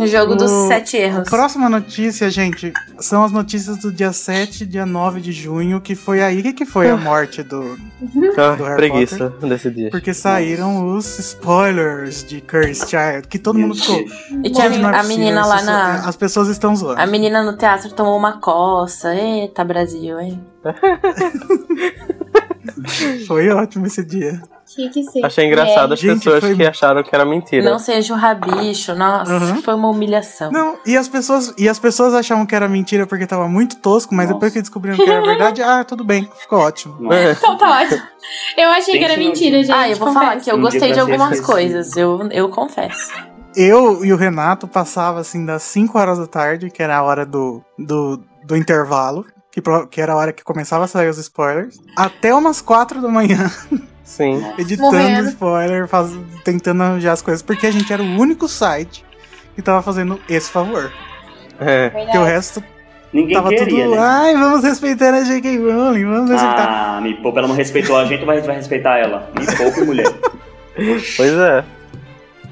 O 0.00 0.06
jogo 0.06 0.36
dos 0.36 0.50
sete 0.68 0.96
erros. 0.96 1.26
A 1.26 1.30
próxima 1.30 1.68
notícia, 1.68 2.30
gente, 2.30 2.72
são 3.00 3.24
as 3.24 3.32
notícias 3.32 3.78
do 3.78 3.92
dia 3.92 4.12
7 4.12 4.62
e 4.62 4.66
dia 4.66 4.86
9 4.86 5.20
de 5.20 5.32
junho, 5.32 5.80
que 5.80 5.94
foi 5.96 6.22
aí 6.22 6.52
que 6.52 6.64
foi 6.64 6.88
a 6.88 6.96
morte 6.96 7.42
do, 7.42 7.76
Ah, 8.38 8.54
do 8.54 8.62
Harry 8.64 8.76
preguiça 8.76 9.28
Potter. 9.30 9.48
desse 9.48 9.70
dia. 9.70 9.90
Porque 9.90 10.14
saíram 10.14 10.94
os 10.94 11.18
spoilers 11.18 12.24
de 12.24 12.40
Cursed 12.40 12.88
Child, 12.88 13.28
que 13.28 13.38
todo 13.40 13.58
mundo 13.58 13.74
ficou. 13.74 13.98
E 14.44 14.50
tinha 14.50 14.66
a 14.66 14.68
"Gente, 14.70 14.80
men- 14.80 14.82
não 14.82 14.90
é 14.90 14.98
a 15.00 15.02
menina 15.02 15.44
lá 15.44 15.62
na- 15.62 16.08
As 16.08 16.16
pessoas 16.16 16.48
estão 16.48 16.74
zoando. 16.76 17.00
A 17.00 17.06
menina 17.06 17.42
no 17.42 17.56
teatro 17.56 17.90
tomou 17.92 18.16
uma 18.16 18.38
coça. 18.40 19.12
Eita, 19.14 19.64
Brasil, 19.64 20.18
hein? 20.20 20.40
Foi 23.26 23.48
ótimo 23.50 23.86
esse 23.86 24.04
dia. 24.04 24.40
Que. 24.74 25.22
Achei 25.22 25.46
engraçado 25.46 25.92
as 25.92 26.00
Gente, 26.00 26.18
pessoas 26.24 26.40
foi- 26.42 26.56
que 26.56 26.64
acharam 26.64 27.02
que 27.02 27.14
era 27.14 27.26
mentira. 27.26 27.68
Não 27.68 27.78
seja 27.78 28.14
o 28.14 28.16
rabicho. 28.16 28.94
Nossa, 28.94 29.32
Uhum. 29.34 29.60
foi 29.62 29.74
uma 29.74 29.90
humilhação. 29.90 30.50
Não, 30.50 30.78
e 30.86 30.96
as 30.96 31.08
pessoas, 31.08 31.52
e 31.58 31.68
as 31.68 31.78
pessoas 31.78 32.14
achavam 32.14 32.46
que 32.46 32.54
era 32.54 32.66
mentira 32.68 33.06
porque 33.06 33.26
tava 33.26 33.46
muito 33.48 33.76
tosco, 33.76 34.14
mas 34.14 34.28
depois 34.28 34.50
que 34.52 34.60
descobriram 34.62 34.96
que 34.96 35.02
era 35.10 35.20
verdade, 35.26 35.60
ah, 35.62 35.84
tudo 35.84 36.02
bem, 36.04 36.26
ficou 36.40 36.58
ótimo. 36.60 36.96
Então 37.12 37.58
tá 37.58 37.82
ótimo. 37.82 38.00
Eu 38.56 38.70
achei 38.70 38.98
que 38.98 39.04
era 39.04 39.16
mentira, 39.18 39.58
gente. 39.58 39.72
Ah, 39.72 39.90
eu 39.90 39.96
vou 39.96 40.10
falar 40.12 40.36
que 40.36 40.50
eu 40.50 40.58
gostei 40.58 40.92
de 40.92 41.00
algumas 41.00 41.32
esquecido. 41.32 41.46
coisas. 41.52 41.96
Eu, 41.96 42.28
eu 42.30 42.48
confesso. 42.48 43.12
Eu 43.54 44.02
e 44.02 44.10
o 44.10 44.16
Renato 44.16 44.66
passava 44.66 45.20
assim 45.20 45.44
das 45.44 45.62
5 45.64 45.98
horas 45.98 46.18
da 46.18 46.26
tarde, 46.26 46.70
que 46.70 46.82
era 46.82 46.96
a 46.96 47.02
hora 47.02 47.26
do, 47.26 47.62
do, 47.78 48.22
do 48.46 48.56
intervalo, 48.56 49.26
que, 49.52 49.60
que 49.90 50.00
era 50.00 50.14
a 50.14 50.16
hora 50.16 50.32
que 50.32 50.42
começava 50.42 50.84
a 50.84 50.88
sair 50.88 51.08
os 51.08 51.18
spoilers, 51.18 51.78
até 51.96 52.34
umas 52.34 52.60
4 52.60 53.00
da 53.00 53.08
manhã. 53.08 53.50
Sim. 54.02 54.44
Editando 54.58 54.90
Morrendo. 54.92 55.28
spoiler, 55.28 55.86
faz, 55.86 56.10
tentando 56.44 56.82
arranjar 56.82 57.12
as 57.12 57.22
coisas, 57.22 57.42
porque 57.42 57.66
a 57.66 57.70
gente 57.70 57.92
era 57.92 58.02
o 58.02 58.06
único 58.20 58.48
site 58.48 59.04
que 59.54 59.62
tava 59.62 59.80
fazendo 59.82 60.18
esse 60.28 60.50
favor. 60.50 60.90
É. 61.60 61.90
Porque 61.90 62.18
o 62.18 62.24
resto 62.24 62.62
Ninguém 63.12 63.34
tava 63.36 63.50
queria, 63.50 63.84
tudo. 63.84 63.94
né? 63.94 64.00
Ai, 64.00 64.34
vamos 64.34 64.64
respeitar 64.64 65.12
a 65.14 65.22
J.K. 65.22 65.58
Rowling, 65.58 66.04
vamos 66.04 66.30
respeitar. 66.30 66.96
Ah, 66.96 67.00
me 67.00 67.14
poupa, 67.14 67.38
ela 67.40 67.48
não 67.48 67.54
respeitou 67.54 67.96
a 67.96 68.04
gente, 68.06 68.24
mas 68.24 68.44
vai 68.44 68.56
respeitar 68.56 68.98
ela. 68.98 69.30
Me 69.38 69.46
poupe, 69.56 69.82
mulher. 69.82 70.10
Pois 70.74 71.32
é. 71.34 71.62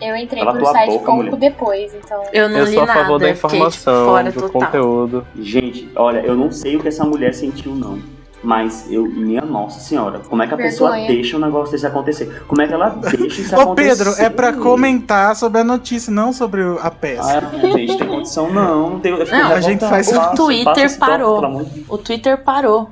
Eu 0.01 0.17
entrei 0.17 0.43
Cala 0.43 0.57
pro 0.57 0.67
site 0.67 0.87
boca, 0.91 1.05
pouco 1.05 1.17
mulher. 1.17 1.37
depois, 1.37 1.95
então. 1.95 2.23
Eu 2.33 2.49
não 2.49 2.59
Eu 2.59 2.65
li 2.65 2.73
sou 2.75 2.83
a 2.83 2.87
nada. 2.87 3.01
favor 3.01 3.19
da 3.19 3.27
fiquei, 3.27 3.35
tipo, 3.43 3.47
informação, 3.57 4.07
fora 4.07 4.33
do 4.33 4.41
total. 4.41 4.51
conteúdo. 4.63 5.27
Gente, 5.39 5.89
olha, 5.95 6.21
eu 6.21 6.35
não 6.35 6.51
sei 6.51 6.77
o 6.77 6.81
que 6.81 6.89
essa 6.89 7.05
mulher 7.05 7.35
sentiu, 7.35 7.75
não. 7.75 7.99
Mas 8.43 8.91
eu, 8.91 9.03
minha 9.05 9.43
nossa 9.43 9.79
senhora, 9.81 10.21
como 10.21 10.43
é 10.43 10.47
que 10.47 10.55
a 10.55 10.57
pessoa 10.57 10.93
Vergonha. 10.93 11.13
deixa 11.13 11.37
um 11.37 11.41
negócio 11.41 11.73
desse 11.73 11.87
acontecer? 11.87 12.43
Como 12.49 12.63
é 12.63 12.67
que 12.67 12.73
ela 12.73 12.89
deixa 12.89 13.43
isso 13.43 13.55
Ô 13.55 13.61
acontecer? 13.61 13.89
Pedro, 14.07 14.15
é 14.19 14.31
pra 14.31 14.55
comentar 14.55 15.37
sobre 15.37 15.61
a 15.61 15.65
notícia, 15.65 16.11
não 16.11 16.33
sobre 16.33 16.63
a 16.81 16.91
peça. 16.91 17.39
Ah, 17.53 17.59
gente, 17.77 17.99
tem 17.99 18.09
condição 18.09 18.51
não. 18.51 18.91
Não, 18.93 19.01
tem, 19.01 19.13
Não, 19.13 19.53
a 19.53 19.61
gente 19.61 19.81
faz- 19.87 20.09
O 20.09 20.15
passa 20.15 20.35
Twitter 20.35 20.87
toque, 20.89 20.99
parou. 20.99 21.67
O 21.87 21.99
Twitter 21.99 22.43
parou 22.43 22.89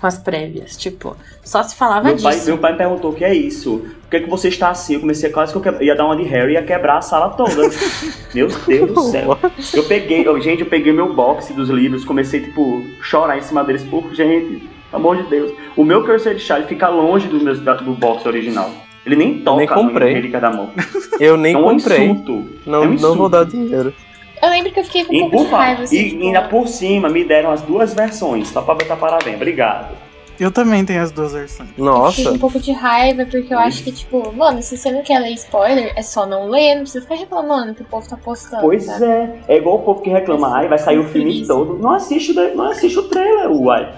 com 0.00 0.06
as 0.06 0.18
prévias. 0.18 0.76
Tipo, 0.76 1.16
só 1.42 1.62
se 1.62 1.74
falava 1.74 2.04
Meu 2.08 2.16
pai, 2.18 2.34
disso. 2.34 2.46
meu 2.48 2.58
pai 2.58 2.72
me 2.72 2.78
perguntou 2.78 3.10
o 3.10 3.14
que 3.14 3.24
é 3.24 3.34
isso. 3.34 3.78
Por 4.02 4.10
que, 4.10 4.20
que 4.20 4.30
você 4.30 4.48
está 4.48 4.70
assim? 4.70 4.94
Eu 4.94 5.00
comecei 5.00 5.30
quase 5.30 5.52
que 5.52 5.58
eu 5.58 5.72
que- 5.74 5.84
ia 5.84 5.94
dar 5.96 6.04
uma 6.04 6.16
de 6.16 6.22
Harry 6.24 6.52
e 6.52 6.54
ia 6.54 6.62
quebrar 6.62 6.98
a 6.98 7.02
sala 7.02 7.30
toda. 7.30 7.68
meu 8.34 8.48
Deus 8.66 8.92
do 8.92 9.00
céu. 9.02 9.38
Eu 9.74 9.84
peguei, 9.84 10.26
eu- 10.26 10.40
gente, 10.40 10.60
eu 10.60 10.66
peguei 10.66 10.92
meu 10.92 11.12
box 11.14 11.52
dos 11.52 11.68
livros, 11.70 12.04
comecei, 12.04 12.40
tipo, 12.40 12.82
chorar 13.02 13.38
em 13.38 13.42
cima 13.42 13.64
deles. 13.64 13.82
Por 13.84 14.14
gente, 14.14 14.68
pelo 14.90 15.02
amor 15.02 15.16
de 15.16 15.24
Deus. 15.30 15.52
O 15.76 15.82
meu 15.84 16.04
Cursor 16.04 16.34
de 16.34 16.40
Child 16.40 16.66
fica 16.68 16.88
longe 16.88 17.26
do, 17.28 17.40
meu, 17.42 17.54
do 17.54 17.92
box 17.94 18.26
original. 18.26 18.70
Ele 19.04 19.16
nem 19.16 19.38
toca 19.40 19.58
nem 19.58 19.68
comprei. 19.68 20.08
no 20.10 20.14
Relíquia 20.16 20.40
da 20.40 20.50
Morte. 20.50 20.74
Eu 21.20 21.36
nem 21.36 21.54
É 21.54 21.58
um 21.58 21.62
comprei. 21.62 22.04
insulto. 22.06 22.48
Não, 22.66 22.82
É 22.82 22.86
um 22.86 22.90
não 22.90 22.98
vou 22.98 23.10
insulto. 23.12 23.28
dar 23.28 23.44
dinheiro. 23.44 23.94
Eu 24.42 24.48
lembro 24.50 24.70
que 24.72 24.80
eu 24.80 24.84
fiquei 24.84 25.04
com 25.04 25.12
um 25.12 25.16
E, 25.16 25.20
pouco 25.30 25.44
de 25.46 25.50
raiva, 25.50 25.82
assim. 25.82 25.96
e 25.96 26.10
tipo, 26.10 26.22
ainda 26.24 26.42
por 26.42 26.68
cima 26.68 27.08
me 27.08 27.24
deram 27.24 27.50
as 27.50 27.62
duas 27.62 27.94
versões, 27.94 28.48
só 28.48 28.60
pra 28.62 28.74
botar 28.74 28.96
parabéns. 28.96 29.36
Obrigado. 29.36 29.96
Eu 30.38 30.50
também 30.50 30.84
tenho 30.84 31.02
as 31.02 31.10
duas 31.10 31.32
versões. 31.32 31.70
Fiquei 31.70 31.82
Nossa. 31.84 32.22
com 32.28 32.34
um 32.34 32.38
pouco 32.38 32.60
de 32.60 32.70
raiva, 32.70 33.24
porque 33.24 33.54
eu 33.54 33.58
acho 33.58 33.82
que, 33.82 33.90
tipo, 33.90 34.30
mano, 34.34 34.60
se 34.62 34.76
você 34.76 34.92
não 34.92 35.02
quer 35.02 35.18
ler 35.18 35.30
spoiler, 35.30 35.92
é 35.96 36.02
só 36.02 36.26
não 36.26 36.50
ler, 36.50 36.74
não 36.74 36.82
precisa 36.82 37.00
ficar 37.00 37.14
reclamando 37.14 37.74
que 37.74 37.80
o 37.80 37.86
povo 37.86 38.06
tá 38.06 38.18
postando. 38.18 38.60
Pois 38.60 38.84
sabe? 38.84 39.04
é, 39.06 39.30
é 39.48 39.56
igual 39.56 39.76
o 39.76 39.78
povo 39.78 40.02
que 40.02 40.10
reclama, 40.10 40.54
ai, 40.54 40.68
vai 40.68 40.76
sair 40.78 40.98
o 40.98 41.04
filme 41.08 41.46
todo. 41.46 41.78
Não 41.78 41.92
assiste, 41.92 42.38
o- 42.38 42.54
não 42.54 42.66
assiste 42.70 42.98
o 42.98 43.04
trailer, 43.04 43.50
uai. 43.50 43.90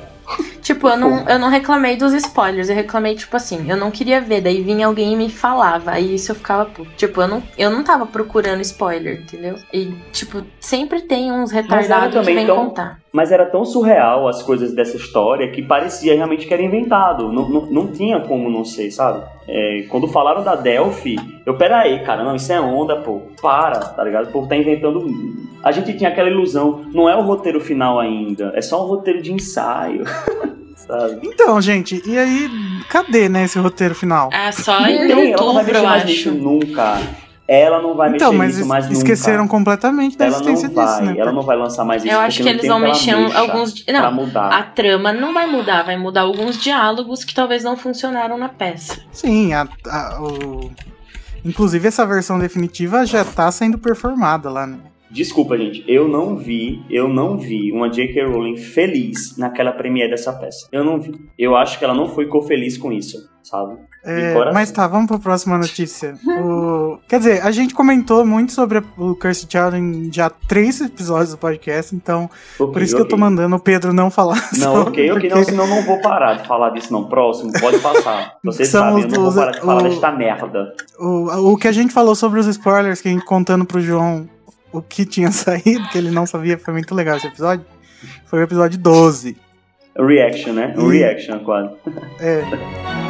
Tipo, 0.63 0.89
eu 0.89 0.97
não, 0.97 1.29
eu 1.29 1.39
não 1.39 1.49
reclamei 1.49 1.97
dos 1.97 2.13
spoilers, 2.13 2.69
eu 2.69 2.75
reclamei, 2.75 3.15
tipo 3.15 3.37
assim, 3.37 3.69
eu 3.71 3.77
não 3.77 3.91
queria 3.91 4.21
ver, 4.21 4.41
daí 4.41 4.63
vinha 4.63 4.87
alguém 4.87 5.13
e 5.13 5.17
me 5.17 5.29
falava, 5.31 5.93
aí 5.93 6.15
isso 6.15 6.33
eu 6.33 6.37
ficava 6.37 6.65
puto. 6.67 6.91
Tipo, 6.97 7.23
eu 7.23 7.29
não, 7.29 7.43
eu 7.57 7.71
não 7.71 7.83
tava 7.83 8.07
procurando 8.07 8.61
spoiler, 8.61 9.21
entendeu? 9.23 9.57
E, 9.73 9.87
tipo, 10.13 10.43
sempre 10.61 11.03
tem 11.03 11.33
uns 11.33 11.51
retardados 11.51 12.19
que 12.27 12.35
vêm 12.35 12.47
tão- 12.47 12.57
contar. 12.67 12.99
Mas 13.11 13.33
era 13.33 13.47
tão 13.47 13.65
surreal 13.65 14.29
as 14.29 14.43
coisas 14.43 14.75
dessa 14.75 14.97
história 14.97 15.51
que 15.51 15.63
parecia 15.63 16.15
realmente 16.15 16.47
que 16.47 16.53
era 16.53 16.63
inventado. 16.63 17.33
Não, 17.33 17.49
não, 17.49 17.67
não 17.67 17.87
tinha 17.91 18.21
como 18.21 18.51
não 18.51 18.65
ser, 18.65 18.91
sabe? 18.91 19.23
É, 19.49 19.87
quando 19.89 20.07
falaram 20.09 20.45
da 20.45 20.55
Delphi, 20.55 21.17
eu, 21.47 21.57
peraí, 21.57 22.05
cara, 22.05 22.23
não, 22.23 22.37
isso 22.37 22.53
é 22.53 22.61
onda, 22.61 22.97
pô. 22.97 23.23
Para, 23.41 23.79
tá 23.81 24.05
ligado? 24.05 24.29
O 24.29 24.33
povo 24.33 24.47
tá 24.47 24.55
inventando. 24.57 25.07
A 25.65 25.73
gente 25.73 25.95
tinha 25.97 26.11
aquela 26.11 26.29
ilusão, 26.29 26.83
não 26.93 27.09
é 27.09 27.17
o 27.17 27.23
roteiro 27.23 27.61
final 27.61 27.99
ainda, 27.99 28.53
é 28.55 28.61
só 28.61 28.85
um 28.85 28.87
roteiro 28.89 29.23
de 29.23 29.33
ensaio. 29.33 30.05
sabe? 30.89 31.21
Então, 31.23 31.61
gente, 31.61 32.03
e 32.05 32.19
aí, 32.19 32.51
cadê, 32.89 33.29
né, 33.29 33.45
esse 33.45 33.59
roteiro 33.59 33.95
final? 33.95 34.31
Ah, 34.33 34.51
só 34.51 34.81
Não 34.81 34.89
em 34.89 35.07
tem, 35.07 35.33
ela 35.33 35.45
não 35.45 35.55
vai 35.55 35.63
outubro, 35.63 35.65
mexer 35.65 35.77
eu 35.79 35.83
mais 35.85 36.03
acho. 36.03 36.11
nisso 36.13 36.31
nunca. 36.33 37.01
Ela 37.51 37.81
não 37.81 37.95
vai 37.95 38.11
Então, 38.15 38.31
mexer 38.33 38.37
mas 38.39 38.57
nisso 38.57 38.69
mais 38.69 38.85
nunca. 38.85 38.97
esqueceram 38.99 39.49
completamente 39.49 40.19
da 40.19 40.27
Ela 40.27 40.39
não 40.39 40.49
existência 40.51 40.69
vai, 40.75 40.87
disso, 40.87 41.03
né? 41.03 41.15
ela 41.19 41.33
não 41.33 41.43
vai 41.43 41.57
lançar 41.57 41.83
mais 41.85 42.05
isso. 42.05 42.13
Eu 42.13 42.21
acho 42.21 42.43
que 42.43 42.49
eles 42.49 42.67
vão 42.67 42.79
mexer 42.79 43.13
alguns. 43.13 43.81
Pra 43.85 44.03
Não, 44.03 44.13
mudar. 44.13 44.49
a 44.53 44.63
trama 44.65 45.15
não 45.15 45.33
vai 45.33 45.47
mudar, 45.47 45.83
vai 45.83 45.97
mudar 45.97 46.23
alguns 46.23 46.61
diálogos 46.61 47.25
que 47.25 47.35
talvez 47.35 47.65
não 47.65 47.75
funcionaram 47.75 48.37
na 48.37 48.51
peça. 48.51 48.99
Sim, 49.13 49.55
a, 49.55 49.67
a- 49.87 50.19
o... 50.23 50.71
inclusive 51.43 51.89
essa 51.89 52.05
versão 52.05 52.39
definitiva 52.39 53.07
já 53.07 53.25
tá 53.25 53.51
sendo 53.51 53.79
performada 53.79 54.51
lá, 54.51 54.67
né? 54.67 54.77
Desculpa, 55.11 55.57
gente, 55.57 55.85
eu 55.89 56.07
não 56.09 56.37
vi, 56.37 56.83
eu 56.91 57.09
não 57.09 57.37
vi 57.39 57.73
uma 57.73 57.89
J.K. 57.89 58.25
Rowling 58.27 58.57
feliz 58.57 59.37
naquela 59.39 59.73
premiere 59.73 60.11
dessa 60.11 60.33
peça. 60.33 60.67
Eu 60.71 60.85
não 60.85 61.01
vi. 61.01 61.15
Eu 61.39 61.57
acho 61.57 61.79
que 61.79 61.85
ela 61.85 61.95
não 61.95 62.09
ficou 62.09 62.43
feliz 62.43 62.77
com 62.77 62.93
isso, 62.93 63.29
sabe? 63.43 63.77
É, 64.05 64.53
mas 64.53 64.71
tá, 64.71 64.87
vamos 64.87 65.09
pra 65.09 65.19
próxima 65.19 65.59
notícia. 65.59 66.15
O- 66.41 66.99
Quer 67.09 67.19
dizer, 67.19 67.43
a 67.45 67.51
gente 67.51 67.75
comentou 67.75 68.25
muito 68.25 68.53
sobre 68.53 68.83
o 68.97 69.15
Cursed 69.17 69.51
Child 69.51 69.77
em 69.77 70.13
já 70.13 70.31
três 70.31 70.81
episódios 70.81 71.33
do 71.33 71.39
podcast, 71.39 71.95
então 71.95 72.31
Ok, 72.59 72.73
por 72.73 72.81
isso 72.83 72.95
que 72.95 73.03
eu 73.03 73.09
tô 73.09 73.17
mandando 73.17 73.57
o 73.57 73.61
Pedro 73.61 73.93
não 73.93 74.11
falar. 74.11 74.37
Não, 74.57 74.85
sobre, 74.85 74.91
ok, 74.91 75.11
ok, 75.11 75.13
porque 75.13 75.29
não, 75.35 75.45
senão 75.45 75.65
eu 75.65 75.71
não 75.77 75.83
vou 75.83 76.01
parar 76.01 76.35
de 76.35 76.47
falar 76.47 76.71
disso, 76.71 76.93
não. 76.93 77.09
Próximo, 77.09 77.51
pode 77.61 77.79
passar. 77.81 78.37
Vocês 78.45 78.69
São 78.69 78.83
sabem, 78.85 79.03
eu 79.05 79.09
não 79.11 79.25
vou 79.25 79.35
parar 79.35 79.51
de 79.53 79.61
falar 79.61 79.81
o- 79.81 79.83
desta 79.89 80.13
merda. 80.13 80.75
O, 80.99 81.53
o 81.53 81.57
que 81.57 81.67
a 81.69 81.73
gente 81.73 81.93
falou 81.93 82.15
sobre 82.15 82.39
os 82.39 82.47
spoilers, 82.47 83.01
que 83.01 83.09
a 83.09 83.11
gente 83.11 83.25
contando 83.25 83.65
pro 83.65 83.81
João 83.81 84.29
o 84.73 84.83
que 84.83 85.05
tinha 85.05 85.31
saído, 85.33 85.89
que 85.91 85.99
ele 85.99 86.11
não 86.11 86.27
sabia, 86.27 86.59
foi 86.59 86.75
muito 86.75 86.95
legal 86.95 87.17
esse 87.17 87.27
episódio. 87.27 87.65
Foi 88.27 88.41
o 88.41 88.43
episódio 88.43 88.79
12. 88.79 89.37
Reaction, 89.97 90.53
né? 90.53 90.75
E- 90.77 90.99
reaction, 90.99 91.41
quase. 91.41 91.75
É. 92.21 92.43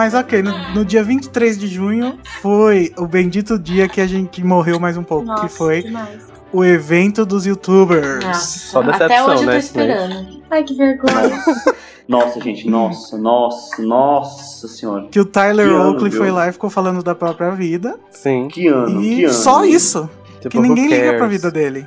Mas 0.00 0.14
ok, 0.14 0.42
no, 0.42 0.50
no 0.76 0.82
dia 0.82 1.04
23 1.04 1.58
de 1.58 1.66
junho 1.66 2.18
foi 2.40 2.90
o 2.96 3.06
bendito 3.06 3.58
dia 3.58 3.86
que 3.86 4.00
a 4.00 4.06
gente 4.06 4.30
que 4.30 4.42
morreu 4.42 4.80
mais 4.80 4.96
um 4.96 5.02
pouco, 5.02 5.26
Nossa, 5.26 5.46
que 5.46 5.52
foi 5.52 5.82
demais. 5.82 6.22
o 6.50 6.64
evento 6.64 7.26
dos 7.26 7.44
youtubers. 7.44 8.24
Só 8.38 8.80
Até 8.80 8.92
decepção, 8.92 9.26
hoje 9.26 9.34
eu 9.34 9.44
tô 9.44 9.52
né? 9.52 9.58
esperando. 9.58 10.42
Ai, 10.50 10.64
que 10.64 10.72
vergonha. 10.72 11.44
Nossa, 12.08 12.40
gente, 12.40 12.66
nossa, 12.68 13.18
nossa, 13.18 13.82
nossa 13.82 14.66
senhora. 14.68 15.06
Que 15.10 15.20
o 15.20 15.24
Tyler 15.26 15.68
Que 15.68 15.74
ano, 15.74 15.90
Oakley 15.90 16.10
viu? 16.10 16.18
foi 16.20 16.30
lá 16.30 16.48
e 16.48 16.52
ficou 16.52 16.70
falando 16.70 17.02
da 17.02 17.14
própria 17.14 17.50
vida. 17.50 18.00
Sim. 18.10 18.48
Que 18.48 18.68
ano, 18.68 19.02
E 19.02 19.16
que 19.16 19.24
ano. 19.26 19.34
só 19.34 19.66
isso. 19.66 20.08
Tipo, 20.40 20.48
que 20.48 20.58
ninguém 20.60 20.88
liga 20.88 21.18
pra 21.18 21.26
vida 21.26 21.50
dele. 21.50 21.86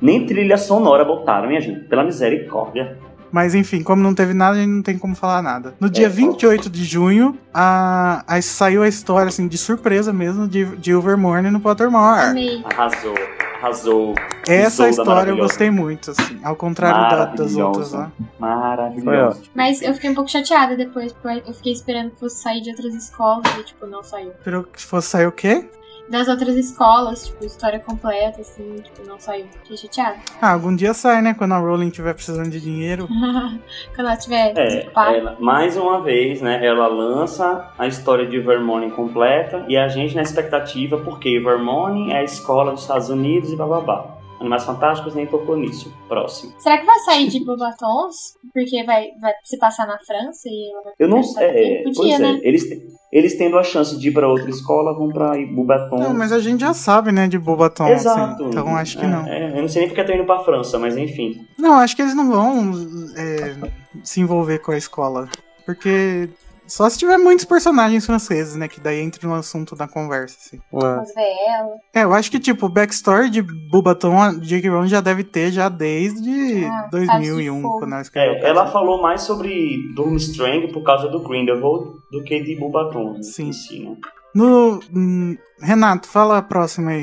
Nem 0.00 0.26
trilha 0.26 0.58
sonora 0.58 1.04
botaram, 1.04 1.46
minha 1.46 1.60
gente. 1.60 1.78
Pela 1.84 2.02
misericórdia. 2.02 2.98
Mas 3.32 3.54
enfim, 3.54 3.82
como 3.82 4.02
não 4.02 4.14
teve 4.14 4.34
nada, 4.34 4.56
a 4.56 4.60
gente 4.60 4.70
não 4.70 4.82
tem 4.82 4.98
como 4.98 5.14
falar 5.14 5.40
nada. 5.42 5.74
No 5.80 5.88
dia 5.88 6.06
É, 6.06 6.08
28 6.08 6.68
de 6.68 6.84
junho, 6.84 7.38
a, 7.54 8.24
a- 8.26 8.42
saiu 8.42 8.82
a 8.82 8.88
história, 8.88 9.28
assim, 9.28 9.46
de 9.46 9.56
surpresa 9.58 10.12
mesmo, 10.12 10.48
de, 10.48 10.64
de 10.76 10.90
Ilvermorny 10.90 11.50
no 11.50 11.60
Pottermore. 11.60 12.20
Amei. 12.30 12.62
Arrasou, 12.64 13.14
arrasou. 13.62 14.14
Essa 14.48 14.88
Isolda 14.88 14.90
história 14.90 15.10
eu 15.10 15.14
maravilhosa. 15.14 15.48
gostei 15.48 15.70
muito, 15.70 16.10
assim. 16.10 16.40
Ao 16.42 16.56
contrário 16.56 17.00
da- 17.00 17.24
das 17.26 17.52
Maravilhosa. 17.54 17.64
outras 17.66 17.92
lá. 17.92 18.12
Maravilhoso. 18.38 19.42
Mas 19.54 19.80
eu 19.82 19.94
fiquei 19.94 20.10
um 20.10 20.14
pouco 20.14 20.30
chateada 20.30 20.76
depois, 20.76 21.12
porque 21.12 21.42
eu 21.48 21.54
fiquei 21.54 21.72
esperando 21.72 22.10
que 22.10 22.20
fosse 22.20 22.42
sair 22.42 22.60
de 22.60 22.70
outras 22.70 22.94
escolas 22.94 23.46
e, 23.58 23.64
tipo, 23.64 23.86
não 23.86 24.02
saiu. 24.02 24.30
Esperou 24.30 24.64
que 24.64 24.82
fosse 24.82 25.08
sair 25.08 25.26
o 25.26 25.32
quê? 25.32 25.68
Das 26.10 26.26
outras 26.26 26.56
escolas, 26.56 27.28
tipo, 27.28 27.44
história 27.44 27.78
completa, 27.78 28.40
assim, 28.40 28.76
tipo, 28.82 29.06
não 29.08 29.18
saiu. 29.20 29.46
Fiquei 29.62 29.76
chateada. 29.76 30.16
Ah, 30.42 30.50
algum 30.52 30.74
dia 30.74 30.92
sai, 30.92 31.22
né? 31.22 31.34
Quando 31.34 31.52
a 31.54 31.58
Rowling 31.58 31.86
estiver 31.86 32.12
precisando 32.14 32.50
de 32.50 32.60
dinheiro. 32.60 33.06
Quando 33.94 34.06
ela 34.08 34.16
tiver 34.16 34.50
É, 34.58 34.66
desocupada. 34.66 35.16
ela, 35.16 35.36
mais 35.38 35.76
uma 35.76 36.02
vez, 36.02 36.42
né, 36.42 36.64
ela 36.66 36.88
lança 36.88 37.70
a 37.78 37.86
história 37.86 38.26
de 38.26 38.40
Vermont 38.40 38.90
completa 38.90 39.64
e 39.68 39.76
a 39.76 39.86
gente 39.88 40.16
na 40.16 40.22
expectativa, 40.22 40.98
porque 40.98 41.38
Vermont 41.38 42.10
é 42.10 42.16
a 42.18 42.24
escola 42.24 42.72
dos 42.72 42.82
Estados 42.82 43.08
Unidos 43.08 43.52
e 43.52 43.56
bababá. 43.56 44.19
Animais 44.40 44.64
Fantásticos 44.64 45.14
nem 45.14 45.26
tocou 45.26 45.54
nisso. 45.56 45.92
Próximo. 46.08 46.52
Será 46.58 46.78
que 46.78 46.86
vai 46.86 46.98
sair 47.00 47.28
de 47.28 47.44
Bobatons? 47.44 48.16
Porque 48.54 48.82
vai, 48.84 49.08
vai 49.20 49.32
se 49.44 49.58
passar 49.58 49.86
na 49.86 49.98
França 49.98 50.48
e 50.48 50.72
ela 50.72 50.82
vai 50.82 50.92
Eu 50.98 51.08
não 51.08 51.22
sei. 51.22 51.44
É, 51.46 51.82
pois 51.84 51.96
Podia, 51.96 52.16
é, 52.16 52.18
né? 52.18 52.40
eles, 52.42 52.64
eles 53.12 53.36
tendo 53.36 53.58
a 53.58 53.62
chance 53.62 53.98
de 53.98 54.08
ir 54.08 54.12
pra 54.12 54.26
outra 54.26 54.48
escola, 54.48 54.96
vão 54.96 55.08
pra 55.10 55.32
Bubaton. 55.46 55.98
Não, 55.98 56.14
mas 56.14 56.32
a 56.32 56.38
gente 56.40 56.60
já 56.62 56.72
sabe, 56.72 57.12
né, 57.12 57.28
de 57.28 57.38
Bobaton, 57.38 57.86
Exato. 57.88 58.42
assim. 58.42 58.50
Então 58.50 58.74
acho 58.76 58.98
que 58.98 59.04
É, 59.04 59.08
não. 59.08 59.26
é, 59.28 59.58
eu 59.58 59.62
não 59.62 59.68
sei 59.68 59.80
nem 59.82 59.88
porque 59.90 60.00
eu 60.00 60.06
tô 60.06 60.12
indo 60.14 60.24
pra 60.24 60.40
França, 60.40 60.78
mas 60.78 60.96
enfim. 60.96 61.46
Não, 61.58 61.74
acho 61.74 61.94
que 61.94 62.00
eles 62.02 62.14
não 62.14 62.30
vão 62.30 62.72
é, 63.16 63.56
se 64.02 64.20
envolver 64.20 64.60
com 64.60 64.72
a 64.72 64.78
escola. 64.78 65.28
Porque 65.66 66.30
só 66.70 66.88
se 66.88 66.98
tiver 66.98 67.18
muitos 67.18 67.44
personagens 67.44 68.06
franceses, 68.06 68.54
né? 68.54 68.68
Que 68.68 68.80
daí 68.80 69.00
entra 69.00 69.26
no 69.28 69.34
assunto 69.34 69.74
da 69.74 69.88
conversa, 69.88 70.36
assim. 70.40 70.60
As 70.72 71.12
velas. 71.14 71.78
É, 71.92 72.04
eu 72.04 72.14
acho 72.14 72.30
que, 72.30 72.38
tipo, 72.38 72.66
o 72.66 72.68
backstory 72.68 73.28
de 73.28 73.42
Bubaton, 73.42 74.16
a 74.16 74.32
J.K. 74.32 74.70
Rowling 74.70 74.88
já 74.88 75.00
deve 75.00 75.24
ter 75.24 75.50
já 75.50 75.68
desde 75.68 76.64
Ah, 76.64 76.88
2001, 76.90 77.06
Cálice 77.06 77.74
de 77.74 77.78
quando 77.80 77.92
ela 77.92 78.02
escreveu. 78.02 78.32
É, 78.34 78.48
ela 78.48 78.70
falou 78.70 79.02
mais 79.02 79.22
sobre 79.22 79.76
Durmstrang 79.94 80.72
por 80.72 80.82
causa 80.84 81.08
do 81.08 81.20
Grindelwald 81.20 81.98
do 82.10 82.22
que 82.22 82.40
de 82.40 82.56
Bubaton. 82.56 83.22
Sim. 83.22 83.48
em 83.48 83.52
si, 83.52 83.80
né? 83.80 83.96
No, 84.34 84.78
hum, 84.94 85.36
Renato, 85.60 86.06
fala 86.06 86.38
a 86.38 86.42
próxima 86.42 86.92
aí. 86.92 87.02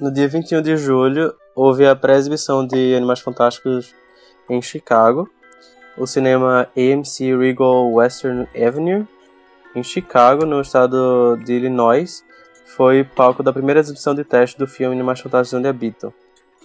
No 0.00 0.10
dia 0.12 0.26
21 0.26 0.62
de 0.62 0.76
julho, 0.76 1.34
houve 1.54 1.86
a 1.86 1.94
pré-exibição 1.94 2.66
de 2.66 2.94
Animais 2.94 3.20
Fantásticos 3.20 3.94
em 4.48 4.60
Chicago. 4.62 5.28
O 5.96 6.06
cinema 6.06 6.68
AMC 6.76 7.36
Regal 7.36 7.92
Western 7.92 8.48
Avenue, 8.54 9.06
em 9.74 9.82
Chicago, 9.82 10.44
no 10.44 10.60
estado 10.60 11.36
de 11.44 11.52
Illinois, 11.52 12.24
foi 12.64 13.04
palco 13.04 13.42
da 13.42 13.52
primeira 13.52 13.80
exibição 13.80 14.14
de 14.14 14.24
teste 14.24 14.58
do 14.58 14.66
filme 14.66 14.94
Animais 14.94 15.20
Fantásticos 15.20 15.58
Onde 15.58 15.68
Habitam. 15.68 16.12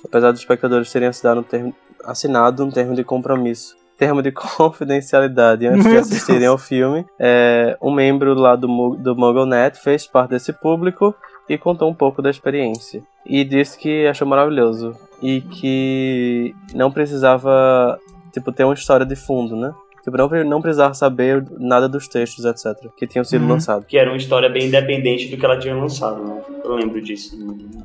Apesar 0.03 0.31
dos 0.31 0.39
espectadores 0.39 0.91
terem 0.91 1.09
assinado 1.09 1.41
um 1.41 1.43
termo, 1.43 1.75
assinado 2.03 2.63
um 2.63 2.71
termo 2.71 2.95
de 2.95 3.03
compromisso, 3.03 3.75
termo 3.97 4.21
de 4.21 4.31
confidencialidade 4.33 5.67
antes 5.67 5.83
de 5.83 5.89
Meu 5.89 5.99
assistirem 5.99 6.41
Deus. 6.41 6.51
ao 6.51 6.57
filme, 6.57 7.05
é, 7.19 7.77
um 7.81 7.91
membro 7.91 8.33
lá 8.33 8.55
do, 8.55 8.95
do 8.95 9.15
MuggleNet 9.15 9.77
fez 9.77 10.07
parte 10.07 10.31
desse 10.31 10.53
público 10.53 11.13
e 11.47 11.57
contou 11.57 11.89
um 11.89 11.93
pouco 11.93 12.21
da 12.21 12.29
experiência. 12.29 13.03
E 13.25 13.43
disse 13.43 13.77
que 13.77 14.07
achou 14.07 14.27
maravilhoso. 14.27 14.95
E 15.21 15.41
que 15.41 16.55
não 16.73 16.89
precisava, 16.89 17.99
tipo, 18.31 18.51
ter 18.51 18.63
uma 18.63 18.73
história 18.73 19.05
de 19.05 19.15
fundo, 19.15 19.55
né? 19.55 19.73
Tipo, 20.03 20.17
não, 20.17 20.29
não 20.45 20.61
precisava 20.61 20.93
saber 20.93 21.45
nada 21.59 21.87
dos 21.89 22.07
textos, 22.07 22.45
etc. 22.45 22.89
Que 22.97 23.05
tinham 23.05 23.23
sido 23.25 23.41
Uhum. 23.43 23.49
lançados. 23.49 23.85
Que 23.87 23.97
era 23.97 24.09
uma 24.09 24.17
história 24.17 24.49
bem 24.49 24.67
independente 24.67 25.27
do 25.27 25.37
que 25.37 25.45
ela 25.45 25.59
tinha 25.59 25.75
lançado, 25.75 26.23
né? 26.23 26.41
Eu 26.63 26.75
lembro 26.75 27.01
disso. 27.01 27.35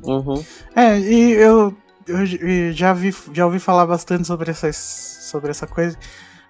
Uhum. 0.03 0.41
É, 0.75 0.97
e 0.99 1.31
eu, 1.33 1.75
eu 2.07 2.25
já, 2.71 2.93
vi, 2.93 3.13
já 3.33 3.45
ouvi 3.45 3.59
falar 3.59 3.85
bastante 3.85 4.25
sobre, 4.25 4.49
essas, 4.49 4.75
sobre 5.29 5.51
essa 5.51 5.67
coisa. 5.67 5.97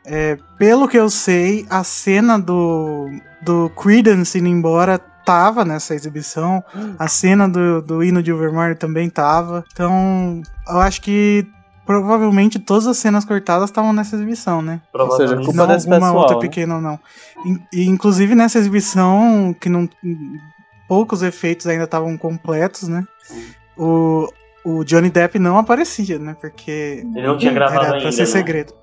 É, 0.05 0.37
pelo 0.59 0.87
que 0.87 0.97
eu 0.97 1.09
sei, 1.09 1.65
a 1.67 1.83
cena 1.83 2.37
do, 2.37 3.09
do 3.41 3.69
Credence 3.71 4.37
indo 4.37 4.47
embora 4.47 4.99
tava 4.99 5.65
nessa 5.65 5.95
exibição. 5.95 6.63
A 6.99 7.07
cena 7.07 7.49
do, 7.49 7.81
do 7.81 8.03
hino 8.03 8.21
de 8.21 8.31
Overmore 8.31 8.75
também 8.75 9.09
tava. 9.09 9.65
Então, 9.73 10.43
eu 10.69 10.79
acho 10.79 11.01
que 11.01 11.47
provavelmente 11.85 12.59
todas 12.59 12.87
as 12.87 12.97
cenas 12.97 13.23
cortadas 13.23 13.69
estavam 13.69 13.93
nessa 13.93 14.15
exibição, 14.15 14.61
né? 14.61 14.81
Ou 14.93 15.11
seja, 15.11 15.35
culpa 15.37 15.53
não 15.53 15.67
desse 15.67 15.87
alguma 15.87 16.07
pessoal, 16.07 16.17
outra 16.17 16.35
né? 16.35 16.41
pequena 16.41 16.75
ou 16.75 16.81
não. 16.81 16.99
E, 17.71 17.85
inclusive 17.85 18.33
nessa 18.35 18.57
exibição, 18.57 19.55
que 19.59 19.69
não 19.69 19.87
poucos 20.87 21.21
efeitos 21.21 21.67
ainda 21.67 21.83
estavam 21.83 22.17
completos, 22.17 22.87
né? 22.87 23.05
O, 23.77 24.27
o 24.63 24.83
Johnny 24.83 25.09
Depp 25.09 25.37
não 25.39 25.57
aparecia, 25.57 26.17
né? 26.17 26.35
Porque 26.39 27.05
Ele 27.15 27.27
não 27.27 27.37
tinha 27.37 27.53
gravado 27.53 27.79
era 27.79 27.87
pra 27.89 27.97
ainda, 27.97 28.11
ser 28.11 28.21
né? 28.21 28.25
segredo. 28.27 28.73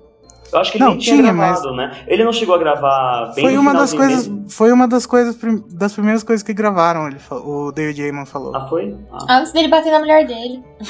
Eu 0.53 0.59
acho 0.59 0.71
que 0.71 0.77
ele 0.77 0.83
Não, 0.83 0.91
nem 0.91 0.99
tinha, 0.99 1.17
tinha, 1.17 1.33
gravado, 1.33 1.75
né? 1.75 1.91
Ele 2.07 2.23
não 2.23 2.31
chegou 2.31 2.53
a 2.55 2.57
gravar 2.57 3.33
bem 3.35 3.43
Foi 3.43 3.57
uma 3.57 3.73
das 3.73 3.93
coisas, 3.93 4.27
mesmo? 4.27 4.49
foi 4.49 4.71
uma 4.71 4.87
das 4.87 5.05
coisas 5.05 5.35
das 5.71 5.93
primeiras 5.93 6.23
coisas 6.23 6.43
que 6.43 6.53
gravaram, 6.53 7.07
ele 7.07 7.19
fa- 7.19 7.35
o 7.37 7.71
David 7.71 8.01
Heyman 8.01 8.25
falou. 8.25 8.55
Ah, 8.55 8.67
foi? 8.67 8.95
Ah. 9.11 9.37
Antes 9.39 9.51
dele 9.51 9.67
bater 9.67 9.91
na 9.91 9.99
mulher 9.99 10.25
dele. 10.27 10.63
é 10.79 10.83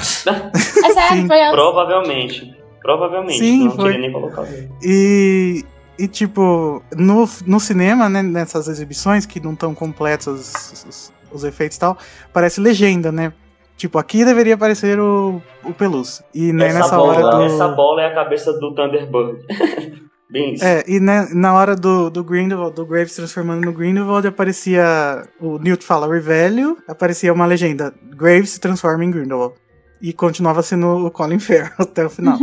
sério, 0.94 1.22
Sim. 1.22 1.28
foi 1.28 1.42
antes. 1.42 1.52
Provavelmente. 1.54 2.58
Provavelmente. 2.82 3.40
Sim, 3.40 3.66
não 3.66 3.72
foi. 3.72 3.84
queria 3.86 4.00
nem 4.02 4.12
colocar. 4.12 4.46
E, 4.82 5.64
e 5.98 6.08
tipo, 6.08 6.84
no, 6.96 7.30
no 7.46 7.60
cinema, 7.60 8.10
né, 8.10 8.22
nessas 8.22 8.68
exibições 8.68 9.26
que 9.26 9.40
não 9.40 9.54
estão 9.54 9.74
completos 9.74 10.28
os, 10.28 10.86
os, 10.90 11.14
os 11.32 11.44
efeitos 11.46 11.78
e 11.78 11.80
tal, 11.80 11.98
parece 12.34 12.60
legenda, 12.60 13.12
né? 13.12 13.32
Tipo, 13.84 13.98
aqui 13.98 14.24
deveria 14.24 14.54
aparecer 14.54 14.98
o, 14.98 15.42
o 15.62 15.74
Pelúcia. 15.74 16.24
E 16.34 16.54
né, 16.54 16.68
essa, 16.68 16.80
nessa 16.80 16.96
bola, 16.96 17.18
hora 17.18 17.36
do. 17.36 17.44
essa 17.44 17.68
bola 17.68 18.02
é 18.02 18.06
a 18.06 18.16
cabeça 18.16 18.54
do 18.54 18.74
Thunderbird. 18.74 19.46
Bem 20.32 20.54
isso. 20.54 20.64
É, 20.64 20.86
e 20.88 21.02
né, 21.02 21.28
na 21.34 21.54
hora 21.54 21.76
do, 21.76 22.10
do 22.10 22.24
Grindelwald, 22.24 22.74
do 22.74 22.86
Graves 22.86 23.14
transformando 23.14 23.66
no 23.66 23.74
Grindelwald, 23.74 24.26
aparecia. 24.26 25.28
O 25.38 25.60
Newt 25.60 25.84
fala 25.84 26.08
Revelio, 26.08 26.78
aparecia 26.88 27.34
uma 27.34 27.46
legenda: 27.46 27.94
Graves 28.16 28.52
se 28.52 28.62
transforma 28.62 29.04
em 29.04 29.12
Grindelwald. 29.12 29.56
E 30.02 30.14
continuava 30.14 30.64
sendo 30.64 31.06
o 31.06 31.12
Colin 31.12 31.40
Farrell 31.40 31.74
até 31.78 32.06
o 32.06 32.10
final. 32.10 32.40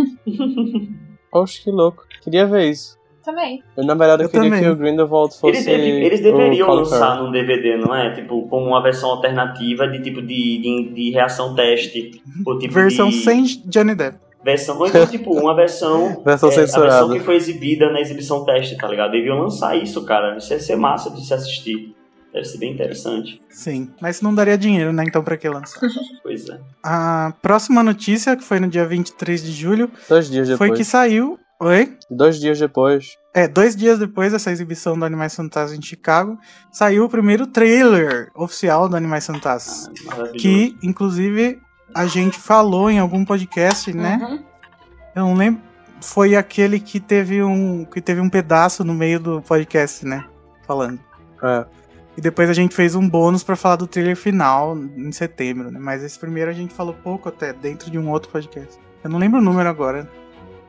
Oxe, 1.32 1.64
que 1.64 1.70
louco. 1.70 2.04
Queria 2.22 2.46
ver 2.46 2.68
isso. 2.68 2.98
Também. 3.24 3.62
Eu, 3.76 3.84
na 3.84 3.94
verdade, 3.94 4.22
eu, 4.22 4.26
Eu 4.26 4.30
queria 4.30 4.44
também. 4.50 4.62
que 4.62 4.68
o 4.70 4.76
Grindelwald 4.76 5.34
fosse. 5.34 5.46
Eles, 5.48 5.64
deve- 5.66 6.04
eles 6.06 6.20
deveriam 6.20 6.68
lançar 6.70 7.22
num 7.22 7.30
DVD, 7.30 7.76
não 7.76 7.94
é? 7.94 8.14
Tipo, 8.14 8.48
como 8.48 8.66
uma 8.66 8.82
versão 8.82 9.10
alternativa 9.10 9.86
de 9.88 10.02
tipo 10.02 10.20
de, 10.22 10.26
de, 10.26 10.92
de 10.94 11.10
reação 11.10 11.54
teste. 11.54 12.22
Ou 12.46 12.58
tipo 12.58 12.72
Versão 12.74 13.08
de... 13.10 13.16
sem 13.16 13.42
Johnny 13.66 13.94
Depp. 13.94 14.18
Versão, 14.42 14.78
ou 14.78 14.86
então, 14.86 15.06
tipo, 15.06 15.38
uma 15.38 15.54
versão. 15.54 16.22
Versão 16.24 16.48
é, 16.48 16.52
a 16.52 16.56
versão 16.56 16.82
censurada. 16.82 17.12
que 17.12 17.20
foi 17.20 17.36
exibida 17.36 17.92
na 17.92 18.00
exibição 18.00 18.42
teste, 18.44 18.74
tá 18.78 18.88
ligado? 18.88 19.10
Deviam 19.10 19.38
lançar 19.38 19.76
isso, 19.76 20.02
cara. 20.06 20.38
Isso 20.38 20.50
ia 20.52 20.58
ser 20.58 20.76
massa 20.76 21.10
de 21.10 21.24
se 21.26 21.34
assistir. 21.34 21.94
Deve 22.32 22.44
ser 22.46 22.58
bem 22.58 22.72
interessante. 22.72 23.38
Sim. 23.50 23.90
Mas 24.00 24.22
não 24.22 24.32
daria 24.34 24.56
dinheiro, 24.56 24.92
né? 24.94 25.04
Então 25.06 25.22
pra 25.22 25.36
que 25.36 25.46
lançar? 25.48 25.80
Pois 26.22 26.48
é. 26.48 26.58
A 26.82 27.34
próxima 27.42 27.82
notícia, 27.82 28.34
que 28.36 28.42
foi 28.44 28.60
no 28.60 28.68
dia 28.68 28.86
23 28.86 29.42
de 29.44 29.50
julho, 29.52 29.90
Dois 30.08 30.30
dias 30.30 30.48
depois. 30.48 30.68
foi 30.70 30.76
que 30.78 30.84
saiu. 30.84 31.38
Oi? 31.62 31.94
Dois 32.10 32.40
dias 32.40 32.58
depois. 32.58 33.18
É, 33.34 33.46
dois 33.46 33.76
dias 33.76 33.98
depois 33.98 34.32
dessa 34.32 34.50
exibição 34.50 34.98
do 34.98 35.04
Animais 35.04 35.36
Fantásticos 35.36 35.78
em 35.78 35.86
Chicago, 35.86 36.38
saiu 36.72 37.04
o 37.04 37.08
primeiro 37.08 37.46
trailer 37.46 38.30
oficial 38.34 38.88
do 38.88 38.96
Animais 38.96 39.26
Fantásticos. 39.26 39.90
Maravilhoso. 40.06 40.38
Que, 40.38 40.74
inclusive, 40.82 41.60
a 41.94 42.06
gente 42.06 42.38
falou 42.38 42.90
em 42.90 42.98
algum 42.98 43.26
podcast, 43.26 43.92
né? 43.92 44.18
Uhum. 44.22 44.44
Eu 45.14 45.22
não 45.26 45.34
lembro. 45.34 45.60
Foi 46.00 46.34
aquele 46.34 46.80
que 46.80 46.98
teve 46.98 47.42
um 47.42 47.84
que 47.84 48.00
teve 48.00 48.22
um 48.22 48.30
pedaço 48.30 48.82
no 48.82 48.94
meio 48.94 49.20
do 49.20 49.42
podcast, 49.42 50.06
né? 50.06 50.24
Falando. 50.66 50.98
É. 51.42 51.66
E 52.16 52.22
depois 52.22 52.48
a 52.48 52.54
gente 52.54 52.74
fez 52.74 52.94
um 52.94 53.06
bônus 53.06 53.44
pra 53.44 53.54
falar 53.54 53.76
do 53.76 53.86
trailer 53.86 54.16
final 54.16 54.78
em 54.96 55.12
setembro, 55.12 55.70
né? 55.70 55.78
Mas 55.78 56.02
esse 56.02 56.18
primeiro 56.18 56.50
a 56.50 56.54
gente 56.54 56.72
falou 56.72 56.94
pouco 56.94 57.28
até, 57.28 57.52
dentro 57.52 57.90
de 57.90 57.98
um 57.98 58.08
outro 58.10 58.30
podcast. 58.30 58.80
Eu 59.04 59.10
não 59.10 59.18
lembro 59.18 59.40
o 59.40 59.42
número 59.42 59.68
agora. 59.68 60.08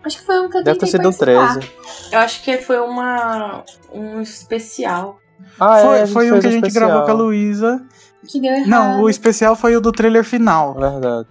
Acho 0.03 0.17
que 0.19 0.25
foi 0.25 0.39
um 0.39 0.49
que 0.49 0.57
eu 0.57 0.63
Deve 0.63 0.79
ter 0.79 0.87
sido 0.87 1.01
um 1.09 1.13
participar. 1.13 1.53
13. 1.59 1.71
Eu 2.11 2.19
acho 2.19 2.43
que 2.43 2.57
foi 2.59 2.79
uma 2.79 3.63
um 3.93 4.21
especial. 4.21 5.19
Ah, 5.59 5.79
é, 5.79 5.81
foi 5.83 5.95
a 6.01 6.05
gente 6.05 6.13
foi 6.13 6.31
um 6.31 6.39
que 6.39 6.47
a 6.47 6.51
gente 6.51 6.67
especial. 6.67 6.89
gravou 6.89 7.05
com 7.05 7.11
a 7.11 7.13
Luísa. 7.15 7.81
Que 8.27 8.39
deu 8.39 8.53
errado. 8.53 8.67
Não, 8.69 9.01
o 9.01 9.09
especial 9.09 9.55
foi 9.55 9.75
o 9.75 9.81
do 9.81 9.91
trailer 9.91 10.23
final. 10.23 10.73
Verdade. 10.75 11.27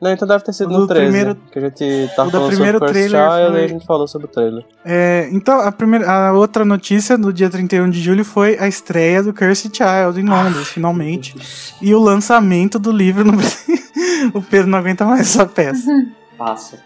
Não, 0.00 0.12
então 0.12 0.28
deve 0.28 0.44
ter 0.44 0.52
sido 0.52 0.70
no 0.70 0.86
13. 0.86 1.02
primeiro- 1.06 1.34
Que 1.50 1.58
a 1.58 1.62
gente 1.62 2.10
tava 2.14 2.28
o 2.28 2.30
do 2.30 2.38
falando 2.38 2.50
primeiro 2.52 2.78
sobre 2.78 2.94
First 2.94 3.10
trailer 3.10 3.30
Child 3.32 3.50
foi- 3.52 3.60
e 3.60 3.64
a 3.64 3.68
gente 3.68 3.86
falou 3.86 4.06
sobre 4.06 4.26
o 4.26 4.30
trailer. 4.30 4.64
É, 4.84 5.28
então, 5.32 5.60
a, 5.60 5.72
primeira, 5.72 6.08
a 6.28 6.32
outra 6.32 6.64
notícia 6.64 7.18
do 7.18 7.32
dia 7.32 7.50
31 7.50 7.90
de 7.90 8.00
julho 8.00 8.24
foi 8.24 8.56
a 8.60 8.68
estreia 8.68 9.24
do 9.24 9.34
Cursed 9.34 9.76
Child 9.76 10.20
em 10.20 10.24
Londres, 10.28 10.68
finalmente. 10.68 11.34
E 11.82 11.92
o 11.92 11.98
lançamento 12.00 12.78
do 12.78 12.92
livro 12.92 13.24
no 13.24 13.32
Brasil. 13.32 13.76
o 14.34 14.40
Pedro 14.40 14.68
não 14.68 14.78
aguenta 14.78 15.04
mais 15.04 15.22
essa 15.22 15.44
peça. 15.46 15.90
Passa. 16.36 16.78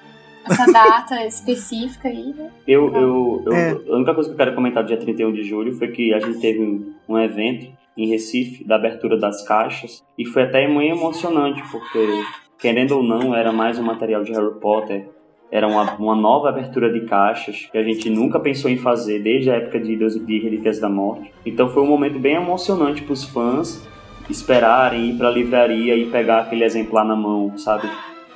Essa 0.44 0.70
data 0.72 1.24
específica 1.26 2.08
aí, 2.08 2.34
né? 2.34 2.50
Eu, 2.66 2.92
eu, 2.94 3.42
eu- 3.46 3.52
É. 3.52 3.70
A 3.90 3.96
única 3.96 4.14
coisa 4.14 4.28
que 4.28 4.34
eu 4.34 4.38
quero 4.38 4.54
comentar 4.54 4.82
do 4.82 4.86
dia 4.88 4.96
31 4.96 5.32
de 5.32 5.42
julho 5.42 5.72
foi 5.74 5.88
que 5.88 6.12
a 6.12 6.18
gente 6.20 6.40
teve 6.40 6.60
um, 6.60 6.92
um 7.08 7.18
evento 7.18 7.66
em 7.96 8.08
Recife, 8.08 8.64
da 8.64 8.76
abertura 8.76 9.18
das 9.18 9.46
caixas, 9.46 10.02
e 10.18 10.24
foi 10.24 10.44
até 10.44 10.66
muito 10.66 10.90
emocionante, 10.92 11.62
porque, 11.70 12.22
querendo 12.58 12.92
ou 12.96 13.02
não, 13.02 13.34
era 13.34 13.52
mais 13.52 13.78
um 13.78 13.82
material 13.82 14.22
de 14.24 14.32
Harry 14.32 14.54
Potter, 14.60 15.08
era 15.50 15.68
uma, 15.68 15.94
uma 15.96 16.16
nova 16.16 16.48
abertura 16.48 16.90
de 16.90 17.00
caixas 17.06 17.68
que 17.70 17.76
a 17.76 17.82
gente 17.82 18.08
nunca 18.08 18.40
pensou 18.40 18.70
em 18.70 18.78
fazer 18.78 19.18
desde 19.22 19.50
a 19.50 19.56
época 19.56 19.78
de, 19.78 19.94
Deus, 19.94 20.14
de 20.14 20.38
Relíquias 20.38 20.80
da 20.80 20.88
Morte. 20.88 21.30
Então 21.44 21.68
foi 21.68 21.82
um 21.82 21.86
momento 21.86 22.18
bem 22.18 22.36
emocionante 22.36 23.02
para 23.02 23.12
os 23.12 23.24
fãs 23.24 23.86
esperarem 24.30 25.10
ir 25.10 25.18
para 25.18 25.28
a 25.28 25.30
livraria 25.30 25.94
e 25.94 26.06
pegar 26.06 26.38
aquele 26.40 26.64
exemplar 26.64 27.04
na 27.04 27.14
mão, 27.14 27.58
sabe? 27.58 27.86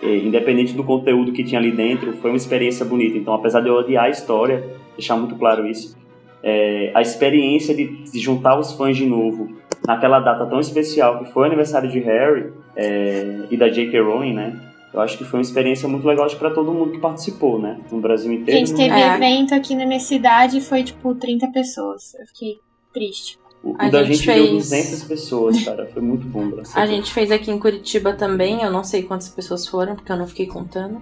Independente 0.02 0.72
do 0.74 0.84
conteúdo 0.84 1.32
que 1.32 1.42
tinha 1.42 1.60
ali 1.60 1.72
dentro, 1.72 2.12
foi 2.14 2.30
uma 2.30 2.36
experiência 2.36 2.84
bonita. 2.84 3.16
Então, 3.16 3.34
apesar 3.34 3.60
de 3.60 3.68
eu 3.68 3.74
odiar 3.74 4.04
a 4.04 4.10
história, 4.10 4.64
deixar 4.96 5.16
muito 5.16 5.34
claro 5.36 5.66
isso, 5.66 5.96
é, 6.42 6.92
a 6.94 7.00
experiência 7.00 7.74
de, 7.74 8.04
de 8.04 8.18
juntar 8.20 8.58
os 8.58 8.72
fãs 8.72 8.96
de 8.96 9.06
novo 9.06 9.56
naquela 9.86 10.20
data 10.20 10.46
tão 10.46 10.60
especial 10.60 11.18
que 11.18 11.32
foi 11.32 11.42
o 11.42 11.46
aniversário 11.46 11.90
de 11.90 11.98
Harry 12.00 12.52
é, 12.74 13.46
e 13.50 13.56
da 13.56 13.68
J.K. 13.68 14.00
Rowling, 14.00 14.34
né? 14.34 14.60
Eu 14.92 15.00
acho 15.00 15.18
que 15.18 15.24
foi 15.24 15.38
uma 15.38 15.42
experiência 15.42 15.88
muito 15.88 16.06
legal 16.06 16.26
para 16.36 16.50
todo 16.50 16.72
mundo 16.72 16.92
que 16.92 16.98
participou, 16.98 17.58
né? 17.58 17.78
No 17.90 18.00
Brasil 18.00 18.32
inteiro. 18.32 18.66
Gente, 18.66 18.76
teve 18.76 18.94
É. 18.94 19.14
evento 19.14 19.54
aqui 19.54 19.74
na 19.74 19.84
minha 19.84 20.00
cidade 20.00 20.58
e 20.58 20.60
foi 20.60 20.82
tipo 20.82 21.14
30 21.14 21.48
pessoas. 21.48 22.14
Eu 22.14 22.26
fiquei 22.26 22.58
triste. 22.94 23.38
O, 23.66 23.72
o 23.72 23.76
A 23.78 23.88
da 23.88 24.04
gente 24.04 24.18
gente 24.18 24.26
deu 24.26 24.46
fez- 24.46 24.70
200 24.70 25.02
pessoas, 25.04 25.64
cara. 25.64 25.86
Foi 25.92 26.00
muito 26.02 26.26
bom. 26.26 26.52
A 26.74 26.86
gente 26.86 27.12
fez 27.12 27.30
aqui 27.32 27.50
em 27.50 27.58
Curitiba 27.58 28.12
também, 28.12 28.62
eu 28.62 28.70
não 28.70 28.84
sei 28.84 29.02
quantas 29.02 29.28
pessoas 29.28 29.66
foram, 29.66 29.96
porque 29.96 30.12
eu 30.12 30.16
não 30.16 30.26
fiquei 30.26 30.46
contando. 30.46 31.00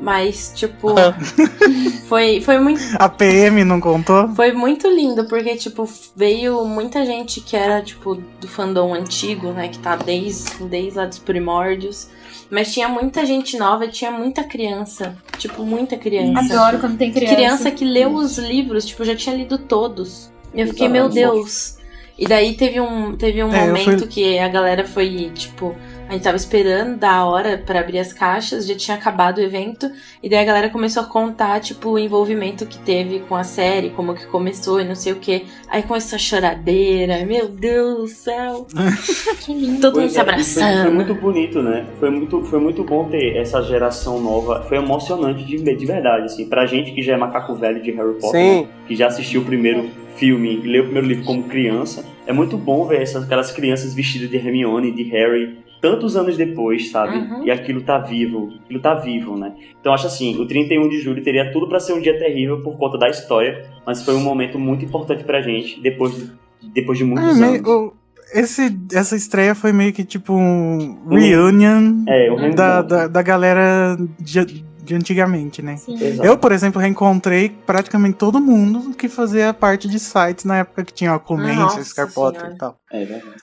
Mas, 0.00 0.52
tipo, 0.56 0.88
foi, 2.08 2.40
foi 2.40 2.58
muito. 2.58 2.80
A 2.98 3.06
PM 3.08 3.64
não 3.64 3.78
contou? 3.80 4.28
Foi 4.34 4.50
muito 4.52 4.88
lindo, 4.88 5.26
porque, 5.26 5.54
tipo, 5.56 5.86
veio 6.16 6.64
muita 6.64 7.04
gente 7.04 7.40
que 7.42 7.54
era, 7.54 7.82
tipo, 7.82 8.14
do 8.14 8.48
fandom 8.48 8.94
antigo, 8.94 9.52
né? 9.52 9.68
Que 9.68 9.78
tá 9.78 9.96
desde, 9.96 10.64
desde 10.64 10.96
lá 10.98 11.04
dos 11.04 11.18
primórdios. 11.18 12.08
Mas 12.50 12.72
tinha 12.72 12.88
muita 12.88 13.24
gente 13.26 13.58
nova, 13.58 13.86
tinha 13.88 14.10
muita 14.10 14.42
criança. 14.42 15.16
Tipo, 15.38 15.64
muita 15.64 15.96
criança. 15.98 16.40
Adoro 16.54 16.78
quando 16.78 16.96
tem 16.96 17.12
criança. 17.12 17.34
Criança 17.36 17.70
que 17.70 17.84
leu 17.84 18.14
os 18.14 18.38
livros, 18.38 18.86
tipo, 18.86 19.04
já 19.04 19.14
tinha 19.14 19.36
lido 19.36 19.58
todos. 19.58 20.32
E 20.54 20.60
eu 20.62 20.66
fiquei, 20.68 20.88
meu. 20.88 21.08
Deus. 21.10 21.76
E 22.20 22.26
daí 22.26 22.52
teve 22.54 22.78
um, 22.78 23.16
teve 23.16 23.42
um 23.42 23.50
É, 23.52 23.66
momento 23.66 24.00
fui- 24.00 24.06
que 24.08 24.38
a 24.38 24.46
galera 24.46 24.84
foi, 24.86 25.30
tipo, 25.34 25.74
a 26.06 26.12
gente 26.12 26.22
tava 26.22 26.36
esperando 26.36 26.98
da 26.98 27.24
hora 27.24 27.56
pra 27.56 27.80
abrir 27.80 27.98
as 27.98 28.12
caixas, 28.12 28.66
já 28.66 28.74
tinha 28.74 28.96
acabado 28.96 29.38
o 29.38 29.40
evento, 29.40 29.90
e 30.22 30.28
daí 30.28 30.40
a 30.40 30.44
galera 30.44 30.68
começou 30.68 31.02
a 31.02 31.06
contar, 31.06 31.60
tipo, 31.60 31.88
o 31.90 31.98
envolvimento 31.98 32.66
que 32.66 32.78
teve 32.78 33.20
com 33.20 33.34
a 33.34 33.42
série, 33.44 33.88
como 33.90 34.14
que 34.14 34.26
começou 34.26 34.80
e 34.80 34.84
não 34.84 34.94
sei 34.94 35.12
o 35.12 35.16
que. 35.16 35.46
Aí 35.68 35.82
começou 35.82 36.16
a 36.16 36.18
choradeira, 36.18 37.24
meu 37.24 37.48
Deus 37.48 37.96
do 37.98 38.08
céu. 38.08 38.66
Que 39.40 39.54
lindo. 39.54 39.80
Todo 39.80 40.00
mundo 40.00 40.10
se 40.10 40.18
é, 40.18 40.22
e 40.22 40.24
foi, 40.26 40.34
foi 40.44 40.62
abraçando. 40.62 40.92
muito 40.92 41.14
bonito, 41.14 41.62
né? 41.62 41.86
Foi 41.98 42.10
muito, 42.10 42.42
foi 42.44 42.60
muito 42.60 42.84
bom 42.84 43.04
ter 43.08 43.36
essa 43.38 43.62
geração 43.62 44.20
nova. 44.20 44.62
Foi 44.68 44.76
emocionante 44.76 45.42
de, 45.44 45.56
de 45.56 45.86
verdade, 45.86 46.26
assim. 46.26 46.46
Pra 46.46 46.66
gente 46.66 46.90
que 46.92 47.02
já 47.02 47.14
é 47.14 47.16
macaco 47.16 47.54
velho 47.54 47.82
de 47.82 47.90
Harry 47.92 48.12
Potter, 48.20 48.30
Sim. 48.40 48.60
né? 48.62 48.68
que 48.86 48.94
já 48.94 49.06
assistiu 49.06 49.40
o 49.40 49.44
primeiro 49.44 49.88
filme 50.16 50.60
e 50.62 50.66
leu 50.66 50.82
o 50.82 50.84
primeiro 50.86 51.08
livro 51.08 51.24
como 51.24 51.44
criança, 51.44 52.04
é 52.26 52.32
muito 52.32 52.56
bom 52.56 52.86
ver 52.86 53.02
essas, 53.02 53.24
aquelas 53.24 53.50
crianças 53.52 53.94
vestidas 53.94 54.30
de 54.30 54.36
Hermione, 54.36 54.92
de 54.92 55.02
Harry, 55.04 55.58
tantos 55.80 56.14
anos 56.16 56.36
depois, 56.36 56.90
sabe? 56.90 57.16
Uhum. 57.16 57.44
E 57.44 57.50
aquilo 57.50 57.80
tá 57.80 57.98
vivo. 57.98 58.52
Aquilo 58.64 58.80
tá 58.80 58.94
vivo, 58.94 59.36
né? 59.36 59.54
Então 59.80 59.92
acho 59.94 60.06
assim, 60.06 60.36
o 60.38 60.46
31 60.46 60.88
de 60.90 61.00
julho 61.00 61.22
teria 61.22 61.50
tudo 61.52 61.68
pra 61.68 61.80
ser 61.80 61.94
um 61.94 62.00
dia 62.00 62.18
terrível 62.18 62.60
por 62.60 62.76
conta 62.76 62.98
da 62.98 63.08
história, 63.08 63.64
mas 63.86 64.04
foi 64.04 64.14
um 64.14 64.20
momento 64.20 64.58
muito 64.58 64.84
importante 64.84 65.24
pra 65.24 65.40
gente, 65.40 65.80
depois 65.80 66.14
de, 66.14 66.30
depois 66.74 66.98
de 66.98 67.04
muitos 67.04 67.40
É, 67.40 67.44
anos. 67.44 67.60
meio- 67.62 67.92
esse, 68.32 68.78
essa 68.92 69.16
estreia 69.16 69.56
foi 69.56 69.72
meio 69.72 69.92
que 69.92 70.04
tipo 70.04 70.32
um 70.34 71.08
reunion 71.08 72.04
É, 72.06 72.30
um 72.30 72.50
da, 72.54 72.80
da, 72.82 73.08
da 73.08 73.22
galera 73.22 73.96
de, 74.20 74.64
de 74.82 74.94
antigamente, 74.94 75.62
né? 75.62 75.76
Eu, 76.22 76.36
por 76.38 76.52
exemplo, 76.52 76.80
reencontrei 76.80 77.50
praticamente 77.66 78.16
todo 78.18 78.40
mundo 78.40 78.94
que 78.94 79.08
fazia 79.08 79.52
parte 79.54 79.88
de 79.88 79.98
sites 79.98 80.44
na 80.44 80.58
época 80.58 80.84
que 80.84 80.92
tinha 80.92 81.14
Oculência, 81.14 81.56
Nossa 81.56 81.84
Scar 81.84 82.12
Potter 82.12 82.50
e 82.52 82.56
tal. 82.56 82.76
É 82.92 83.04
verdade. 83.04 83.34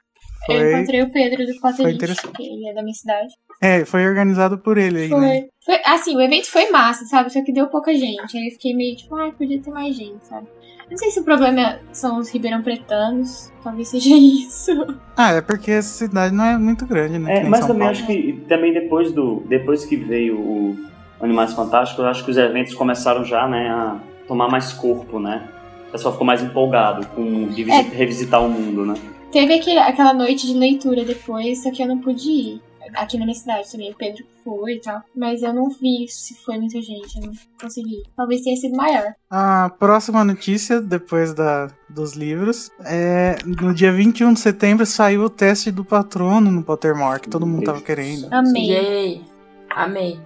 Eu 0.50 0.56
Foi, 0.56 0.74
encontrei 0.74 1.02
o 1.04 1.12
Pedro 1.12 1.38
do 1.46 1.90
interessante. 1.90 2.32
que 2.34 2.44
ele 2.44 2.70
é 2.70 2.74
da 2.74 2.82
minha 2.82 2.94
cidade. 2.94 3.28
é, 3.62 3.84
foi 3.84 4.08
organizado 4.08 4.58
por 4.58 4.78
ele 4.78 5.02
aí, 5.04 5.10
Foi. 5.10 5.20
né? 5.20 5.44
foi. 5.66 5.76
Assim, 5.86 6.16
o 6.16 6.22
evento 6.22 6.50
foi 6.50 6.70
massa, 6.70 7.04
sabe? 7.06 7.32
Só 7.34 7.44
que 7.44 7.52
deu 7.52 7.68
pouca 7.68 7.94
gente. 7.94 8.38
Aí 8.38 8.46
eu 8.48 8.52
fiquei 8.52 8.74
meio 8.74 8.96
tipo, 8.96 9.14
ai, 9.16 9.32
podia 9.34 9.62
ter 9.62 9.72
mais 9.72 9.94
gente, 9.96 10.26
sabe? 10.26 10.48
Não 10.90 10.98
sei 10.98 11.12
se 11.12 11.20
o 11.20 11.24
problema 11.26 11.80
são 11.92 12.18
os 12.18 12.30
ribeirão 12.32 12.62
pretanos. 12.64 13.52
Talvez 13.62 13.90
seja 13.90 14.08
isso. 14.16 14.72
Ah, 15.18 15.34
é 15.34 15.42
porque 15.42 15.70
essa 15.72 15.90
cidade 15.90 16.34
não 16.34 16.46
é 16.46 16.58
muito 16.58 16.86
grande, 16.86 17.20
né? 17.20 17.40
É, 17.40 17.44
mas 17.44 17.60
São 17.60 17.68
também 17.68 17.82
Paulo. 17.88 17.92
acho 17.92 18.08
que 18.08 18.46
também 18.48 18.72
depois 18.74 19.12
do 19.12 19.42
depois 19.50 19.84
que 19.86 19.98
veio 19.98 20.40
o 20.40 20.78
Animais 21.22 21.54
Fantásticos, 21.54 22.04
eu 22.04 22.10
acho 22.10 22.24
que 22.24 22.32
os 22.32 22.38
eventos 22.38 22.74
começaram 22.74 23.26
já, 23.26 23.48
né, 23.48 23.70
a 23.70 24.00
tomar 24.28 24.48
mais 24.50 24.74
corpo, 24.74 25.20
né? 25.20 25.48
O 25.88 25.92
pessoal 25.92 26.12
ficou 26.12 26.28
mais 26.28 26.44
empolgado 26.44 27.08
com 27.08 27.50
É. 27.58 27.82
revisitar 27.82 28.44
o 28.44 28.50
mundo, 28.50 28.86
né? 28.86 28.94
Teve 29.32 29.54
aquele, 29.54 29.80
aquela 29.80 30.14
noite 30.14 30.46
de 30.48 30.54
leitura 30.54 31.04
depois, 31.04 31.64
só 31.64 31.72
que 31.72 31.82
eu 31.82 31.88
não 31.88 31.98
pude 32.00 32.30
ir. 32.30 32.62
Aqui 32.96 33.18
na 33.18 33.26
minha 33.26 33.36
cidade 33.36 33.70
também, 33.70 33.92
o 33.92 33.96
Pedro 33.96 34.24
foi 34.46 34.76
e 34.76 34.80
tal. 34.80 35.02
Mas 35.14 35.44
eu 35.44 35.54
não 35.54 35.70
vi 35.70 36.08
se 36.08 36.34
foi 36.46 36.58
muita 36.58 36.82
gente, 36.82 37.18
eu 37.18 37.26
não 37.26 37.34
consegui. 37.60 38.02
Talvez 38.16 38.42
tenha 38.42 38.56
sido 38.56 38.78
maior. 38.78 39.12
A 39.30 39.70
próxima 39.78 40.24
notícia, 40.24 40.80
depois 40.80 41.34
da, 41.34 41.68
dos 41.90 42.14
livros, 42.14 42.72
é 42.86 43.36
no 43.46 43.74
dia 43.74 43.92
21 43.92 44.34
de 44.34 44.40
setembro 44.40 44.86
saiu 44.86 45.24
o 45.24 45.30
teste 45.30 45.70
do 45.70 45.84
patrono 45.84 46.50
no 46.50 46.64
Pottermore, 46.64 47.20
que 47.20 47.30
todo 47.30 47.46
mundo 47.46 47.66
tava 47.66 47.82
querendo. 47.82 48.30
Amei. 48.32 48.72
Yay. 48.72 49.22
Amei. 49.70 50.20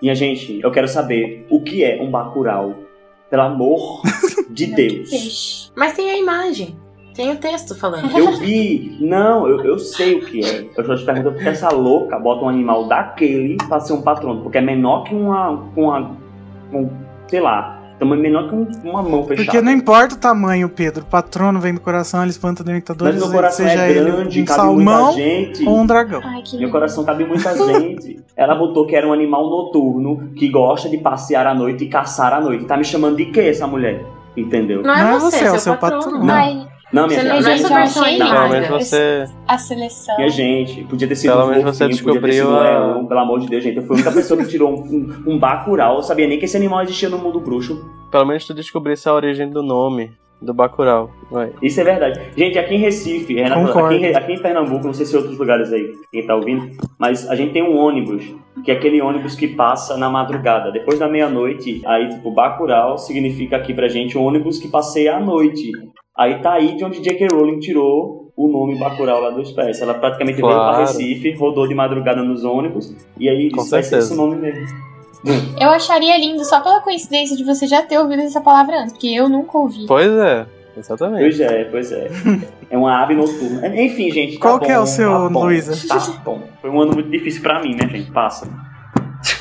Minha 0.00 0.14
gente, 0.14 0.60
eu 0.62 0.70
quero 0.70 0.88
saber 0.88 1.46
o 1.50 1.60
que 1.60 1.82
é 1.82 2.00
um 2.00 2.10
Bacurau. 2.10 2.74
Pelo 3.30 3.42
amor 3.42 4.02
de 4.50 4.66
Deus. 4.66 5.72
Mas 5.74 5.94
tem 5.94 6.10
a 6.10 6.16
imagem. 6.16 6.76
Tem 7.14 7.32
o 7.32 7.36
texto 7.36 7.74
falando. 7.74 8.16
Eu 8.16 8.36
vi, 8.36 8.98
não, 9.00 9.48
eu, 9.48 9.64
eu 9.64 9.78
sei 9.78 10.16
o 10.16 10.26
que 10.26 10.44
é. 10.44 10.60
Eu 10.76 10.82
estou 10.82 10.96
te 10.96 11.04
perguntando 11.04 11.34
porque 11.34 11.48
essa 11.48 11.70
louca 11.70 12.18
bota 12.18 12.44
um 12.44 12.48
animal 12.48 12.86
daquele 12.86 13.56
pra 13.56 13.80
ser 13.80 13.94
um 13.94 14.02
patrono, 14.02 14.42
porque 14.42 14.58
é 14.58 14.60
menor 14.60 15.04
que 15.04 15.14
uma. 15.14 15.50
uma 15.74 16.16
um, 16.72 16.90
sei 17.26 17.40
lá, 17.40 17.75
tamanho 17.98 18.22
menor 18.22 18.48
que 18.48 18.54
um- 18.54 18.68
uma 18.90 19.02
mão 19.02 19.24
fechada. 19.24 19.44
Porque 19.46 19.60
não 19.62 19.72
importa 19.72 20.14
o 20.14 20.18
tamanho, 20.18 20.68
Pedro. 20.68 21.02
O 21.02 21.06
patrono 21.06 21.60
vem 21.60 21.74
do 21.74 21.80
coração, 21.80 22.22
ele 22.22 22.30
espanta 22.30 22.62
Mas 22.62 22.66
dementadores, 22.66 23.18
meu 23.20 23.30
coração 23.30 23.66
seja 23.66 23.82
é 23.82 23.94
grande, 23.94 24.42
um 24.42 24.44
cabe 24.44 24.56
salmão 24.60 25.04
muita 25.06 25.12
gente. 25.20 25.68
ou 25.68 25.78
um 25.78 25.86
dragão. 25.86 26.20
Ai, 26.24 26.42
que 26.42 26.58
Meu 26.58 26.70
coração 26.70 27.04
cabe 27.04 27.24
muita 27.24 27.54
gente. 27.56 28.20
Ela 28.36 28.54
botou 28.54 28.86
que 28.86 28.94
era 28.94 29.06
um 29.08 29.12
animal 29.12 29.48
noturno 29.48 30.30
que 30.36 30.48
gosta 30.50 30.88
de 30.88 30.98
passear 30.98 31.46
à 31.46 31.54
noite 31.54 31.84
e 31.84 31.88
caçar 31.88 32.32
à 32.34 32.40
noite. 32.40 32.64
Tá 32.66 32.76
me 32.76 32.84
chamando 32.84 33.16
de 33.16 33.26
quê 33.26 33.40
essa 33.40 33.66
mulher? 33.66 34.04
Entendeu? 34.36 34.82
Não 34.82 34.94
é 34.94 35.02
Não 35.02 35.10
é 35.16 35.18
você, 35.18 35.38
você, 35.38 35.44
é 35.44 35.46
é 35.46 35.50
o 35.50 35.52
seu 35.52 35.60
seu 35.60 35.76
patrono. 35.76 36.02
patrono. 36.04 36.24
Não. 36.26 36.34
Ai, 36.34 36.68
Não, 36.92 37.06
minha 37.08 37.18
Você 37.18 37.24
gente. 37.26 37.34
não- 37.34 37.42
gente, 37.42 37.52
essa 37.64 37.66
eu 37.72 37.76
versão 37.76 38.02
achei 38.04 38.14
é 38.14 38.18
Pelo 38.18 38.30
nada. 38.32 38.48
menos 38.48 38.68
você. 38.68 39.24
a 39.48 39.58
seleção. 39.58 40.16
Minha 40.16 40.28
gente, 40.28 40.84
podia 40.84 41.08
ter 41.08 41.16
sido 41.16 41.32
Pelo 41.32 41.44
um 41.44 41.48
menos 41.48 41.64
você 41.64 41.88
descobriu 41.88 42.56
a- 42.56 42.60
leão, 42.62 43.06
pelo 43.06 43.20
amor 43.20 43.40
de 43.40 43.48
Deus, 43.48 43.64
gente. 43.64 43.76
Eu 43.78 43.82
fui 43.82 43.90
a 43.90 43.94
única 43.96 44.12
pessoa 44.12 44.40
que 44.42 44.48
tirou 44.48 44.70
um, 44.70 44.82
um, 45.26 45.34
um 45.34 45.38
Bacurau. 45.38 45.96
Eu 45.96 46.02
sabia 46.02 46.26
nem 46.28 46.38
que 46.38 46.44
esse 46.44 46.56
animal 46.56 46.82
existia 46.82 47.08
no 47.08 47.18
mundo 47.18 47.40
bruxo. 47.40 47.84
Pelo 48.10 48.24
menos 48.24 48.46
tu 48.46 48.54
descobrisse 48.54 49.08
a 49.08 49.12
origem 49.12 49.50
do 49.50 49.62
nome 49.64 50.12
do 50.40 50.52
Bacurau. 50.52 51.10
Vai. 51.30 51.50
Isso 51.62 51.80
é 51.80 51.84
verdade. 51.84 52.20
Gente, 52.36 52.58
aqui 52.58 52.74
em 52.74 52.78
Recife, 52.78 53.34
Renato, 53.34 53.78
aqui, 53.78 54.06
aqui 54.06 54.32
em 54.34 54.40
Pernambuco, 54.42 54.86
não 54.86 54.94
sei 54.94 55.06
se 55.06 55.14
em 55.14 55.18
outros 55.18 55.38
lugares 55.38 55.72
aí, 55.72 55.92
quem 56.12 56.26
tá 56.26 56.34
ouvindo, 56.36 56.68
mas 57.00 57.28
a 57.28 57.34
gente 57.34 57.52
tem 57.52 57.62
um 57.62 57.76
ônibus, 57.76 58.34
que 58.64 58.70
é 58.70 58.74
aquele 58.74 59.00
ônibus 59.00 59.34
que 59.34 59.48
passa 59.48 59.96
na 59.96 60.08
madrugada. 60.10 60.70
Depois 60.70 60.98
da 60.98 61.08
meia-noite, 61.08 61.80
aí, 61.86 62.08
tipo, 62.10 62.30
Bacurau 62.30 62.98
significa 62.98 63.56
aqui 63.56 63.72
pra 63.74 63.88
gente 63.88 64.16
um 64.16 64.22
ônibus 64.24 64.58
que 64.58 64.68
passeia 64.68 65.16
à 65.16 65.20
noite. 65.20 65.70
Aí 66.16 66.40
tá 66.40 66.52
aí 66.52 66.76
de 66.76 66.84
onde 66.84 67.00
J.K. 67.02 67.28
Rowling 67.32 67.58
tirou 67.58 68.32
o 68.36 68.48
nome 68.48 68.78
Bacurau 68.78 69.20
lá 69.22 69.30
dos 69.30 69.50
pés. 69.52 69.80
Ela 69.82 69.94
praticamente 69.94 70.36
veio 70.36 70.48
Claro. 70.52 70.76
pra 70.76 70.80
Recife, 70.80 71.32
rodou 71.32 71.66
de 71.66 71.74
madrugada 71.74 72.22
nos 72.22 72.44
ônibus, 72.44 72.94
e 73.18 73.28
aí 73.28 73.50
Com 73.50 73.62
isso 73.62 73.70
vai 73.70 73.82
ser 73.82 73.88
certeza. 73.90 74.12
esse 74.14 74.16
nome 74.16 74.36
mesmo. 74.36 74.85
Eu 75.60 75.70
acharia 75.70 76.16
lindo 76.18 76.44
só 76.44 76.60
pela 76.60 76.80
coincidência 76.80 77.36
de 77.36 77.44
você 77.44 77.66
já 77.66 77.82
ter 77.82 77.98
ouvido 77.98 78.22
essa 78.22 78.40
palavra 78.40 78.80
antes, 78.82 78.92
porque 78.92 79.08
eu 79.08 79.28
nunca 79.28 79.58
ouvi. 79.58 79.86
Pois 79.86 80.10
é, 80.12 80.46
exatamente. 80.76 81.20
Pois 81.22 81.40
é, 81.40 81.64
pois 81.64 81.92
é. 81.92 82.08
É 82.68 82.76
uma 82.76 83.00
ave 83.00 83.14
noturna. 83.14 83.64
Enfim, 83.80 84.10
gente. 84.10 84.34
Tá 84.34 84.40
Qual 84.40 84.58
que 84.58 84.72
é 84.72 84.76
bom, 84.76 84.82
o 84.82 84.86
seu, 84.86 85.08
tá 85.08 85.28
bom, 85.28 85.44
Luísa? 85.44 85.86
Tá 85.88 85.98
bom. 86.24 86.42
Foi 86.60 86.68
um 86.68 86.80
ano 86.80 86.94
muito 86.94 87.08
difícil 87.08 87.40
pra 87.40 87.62
mim, 87.62 87.76
né, 87.76 87.88
gente? 87.88 88.10
Passa. 88.10 88.48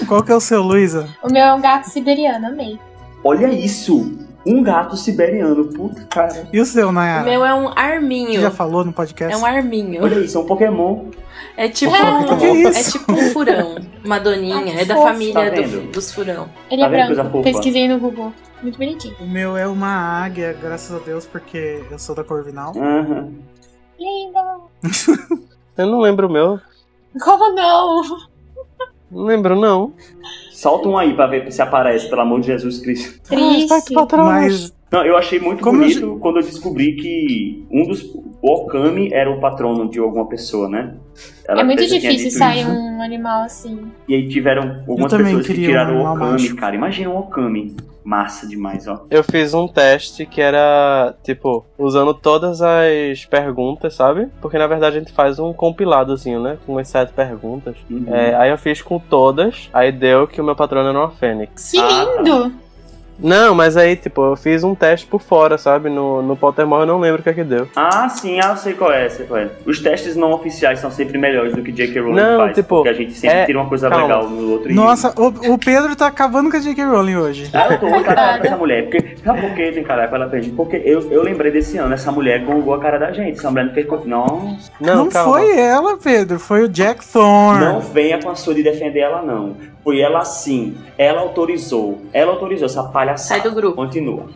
Qual 0.08 0.22
que 0.22 0.32
é 0.32 0.36
o 0.36 0.40
seu, 0.40 0.62
Luísa? 0.62 1.08
O 1.24 1.32
meu 1.34 1.44
é 1.44 1.54
um 1.56 1.60
gato 1.60 1.86
siberiano, 1.90 2.46
amei. 2.48 2.80
Olha 3.24 3.48
isso! 3.48 4.20
Um 4.46 4.62
gato 4.62 4.96
siberiano, 4.96 5.66
puta 5.66 6.04
cara. 6.06 6.48
E 6.54 6.60
o 6.60 6.66
seu, 6.66 6.90
O 6.90 6.92
Nayara? 6.92 7.24
meu 7.24 7.44
é 7.44 7.52
um 7.56 7.72
arminho. 7.76 8.34
Você 8.34 8.42
já 8.42 8.52
falou 8.52 8.86
no 8.86 8.94
podcast? 8.94 9.34
É 9.34 9.38
um 9.38 9.44
arminho. 9.44 10.04
Olha 10.04 10.20
isso, 10.20 10.38
é 10.38 10.42
um 10.42 10.46
Pokémon. 10.46 11.06
É 11.58 11.70
tipo, 11.70 11.92
Que 11.94 12.36
que 12.38 12.46
é 12.68 12.80
é 12.80 12.84
tipo 12.84 13.12
um 13.14 13.32
furão. 13.32 13.76
Uma 14.04 14.20
doninha. 14.20 14.58
Ai, 14.58 14.64
que 14.66 14.80
é 14.82 14.86
da 14.86 14.96
fofo. 14.96 15.08
família 15.08 15.34
Tá 15.52 15.62
do- 15.62 15.92
dos 15.92 16.12
furão. 16.14 16.50
Ele 16.70 16.82
Tá 16.82 16.88
é 16.88 17.14
branco. 17.14 17.42
Pesquisei 17.44 17.88
no 17.88 17.98
Google. 18.00 18.34
Muito 18.62 18.78
bonitinho. 18.78 19.16
O 19.22 19.26
meu 19.28 19.56
é 19.56 19.66
uma 19.68 19.88
águia, 20.24 20.58
graças 20.62 20.94
a 20.96 21.00
Deus, 21.04 21.26
porque 21.26 21.82
eu 21.90 21.98
sou 22.00 22.14
da 22.16 22.24
Corvinal. 22.24 22.74
Aham. 22.76 23.32
Linda. 24.00 24.58
Eu 25.78 25.88
não 25.88 26.00
lembro 26.00 26.28
o 26.28 26.32
meu. 26.32 26.60
Como 27.22 27.54
não? 27.54 28.02
Não 29.12 29.24
lembro, 29.24 29.56
não. 29.56 29.94
Solta 30.52 30.88
um 30.88 30.98
aí 30.98 31.14
pra 31.14 31.28
ver 31.28 31.52
se 31.52 31.62
aparece, 31.62 32.10
pelo 32.10 32.22
amor 32.22 32.40
de 32.42 32.48
Jesus 32.48 32.80
Cristo. 32.80 33.22
Triste. 33.30 33.94
Mas 34.18 34.74
Não, 34.96 35.06
eu 35.06 35.18
achei 35.18 35.40
muito 35.40 35.62
Como 35.62 35.82
eu 35.84 35.88
bonito 35.88 36.18
quando 36.22 36.38
eu 36.38 36.44
descobri 36.44 36.96
que 36.96 37.66
um 37.70 37.86
dos. 37.86 38.02
O 38.42 38.54
Okami 38.54 39.10
era 39.12 39.30
o 39.30 39.40
patrono 39.42 39.90
de 39.90 40.00
alguma 40.00 40.28
pessoa, 40.28 40.70
né? 40.70 40.96
Ela 41.48 41.62
É 41.62 41.64
muito 41.64 41.86
difícil 41.86 42.30
sair 42.32 42.62
isso. 42.62 42.70
um 42.70 43.02
animal 43.02 43.42
assim. 43.44 43.92
E 44.08 44.14
aí 44.14 44.28
tiveram 44.30 44.84
algumas 44.88 45.12
pessoas 45.12 45.48
que 45.48 45.54
tiraram 45.56 45.96
um 45.98 46.04
o 46.06 46.14
Okami, 46.14 46.32
macho. 46.32 46.56
cara. 46.56 46.76
Imagina 46.76 47.10
um 47.10 47.18
Okami. 47.18 47.76
Massa 48.06 48.48
demais, 48.48 48.88
ó. 48.88 49.04
Eu 49.10 49.24
fiz 49.24 49.54
um 49.56 49.68
teste 49.68 50.28
que 50.28 50.40
era, 50.40 51.16
tipo, 51.24 51.66
usando 51.76 52.14
todas 52.14 52.62
as 52.62 53.26
perguntas, 53.26 53.96
sabe? 53.96 54.28
Porque 54.40 54.60
na 54.60 54.68
verdade 54.68 54.96
a 54.98 55.00
gente 55.00 55.12
faz 55.12 55.40
um 55.40 55.52
compiladozinho, 55.52 56.40
né? 56.40 56.58
Com 56.68 56.78
as 56.78 56.88
sete 56.88 57.12
perguntas. 57.14 57.76
Uhum. 57.90 58.06
É, 58.14 58.36
aí 58.36 58.52
eu 58.52 58.58
fiz 58.60 58.80
com 58.82 59.00
todas, 59.00 59.70
aí 59.74 59.92
deu 59.92 60.28
que 60.28 60.40
o 60.40 60.44
meu 60.44 60.56
patrono 60.56 60.88
era 60.90 61.00
uma 61.00 61.10
fênix. 61.12 61.72
Que 61.72 61.80
Ah, 61.80 62.06
tá. 62.24 62.52
Não, 63.18 63.56
mas 63.56 63.78
aí, 63.78 63.96
tipo, 63.96 64.22
eu 64.24 64.36
fiz 64.36 64.64
um 64.64 64.76
teste 64.76 65.06
por 65.08 65.22
fora, 65.22 65.58
sabe? 65.58 65.90
No, 65.90 66.22
no 66.22 66.36
Pottermore 66.36 66.82
eu 66.82 66.86
não 66.88 67.00
lembro 67.00 67.22
o 67.22 67.24
que 67.24 67.30
é 67.30 67.34
que 67.34 67.44
deu. 67.44 67.68
Ah, 67.76 68.10
sim, 68.10 68.40
ah, 68.40 68.50
eu 68.52 68.58
sei 68.58 68.74
qual 68.74 68.92
é, 68.92 69.08
sei 69.10 69.26
qual 69.26 69.40
é. 69.40 69.50
Os 69.66 69.80
testes 69.80 70.16
não 70.16 70.32
oficiais 70.32 70.80
são 70.80 70.92
sempre 70.92 71.18
melhores 71.18 71.54
do 71.56 71.62
que 71.62 71.72
J.K. 71.72 72.00
Rowling 72.02 72.16
Não, 72.16 72.38
faz. 72.40 72.56
tipo, 72.56 72.68
porque 72.76 72.90
a 72.90 72.94
gente 72.94 73.14
sempre 73.14 73.38
é- 73.38 73.46
tira 73.46 73.60
uma 73.60 73.70
coisa 73.70 73.90
calma. 73.90 74.04
legal 74.06 74.30
no 74.30 74.52
outro 74.52 74.70
e- 74.72 74.74
Nossa, 74.74 75.14
o, 75.20 75.54
o 75.54 75.58
Pedro 75.58 75.96
tá 75.96 76.08
acabando 76.08 76.50
com 76.52 76.58
a 76.58 76.60
J.K. 76.60 76.84
Rowling 76.86 77.16
hoje. 77.16 77.50
Ah, 77.54 77.68
eu 77.72 77.80
tô 77.80 78.04
caralho 78.04 78.42
com 78.42 78.48
essa 78.48 78.58
mulher. 78.58 78.84
Porque, 78.90 79.16
sabe 79.24 79.42
por 79.42 79.54
que 79.56 79.72
tem 79.72 79.84
caralho 79.84 80.10
com 80.10 80.16
ela 80.18 80.28
perde? 80.28 80.50
Porque 80.52 80.82
eu, 80.84 81.10
eu 81.12 81.24
lembrei 81.24 81.52
desse 81.52 81.78
ano, 81.78 81.94
essa 81.94 82.12
mulher 82.12 82.44
gongou 82.44 82.74
a 82.74 82.80
cara 82.80 82.98
da 83.00 83.12
gente. 83.14 83.40
Essa 83.40 83.50
mulher 83.50 83.66
não 83.68 83.74
fez. 83.74 83.88
co- 83.88 84.02
Nossa. 84.06 84.72
Não, 84.82 85.10
foi 85.10 85.58
ela, 85.58 85.98
Pedro, 85.98 86.38
foi 86.40 86.64
o 86.64 86.68
Jack 86.70 87.06
Thorne. 87.08 87.64
Não 87.66 87.80
venha 87.80 88.22
com 88.22 88.30
a 88.30 88.36
sua 88.36 88.54
de 88.54 88.62
defender 88.62 89.00
ela, 89.00 89.22
não. 89.22 89.56
Foi 89.84 90.00
ela 90.00 90.26
sim. 90.26 90.76
Ela 90.98 91.22
autorizou. 91.22 92.02
Ela 92.12 92.32
autorizou 92.32 92.66
essa 92.66 92.82
palhaçada. 92.84 93.05
Sai 93.18 93.42
do 93.42 93.52
grupo. 93.52 93.76
Continua. 93.76 94.28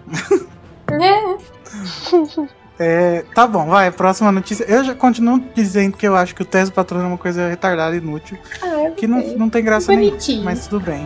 É, 2.82 3.26
tá 3.36 3.46
bom, 3.46 3.66
vai, 3.68 3.92
próxima 3.92 4.32
notícia. 4.32 4.64
Eu 4.64 4.86
já 4.86 4.96
continuo 4.96 5.44
dizendo 5.54 5.98
que 5.98 6.08
eu 6.08 6.16
acho 6.16 6.34
que 6.34 6.42
o 6.42 6.46
teste 6.46 6.72
do 6.72 6.76
patrono 6.76 7.04
é 7.04 7.08
uma 7.08 7.18
coisa 7.18 7.50
retardada 7.50 7.94
e 7.94 7.98
inútil. 8.00 8.38
Ah, 8.62 8.92
Que 8.96 9.06
não, 9.06 9.20
não 9.36 9.50
tem 9.50 9.62
graça 9.62 9.92
Bonitinho. 9.92 10.38
nenhuma, 10.38 10.52
mas 10.52 10.66
tudo 10.68 10.86
bem. 10.86 11.06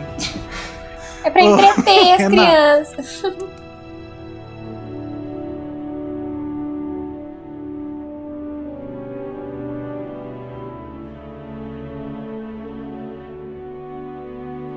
É 1.24 1.30
pra 1.30 1.42
entreter 1.42 2.12
as 2.14 2.18
Renato. 2.20 2.30
crianças. 2.96 3.22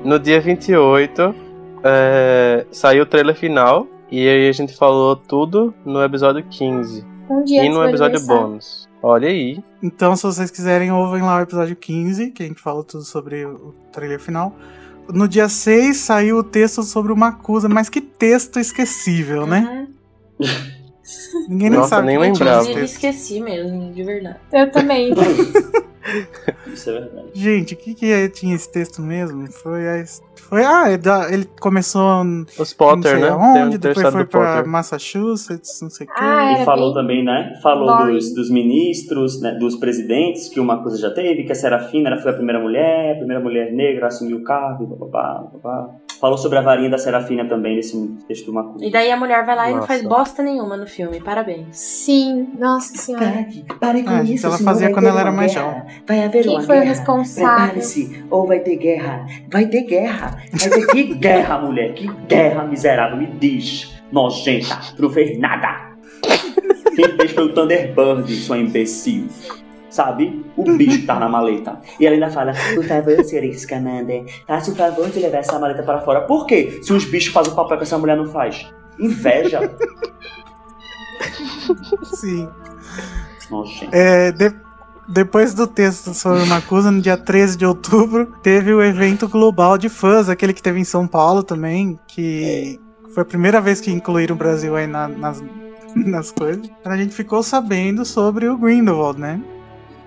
No 0.04 0.18
dia 0.18 0.40
28, 0.40 1.34
é, 1.84 2.66
saiu 2.70 3.02
o 3.02 3.06
trailer 3.06 3.36
final. 3.36 3.86
E 4.10 4.26
aí 4.26 4.48
a 4.48 4.52
gente 4.52 4.74
falou 4.74 5.14
tudo 5.14 5.74
no 5.84 6.02
episódio 6.02 6.42
15. 6.42 7.04
Um 7.28 7.44
dia 7.44 7.64
e 7.64 7.68
no 7.68 7.84
episódio 7.84 8.20
bônus. 8.26 8.88
Olha 9.02 9.28
aí. 9.28 9.62
Então, 9.82 10.16
se 10.16 10.22
vocês 10.22 10.50
quiserem, 10.50 10.90
ouvem 10.90 11.22
lá 11.22 11.38
o 11.38 11.42
episódio 11.42 11.76
15, 11.76 12.30
que 12.30 12.42
a 12.42 12.46
gente 12.46 12.60
falou 12.60 12.82
tudo 12.82 13.04
sobre 13.04 13.44
o 13.44 13.74
trailer 13.92 14.18
final. 14.18 14.54
No 15.12 15.28
dia 15.28 15.48
6 15.48 15.96
saiu 15.96 16.38
o 16.38 16.42
texto 16.42 16.82
sobre 16.82 17.12
o 17.12 17.16
Makusa, 17.16 17.68
mas 17.68 17.88
que 17.88 18.00
texto 18.00 18.58
esquecível, 18.58 19.46
né? 19.46 19.86
Ninguém 21.48 21.70
nem 21.70 21.78
Nossa, 21.78 21.88
sabe. 21.96 22.06
nem 22.06 22.18
que 22.18 22.32
tinha 22.32 22.32
lembrava. 22.32 22.64
texto. 22.66 22.94
esqueci 22.94 23.40
mesmo, 23.40 23.92
de 23.92 24.02
verdade. 24.02 24.38
Eu 24.52 24.70
também. 24.70 25.12
Isso 26.66 26.90
é 26.90 26.92
verdade. 26.92 27.28
Gente, 27.34 27.74
o 27.74 27.76
que, 27.76 27.94
que 27.94 28.12
é- 28.12 28.28
tinha 28.28 28.54
esse 28.54 28.70
texto 28.70 29.02
mesmo? 29.02 29.46
Foi 29.50 29.88
a. 29.88 30.04
Foi, 30.36 30.64
ah, 30.64 30.84
é 30.90 31.34
ele 31.34 31.46
começou. 31.60 32.24
Os 32.58 32.72
Potter, 32.72 32.96
não 32.96 33.02
sei 33.02 33.20
né? 33.20 33.28
Aonde, 33.28 33.52
Tem 33.54 33.64
um 33.64 33.70
depois 33.94 34.12
foi 34.12 34.24
pra 34.24 34.40
Potter. 34.56 34.66
Massachusetts, 34.70 35.80
não 35.82 35.90
sei 35.90 36.06
o 36.06 36.10
quê. 36.10 36.14
Ah, 36.18 36.52
E 36.52 36.54
era 36.56 36.64
falou 36.64 36.94
também, 36.94 37.22
né? 37.24 37.58
Falou 37.62 38.06
dos, 38.06 38.32
dos 38.32 38.50
ministros, 38.50 39.40
né, 39.40 39.52
dos 39.52 39.76
presidentes, 39.76 40.48
que 40.48 40.58
uma 40.58 40.82
coisa 40.82 40.96
já 40.96 41.10
teve, 41.10 41.44
que 41.44 41.52
a 41.52 41.54
Serafina 41.54 42.08
ela 42.10 42.20
foi 42.20 42.30
a 42.30 42.34
primeira 42.34 42.60
mulher, 42.60 43.12
a 43.12 43.16
primeira 43.18 43.42
mulher 43.42 43.72
negra 43.72 44.06
a 44.06 44.08
assumir 44.08 44.34
o 44.34 44.42
cargo, 44.42 44.86
papapá, 44.96 45.44
papapá. 45.52 45.94
Falou 46.20 46.36
sobre 46.36 46.58
a 46.58 46.62
varinha 46.62 46.90
da 46.90 46.98
Serafina 46.98 47.44
também 47.48 47.76
nesse 47.76 47.96
texto 48.26 48.46
do 48.46 48.52
Macu. 48.52 48.82
E 48.82 48.90
daí 48.90 49.10
a 49.10 49.16
mulher 49.16 49.44
vai 49.46 49.54
lá 49.54 49.66
e 49.68 49.70
não 49.70 49.76
Nossa. 49.76 49.86
faz 49.88 50.02
bosta 50.02 50.42
nenhuma 50.42 50.76
no 50.76 50.86
filme. 50.86 51.20
Parabéns. 51.20 51.66
Sim, 51.76 52.48
nossa 52.58 52.96
senhora. 52.96 53.46
Pare 53.78 54.02
com 54.02 54.10
Ah, 54.10 54.22
isso, 54.22 54.46
ela 54.46 54.58
fazia 54.58 54.90
quando 54.92 55.06
ela 55.06 55.20
era 55.20 55.30
mais 55.30 55.52
jovem. 55.52 55.82
Vai 56.06 56.24
haver 56.24 56.42
Quem 56.42 56.52
uma 56.54 56.62
foi 56.62 56.76
o 56.76 56.80
guerra. 56.80 56.90
responsável? 56.90 57.56
Prepare-se, 57.66 58.24
ou 58.30 58.46
vai 58.46 58.60
ter 58.60 58.76
guerra. 58.76 59.26
Vai 59.50 59.66
ter 59.66 59.82
guerra. 59.82 60.42
Vai 60.52 60.68
ter 60.70 60.86
Que 60.86 61.04
guerra, 61.14 61.58
mulher, 61.58 61.94
que 61.94 62.06
guerra 62.28 62.64
miserável, 62.64 63.16
me 63.16 63.26
diz. 63.26 63.94
Nojenta, 64.10 64.76
tu 64.96 65.02
não 65.02 65.10
fez 65.10 65.38
nada. 65.38 65.88
Quem 66.96 67.16
fez 67.16 67.30
foi 67.30 67.44
o 67.44 67.54
Thunderbird, 67.54 68.34
sua 68.34 68.58
imbecil. 68.58 69.28
Sabe? 69.98 70.46
O 70.56 70.62
bicho 70.76 71.04
tá 71.06 71.18
na 71.18 71.28
maleta. 71.28 71.76
E 71.98 72.06
ela 72.06 72.14
ainda 72.14 72.30
fala, 72.30 72.52
por 72.72 72.84
favor, 72.84 73.24
senhora 73.24 73.52
Scamander, 73.52 74.26
faça 74.46 74.70
o 74.70 74.76
favor 74.76 75.10
de 75.10 75.18
levar 75.18 75.38
essa 75.38 75.58
maleta 75.58 75.82
para 75.82 76.00
fora. 76.02 76.20
Por 76.20 76.46
quê? 76.46 76.78
Se 76.84 76.92
os 76.92 77.04
bichos 77.04 77.32
fazem 77.32 77.52
o 77.52 77.56
papel 77.56 77.78
que 77.78 77.82
essa 77.82 77.98
mulher 77.98 78.16
não 78.16 78.26
faz. 78.26 78.64
Inveja. 78.96 79.58
Sim. 82.14 82.48
Nojenta. 83.50 83.96
É, 83.96 84.30
de- 84.30 84.54
depois 85.08 85.52
do 85.52 85.66
texto 85.66 86.14
sobre 86.14 86.42
o 86.42 86.46
Makusa, 86.46 86.92
no 86.92 87.00
dia 87.00 87.16
13 87.16 87.56
de 87.56 87.66
outubro, 87.66 88.32
teve 88.40 88.72
o 88.72 88.80
evento 88.80 89.26
global 89.28 89.76
de 89.76 89.88
fãs, 89.88 90.28
aquele 90.28 90.52
que 90.52 90.62
teve 90.62 90.78
em 90.78 90.84
São 90.84 91.08
Paulo 91.08 91.42
também, 91.42 91.98
que 92.06 92.78
foi 93.14 93.22
a 93.24 93.26
primeira 93.26 93.60
vez 93.60 93.80
que 93.80 93.90
incluíram 93.90 94.36
o 94.36 94.38
Brasil 94.38 94.76
aí 94.76 94.86
na- 94.86 95.08
nas, 95.08 95.42
nas 95.96 96.30
coisas. 96.30 96.70
A 96.84 96.96
gente 96.96 97.12
ficou 97.14 97.42
sabendo 97.42 98.04
sobre 98.04 98.46
o 98.48 98.56
Grindelwald, 98.56 99.18
né? 99.18 99.40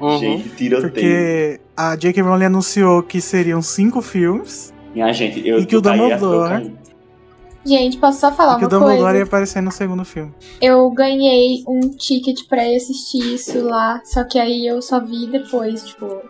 Uhum. 0.02 0.20
Gente, 0.20 0.50
tiroteio. 0.50 0.92
Porque 0.92 1.60
a 1.78 1.96
J.K. 1.96 2.22
Rowling 2.24 2.46
anunciou 2.46 3.04
que 3.04 3.22
seriam 3.22 3.62
cinco 3.62 4.02
filmes 4.02 4.74
Minha 4.94 5.12
gente, 5.14 5.48
eu 5.48 5.60
E 5.60 5.66
que 5.66 5.76
o 5.78 5.82
Dumbledore-. 5.82 6.74
Gente, 7.64 7.98
posso 7.98 8.20
só 8.20 8.32
falar 8.32 8.56
e 8.56 8.58
que 8.58 8.64
o 8.66 8.68
uma 8.68 8.70
Dumbledore 8.70 9.02
coisa? 9.04 9.18
ia 9.20 9.24
aparecer 9.24 9.62
no 9.62 9.72
segundo 9.72 10.04
filme. 10.04 10.34
Eu 10.60 10.90
ganhei 10.90 11.64
um 11.68 11.80
ticket 11.92 12.48
pra 12.50 12.68
ir 12.68 12.78
assistir 12.78 13.36
isso 13.36 13.64
lá, 13.64 14.02
só 14.04 14.24
que 14.24 14.40
aí 14.40 14.66
eu 14.66 14.82
só 14.82 15.00
vi 15.00 15.28
depois, 15.28 15.86
tipo, 15.86 16.22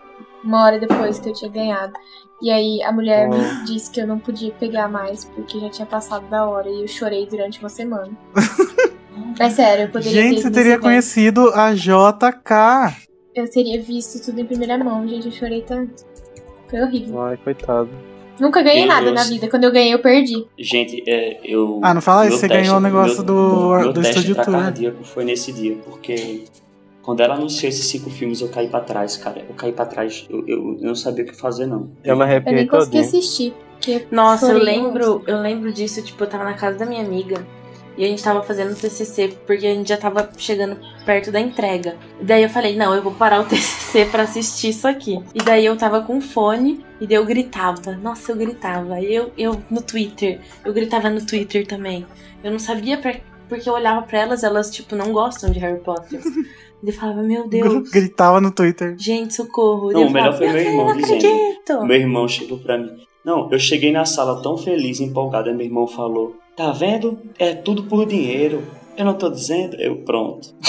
uma 0.43 0.65
hora 0.65 0.77
depois 0.77 1.19
que 1.19 1.29
eu 1.29 1.33
tinha 1.33 1.49
ganhado. 1.49 1.93
E 2.41 2.49
aí 2.51 2.81
a 2.83 2.91
mulher 2.91 3.29
Oh. 3.29 3.37
me 3.37 3.63
disse 3.65 3.89
que 3.89 4.01
eu 4.01 4.07
não 4.07 4.19
podia 4.19 4.51
pegar 4.51 4.89
mais 4.89 5.23
porque 5.23 5.57
já 5.59 5.69
tinha 5.69 5.85
passado 5.85 6.27
da 6.29 6.45
hora 6.45 6.67
e 6.67 6.81
eu 6.81 6.87
chorei 6.87 7.25
durante 7.27 7.59
uma 7.61 7.69
semana. 7.69 8.09
é 9.39 9.49
sério, 9.49 9.83
eu 9.85 9.89
poderia 9.89 10.11
ter 10.11 10.21
Gente, 10.27 10.33
ido 10.39 10.41
você 10.41 10.51
teria 10.51 10.71
evento. 10.73 10.81
conhecido 10.81 11.49
a 11.53 11.73
JK. 11.73 13.09
Eu 13.33 13.49
teria 13.49 13.81
visto 13.81 14.23
tudo 14.23 14.39
em 14.41 14.45
primeira 14.45 14.77
mão, 14.77 15.07
gente, 15.07 15.25
eu 15.27 15.31
chorei 15.31 15.61
tanto. 15.61 16.03
Foi 16.69 16.81
horrível. 16.81 17.21
Ai, 17.21 17.37
coitado. 17.37 17.89
Nunca 18.39 18.61
ganhei 18.61 18.83
Eu- 18.83 18.87
nada 18.87 19.07
eu- 19.07 19.13
na 19.13 19.23
vida. 19.23 19.47
Quando 19.49 19.65
eu 19.65 19.71
ganhei, 19.71 19.93
eu 19.93 19.99
perdi. 19.99 20.45
Gente, 20.57 21.03
é, 21.07 21.39
eu. 21.43 21.79
Ah, 21.83 21.93
não 21.93 22.01
fala 22.01 22.23
isso, 22.23 22.31
meu 22.31 22.39
você 22.39 22.47
teste- 22.47 22.63
ganhou 22.63 22.77
o 22.77 22.81
negócio 22.81 23.17
meu- 23.17 23.23
do, 23.25 23.69
meu 23.79 23.93
do 23.93 24.01
teste 24.01 24.19
Estúdio 24.19 24.35
Tour. 24.43 24.53
cardíaco 24.53 25.03
foi 25.03 25.23
nesse 25.23 25.51
dia, 25.53 25.77
porque 25.85 26.43
quando 27.03 27.19
ela 27.21 27.35
anunciou 27.35 27.69
esses 27.69 27.85
cinco 27.85 28.09
filmes, 28.09 28.41
eu 28.41 28.49
caí 28.49 28.67
pra 28.67 28.79
trás, 28.79 29.15
cara. 29.17 29.45
Eu 29.47 29.53
caí 29.55 29.71
pra 29.71 29.85
trás, 29.85 30.25
eu, 30.29 30.39
eu, 30.47 30.77
eu 30.79 30.87
não 30.87 30.95
sabia 30.95 31.23
o 31.23 31.27
que 31.27 31.35
fazer, 31.35 31.65
não. 31.67 31.89
Eu 32.03 32.15
me 32.15 32.21
Eu 32.21 32.25
arrepiei 32.27 32.55
nem 32.55 32.67
consegui 32.67 32.97
todinho. 32.97 33.03
assistir. 33.19 33.53
porque 33.73 34.05
Nossa, 34.11 34.51
eu 34.51 34.57
lembro, 34.59 35.23
eu 35.25 35.41
lembro 35.41 35.71
disso, 35.73 36.01
tipo, 36.03 36.23
eu 36.23 36.27
tava 36.27 36.43
na 36.43 36.53
casa 36.53 36.77
da 36.77 36.85
minha 36.85 37.01
amiga 37.03 37.45
e 37.97 38.05
a 38.05 38.07
gente 38.07 38.23
tava 38.23 38.41
fazendo 38.43 38.71
o 38.71 38.75
TCC 38.75 39.37
porque 39.45 39.67
a 39.67 39.73
gente 39.73 39.89
já 39.89 39.97
tava 39.97 40.29
chegando 40.37 40.77
perto 41.05 41.31
da 41.31 41.39
entrega. 41.39 41.95
E 42.19 42.23
daí 42.25 42.43
eu 42.43 42.49
falei, 42.49 42.75
não, 42.75 42.93
eu 42.93 43.01
vou 43.01 43.11
parar 43.13 43.41
o 43.41 43.45
TCC 43.49 44.05
pra 44.05 44.23
assistir 44.23 44.69
isso 44.69 44.87
aqui. 44.87 45.21
E 45.35 45.39
daí 45.43 45.65
eu 45.65 45.75
tava 45.77 46.01
com 46.01 46.19
fone 46.21 46.85
e 46.99 47.07
daí 47.07 47.17
eu 47.17 47.25
gritava. 47.25 47.91
Nossa, 48.01 48.31
eu 48.31 48.35
gritava. 48.37 48.99
E 48.99 49.13
eu, 49.13 49.31
eu 49.37 49.61
no 49.69 49.81
Twitter, 49.81 50.39
eu 50.65 50.73
gritava 50.73 51.09
no 51.09 51.25
Twitter 51.25 51.65
também. 51.67 52.05
Eu 52.43 52.51
não 52.51 52.59
sabia 52.59 52.97
pra, 52.97 53.15
porque 53.49 53.69
eu 53.69 53.73
olhava 53.73 54.01
pra 54.05 54.19
elas, 54.19 54.43
elas, 54.43 54.71
tipo, 54.71 54.95
não 54.95 55.11
gostam 55.11 55.51
de 55.51 55.59
Harry 55.59 55.79
Potter. 55.79 56.19
E 56.83 56.87
eu 56.89 56.93
falava, 56.95 57.21
meu 57.21 57.47
Deus. 57.47 57.89
Gritava 57.93 58.41
no 58.41 58.49
Twitter. 58.51 58.95
Gente, 58.97 59.35
socorro. 59.35 59.91
Não, 59.91 60.07
o 60.07 60.09
melhor 60.09 60.33
falava, 60.33 60.37
foi 60.37 60.47
meu 60.47 60.55
"Eu 60.57 60.67
irmão 60.71 60.85
não 60.87 60.97
dizendo. 60.97 61.15
acredito. 61.27 61.83
Meu 61.85 61.95
irmão 61.97 62.27
chegou 62.27 62.57
pra 62.57 62.75
mim. 62.75 63.05
Não, 63.23 63.51
eu 63.51 63.59
cheguei 63.59 63.91
na 63.91 64.03
sala 64.03 64.41
tão 64.41 64.57
feliz, 64.57 64.99
empolgado, 64.99 65.47
aí 65.49 65.55
meu 65.55 65.67
irmão 65.67 65.85
falou: 65.85 66.35
Tá 66.55 66.71
vendo? 66.71 67.19
É 67.39 67.53
tudo 67.55 67.83
por 67.83 68.05
dinheiro. 68.05 68.63
Eu 68.97 69.05
não 69.05 69.13
tô 69.13 69.29
dizendo. 69.29 69.75
Eu, 69.77 69.97
pronto. 69.97 70.53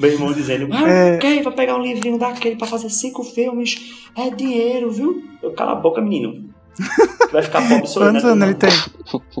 Meu 0.00 0.10
irmão 0.12 0.32
dizendo, 0.32 0.68
ah, 0.72 0.88
É. 0.88 1.16
quem 1.18 1.42
vai 1.42 1.52
pegar 1.54 1.76
um 1.76 1.82
livrinho 1.82 2.18
daquele 2.18 2.56
pra 2.56 2.66
fazer 2.66 2.90
cinco 2.90 3.24
filmes? 3.24 4.04
É 4.16 4.28
dinheiro, 4.30 4.90
viu? 4.90 5.24
Eu 5.42 5.52
cala 5.52 5.72
a 5.72 5.76
boca, 5.76 6.00
menino. 6.02 6.50
Vai 7.32 7.42
ficar 7.42 7.66
pobre 7.66 7.86
sou 7.86 8.02
eu, 8.04 8.12
né? 8.12 8.20
Quantos 8.20 8.30
anos 8.30 8.44
ele 8.48 8.54
tem? 8.54 8.70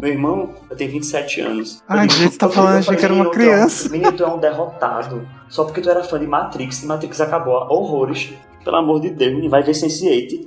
Meu 0.00 0.10
irmão, 0.10 0.54
eu 0.70 0.76
tenho 0.76 0.90
27 0.92 1.40
anos. 1.42 1.82
Ai, 1.86 2.06
Eu 2.06 2.10
gente, 2.10 2.32
você 2.32 2.38
tá 2.38 2.48
falando, 2.48 2.78
achei 2.78 2.96
que 2.96 3.04
era 3.04 3.12
uma 3.12 3.24
tu 3.26 3.30
é 3.30 3.34
criança. 3.34 3.88
Menino, 3.90 4.12
tu 4.12 4.22
é 4.24 4.26
um 4.26 4.38
derrotado. 4.38 5.28
Só 5.48 5.64
porque 5.64 5.82
tu 5.82 5.90
era 5.90 6.02
fã 6.02 6.18
de 6.18 6.26
Matrix. 6.26 6.82
E 6.82 6.86
Matrix 6.86 7.20
acabou. 7.20 7.54
Horrores. 7.68 8.32
Pelo 8.64 8.76
amor 8.76 9.00
de 9.00 9.10
Deus, 9.10 9.32
menino, 9.32 9.50
vai 9.50 9.62
ver 9.62 9.72
Sense8. 9.72 10.46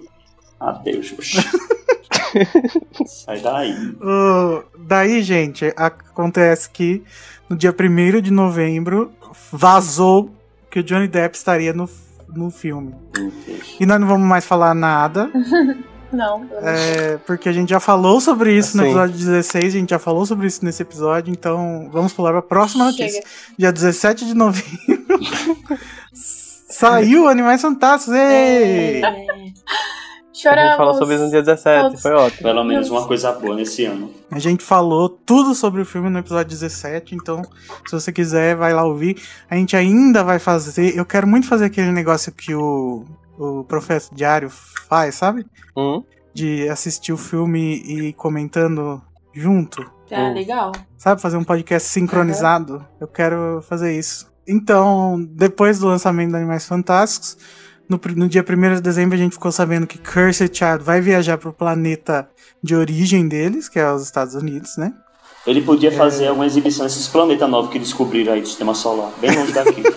Adeus, 0.59 1.13
oxi. 1.13 1.37
Sai 3.05 3.39
daí. 3.39 3.75
Ô, 4.01 4.63
daí, 4.77 5.21
gente, 5.21 5.73
acontece 5.75 6.69
que 6.69 7.03
no 7.49 7.55
dia 7.55 7.73
1 7.77 8.21
de 8.21 8.31
novembro 8.31 9.11
vazou 9.51 10.29
que 10.69 10.79
o 10.79 10.83
Johnny 10.83 11.07
Depp 11.07 11.35
estaria 11.35 11.73
no, 11.73 11.89
no 12.35 12.51
filme. 12.51 12.93
E 13.79 13.85
nós 13.85 13.99
não 13.99 14.07
vamos 14.07 14.27
mais 14.27 14.45
falar 14.45 14.73
nada, 14.75 15.29
Não. 16.11 16.43
é, 16.63 17.17
porque 17.17 17.47
a 17.49 17.51
gente 17.51 17.69
já 17.69 17.79
falou 17.79 18.19
sobre 18.19 18.57
isso 18.57 18.75
no 18.75 18.81
Assim. 18.81 18.91
episódio 18.91 19.15
16, 19.15 19.65
a 19.65 19.77
gente 19.77 19.89
já 19.91 19.99
falou 19.99 20.25
sobre 20.25 20.47
isso 20.47 20.65
nesse 20.65 20.81
episódio, 20.81 21.31
então 21.31 21.87
vamos 21.91 22.13
pular 22.13 22.31
para 22.31 22.39
a 22.39 22.43
próxima 22.43 22.91
Chega. 22.91 23.03
notícia. 23.03 23.23
Dia 23.57 23.71
17 23.71 24.25
de 24.25 24.33
novembro 24.33 25.19
saiu 26.13 27.27
Animais 27.27 27.61
Fantásticos! 27.61 28.15
Ei! 28.15 29.03
É, 29.03 29.25
A 30.39 30.51
Choramos. 30.51 30.69
gente 30.69 30.77
falou 30.77 30.93
sobre 30.95 31.15
isso 31.15 31.23
no 31.25 31.29
dia 31.29 31.41
17, 31.41 31.81
Todos. 31.83 32.01
foi 32.01 32.11
ótimo. 32.11 32.43
Pelo 32.43 32.63
menos 32.63 32.89
uma 32.89 33.05
coisa 33.05 33.31
boa 33.33 33.55
nesse 33.55 33.85
ano. 33.85 34.11
A 34.31 34.39
gente 34.39 34.63
falou 34.63 35.09
tudo 35.09 35.53
sobre 35.53 35.81
o 35.81 35.85
filme 35.85 36.09
no 36.09 36.19
episódio 36.19 36.49
17, 36.49 37.15
então 37.15 37.41
se 37.85 37.91
você 37.91 38.11
quiser, 38.11 38.55
vai 38.55 38.73
lá 38.73 38.83
ouvir. 38.85 39.21
A 39.49 39.55
gente 39.55 39.75
ainda 39.75 40.23
vai 40.23 40.39
fazer. 40.39 40.95
Eu 40.97 41.05
quero 41.05 41.27
muito 41.27 41.47
fazer 41.47 41.65
aquele 41.65 41.91
negócio 41.91 42.31
que 42.31 42.55
o, 42.55 43.05
o 43.37 43.63
Professor 43.65 44.13
Diário 44.13 44.49
faz, 44.87 45.15
sabe? 45.15 45.45
Hum? 45.75 46.03
De 46.33 46.69
assistir 46.69 47.11
o 47.11 47.17
filme 47.17 47.75
e 47.85 48.13
comentando 48.13 49.01
junto. 49.33 49.89
Ah, 50.11 50.29
legal. 50.29 50.71
Sabe? 50.97 51.21
Fazer 51.21 51.37
um 51.37 51.43
podcast 51.43 51.87
sincronizado. 51.89 52.85
Eu 52.99 53.07
quero 53.07 53.61
fazer 53.67 53.97
isso. 53.97 54.29
Então, 54.47 55.23
depois 55.31 55.79
do 55.79 55.87
lançamento 55.87 56.31
do 56.31 56.37
Animais 56.37 56.65
Fantásticos, 56.65 57.37
no, 57.89 57.99
no 58.15 58.29
dia 58.29 58.45
1 58.47 58.75
de 58.75 58.81
dezembro 58.81 59.15
a 59.15 59.17
gente 59.17 59.33
ficou 59.33 59.51
sabendo 59.51 59.87
que 59.87 59.97
Cursed 59.97 60.55
Child 60.55 60.83
vai 60.83 61.01
viajar 61.01 61.37
pro 61.39 61.51
planeta 61.51 62.29
de 62.63 62.75
origem 62.75 63.27
deles, 63.27 63.67
que 63.67 63.79
é 63.79 63.91
os 63.91 64.03
Estados 64.03 64.35
Unidos, 64.35 64.77
né? 64.77 64.93
Ele 65.47 65.61
podia 65.61 65.91
fazer 65.91 66.27
alguma 66.27 66.45
exibição 66.45 66.83
nesses 66.83 67.07
planetas 67.07 67.49
novos 67.49 67.71
que 67.71 67.79
descobriram 67.79 68.33
aí 68.33 68.41
do 68.41 68.47
sistema 68.47 68.75
solar, 68.75 69.11
bem 69.19 69.35
longe 69.35 69.51
daqui. 69.51 69.81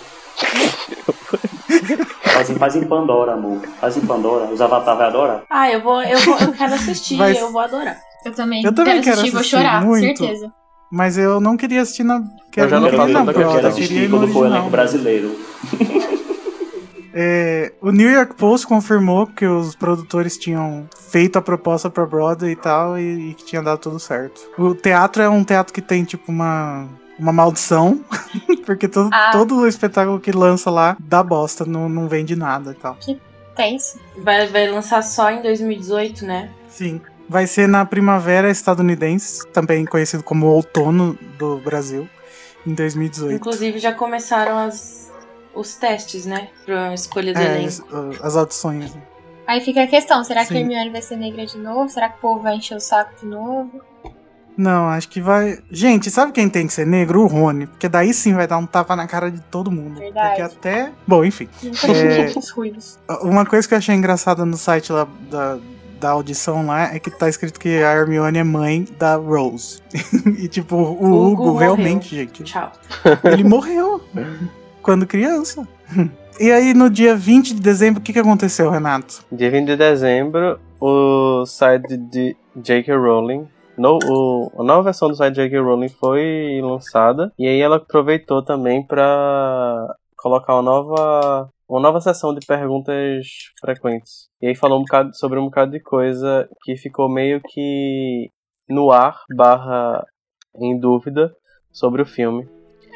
faz, 2.23 2.48
em- 2.48 2.55
faz 2.55 2.77
em 2.77 2.85
Pandora, 2.85 3.35
amor. 3.35 3.60
Faz 3.81 3.97
em 3.97 4.01
Pandora. 4.01 4.47
Os 4.52 4.60
Avatar 4.60 4.97
vai 4.97 5.09
adorar. 5.09 5.43
Ah, 5.51 5.70
eu 5.70 5.82
vou, 5.82 6.02
eu 6.02 6.19
vou, 6.20 6.39
eu 6.39 6.52
quero 6.52 6.74
assistir, 6.74 7.16
Vai- 7.19 7.36
eu 7.39 7.52
vou 7.52 7.60
adorar. 7.60 7.98
Eu 8.24 8.32
também. 8.32 8.64
Eu 8.64 8.73
também 8.73 9.01
quero 9.02 9.16
assistir, 9.16 9.31
vou 9.32 9.40
assistir 9.40 9.56
chorar, 9.56 9.85
muito. 9.85 10.19
certeza. 10.19 10.51
Mas 10.90 11.19
eu 11.19 11.40
não 11.40 11.56
queria 11.56 11.82
assistir 11.82 12.05
na. 12.05 12.23
Eu 12.56 12.69
já 12.69 12.78
não 12.78 12.89
Eu 12.89 13.32
quero 13.35 13.66
assistir 13.66 14.09
quando 14.09 14.28
for 14.28 14.47
elenco 14.47 14.70
brasileiro. 14.70 15.36
É, 17.14 17.72
o 17.80 17.90
New 17.90 18.10
York 18.10 18.34
Post 18.34 18.66
confirmou 18.66 19.26
que 19.26 19.44
os 19.47 19.74
produtores 19.74 20.36
tinham 20.39 20.89
feito 20.98 21.39
a 21.39 21.43
proposta 21.43 21.90
pra 21.90 22.06
Broadway 22.06 22.52
e 22.52 22.56
tal, 22.56 22.98
e, 22.98 23.30
e 23.30 23.34
que 23.34 23.44
tinha 23.44 23.62
dado 23.62 23.78
tudo 23.78 24.01
certo. 24.01 24.40
O 24.59 24.74
teatro 24.74 25.22
é 25.22 25.28
um 25.28 25.44
teatro 25.44 25.72
que 25.72 25.82
tem, 25.82 26.05
tipo, 26.05 26.30
uma. 26.30 26.89
Uma 27.18 27.30
maldição, 27.32 28.01
porque 28.66 28.89
todo, 28.89 29.10
Ah. 29.12 29.30
todo 29.32 29.56
o 29.59 29.68
espetáculo 29.68 30.18
que 30.18 30.32
lança 30.32 30.70
lá 30.70 30.97
dá 30.98 31.22
bosta, 31.22 31.64
não, 31.64 31.89
não 31.89 32.09
vende 32.09 32.34
nada 32.34 32.72
e 32.72 32.74
tal. 32.74 32.97
Tenso. 33.55 34.01
Vai, 34.24 34.47
vai 34.48 34.66
lançar 34.68 35.02
só 35.02 35.30
em 35.30 35.43
2018, 35.43 36.24
né? 36.24 36.51
Sim. 36.68 37.01
Vai 37.28 37.47
ser 37.47 37.68
na 37.68 37.84
primavera 37.84 38.51
estadunidense, 38.51 39.47
também 39.52 39.84
conhecido 39.84 40.22
como 40.22 40.47
outono 40.47 41.16
do 41.39 41.59
Brasil, 41.59 42.09
em 42.66 42.72
2018. 42.74 43.34
Inclusive 43.34 43.78
já 43.78 43.93
começaram 43.93 44.59
as, 44.59 45.11
os 45.54 45.74
testes, 45.74 46.26
né? 46.26 46.48
Pra 46.64 46.94
escolha 46.94 47.32
do 47.32 47.38
É, 47.40 47.44
elenco. 47.58 47.84
as, 48.12 48.24
as 48.24 48.36
audições. 48.36 48.92
Aí 49.46 49.60
fica 49.60 49.82
a 49.82 49.86
questão, 49.86 50.22
será 50.24 50.42
que 50.42 50.48
Sim. 50.48 50.56
a 50.56 50.60
Hermione 50.60 50.90
vai 50.90 51.02
ser 51.02 51.16
negra 51.16 51.44
de 51.44 51.58
novo? 51.58 51.88
Será 51.88 52.08
que 52.08 52.18
o 52.18 52.20
povo 52.20 52.42
vai 52.42 52.54
encher 52.56 52.76
o 52.76 52.80
saco 52.80 53.12
de 53.20 53.26
novo? 53.26 53.80
Não, 54.56 54.88
acho 54.88 55.08
que 55.08 55.20
vai. 55.20 55.58
Gente, 55.70 56.10
sabe 56.10 56.30
quem 56.30 56.48
tem 56.48 56.66
que 56.66 56.72
ser 56.74 56.86
negro? 56.86 57.22
O 57.22 57.26
Rony. 57.26 57.66
Porque 57.66 57.88
daí 57.88 58.12
sim 58.12 58.34
vai 58.34 58.46
dar 58.46 58.58
um 58.58 58.66
tapa 58.66 58.94
na 58.94 59.06
cara 59.06 59.30
de 59.30 59.40
todo 59.40 59.70
mundo. 59.70 59.98
Verdade. 59.98 60.28
Porque 60.28 60.42
até. 60.42 60.92
Bom, 61.06 61.24
enfim. 61.24 61.48
É. 63.08 63.14
Uma 63.22 63.46
coisa 63.46 63.66
que 63.66 63.72
eu 63.74 63.78
achei 63.78 63.94
engraçada 63.94 64.44
no 64.44 64.56
site 64.58 64.92
lá 64.92 65.08
da, 65.30 65.58
da 65.98 66.10
audição 66.10 66.66
lá 66.66 66.94
é 66.94 66.98
que 66.98 67.10
tá 67.10 67.28
escrito 67.30 67.58
que 67.58 67.82
a 67.82 67.92
Hermione 67.94 68.38
é 68.38 68.44
mãe 68.44 68.86
da 68.98 69.16
Rose. 69.16 69.80
e 70.38 70.46
tipo, 70.48 70.76
o 70.76 70.92
Hugo, 70.92 71.06
Hugo 71.06 71.44
morreu. 71.46 71.74
realmente, 71.74 72.14
gente. 72.14 72.44
Tchau. 72.44 72.72
Ele 73.24 73.44
morreu 73.44 74.02
quando 74.82 75.06
criança. 75.06 75.66
E 76.40 76.50
aí, 76.50 76.72
no 76.72 76.88
dia 76.88 77.14
20 77.14 77.54
de 77.54 77.60
dezembro, 77.60 78.00
o 78.00 78.02
que, 78.02 78.12
que 78.12 78.18
aconteceu, 78.18 78.70
Renato? 78.70 79.22
Dia 79.30 79.50
20 79.50 79.66
de 79.66 79.76
dezembro, 79.76 80.59
o 80.80 81.44
site 81.46 81.96
de 81.96 82.34
J.K. 82.56 82.96
Rowling. 82.96 83.46
No, 83.76 83.98
o, 84.02 84.50
a 84.59 84.64
nova 84.64 84.84
versão 84.84 85.09
do 85.09 85.14
site 85.14 85.34
de 85.34 85.42
J.K. 85.42 85.60
Rowling 85.60 85.90
foi 85.90 86.59
lançada. 86.62 87.30
E 87.38 87.46
aí 87.46 87.60
ela 87.60 87.76
aproveitou 87.76 88.42
também 88.42 88.84
pra 88.84 89.94
colocar 90.16 90.54
uma 90.54 90.62
nova. 90.62 91.50
Uma 91.68 91.80
nova 91.80 92.00
sessão 92.00 92.34
de 92.34 92.44
perguntas 92.44 93.26
frequentes. 93.60 94.28
E 94.40 94.48
aí 94.48 94.54
falou 94.54 94.78
um 94.78 94.82
bocado 94.82 95.14
sobre 95.14 95.38
um 95.38 95.44
bocado 95.44 95.70
de 95.70 95.80
coisa 95.80 96.48
que 96.64 96.76
ficou 96.76 97.09
meio 97.09 97.40
que 97.40 98.30
no 98.68 98.90
ar, 98.90 99.20
barra 99.36 100.04
em 100.56 100.78
dúvida, 100.78 101.32
sobre 101.70 102.02
o 102.02 102.06
filme. 102.06 102.48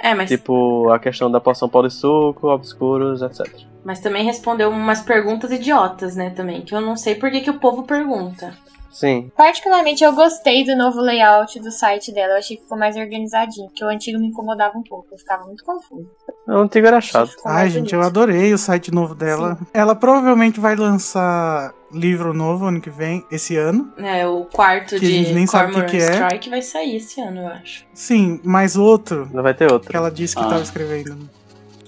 É, 0.02 0.14
mas, 0.14 0.28
Tipo, 0.28 0.90
a 0.90 0.98
questão 0.98 1.30
da 1.30 1.40
poção 1.40 1.68
polissuco, 1.68 2.48
obscuros, 2.48 3.22
etc. 3.22 3.46
mas 3.84 4.00
também 4.00 4.24
respondeu 4.24 4.70
umas 4.70 5.00
perguntas 5.00 5.50
idiotas, 5.50 6.14
né, 6.16 6.30
também. 6.30 6.62
Que 6.62 6.74
eu 6.74 6.80
não 6.80 6.96
sei 6.96 7.14
por 7.14 7.30
que, 7.30 7.40
que 7.40 7.50
o 7.50 7.58
povo 7.58 7.82
pergunta. 7.84 8.56
Sim, 8.90 9.30
Particularmente 9.36 10.02
eu 10.02 10.14
gostei 10.14 10.64
do 10.64 10.74
novo 10.74 11.02
layout 11.02 11.60
do 11.60 11.70
site 11.70 12.10
dela. 12.14 12.32
Eu 12.32 12.38
achei 12.38 12.56
que 12.56 12.62
ficou 12.62 12.78
mais 12.78 12.96
organizadinho, 12.96 13.66
porque 13.68 13.84
o 13.84 13.88
antigo 13.88 14.18
me 14.18 14.28
incomodava 14.28 14.78
um 14.78 14.82
pouco. 14.82 15.08
Eu 15.12 15.18
ficava 15.18 15.44
muito 15.44 15.62
confuso. 15.62 16.10
o 16.48 16.52
antigo 16.52 16.86
era 16.86 16.98
chato. 16.98 17.34
Ai, 17.44 17.68
gente, 17.68 17.92
eu 17.92 18.00
bonito. 18.00 18.18
adorei 18.18 18.54
o 18.54 18.58
site 18.58 18.90
novo 18.90 19.14
dela. 19.14 19.58
Ela 19.74 19.94
provavelmente 19.94 20.58
vai 20.58 20.74
lançar 20.76 21.74
livro 21.96 22.32
novo 22.34 22.66
ano 22.66 22.80
que 22.80 22.90
vem, 22.90 23.24
esse 23.30 23.56
ano. 23.56 23.90
É, 23.96 24.26
o 24.26 24.44
quarto 24.44 24.90
Que 24.98 25.06
a 25.06 25.08
gente 25.08 25.28
de 25.28 25.34
nem 25.34 25.46
sabe 25.46 25.72
o 25.72 25.84
que 25.86 25.90
que 25.92 25.96
é. 25.96 26.12
Strike 26.12 26.50
vai 26.50 26.62
sair 26.62 26.96
esse 26.96 27.20
ano, 27.20 27.40
eu 27.40 27.46
acho. 27.48 27.84
Sim, 27.94 28.40
mas 28.44 28.76
outro 28.76 29.28
Não 29.32 29.42
vai 29.42 29.54
ter 29.54 29.70
outro. 29.70 29.88
que 29.90 29.96
ela 29.96 30.10
disse 30.10 30.36
que 30.36 30.42
Ah. 30.42 30.46
tava 30.48 30.62
escrevendo. 30.62 31.28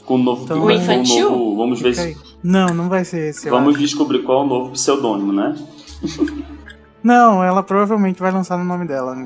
Com 0.05 0.15
o 0.15 0.19
novo. 0.19 0.45
Então, 0.45 0.63
O 0.65 0.71
infantil? 0.71 1.31
novo- 1.31 1.57
vamos 1.57 1.81
ver 1.83 1.95
se. 1.95 2.17
Não, 2.43 2.69
não 2.69 2.89
vai 2.89 3.05
ser 3.05 3.29
esse. 3.31 3.51
Vamos 3.51 3.75
acho. 3.75 3.83
descobrir 3.83 4.23
qual 4.23 4.43
é 4.43 4.45
o 4.45 4.49
novo 4.49 4.71
pseudônimo, 4.73 5.33
né? 5.33 5.55
Não, 7.03 7.43
ela 7.45 7.63
provavelmente 7.63 8.21
vai 8.21 8.31
lançar 8.33 8.57
no 8.59 8.65
nome 8.65 8.87
dela. 8.87 9.17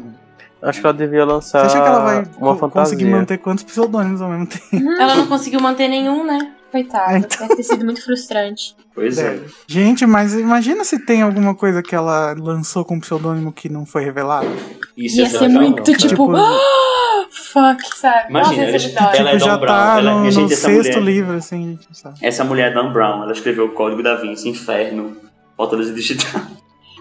Acho 0.63 0.81
que 0.81 0.87
ela 0.87 0.95
devia 0.97 1.25
lançar 1.25 1.61
Você 1.69 1.77
acha 1.77 1.83
que 1.83 1.89
ela 1.89 2.05
vai 2.05 2.17
uma 2.39 2.53
co- 2.53 2.57
fantasia. 2.57 2.97
conseguir 2.97 3.11
manter 3.11 3.39
quantos 3.39 3.65
pseudônimos 3.65 4.21
ao 4.23 4.29
mesmo 4.31 4.47
tempo? 4.47 4.91
Ela 5.01 5.17
não 5.17 5.27
conseguiu 5.27 5.61
manter 5.61 5.89
nenhum, 5.89 6.25
né? 6.25 6.53
Coitada, 6.73 7.19
Então. 7.19 7.39
deve 7.47 7.57
ter 7.57 7.63
sido 7.63 7.85
muito 7.85 8.03
frustrante. 8.03 8.75
Pois 8.95 9.19
é. 9.19 9.39
Gente, 9.67 10.07
mas 10.07 10.33
imagina 10.35 10.85
se 10.85 10.99
tem 10.99 11.21
alguma 11.23 11.55
coisa 11.55 11.83
que 11.83 11.95
ela 11.95 12.35
lançou 12.39 12.83
com 12.85 12.99
pseudonímio 12.99 13.53
que 13.53 13.69
não 13.69 13.85
foi 13.87 14.03
revelado. 14.05 14.49
Isso 14.97 15.19
Ia 15.19 15.23
ia 15.25 15.31
ser 15.31 15.49
muito 15.49 15.77
não, 15.79 15.85
cara. 15.85 16.09
tipo, 16.09 16.35
"Ah, 16.35 17.27
fuck, 17.31 17.99
sabe? 17.99 18.31
Imagina, 18.31 18.41
Nossa, 18.41 18.55
ela- 18.63 18.77
essa 18.77 18.87
é 18.87 18.89
vitória. 18.89 19.19
ela 19.19 19.31
é 19.31 19.33
tipo, 19.35 19.45
já 19.45 19.53
Dan 19.55 19.61
Brown, 19.61 19.75
tá 19.77 19.99
ela- 19.99 20.15
no, 20.15 20.31
gente, 20.31 20.51
no 20.51 20.57
sexto 20.57 20.99
mulher- 20.99 21.03
livro, 21.03 21.37
assim, 21.37 21.79
sabe. 21.93 22.19
Essa 22.23 22.43
mulher 22.45 22.71
é 22.73 22.75
Dan 22.75 22.93
Brown, 22.93 23.23
ela 23.23 23.33
escreveu 23.33 23.67
o 23.67 23.71
Código 23.73 24.03
da 24.03 24.15
Vinci, 24.17 24.49
Inferno, 24.49 25.17
Fortaleza 25.57 25.93
Digital. 25.93 26.41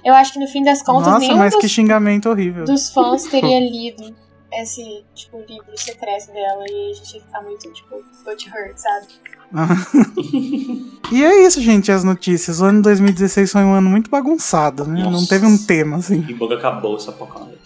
Eu 0.03 0.13
acho 0.15 0.33
que 0.33 0.39
no 0.39 0.47
fim 0.47 0.63
das 0.63 0.81
contas, 0.81 1.07
Nossa, 1.07 1.19
nenhum 1.19 1.37
mas 1.37 1.53
dos, 1.53 1.61
que 1.61 1.69
xingamento 1.69 2.27
horrível. 2.29 2.65
dos 2.65 2.89
fãs 2.91 3.23
teria 3.23 3.59
lido 3.61 4.13
esse, 4.53 5.03
tipo, 5.15 5.39
livro 5.47 5.77
secreto 5.77 6.27
dela 6.33 6.63
e 6.69 6.91
a 6.91 6.93
gente 6.93 7.15
ia 7.15 7.21
ficar 7.21 7.41
muito, 7.41 7.71
tipo, 7.71 8.03
butthurt, 8.25 8.77
sabe? 8.77 9.07
E 11.11 11.25
é 11.25 11.45
isso, 11.45 11.59
gente, 11.61 11.91
as 11.91 12.05
notícias. 12.05 12.61
O 12.61 12.65
ano 12.65 12.81
2016 12.81 13.51
foi 13.51 13.61
um 13.65 13.73
ano 13.73 13.89
muito 13.89 14.09
bagunçado, 14.09 14.85
né? 14.85 15.03
Não 15.03 15.11
Nossa. 15.11 15.27
teve 15.27 15.45
um 15.45 15.57
tema, 15.57 15.97
assim. 15.97 16.21
Que 16.21 16.33
boca 16.33 16.55
acabou 16.55 16.95
essa 16.95 17.11
porcaria. 17.11 17.57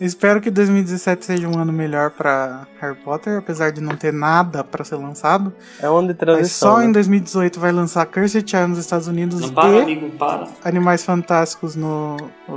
Espero 0.00 0.40
que 0.40 0.50
2017 0.50 1.24
seja 1.24 1.48
um 1.48 1.58
ano 1.58 1.72
melhor 1.72 2.10
pra 2.10 2.66
Harry 2.80 2.96
Potter, 2.96 3.38
apesar 3.38 3.70
de 3.72 3.80
não 3.80 3.96
ter 3.96 4.12
nada 4.12 4.62
pra 4.62 4.84
ser 4.84 4.96
lançado. 4.96 5.52
É 5.80 5.88
um 5.88 5.96
ano 5.96 6.08
de 6.08 6.14
Mas 6.14 6.18
transição. 6.18 6.72
só 6.72 6.78
né? 6.78 6.86
em 6.86 6.92
2018 6.92 7.58
vai 7.58 7.72
lançar 7.72 8.04
Cursed 8.06 8.48
Child 8.48 8.68
nos 8.68 8.78
Estados 8.78 9.08
Unidos 9.08 9.40
Não 9.40 9.50
para, 9.50 9.68
e 9.70 9.82
amigo, 9.82 10.10
para. 10.10 10.48
Animais 10.64 11.04
Fantásticos 11.04 11.74
no 11.76 12.16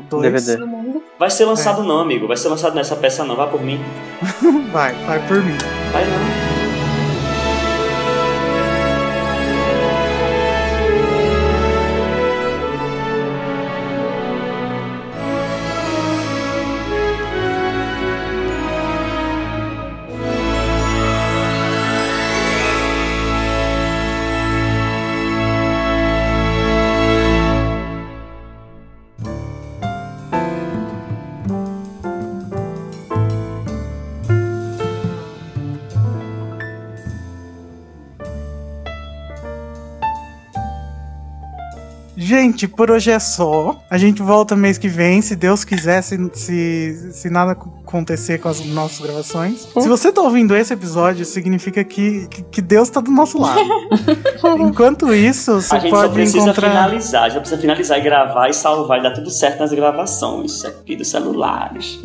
2. 0.10 0.22
DVD. 0.22 0.58
No 0.58 0.68
mundo. 0.68 1.04
Vai 1.18 1.30
ser 1.30 1.46
lançado 1.46 1.84
não, 1.84 2.00
amigo. 2.00 2.28
Vai 2.28 2.38
ser 2.38 2.50
lançado 2.50 2.76
nessa 2.76 2.96
peça 2.96 3.24
não. 3.24 3.36
Vá 3.36 3.48
por 3.48 3.62
mim. 3.62 3.80
Vai, 4.72 4.94
vai 5.06 5.28
por 5.28 5.44
mim. 5.44 5.58
Vai 5.92 6.06
não. 6.06 6.49
Gente, 42.60 42.68
por 42.68 42.92
hoje 42.92 43.10
é 43.10 43.20
só. 43.20 43.82
A 43.90 43.98
gente 43.98 44.22
volta 44.22 44.54
mês 44.54 44.78
que 44.78 44.90
vem, 44.90 45.22
se 45.22 45.34
Deus 45.34 45.64
quiser, 45.64 46.02
se, 46.02 46.18
se, 46.34 47.10
se 47.14 47.30
nada 47.30 47.54
acontecer 47.54 48.38
com 48.38 48.50
as 48.50 48.60
nossas 48.66 49.00
gravações. 49.00 49.66
Se 49.80 49.88
você 49.88 50.12
tá 50.12 50.22
ouvindo 50.22 50.54
esse 50.54 50.74
episódio, 50.74 51.24
significa 51.24 51.82
que, 51.86 52.28
que, 52.28 52.42
que 52.44 52.62
Deus 52.62 52.90
tá 52.90 53.00
do 53.00 53.12
nosso 53.12 53.40
lado. 53.40 53.62
Enquanto 54.60 55.14
isso, 55.14 55.62
você 55.62 55.74
A 55.74 55.80
gente 55.80 55.90
só 55.90 56.02
pode 56.02 56.14
precisa 56.16 56.40
encontrar. 56.40 56.70
finalizar. 56.70 57.24
A 57.24 57.30
gente 57.30 57.34
só 57.36 57.40
precisa 57.40 57.62
finalizar 57.62 57.98
e 57.98 58.02
gravar 58.02 58.50
e 58.50 58.54
salvar 58.54 59.00
e 59.00 59.04
dar 59.04 59.12
tudo 59.12 59.32
certo 59.32 59.60
nas 59.60 59.72
gravações 59.72 60.66
aqui 60.66 60.98
dos 60.98 61.08
celulares. 61.08 61.98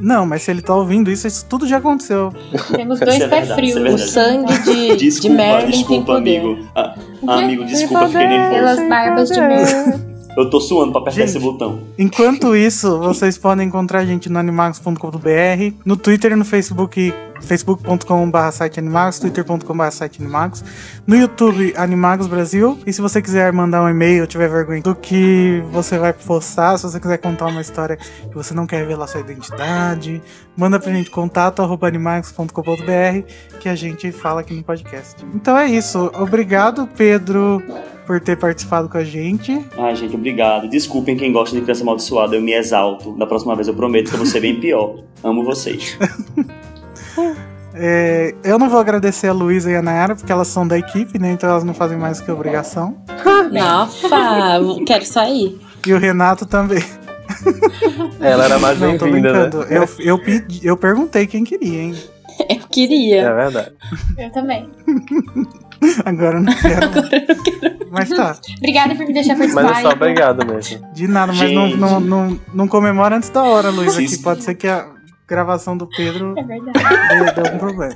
Não, 0.00 0.24
mas 0.26 0.42
se 0.42 0.50
ele 0.50 0.62
tá 0.62 0.74
ouvindo 0.74 1.10
isso, 1.10 1.26
isso 1.26 1.44
tudo 1.48 1.66
já 1.66 1.76
aconteceu. 1.78 2.32
Temos 2.74 2.96
Isso 2.96 3.04
dois 3.04 3.20
é 3.20 3.28
pés 3.28 3.50
é 3.50 3.54
frios. 3.54 3.76
O 3.76 3.82
verdade. 3.82 4.10
sangue 4.10 4.58
de, 4.62 4.88
de 4.88 4.96
Desculpa, 4.96 5.36
Merlin 5.36 5.60
tem 5.70 5.70
desculpa, 5.78 6.12
poder. 6.14 6.38
amigo. 6.38 6.66
Ah, 6.74 6.94
amigo, 7.28 7.64
desculpa, 7.64 8.06
fiquei 8.08 8.26
nervoso. 8.26 8.50
Pelas 8.54 8.88
barbas 8.88 9.28
de 9.30 9.40
Merlin. 9.40 10.10
Eu 10.36 10.48
tô 10.48 10.60
suando 10.60 10.92
pra 10.92 11.00
apertar 11.00 11.20
Gente. 11.20 11.28
esse 11.30 11.38
botão. 11.40 11.80
Enquanto 11.98 12.54
isso, 12.54 12.98
vocês 13.00 13.36
podem 13.36 13.66
encontrar 13.66 13.98
a 13.98 14.06
gente 14.06 14.28
no 14.30 14.38
animagos.com.br, 14.38 15.74
no 15.84 15.96
Twitter 15.96 16.32
e 16.32 16.36
no 16.36 16.44
Facebook, 16.44 17.12
facebook.com.br 17.40 18.50
site 18.52 18.78
animagos, 18.78 19.18
twitter.com.br 19.18 19.90
site 19.90 20.20
animagos, 20.20 20.64
no 21.06 21.16
YouTube 21.16 21.72
Animagos 21.76 22.26
Brasil, 22.26 22.78
e 22.86 22.92
se 22.92 23.00
você 23.00 23.20
quiser 23.20 23.52
mandar 23.52 23.82
um 23.82 23.88
e-mail, 23.88 24.26
tiver 24.26 24.48
vergonha 24.48 24.82
do 24.82 24.94
que 24.94 25.62
você 25.70 25.98
vai 25.98 26.12
postar, 26.12 26.76
se 26.78 26.84
você 26.84 27.00
quiser 27.00 27.18
contar 27.18 27.46
uma 27.46 27.60
história 27.60 27.96
que 27.96 28.34
você 28.34 28.54
não 28.54 28.66
quer 28.66 28.78
revelar 28.78 29.06
sua 29.06 29.20
identidade, 29.20 30.22
manda 30.56 30.78
pra 30.78 30.92
gente 30.92 31.10
contato 31.10 31.62
arroba 31.62 31.86
animagos.com.br 31.88 33.58
que 33.58 33.68
a 33.68 33.74
gente 33.74 34.12
fala 34.12 34.40
aqui 34.40 34.54
no 34.54 34.62
podcast. 34.62 35.24
Então 35.34 35.56
é 35.56 35.66
isso. 35.66 36.10
Obrigado, 36.14 36.88
Pedro, 36.96 37.62
por 38.06 38.20
ter 38.20 38.36
participado 38.36 38.88
com 38.88 38.98
a 38.98 39.04
gente. 39.04 39.64
Ai, 39.76 39.94
gente, 39.94 40.14
obrigado. 40.14 40.68
Desculpem 40.68 41.16
quem 41.16 41.32
gosta 41.32 41.54
de 41.54 41.62
criança 41.62 41.82
amaldiçoada, 41.82 42.34
eu 42.34 42.42
me 42.42 42.52
exalto. 42.52 43.12
Da 43.12 43.26
próxima 43.26 43.54
vez 43.54 43.68
eu 43.68 43.74
prometo 43.74 44.08
que 44.08 44.14
eu 44.14 44.18
vou 44.18 44.26
ser 44.26 44.40
bem 44.40 44.58
pior. 44.58 45.04
Amo 45.22 45.44
vocês. 45.44 45.98
É, 47.74 48.34
eu 48.42 48.58
não 48.58 48.68
vou 48.68 48.80
agradecer 48.80 49.28
a 49.28 49.32
Luísa 49.32 49.70
e 49.70 49.76
a 49.76 49.82
Nayara, 49.82 50.16
porque 50.16 50.30
elas 50.32 50.48
são 50.48 50.66
da 50.66 50.76
equipe, 50.78 51.18
né? 51.18 51.30
Então 51.32 51.48
elas 51.48 51.64
não 51.64 51.72
fazem 51.72 51.96
mais 51.96 52.20
que 52.20 52.30
obrigação. 52.30 52.96
Nossa, 53.52 54.08
quero 54.86 55.04
sair. 55.04 55.60
E 55.86 55.92
o 55.92 55.98
Renato 55.98 56.44
também. 56.46 56.82
Ela 58.20 58.44
era 58.44 58.58
mais 58.58 58.78
Não, 58.78 58.98
tô 58.98 59.04
bem-vinda, 59.04 59.48
né? 59.48 59.50
Eu, 59.70 59.88
eu, 60.00 60.18
pedi, 60.18 60.66
eu 60.66 60.76
perguntei 60.76 61.26
quem 61.26 61.44
queria, 61.44 61.82
hein? 61.82 61.96
Eu 62.48 62.68
queria. 62.68 63.22
É 63.22 63.34
verdade. 63.34 63.72
Eu 64.18 64.30
também. 64.30 64.68
Agora 66.04 66.38
eu 66.38 66.42
não 66.42 66.52
quero. 66.54 67.90
Mas 67.90 68.08
tá, 68.10 68.36
Obrigada 68.58 68.94
por 68.94 69.06
me 69.06 69.12
deixar 69.12 69.36
participar. 69.36 69.62
Mas 69.62 69.78
é 69.78 69.82
só 69.82 69.90
obrigado 69.90 70.46
mesmo. 70.46 70.86
de 70.92 71.08
nada, 71.08 71.32
mas 71.32 71.52
não, 71.52 71.68
não, 71.68 72.00
não, 72.00 72.40
não 72.52 72.68
comemora 72.68 73.16
antes 73.16 73.30
da 73.30 73.42
hora, 73.42 73.70
Luísa, 73.70 74.00
pode 74.22 74.44
ser 74.44 74.54
que 74.54 74.68
a 74.68 74.86
gravação 75.30 75.76
do 75.76 75.86
Pedro 75.86 76.34
É 76.36 76.42
verdade. 76.42 77.34
dê 77.34 77.40
algum 77.48 77.58
problema. 77.58 77.94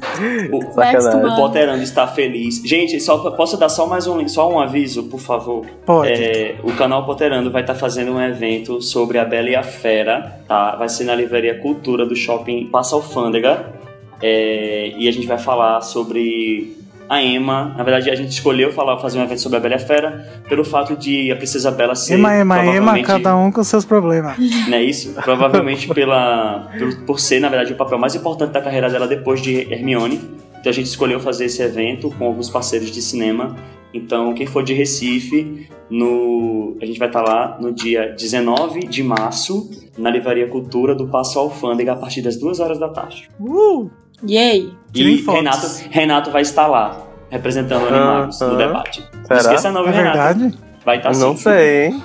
O, 0.52 0.73
Vai 0.73 0.97
o. 0.97 1.36
Potterando 1.36 1.82
está 1.82 2.06
feliz. 2.06 2.62
Gente, 2.65 3.01
só, 3.01 3.31
posso 3.32 3.56
dar 3.56 3.69
só 3.69 3.86
mais 3.86 4.06
um, 4.06 4.27
só 4.28 4.48
um 4.48 4.61
aviso, 4.61 5.05
por 5.05 5.19
favor? 5.19 5.66
Pode. 5.85 6.12
É, 6.12 6.56
o 6.62 6.73
canal 6.73 7.05
Potterando 7.05 7.51
vai 7.51 7.62
estar 7.62 7.74
fazendo 7.74 8.12
um 8.12 8.23
evento 8.23 8.81
sobre 8.81 9.19
a 9.19 9.24
Bela 9.24 9.51
e 9.51 9.56
a 9.56 9.65
Fera, 9.65 10.40
tá? 10.47 10.77
Vai 10.77 10.89
ser 10.89 11.05
na 11.05 11.15
Livraria 11.15 11.59
Cultura 11.61 12.06
do 12.06 12.15
Shopping 12.15 12.66
Passa 12.66 12.94
Alfândega. 12.94 13.74
É, 14.23 14.94
e 14.97 15.09
a 15.09 15.12
gente 15.12 15.27
vai 15.27 15.36
falar 15.36 15.81
sobre 15.81 16.84
a 17.09 17.22
Emma. 17.22 17.74
Na 17.76 17.85
verdade, 17.85 18.10
a 18.10 18.14
gente 18.14 18.31
escolheu 18.31 18.72
falar, 18.72 18.98
fazer 18.98 19.18
um 19.18 19.22
evento 19.22 19.40
sobre 19.40 19.59
a 19.59 19.60
Bela 19.60 19.74
e 19.74 19.76
a 19.76 19.81
Fera 19.81 20.43
pelo 20.48 20.64
fato 20.64 20.97
de 20.97 21.31
a 21.31 21.36
Princesa 21.36 21.70
Bela 21.70 21.94
ser. 21.94 22.14
Ema, 22.14 22.35
ema, 22.35 22.55
provavelmente- 22.56 23.06
cada 23.06 23.36
um 23.36 23.51
com 23.51 23.62
seus 23.62 23.85
problemas. 23.85 24.36
não 24.68 24.76
é 24.76 24.82
isso? 24.82 25.12
Provavelmente 25.22 25.89
pela, 25.89 26.70
por, 26.78 26.97
por 27.06 27.20
ser, 27.20 27.40
na 27.40 27.48
verdade, 27.48 27.72
o 27.72 27.76
papel 27.76 27.98
mais 27.98 28.14
importante 28.14 28.52
da 28.52 28.60
carreira 28.60 28.89
dela 28.90 29.06
depois 29.06 29.40
de 29.40 29.72
Hermione. 29.72 30.20
Então 30.60 30.70
a 30.70 30.74
gente 30.74 30.86
escolheu 30.86 31.20
fazer 31.20 31.44
esse 31.44 31.62
evento 31.62 32.10
com 32.10 32.24
alguns 32.24 32.48
parceiros 32.48 32.90
de 32.90 33.02
cinema. 33.02 33.55
Então, 33.93 34.35
quem 34.35 34.47
for 34.47 34.64
de 34.64 34.74
Recife, 34.74 35.68
no, 35.89 36.76
a 36.82 36.86
gente 36.86 36.98
vai 36.98 37.06
estar 37.06 37.22
lá 37.22 37.56
no 37.60 37.72
dia 37.72 38.12
19 38.18 38.81
de 38.86 39.05
março, 39.05 39.70
na 39.97 40.10
Livraria 40.10 40.48
Cultura 40.48 40.94
do 40.94 41.06
Passo 41.06 41.39
Alfândega, 41.39 41.93
a 41.93 41.97
partir 41.97 42.20
das 42.22 42.36
2 42.36 42.59
horas 42.59 42.78
da 42.78 42.89
tarde. 42.89 43.28
Uh! 43.39 43.89
Yay! 44.28 44.72
E. 44.94 45.16
Renato, 45.26 45.66
Renato 45.90 46.30
vai 46.30 46.42
estar 46.42 46.66
lá, 46.66 46.96
representando 47.30 47.84
o 47.84 47.88
Animagos 47.88 48.40
no 48.40 48.46
Aham. 48.48 48.56
debate. 48.56 49.04
Não 49.12 49.24
Será? 49.24 49.40
esqueça 49.40 49.72
não, 49.72 49.86
É 49.86 49.90
Renato? 49.90 50.04
verdade? 50.04 50.58
Vai 50.84 50.96
estar 50.98 51.12
não 51.16 51.36
sim. 51.36 51.42
sei, 51.42 51.86
hein? 51.86 52.02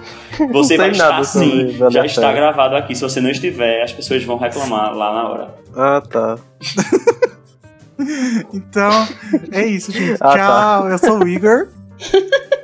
Você 0.52 0.78
não 0.78 0.84
vai 0.86 0.92
estar 0.92 1.24
sim. 1.26 1.78
Já 1.92 2.04
e 2.04 2.06
está 2.06 2.32
gravado 2.32 2.76
aqui. 2.78 2.96
Se 2.96 3.02
você 3.02 3.20
não 3.20 3.30
estiver, 3.30 3.84
as 3.84 3.92
pessoas 3.92 4.24
vão 4.24 4.38
reclamar 4.38 4.94
lá 4.96 5.14
na 5.14 5.30
hora. 5.30 5.56
Ah, 5.76 6.02
tá. 6.10 6.38
Então, 8.54 9.08
é 9.52 9.66
isso, 9.66 9.92
gente. 9.92 10.18
Ah, 10.22 10.34
Tchau, 10.38 10.90
eu 10.90 10.98
sou 10.98 11.20
o 11.22 11.28
Igor. 11.28 11.68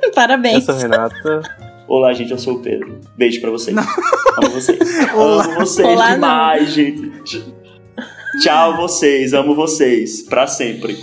Eu 0.02 0.12
Parabéns. 0.14 0.64
sou 0.64 0.74
Renata. 0.74 1.42
Olá, 1.86 2.14
gente, 2.14 2.30
eu 2.30 2.38
sou 2.38 2.54
o 2.54 2.62
Pedro. 2.62 3.00
Beijo 3.18 3.38
pra 3.42 3.50
vocês. 3.50 3.76
Amo 3.76 4.50
vocês. 4.50 4.78
Olá. 5.14 5.44
Amo 5.44 5.54
vocês 5.60 5.86
Olá, 5.86 6.14
demais, 6.14 6.70
gente. 6.70 7.54
Tchau, 8.42 8.76
vocês. 8.76 9.32
Amo 9.32 9.54
vocês. 9.54 10.22
Pra 10.22 10.46
sempre. 10.46 10.96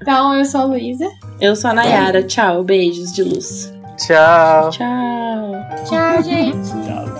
Então, 0.00 0.34
eu 0.34 0.44
sou 0.44 0.62
a 0.62 0.64
Luísa. 0.64 1.08
Eu 1.40 1.54
sou 1.54 1.70
a 1.70 1.74
Nayara. 1.74 2.22
Tchau. 2.22 2.64
Beijos 2.64 3.12
de 3.12 3.22
luz. 3.22 3.72
Tchau. 3.98 4.70
Tchau. 4.70 5.52
Tchau, 5.88 6.22
gente. 6.22 6.70
Tchau. 6.84 7.11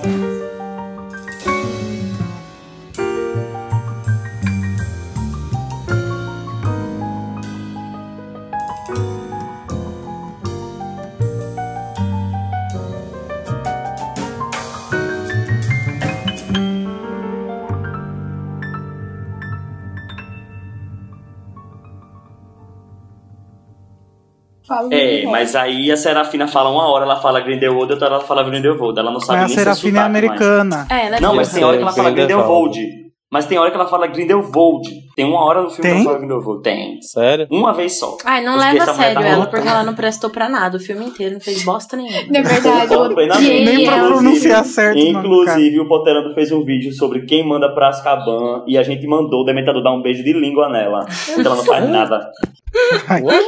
Falo 24.72 24.88
É, 24.92 25.24
mas 25.26 25.54
aí 25.54 25.90
a 25.92 25.96
Serafina 25.96 26.48
fala 26.48 26.70
uma 26.70 26.88
hora, 26.88 27.04
ela 27.04 27.16
fala 27.20 27.40
Grindelwald, 27.40 27.92
outra 27.92 28.06
hora 28.06 28.14
ela 28.16 28.24
fala 28.24 28.42
Grindelwald. 28.42 28.98
Ela 28.98 29.10
não 29.10 29.20
sabe 29.20 29.40
Mas 29.40 29.44
a 29.44 29.46
nem 29.48 29.54
seu 29.54 29.64
Serafina 29.64 29.98
é 29.98 30.02
sotaque 30.02 30.12
mais. 30.12 30.24
americana. 30.40 30.86
É, 30.90 31.06
ela 31.06 31.16
é 31.16 31.20
Não, 31.20 31.34
mas 31.34 31.52
tem 31.52 31.62
hora 31.64 31.76
que 31.76 31.82
ela 31.82 31.92
fala 31.92 32.10
Grindelwald. 32.10 32.70
Grindelwald. 32.72 33.02
Mas 33.32 33.46
tem 33.46 33.56
hora 33.56 33.70
que 33.70 33.76
ela 33.78 33.86
fala 33.86 34.06
Grindelwald. 34.08 34.82
Tem 35.16 35.24
uma 35.24 35.42
hora 35.42 35.62
no 35.62 35.70
filme 35.70 35.82
que 35.82 35.88
Tem? 35.88 35.94
ela 36.00 36.04
fala 36.04 36.18
Grindelwald. 36.18 36.62
Tem. 36.62 36.98
Sério? 37.00 37.46
Uma 37.50 37.72
vez 37.72 37.98
só. 37.98 38.16
Ai, 38.26 38.44
não 38.44 38.58
leva 38.58 38.84
a 38.84 38.92
sério 38.94 39.22
ela, 39.22 39.46
porque 39.46 39.66
ela 39.66 39.82
não 39.82 39.94
prestou 39.94 40.28
pra 40.28 40.50
nada. 40.50 40.76
O 40.76 40.80
filme 40.80 41.06
inteiro 41.06 41.32
não 41.34 41.40
fez 41.40 41.64
bosta 41.64 41.96
nenhuma. 41.96 42.18
É 42.18 42.42
verdade, 42.42 42.92
eu 42.92 43.26
na 43.26 43.38
Nem 43.40 43.86
pra 43.86 43.96
ela. 43.96 44.08
pronunciar 44.08 44.62
certo 44.66 44.98
Inclusive, 44.98 45.80
o 45.80 45.88
Potterando 45.88 46.34
fez 46.34 46.52
um 46.52 46.62
vídeo 46.62 46.92
sobre 46.92 47.22
quem 47.24 47.46
manda 47.46 47.72
pra 47.74 47.88
Azkaban 47.88 48.64
e 48.66 48.76
a 48.76 48.82
gente 48.82 49.06
mandou 49.06 49.40
o 49.40 49.44
Dementador 49.44 49.82
dar 49.82 49.92
um 49.92 50.02
beijo 50.02 50.22
de 50.22 50.34
língua 50.34 50.68
nela. 50.68 51.06
Então 51.30 51.52
ela 51.52 51.56
não 51.56 51.64
faz 51.64 51.88
nada. 51.88 52.30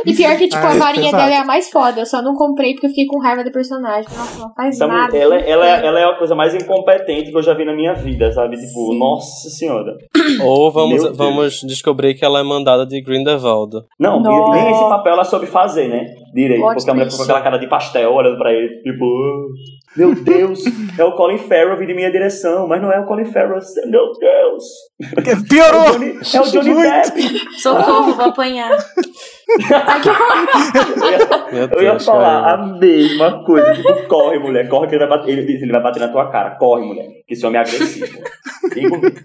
E 0.04 0.14
pior 0.14 0.36
que, 0.36 0.48
tipo, 0.48 0.62
Ah, 0.62 0.70
a 0.70 0.74
é 0.74 0.78
varinha 0.78 1.04
pesado. 1.06 1.22
dela 1.24 1.34
é 1.34 1.38
a 1.38 1.44
mais 1.44 1.70
foda. 1.70 2.00
Eu 2.00 2.06
só 2.06 2.20
não 2.22 2.34
comprei 2.34 2.72
porque 2.74 2.86
eu 2.86 2.90
fiquei 2.90 3.06
com 3.06 3.18
raiva 3.20 3.42
do 3.42 3.50
personagem. 3.50 4.04
Nossa, 4.16 4.38
não 4.40 4.52
faz 4.54 4.74
Essa 4.76 4.86
nada. 4.86 5.06
mulher, 5.12 5.22
ela, 5.22 5.36
ela, 5.36 5.66
é- 5.68 5.86
ela 5.86 6.00
é 6.00 6.04
a 6.04 6.14
coisa 6.16 6.34
mais 6.34 6.54
incompetente 6.54 7.30
que 7.30 7.36
eu 7.36 7.42
já 7.42 7.54
vi 7.54 7.64
na 7.64 7.74
minha 7.74 7.94
vida, 7.94 8.30
sabe? 8.32 8.56
Tipo, 8.56 8.94
nossa 8.94 9.48
senhora. 9.50 9.96
Ou 10.42 10.70
vamos, 10.70 10.94
Meu 10.94 11.02
Deus. 11.04 11.16
vamos 11.16 11.60
descobrir 11.66 12.14
que 12.14 12.24
ela 12.24 12.40
é 12.40 12.42
mandada 12.42 12.84
de 12.86 13.00
Grindelwald. 13.00 13.72
Não, 13.98 14.20
Não. 14.20 14.50
nem 14.50 14.70
esse 14.70 14.88
papel 14.88 15.12
ela 15.14 15.24
soube 15.24 15.46
fazer, 15.46 15.88
né? 15.88 16.04
Direito. 16.34 16.60
Porque 16.62 16.90
a 16.90 16.94
mulher 16.94 17.04
ficou 17.10 17.18
com 17.18 17.30
aquela 17.32 17.42
cara 17.44 17.58
de 17.58 17.66
pastel 17.68 18.12
olhando 18.12 18.36
pra 18.36 18.52
ele, 18.52 18.82
tipo, 18.82 19.04
"Ah, 19.04 19.83
meu 19.96 20.14
Deus, 20.14 20.60
é 20.98 21.04
o 21.04 21.12
Colin 21.12 21.38
Farrell 21.38 21.78
vindo 21.78 21.90
em 21.90 21.96
minha 21.96 22.10
direção, 22.10 22.66
mas 22.66 22.82
não 22.82 22.92
é 22.92 22.98
o 23.00 23.06
Colin 23.06 23.24
Farrell, 23.26 23.58
meu 23.86 24.12
Deus. 24.12 24.64
Piorou! 25.48 25.84
É 25.84 25.88
o 25.88 25.92
Johnny, 25.92 26.18
é 26.34 26.40
o 26.40 26.44
Johnny 26.44 26.74
Depp. 26.74 27.60
Socorro, 27.60 28.12
vou 28.14 28.26
apanhar. 28.26 28.70
Eu 31.72 31.82
ia 31.82 31.98
falar 32.00 32.54
a 32.54 32.66
mesma 32.78 33.44
coisa. 33.44 33.72
Tipo, 33.74 34.08
corre, 34.08 34.38
mulher, 34.38 34.68
corre 34.68 34.88
que 34.88 34.94
ele 34.94 35.06
vai 35.06 35.18
bater. 35.18 35.32
Ele 35.32 35.46
disse, 35.46 35.64
ele 35.64 35.72
vai 35.72 35.82
bater 35.82 36.00
na 36.00 36.08
tua 36.08 36.30
cara. 36.30 36.56
Corre, 36.56 36.84
mulher. 36.84 37.06
Que 37.26 37.34
esse 37.34 37.46
homem 37.46 37.58
é 37.58 37.62
agressivo. 37.62 38.22
Digo 38.74 38.98
mesmo. 38.98 39.20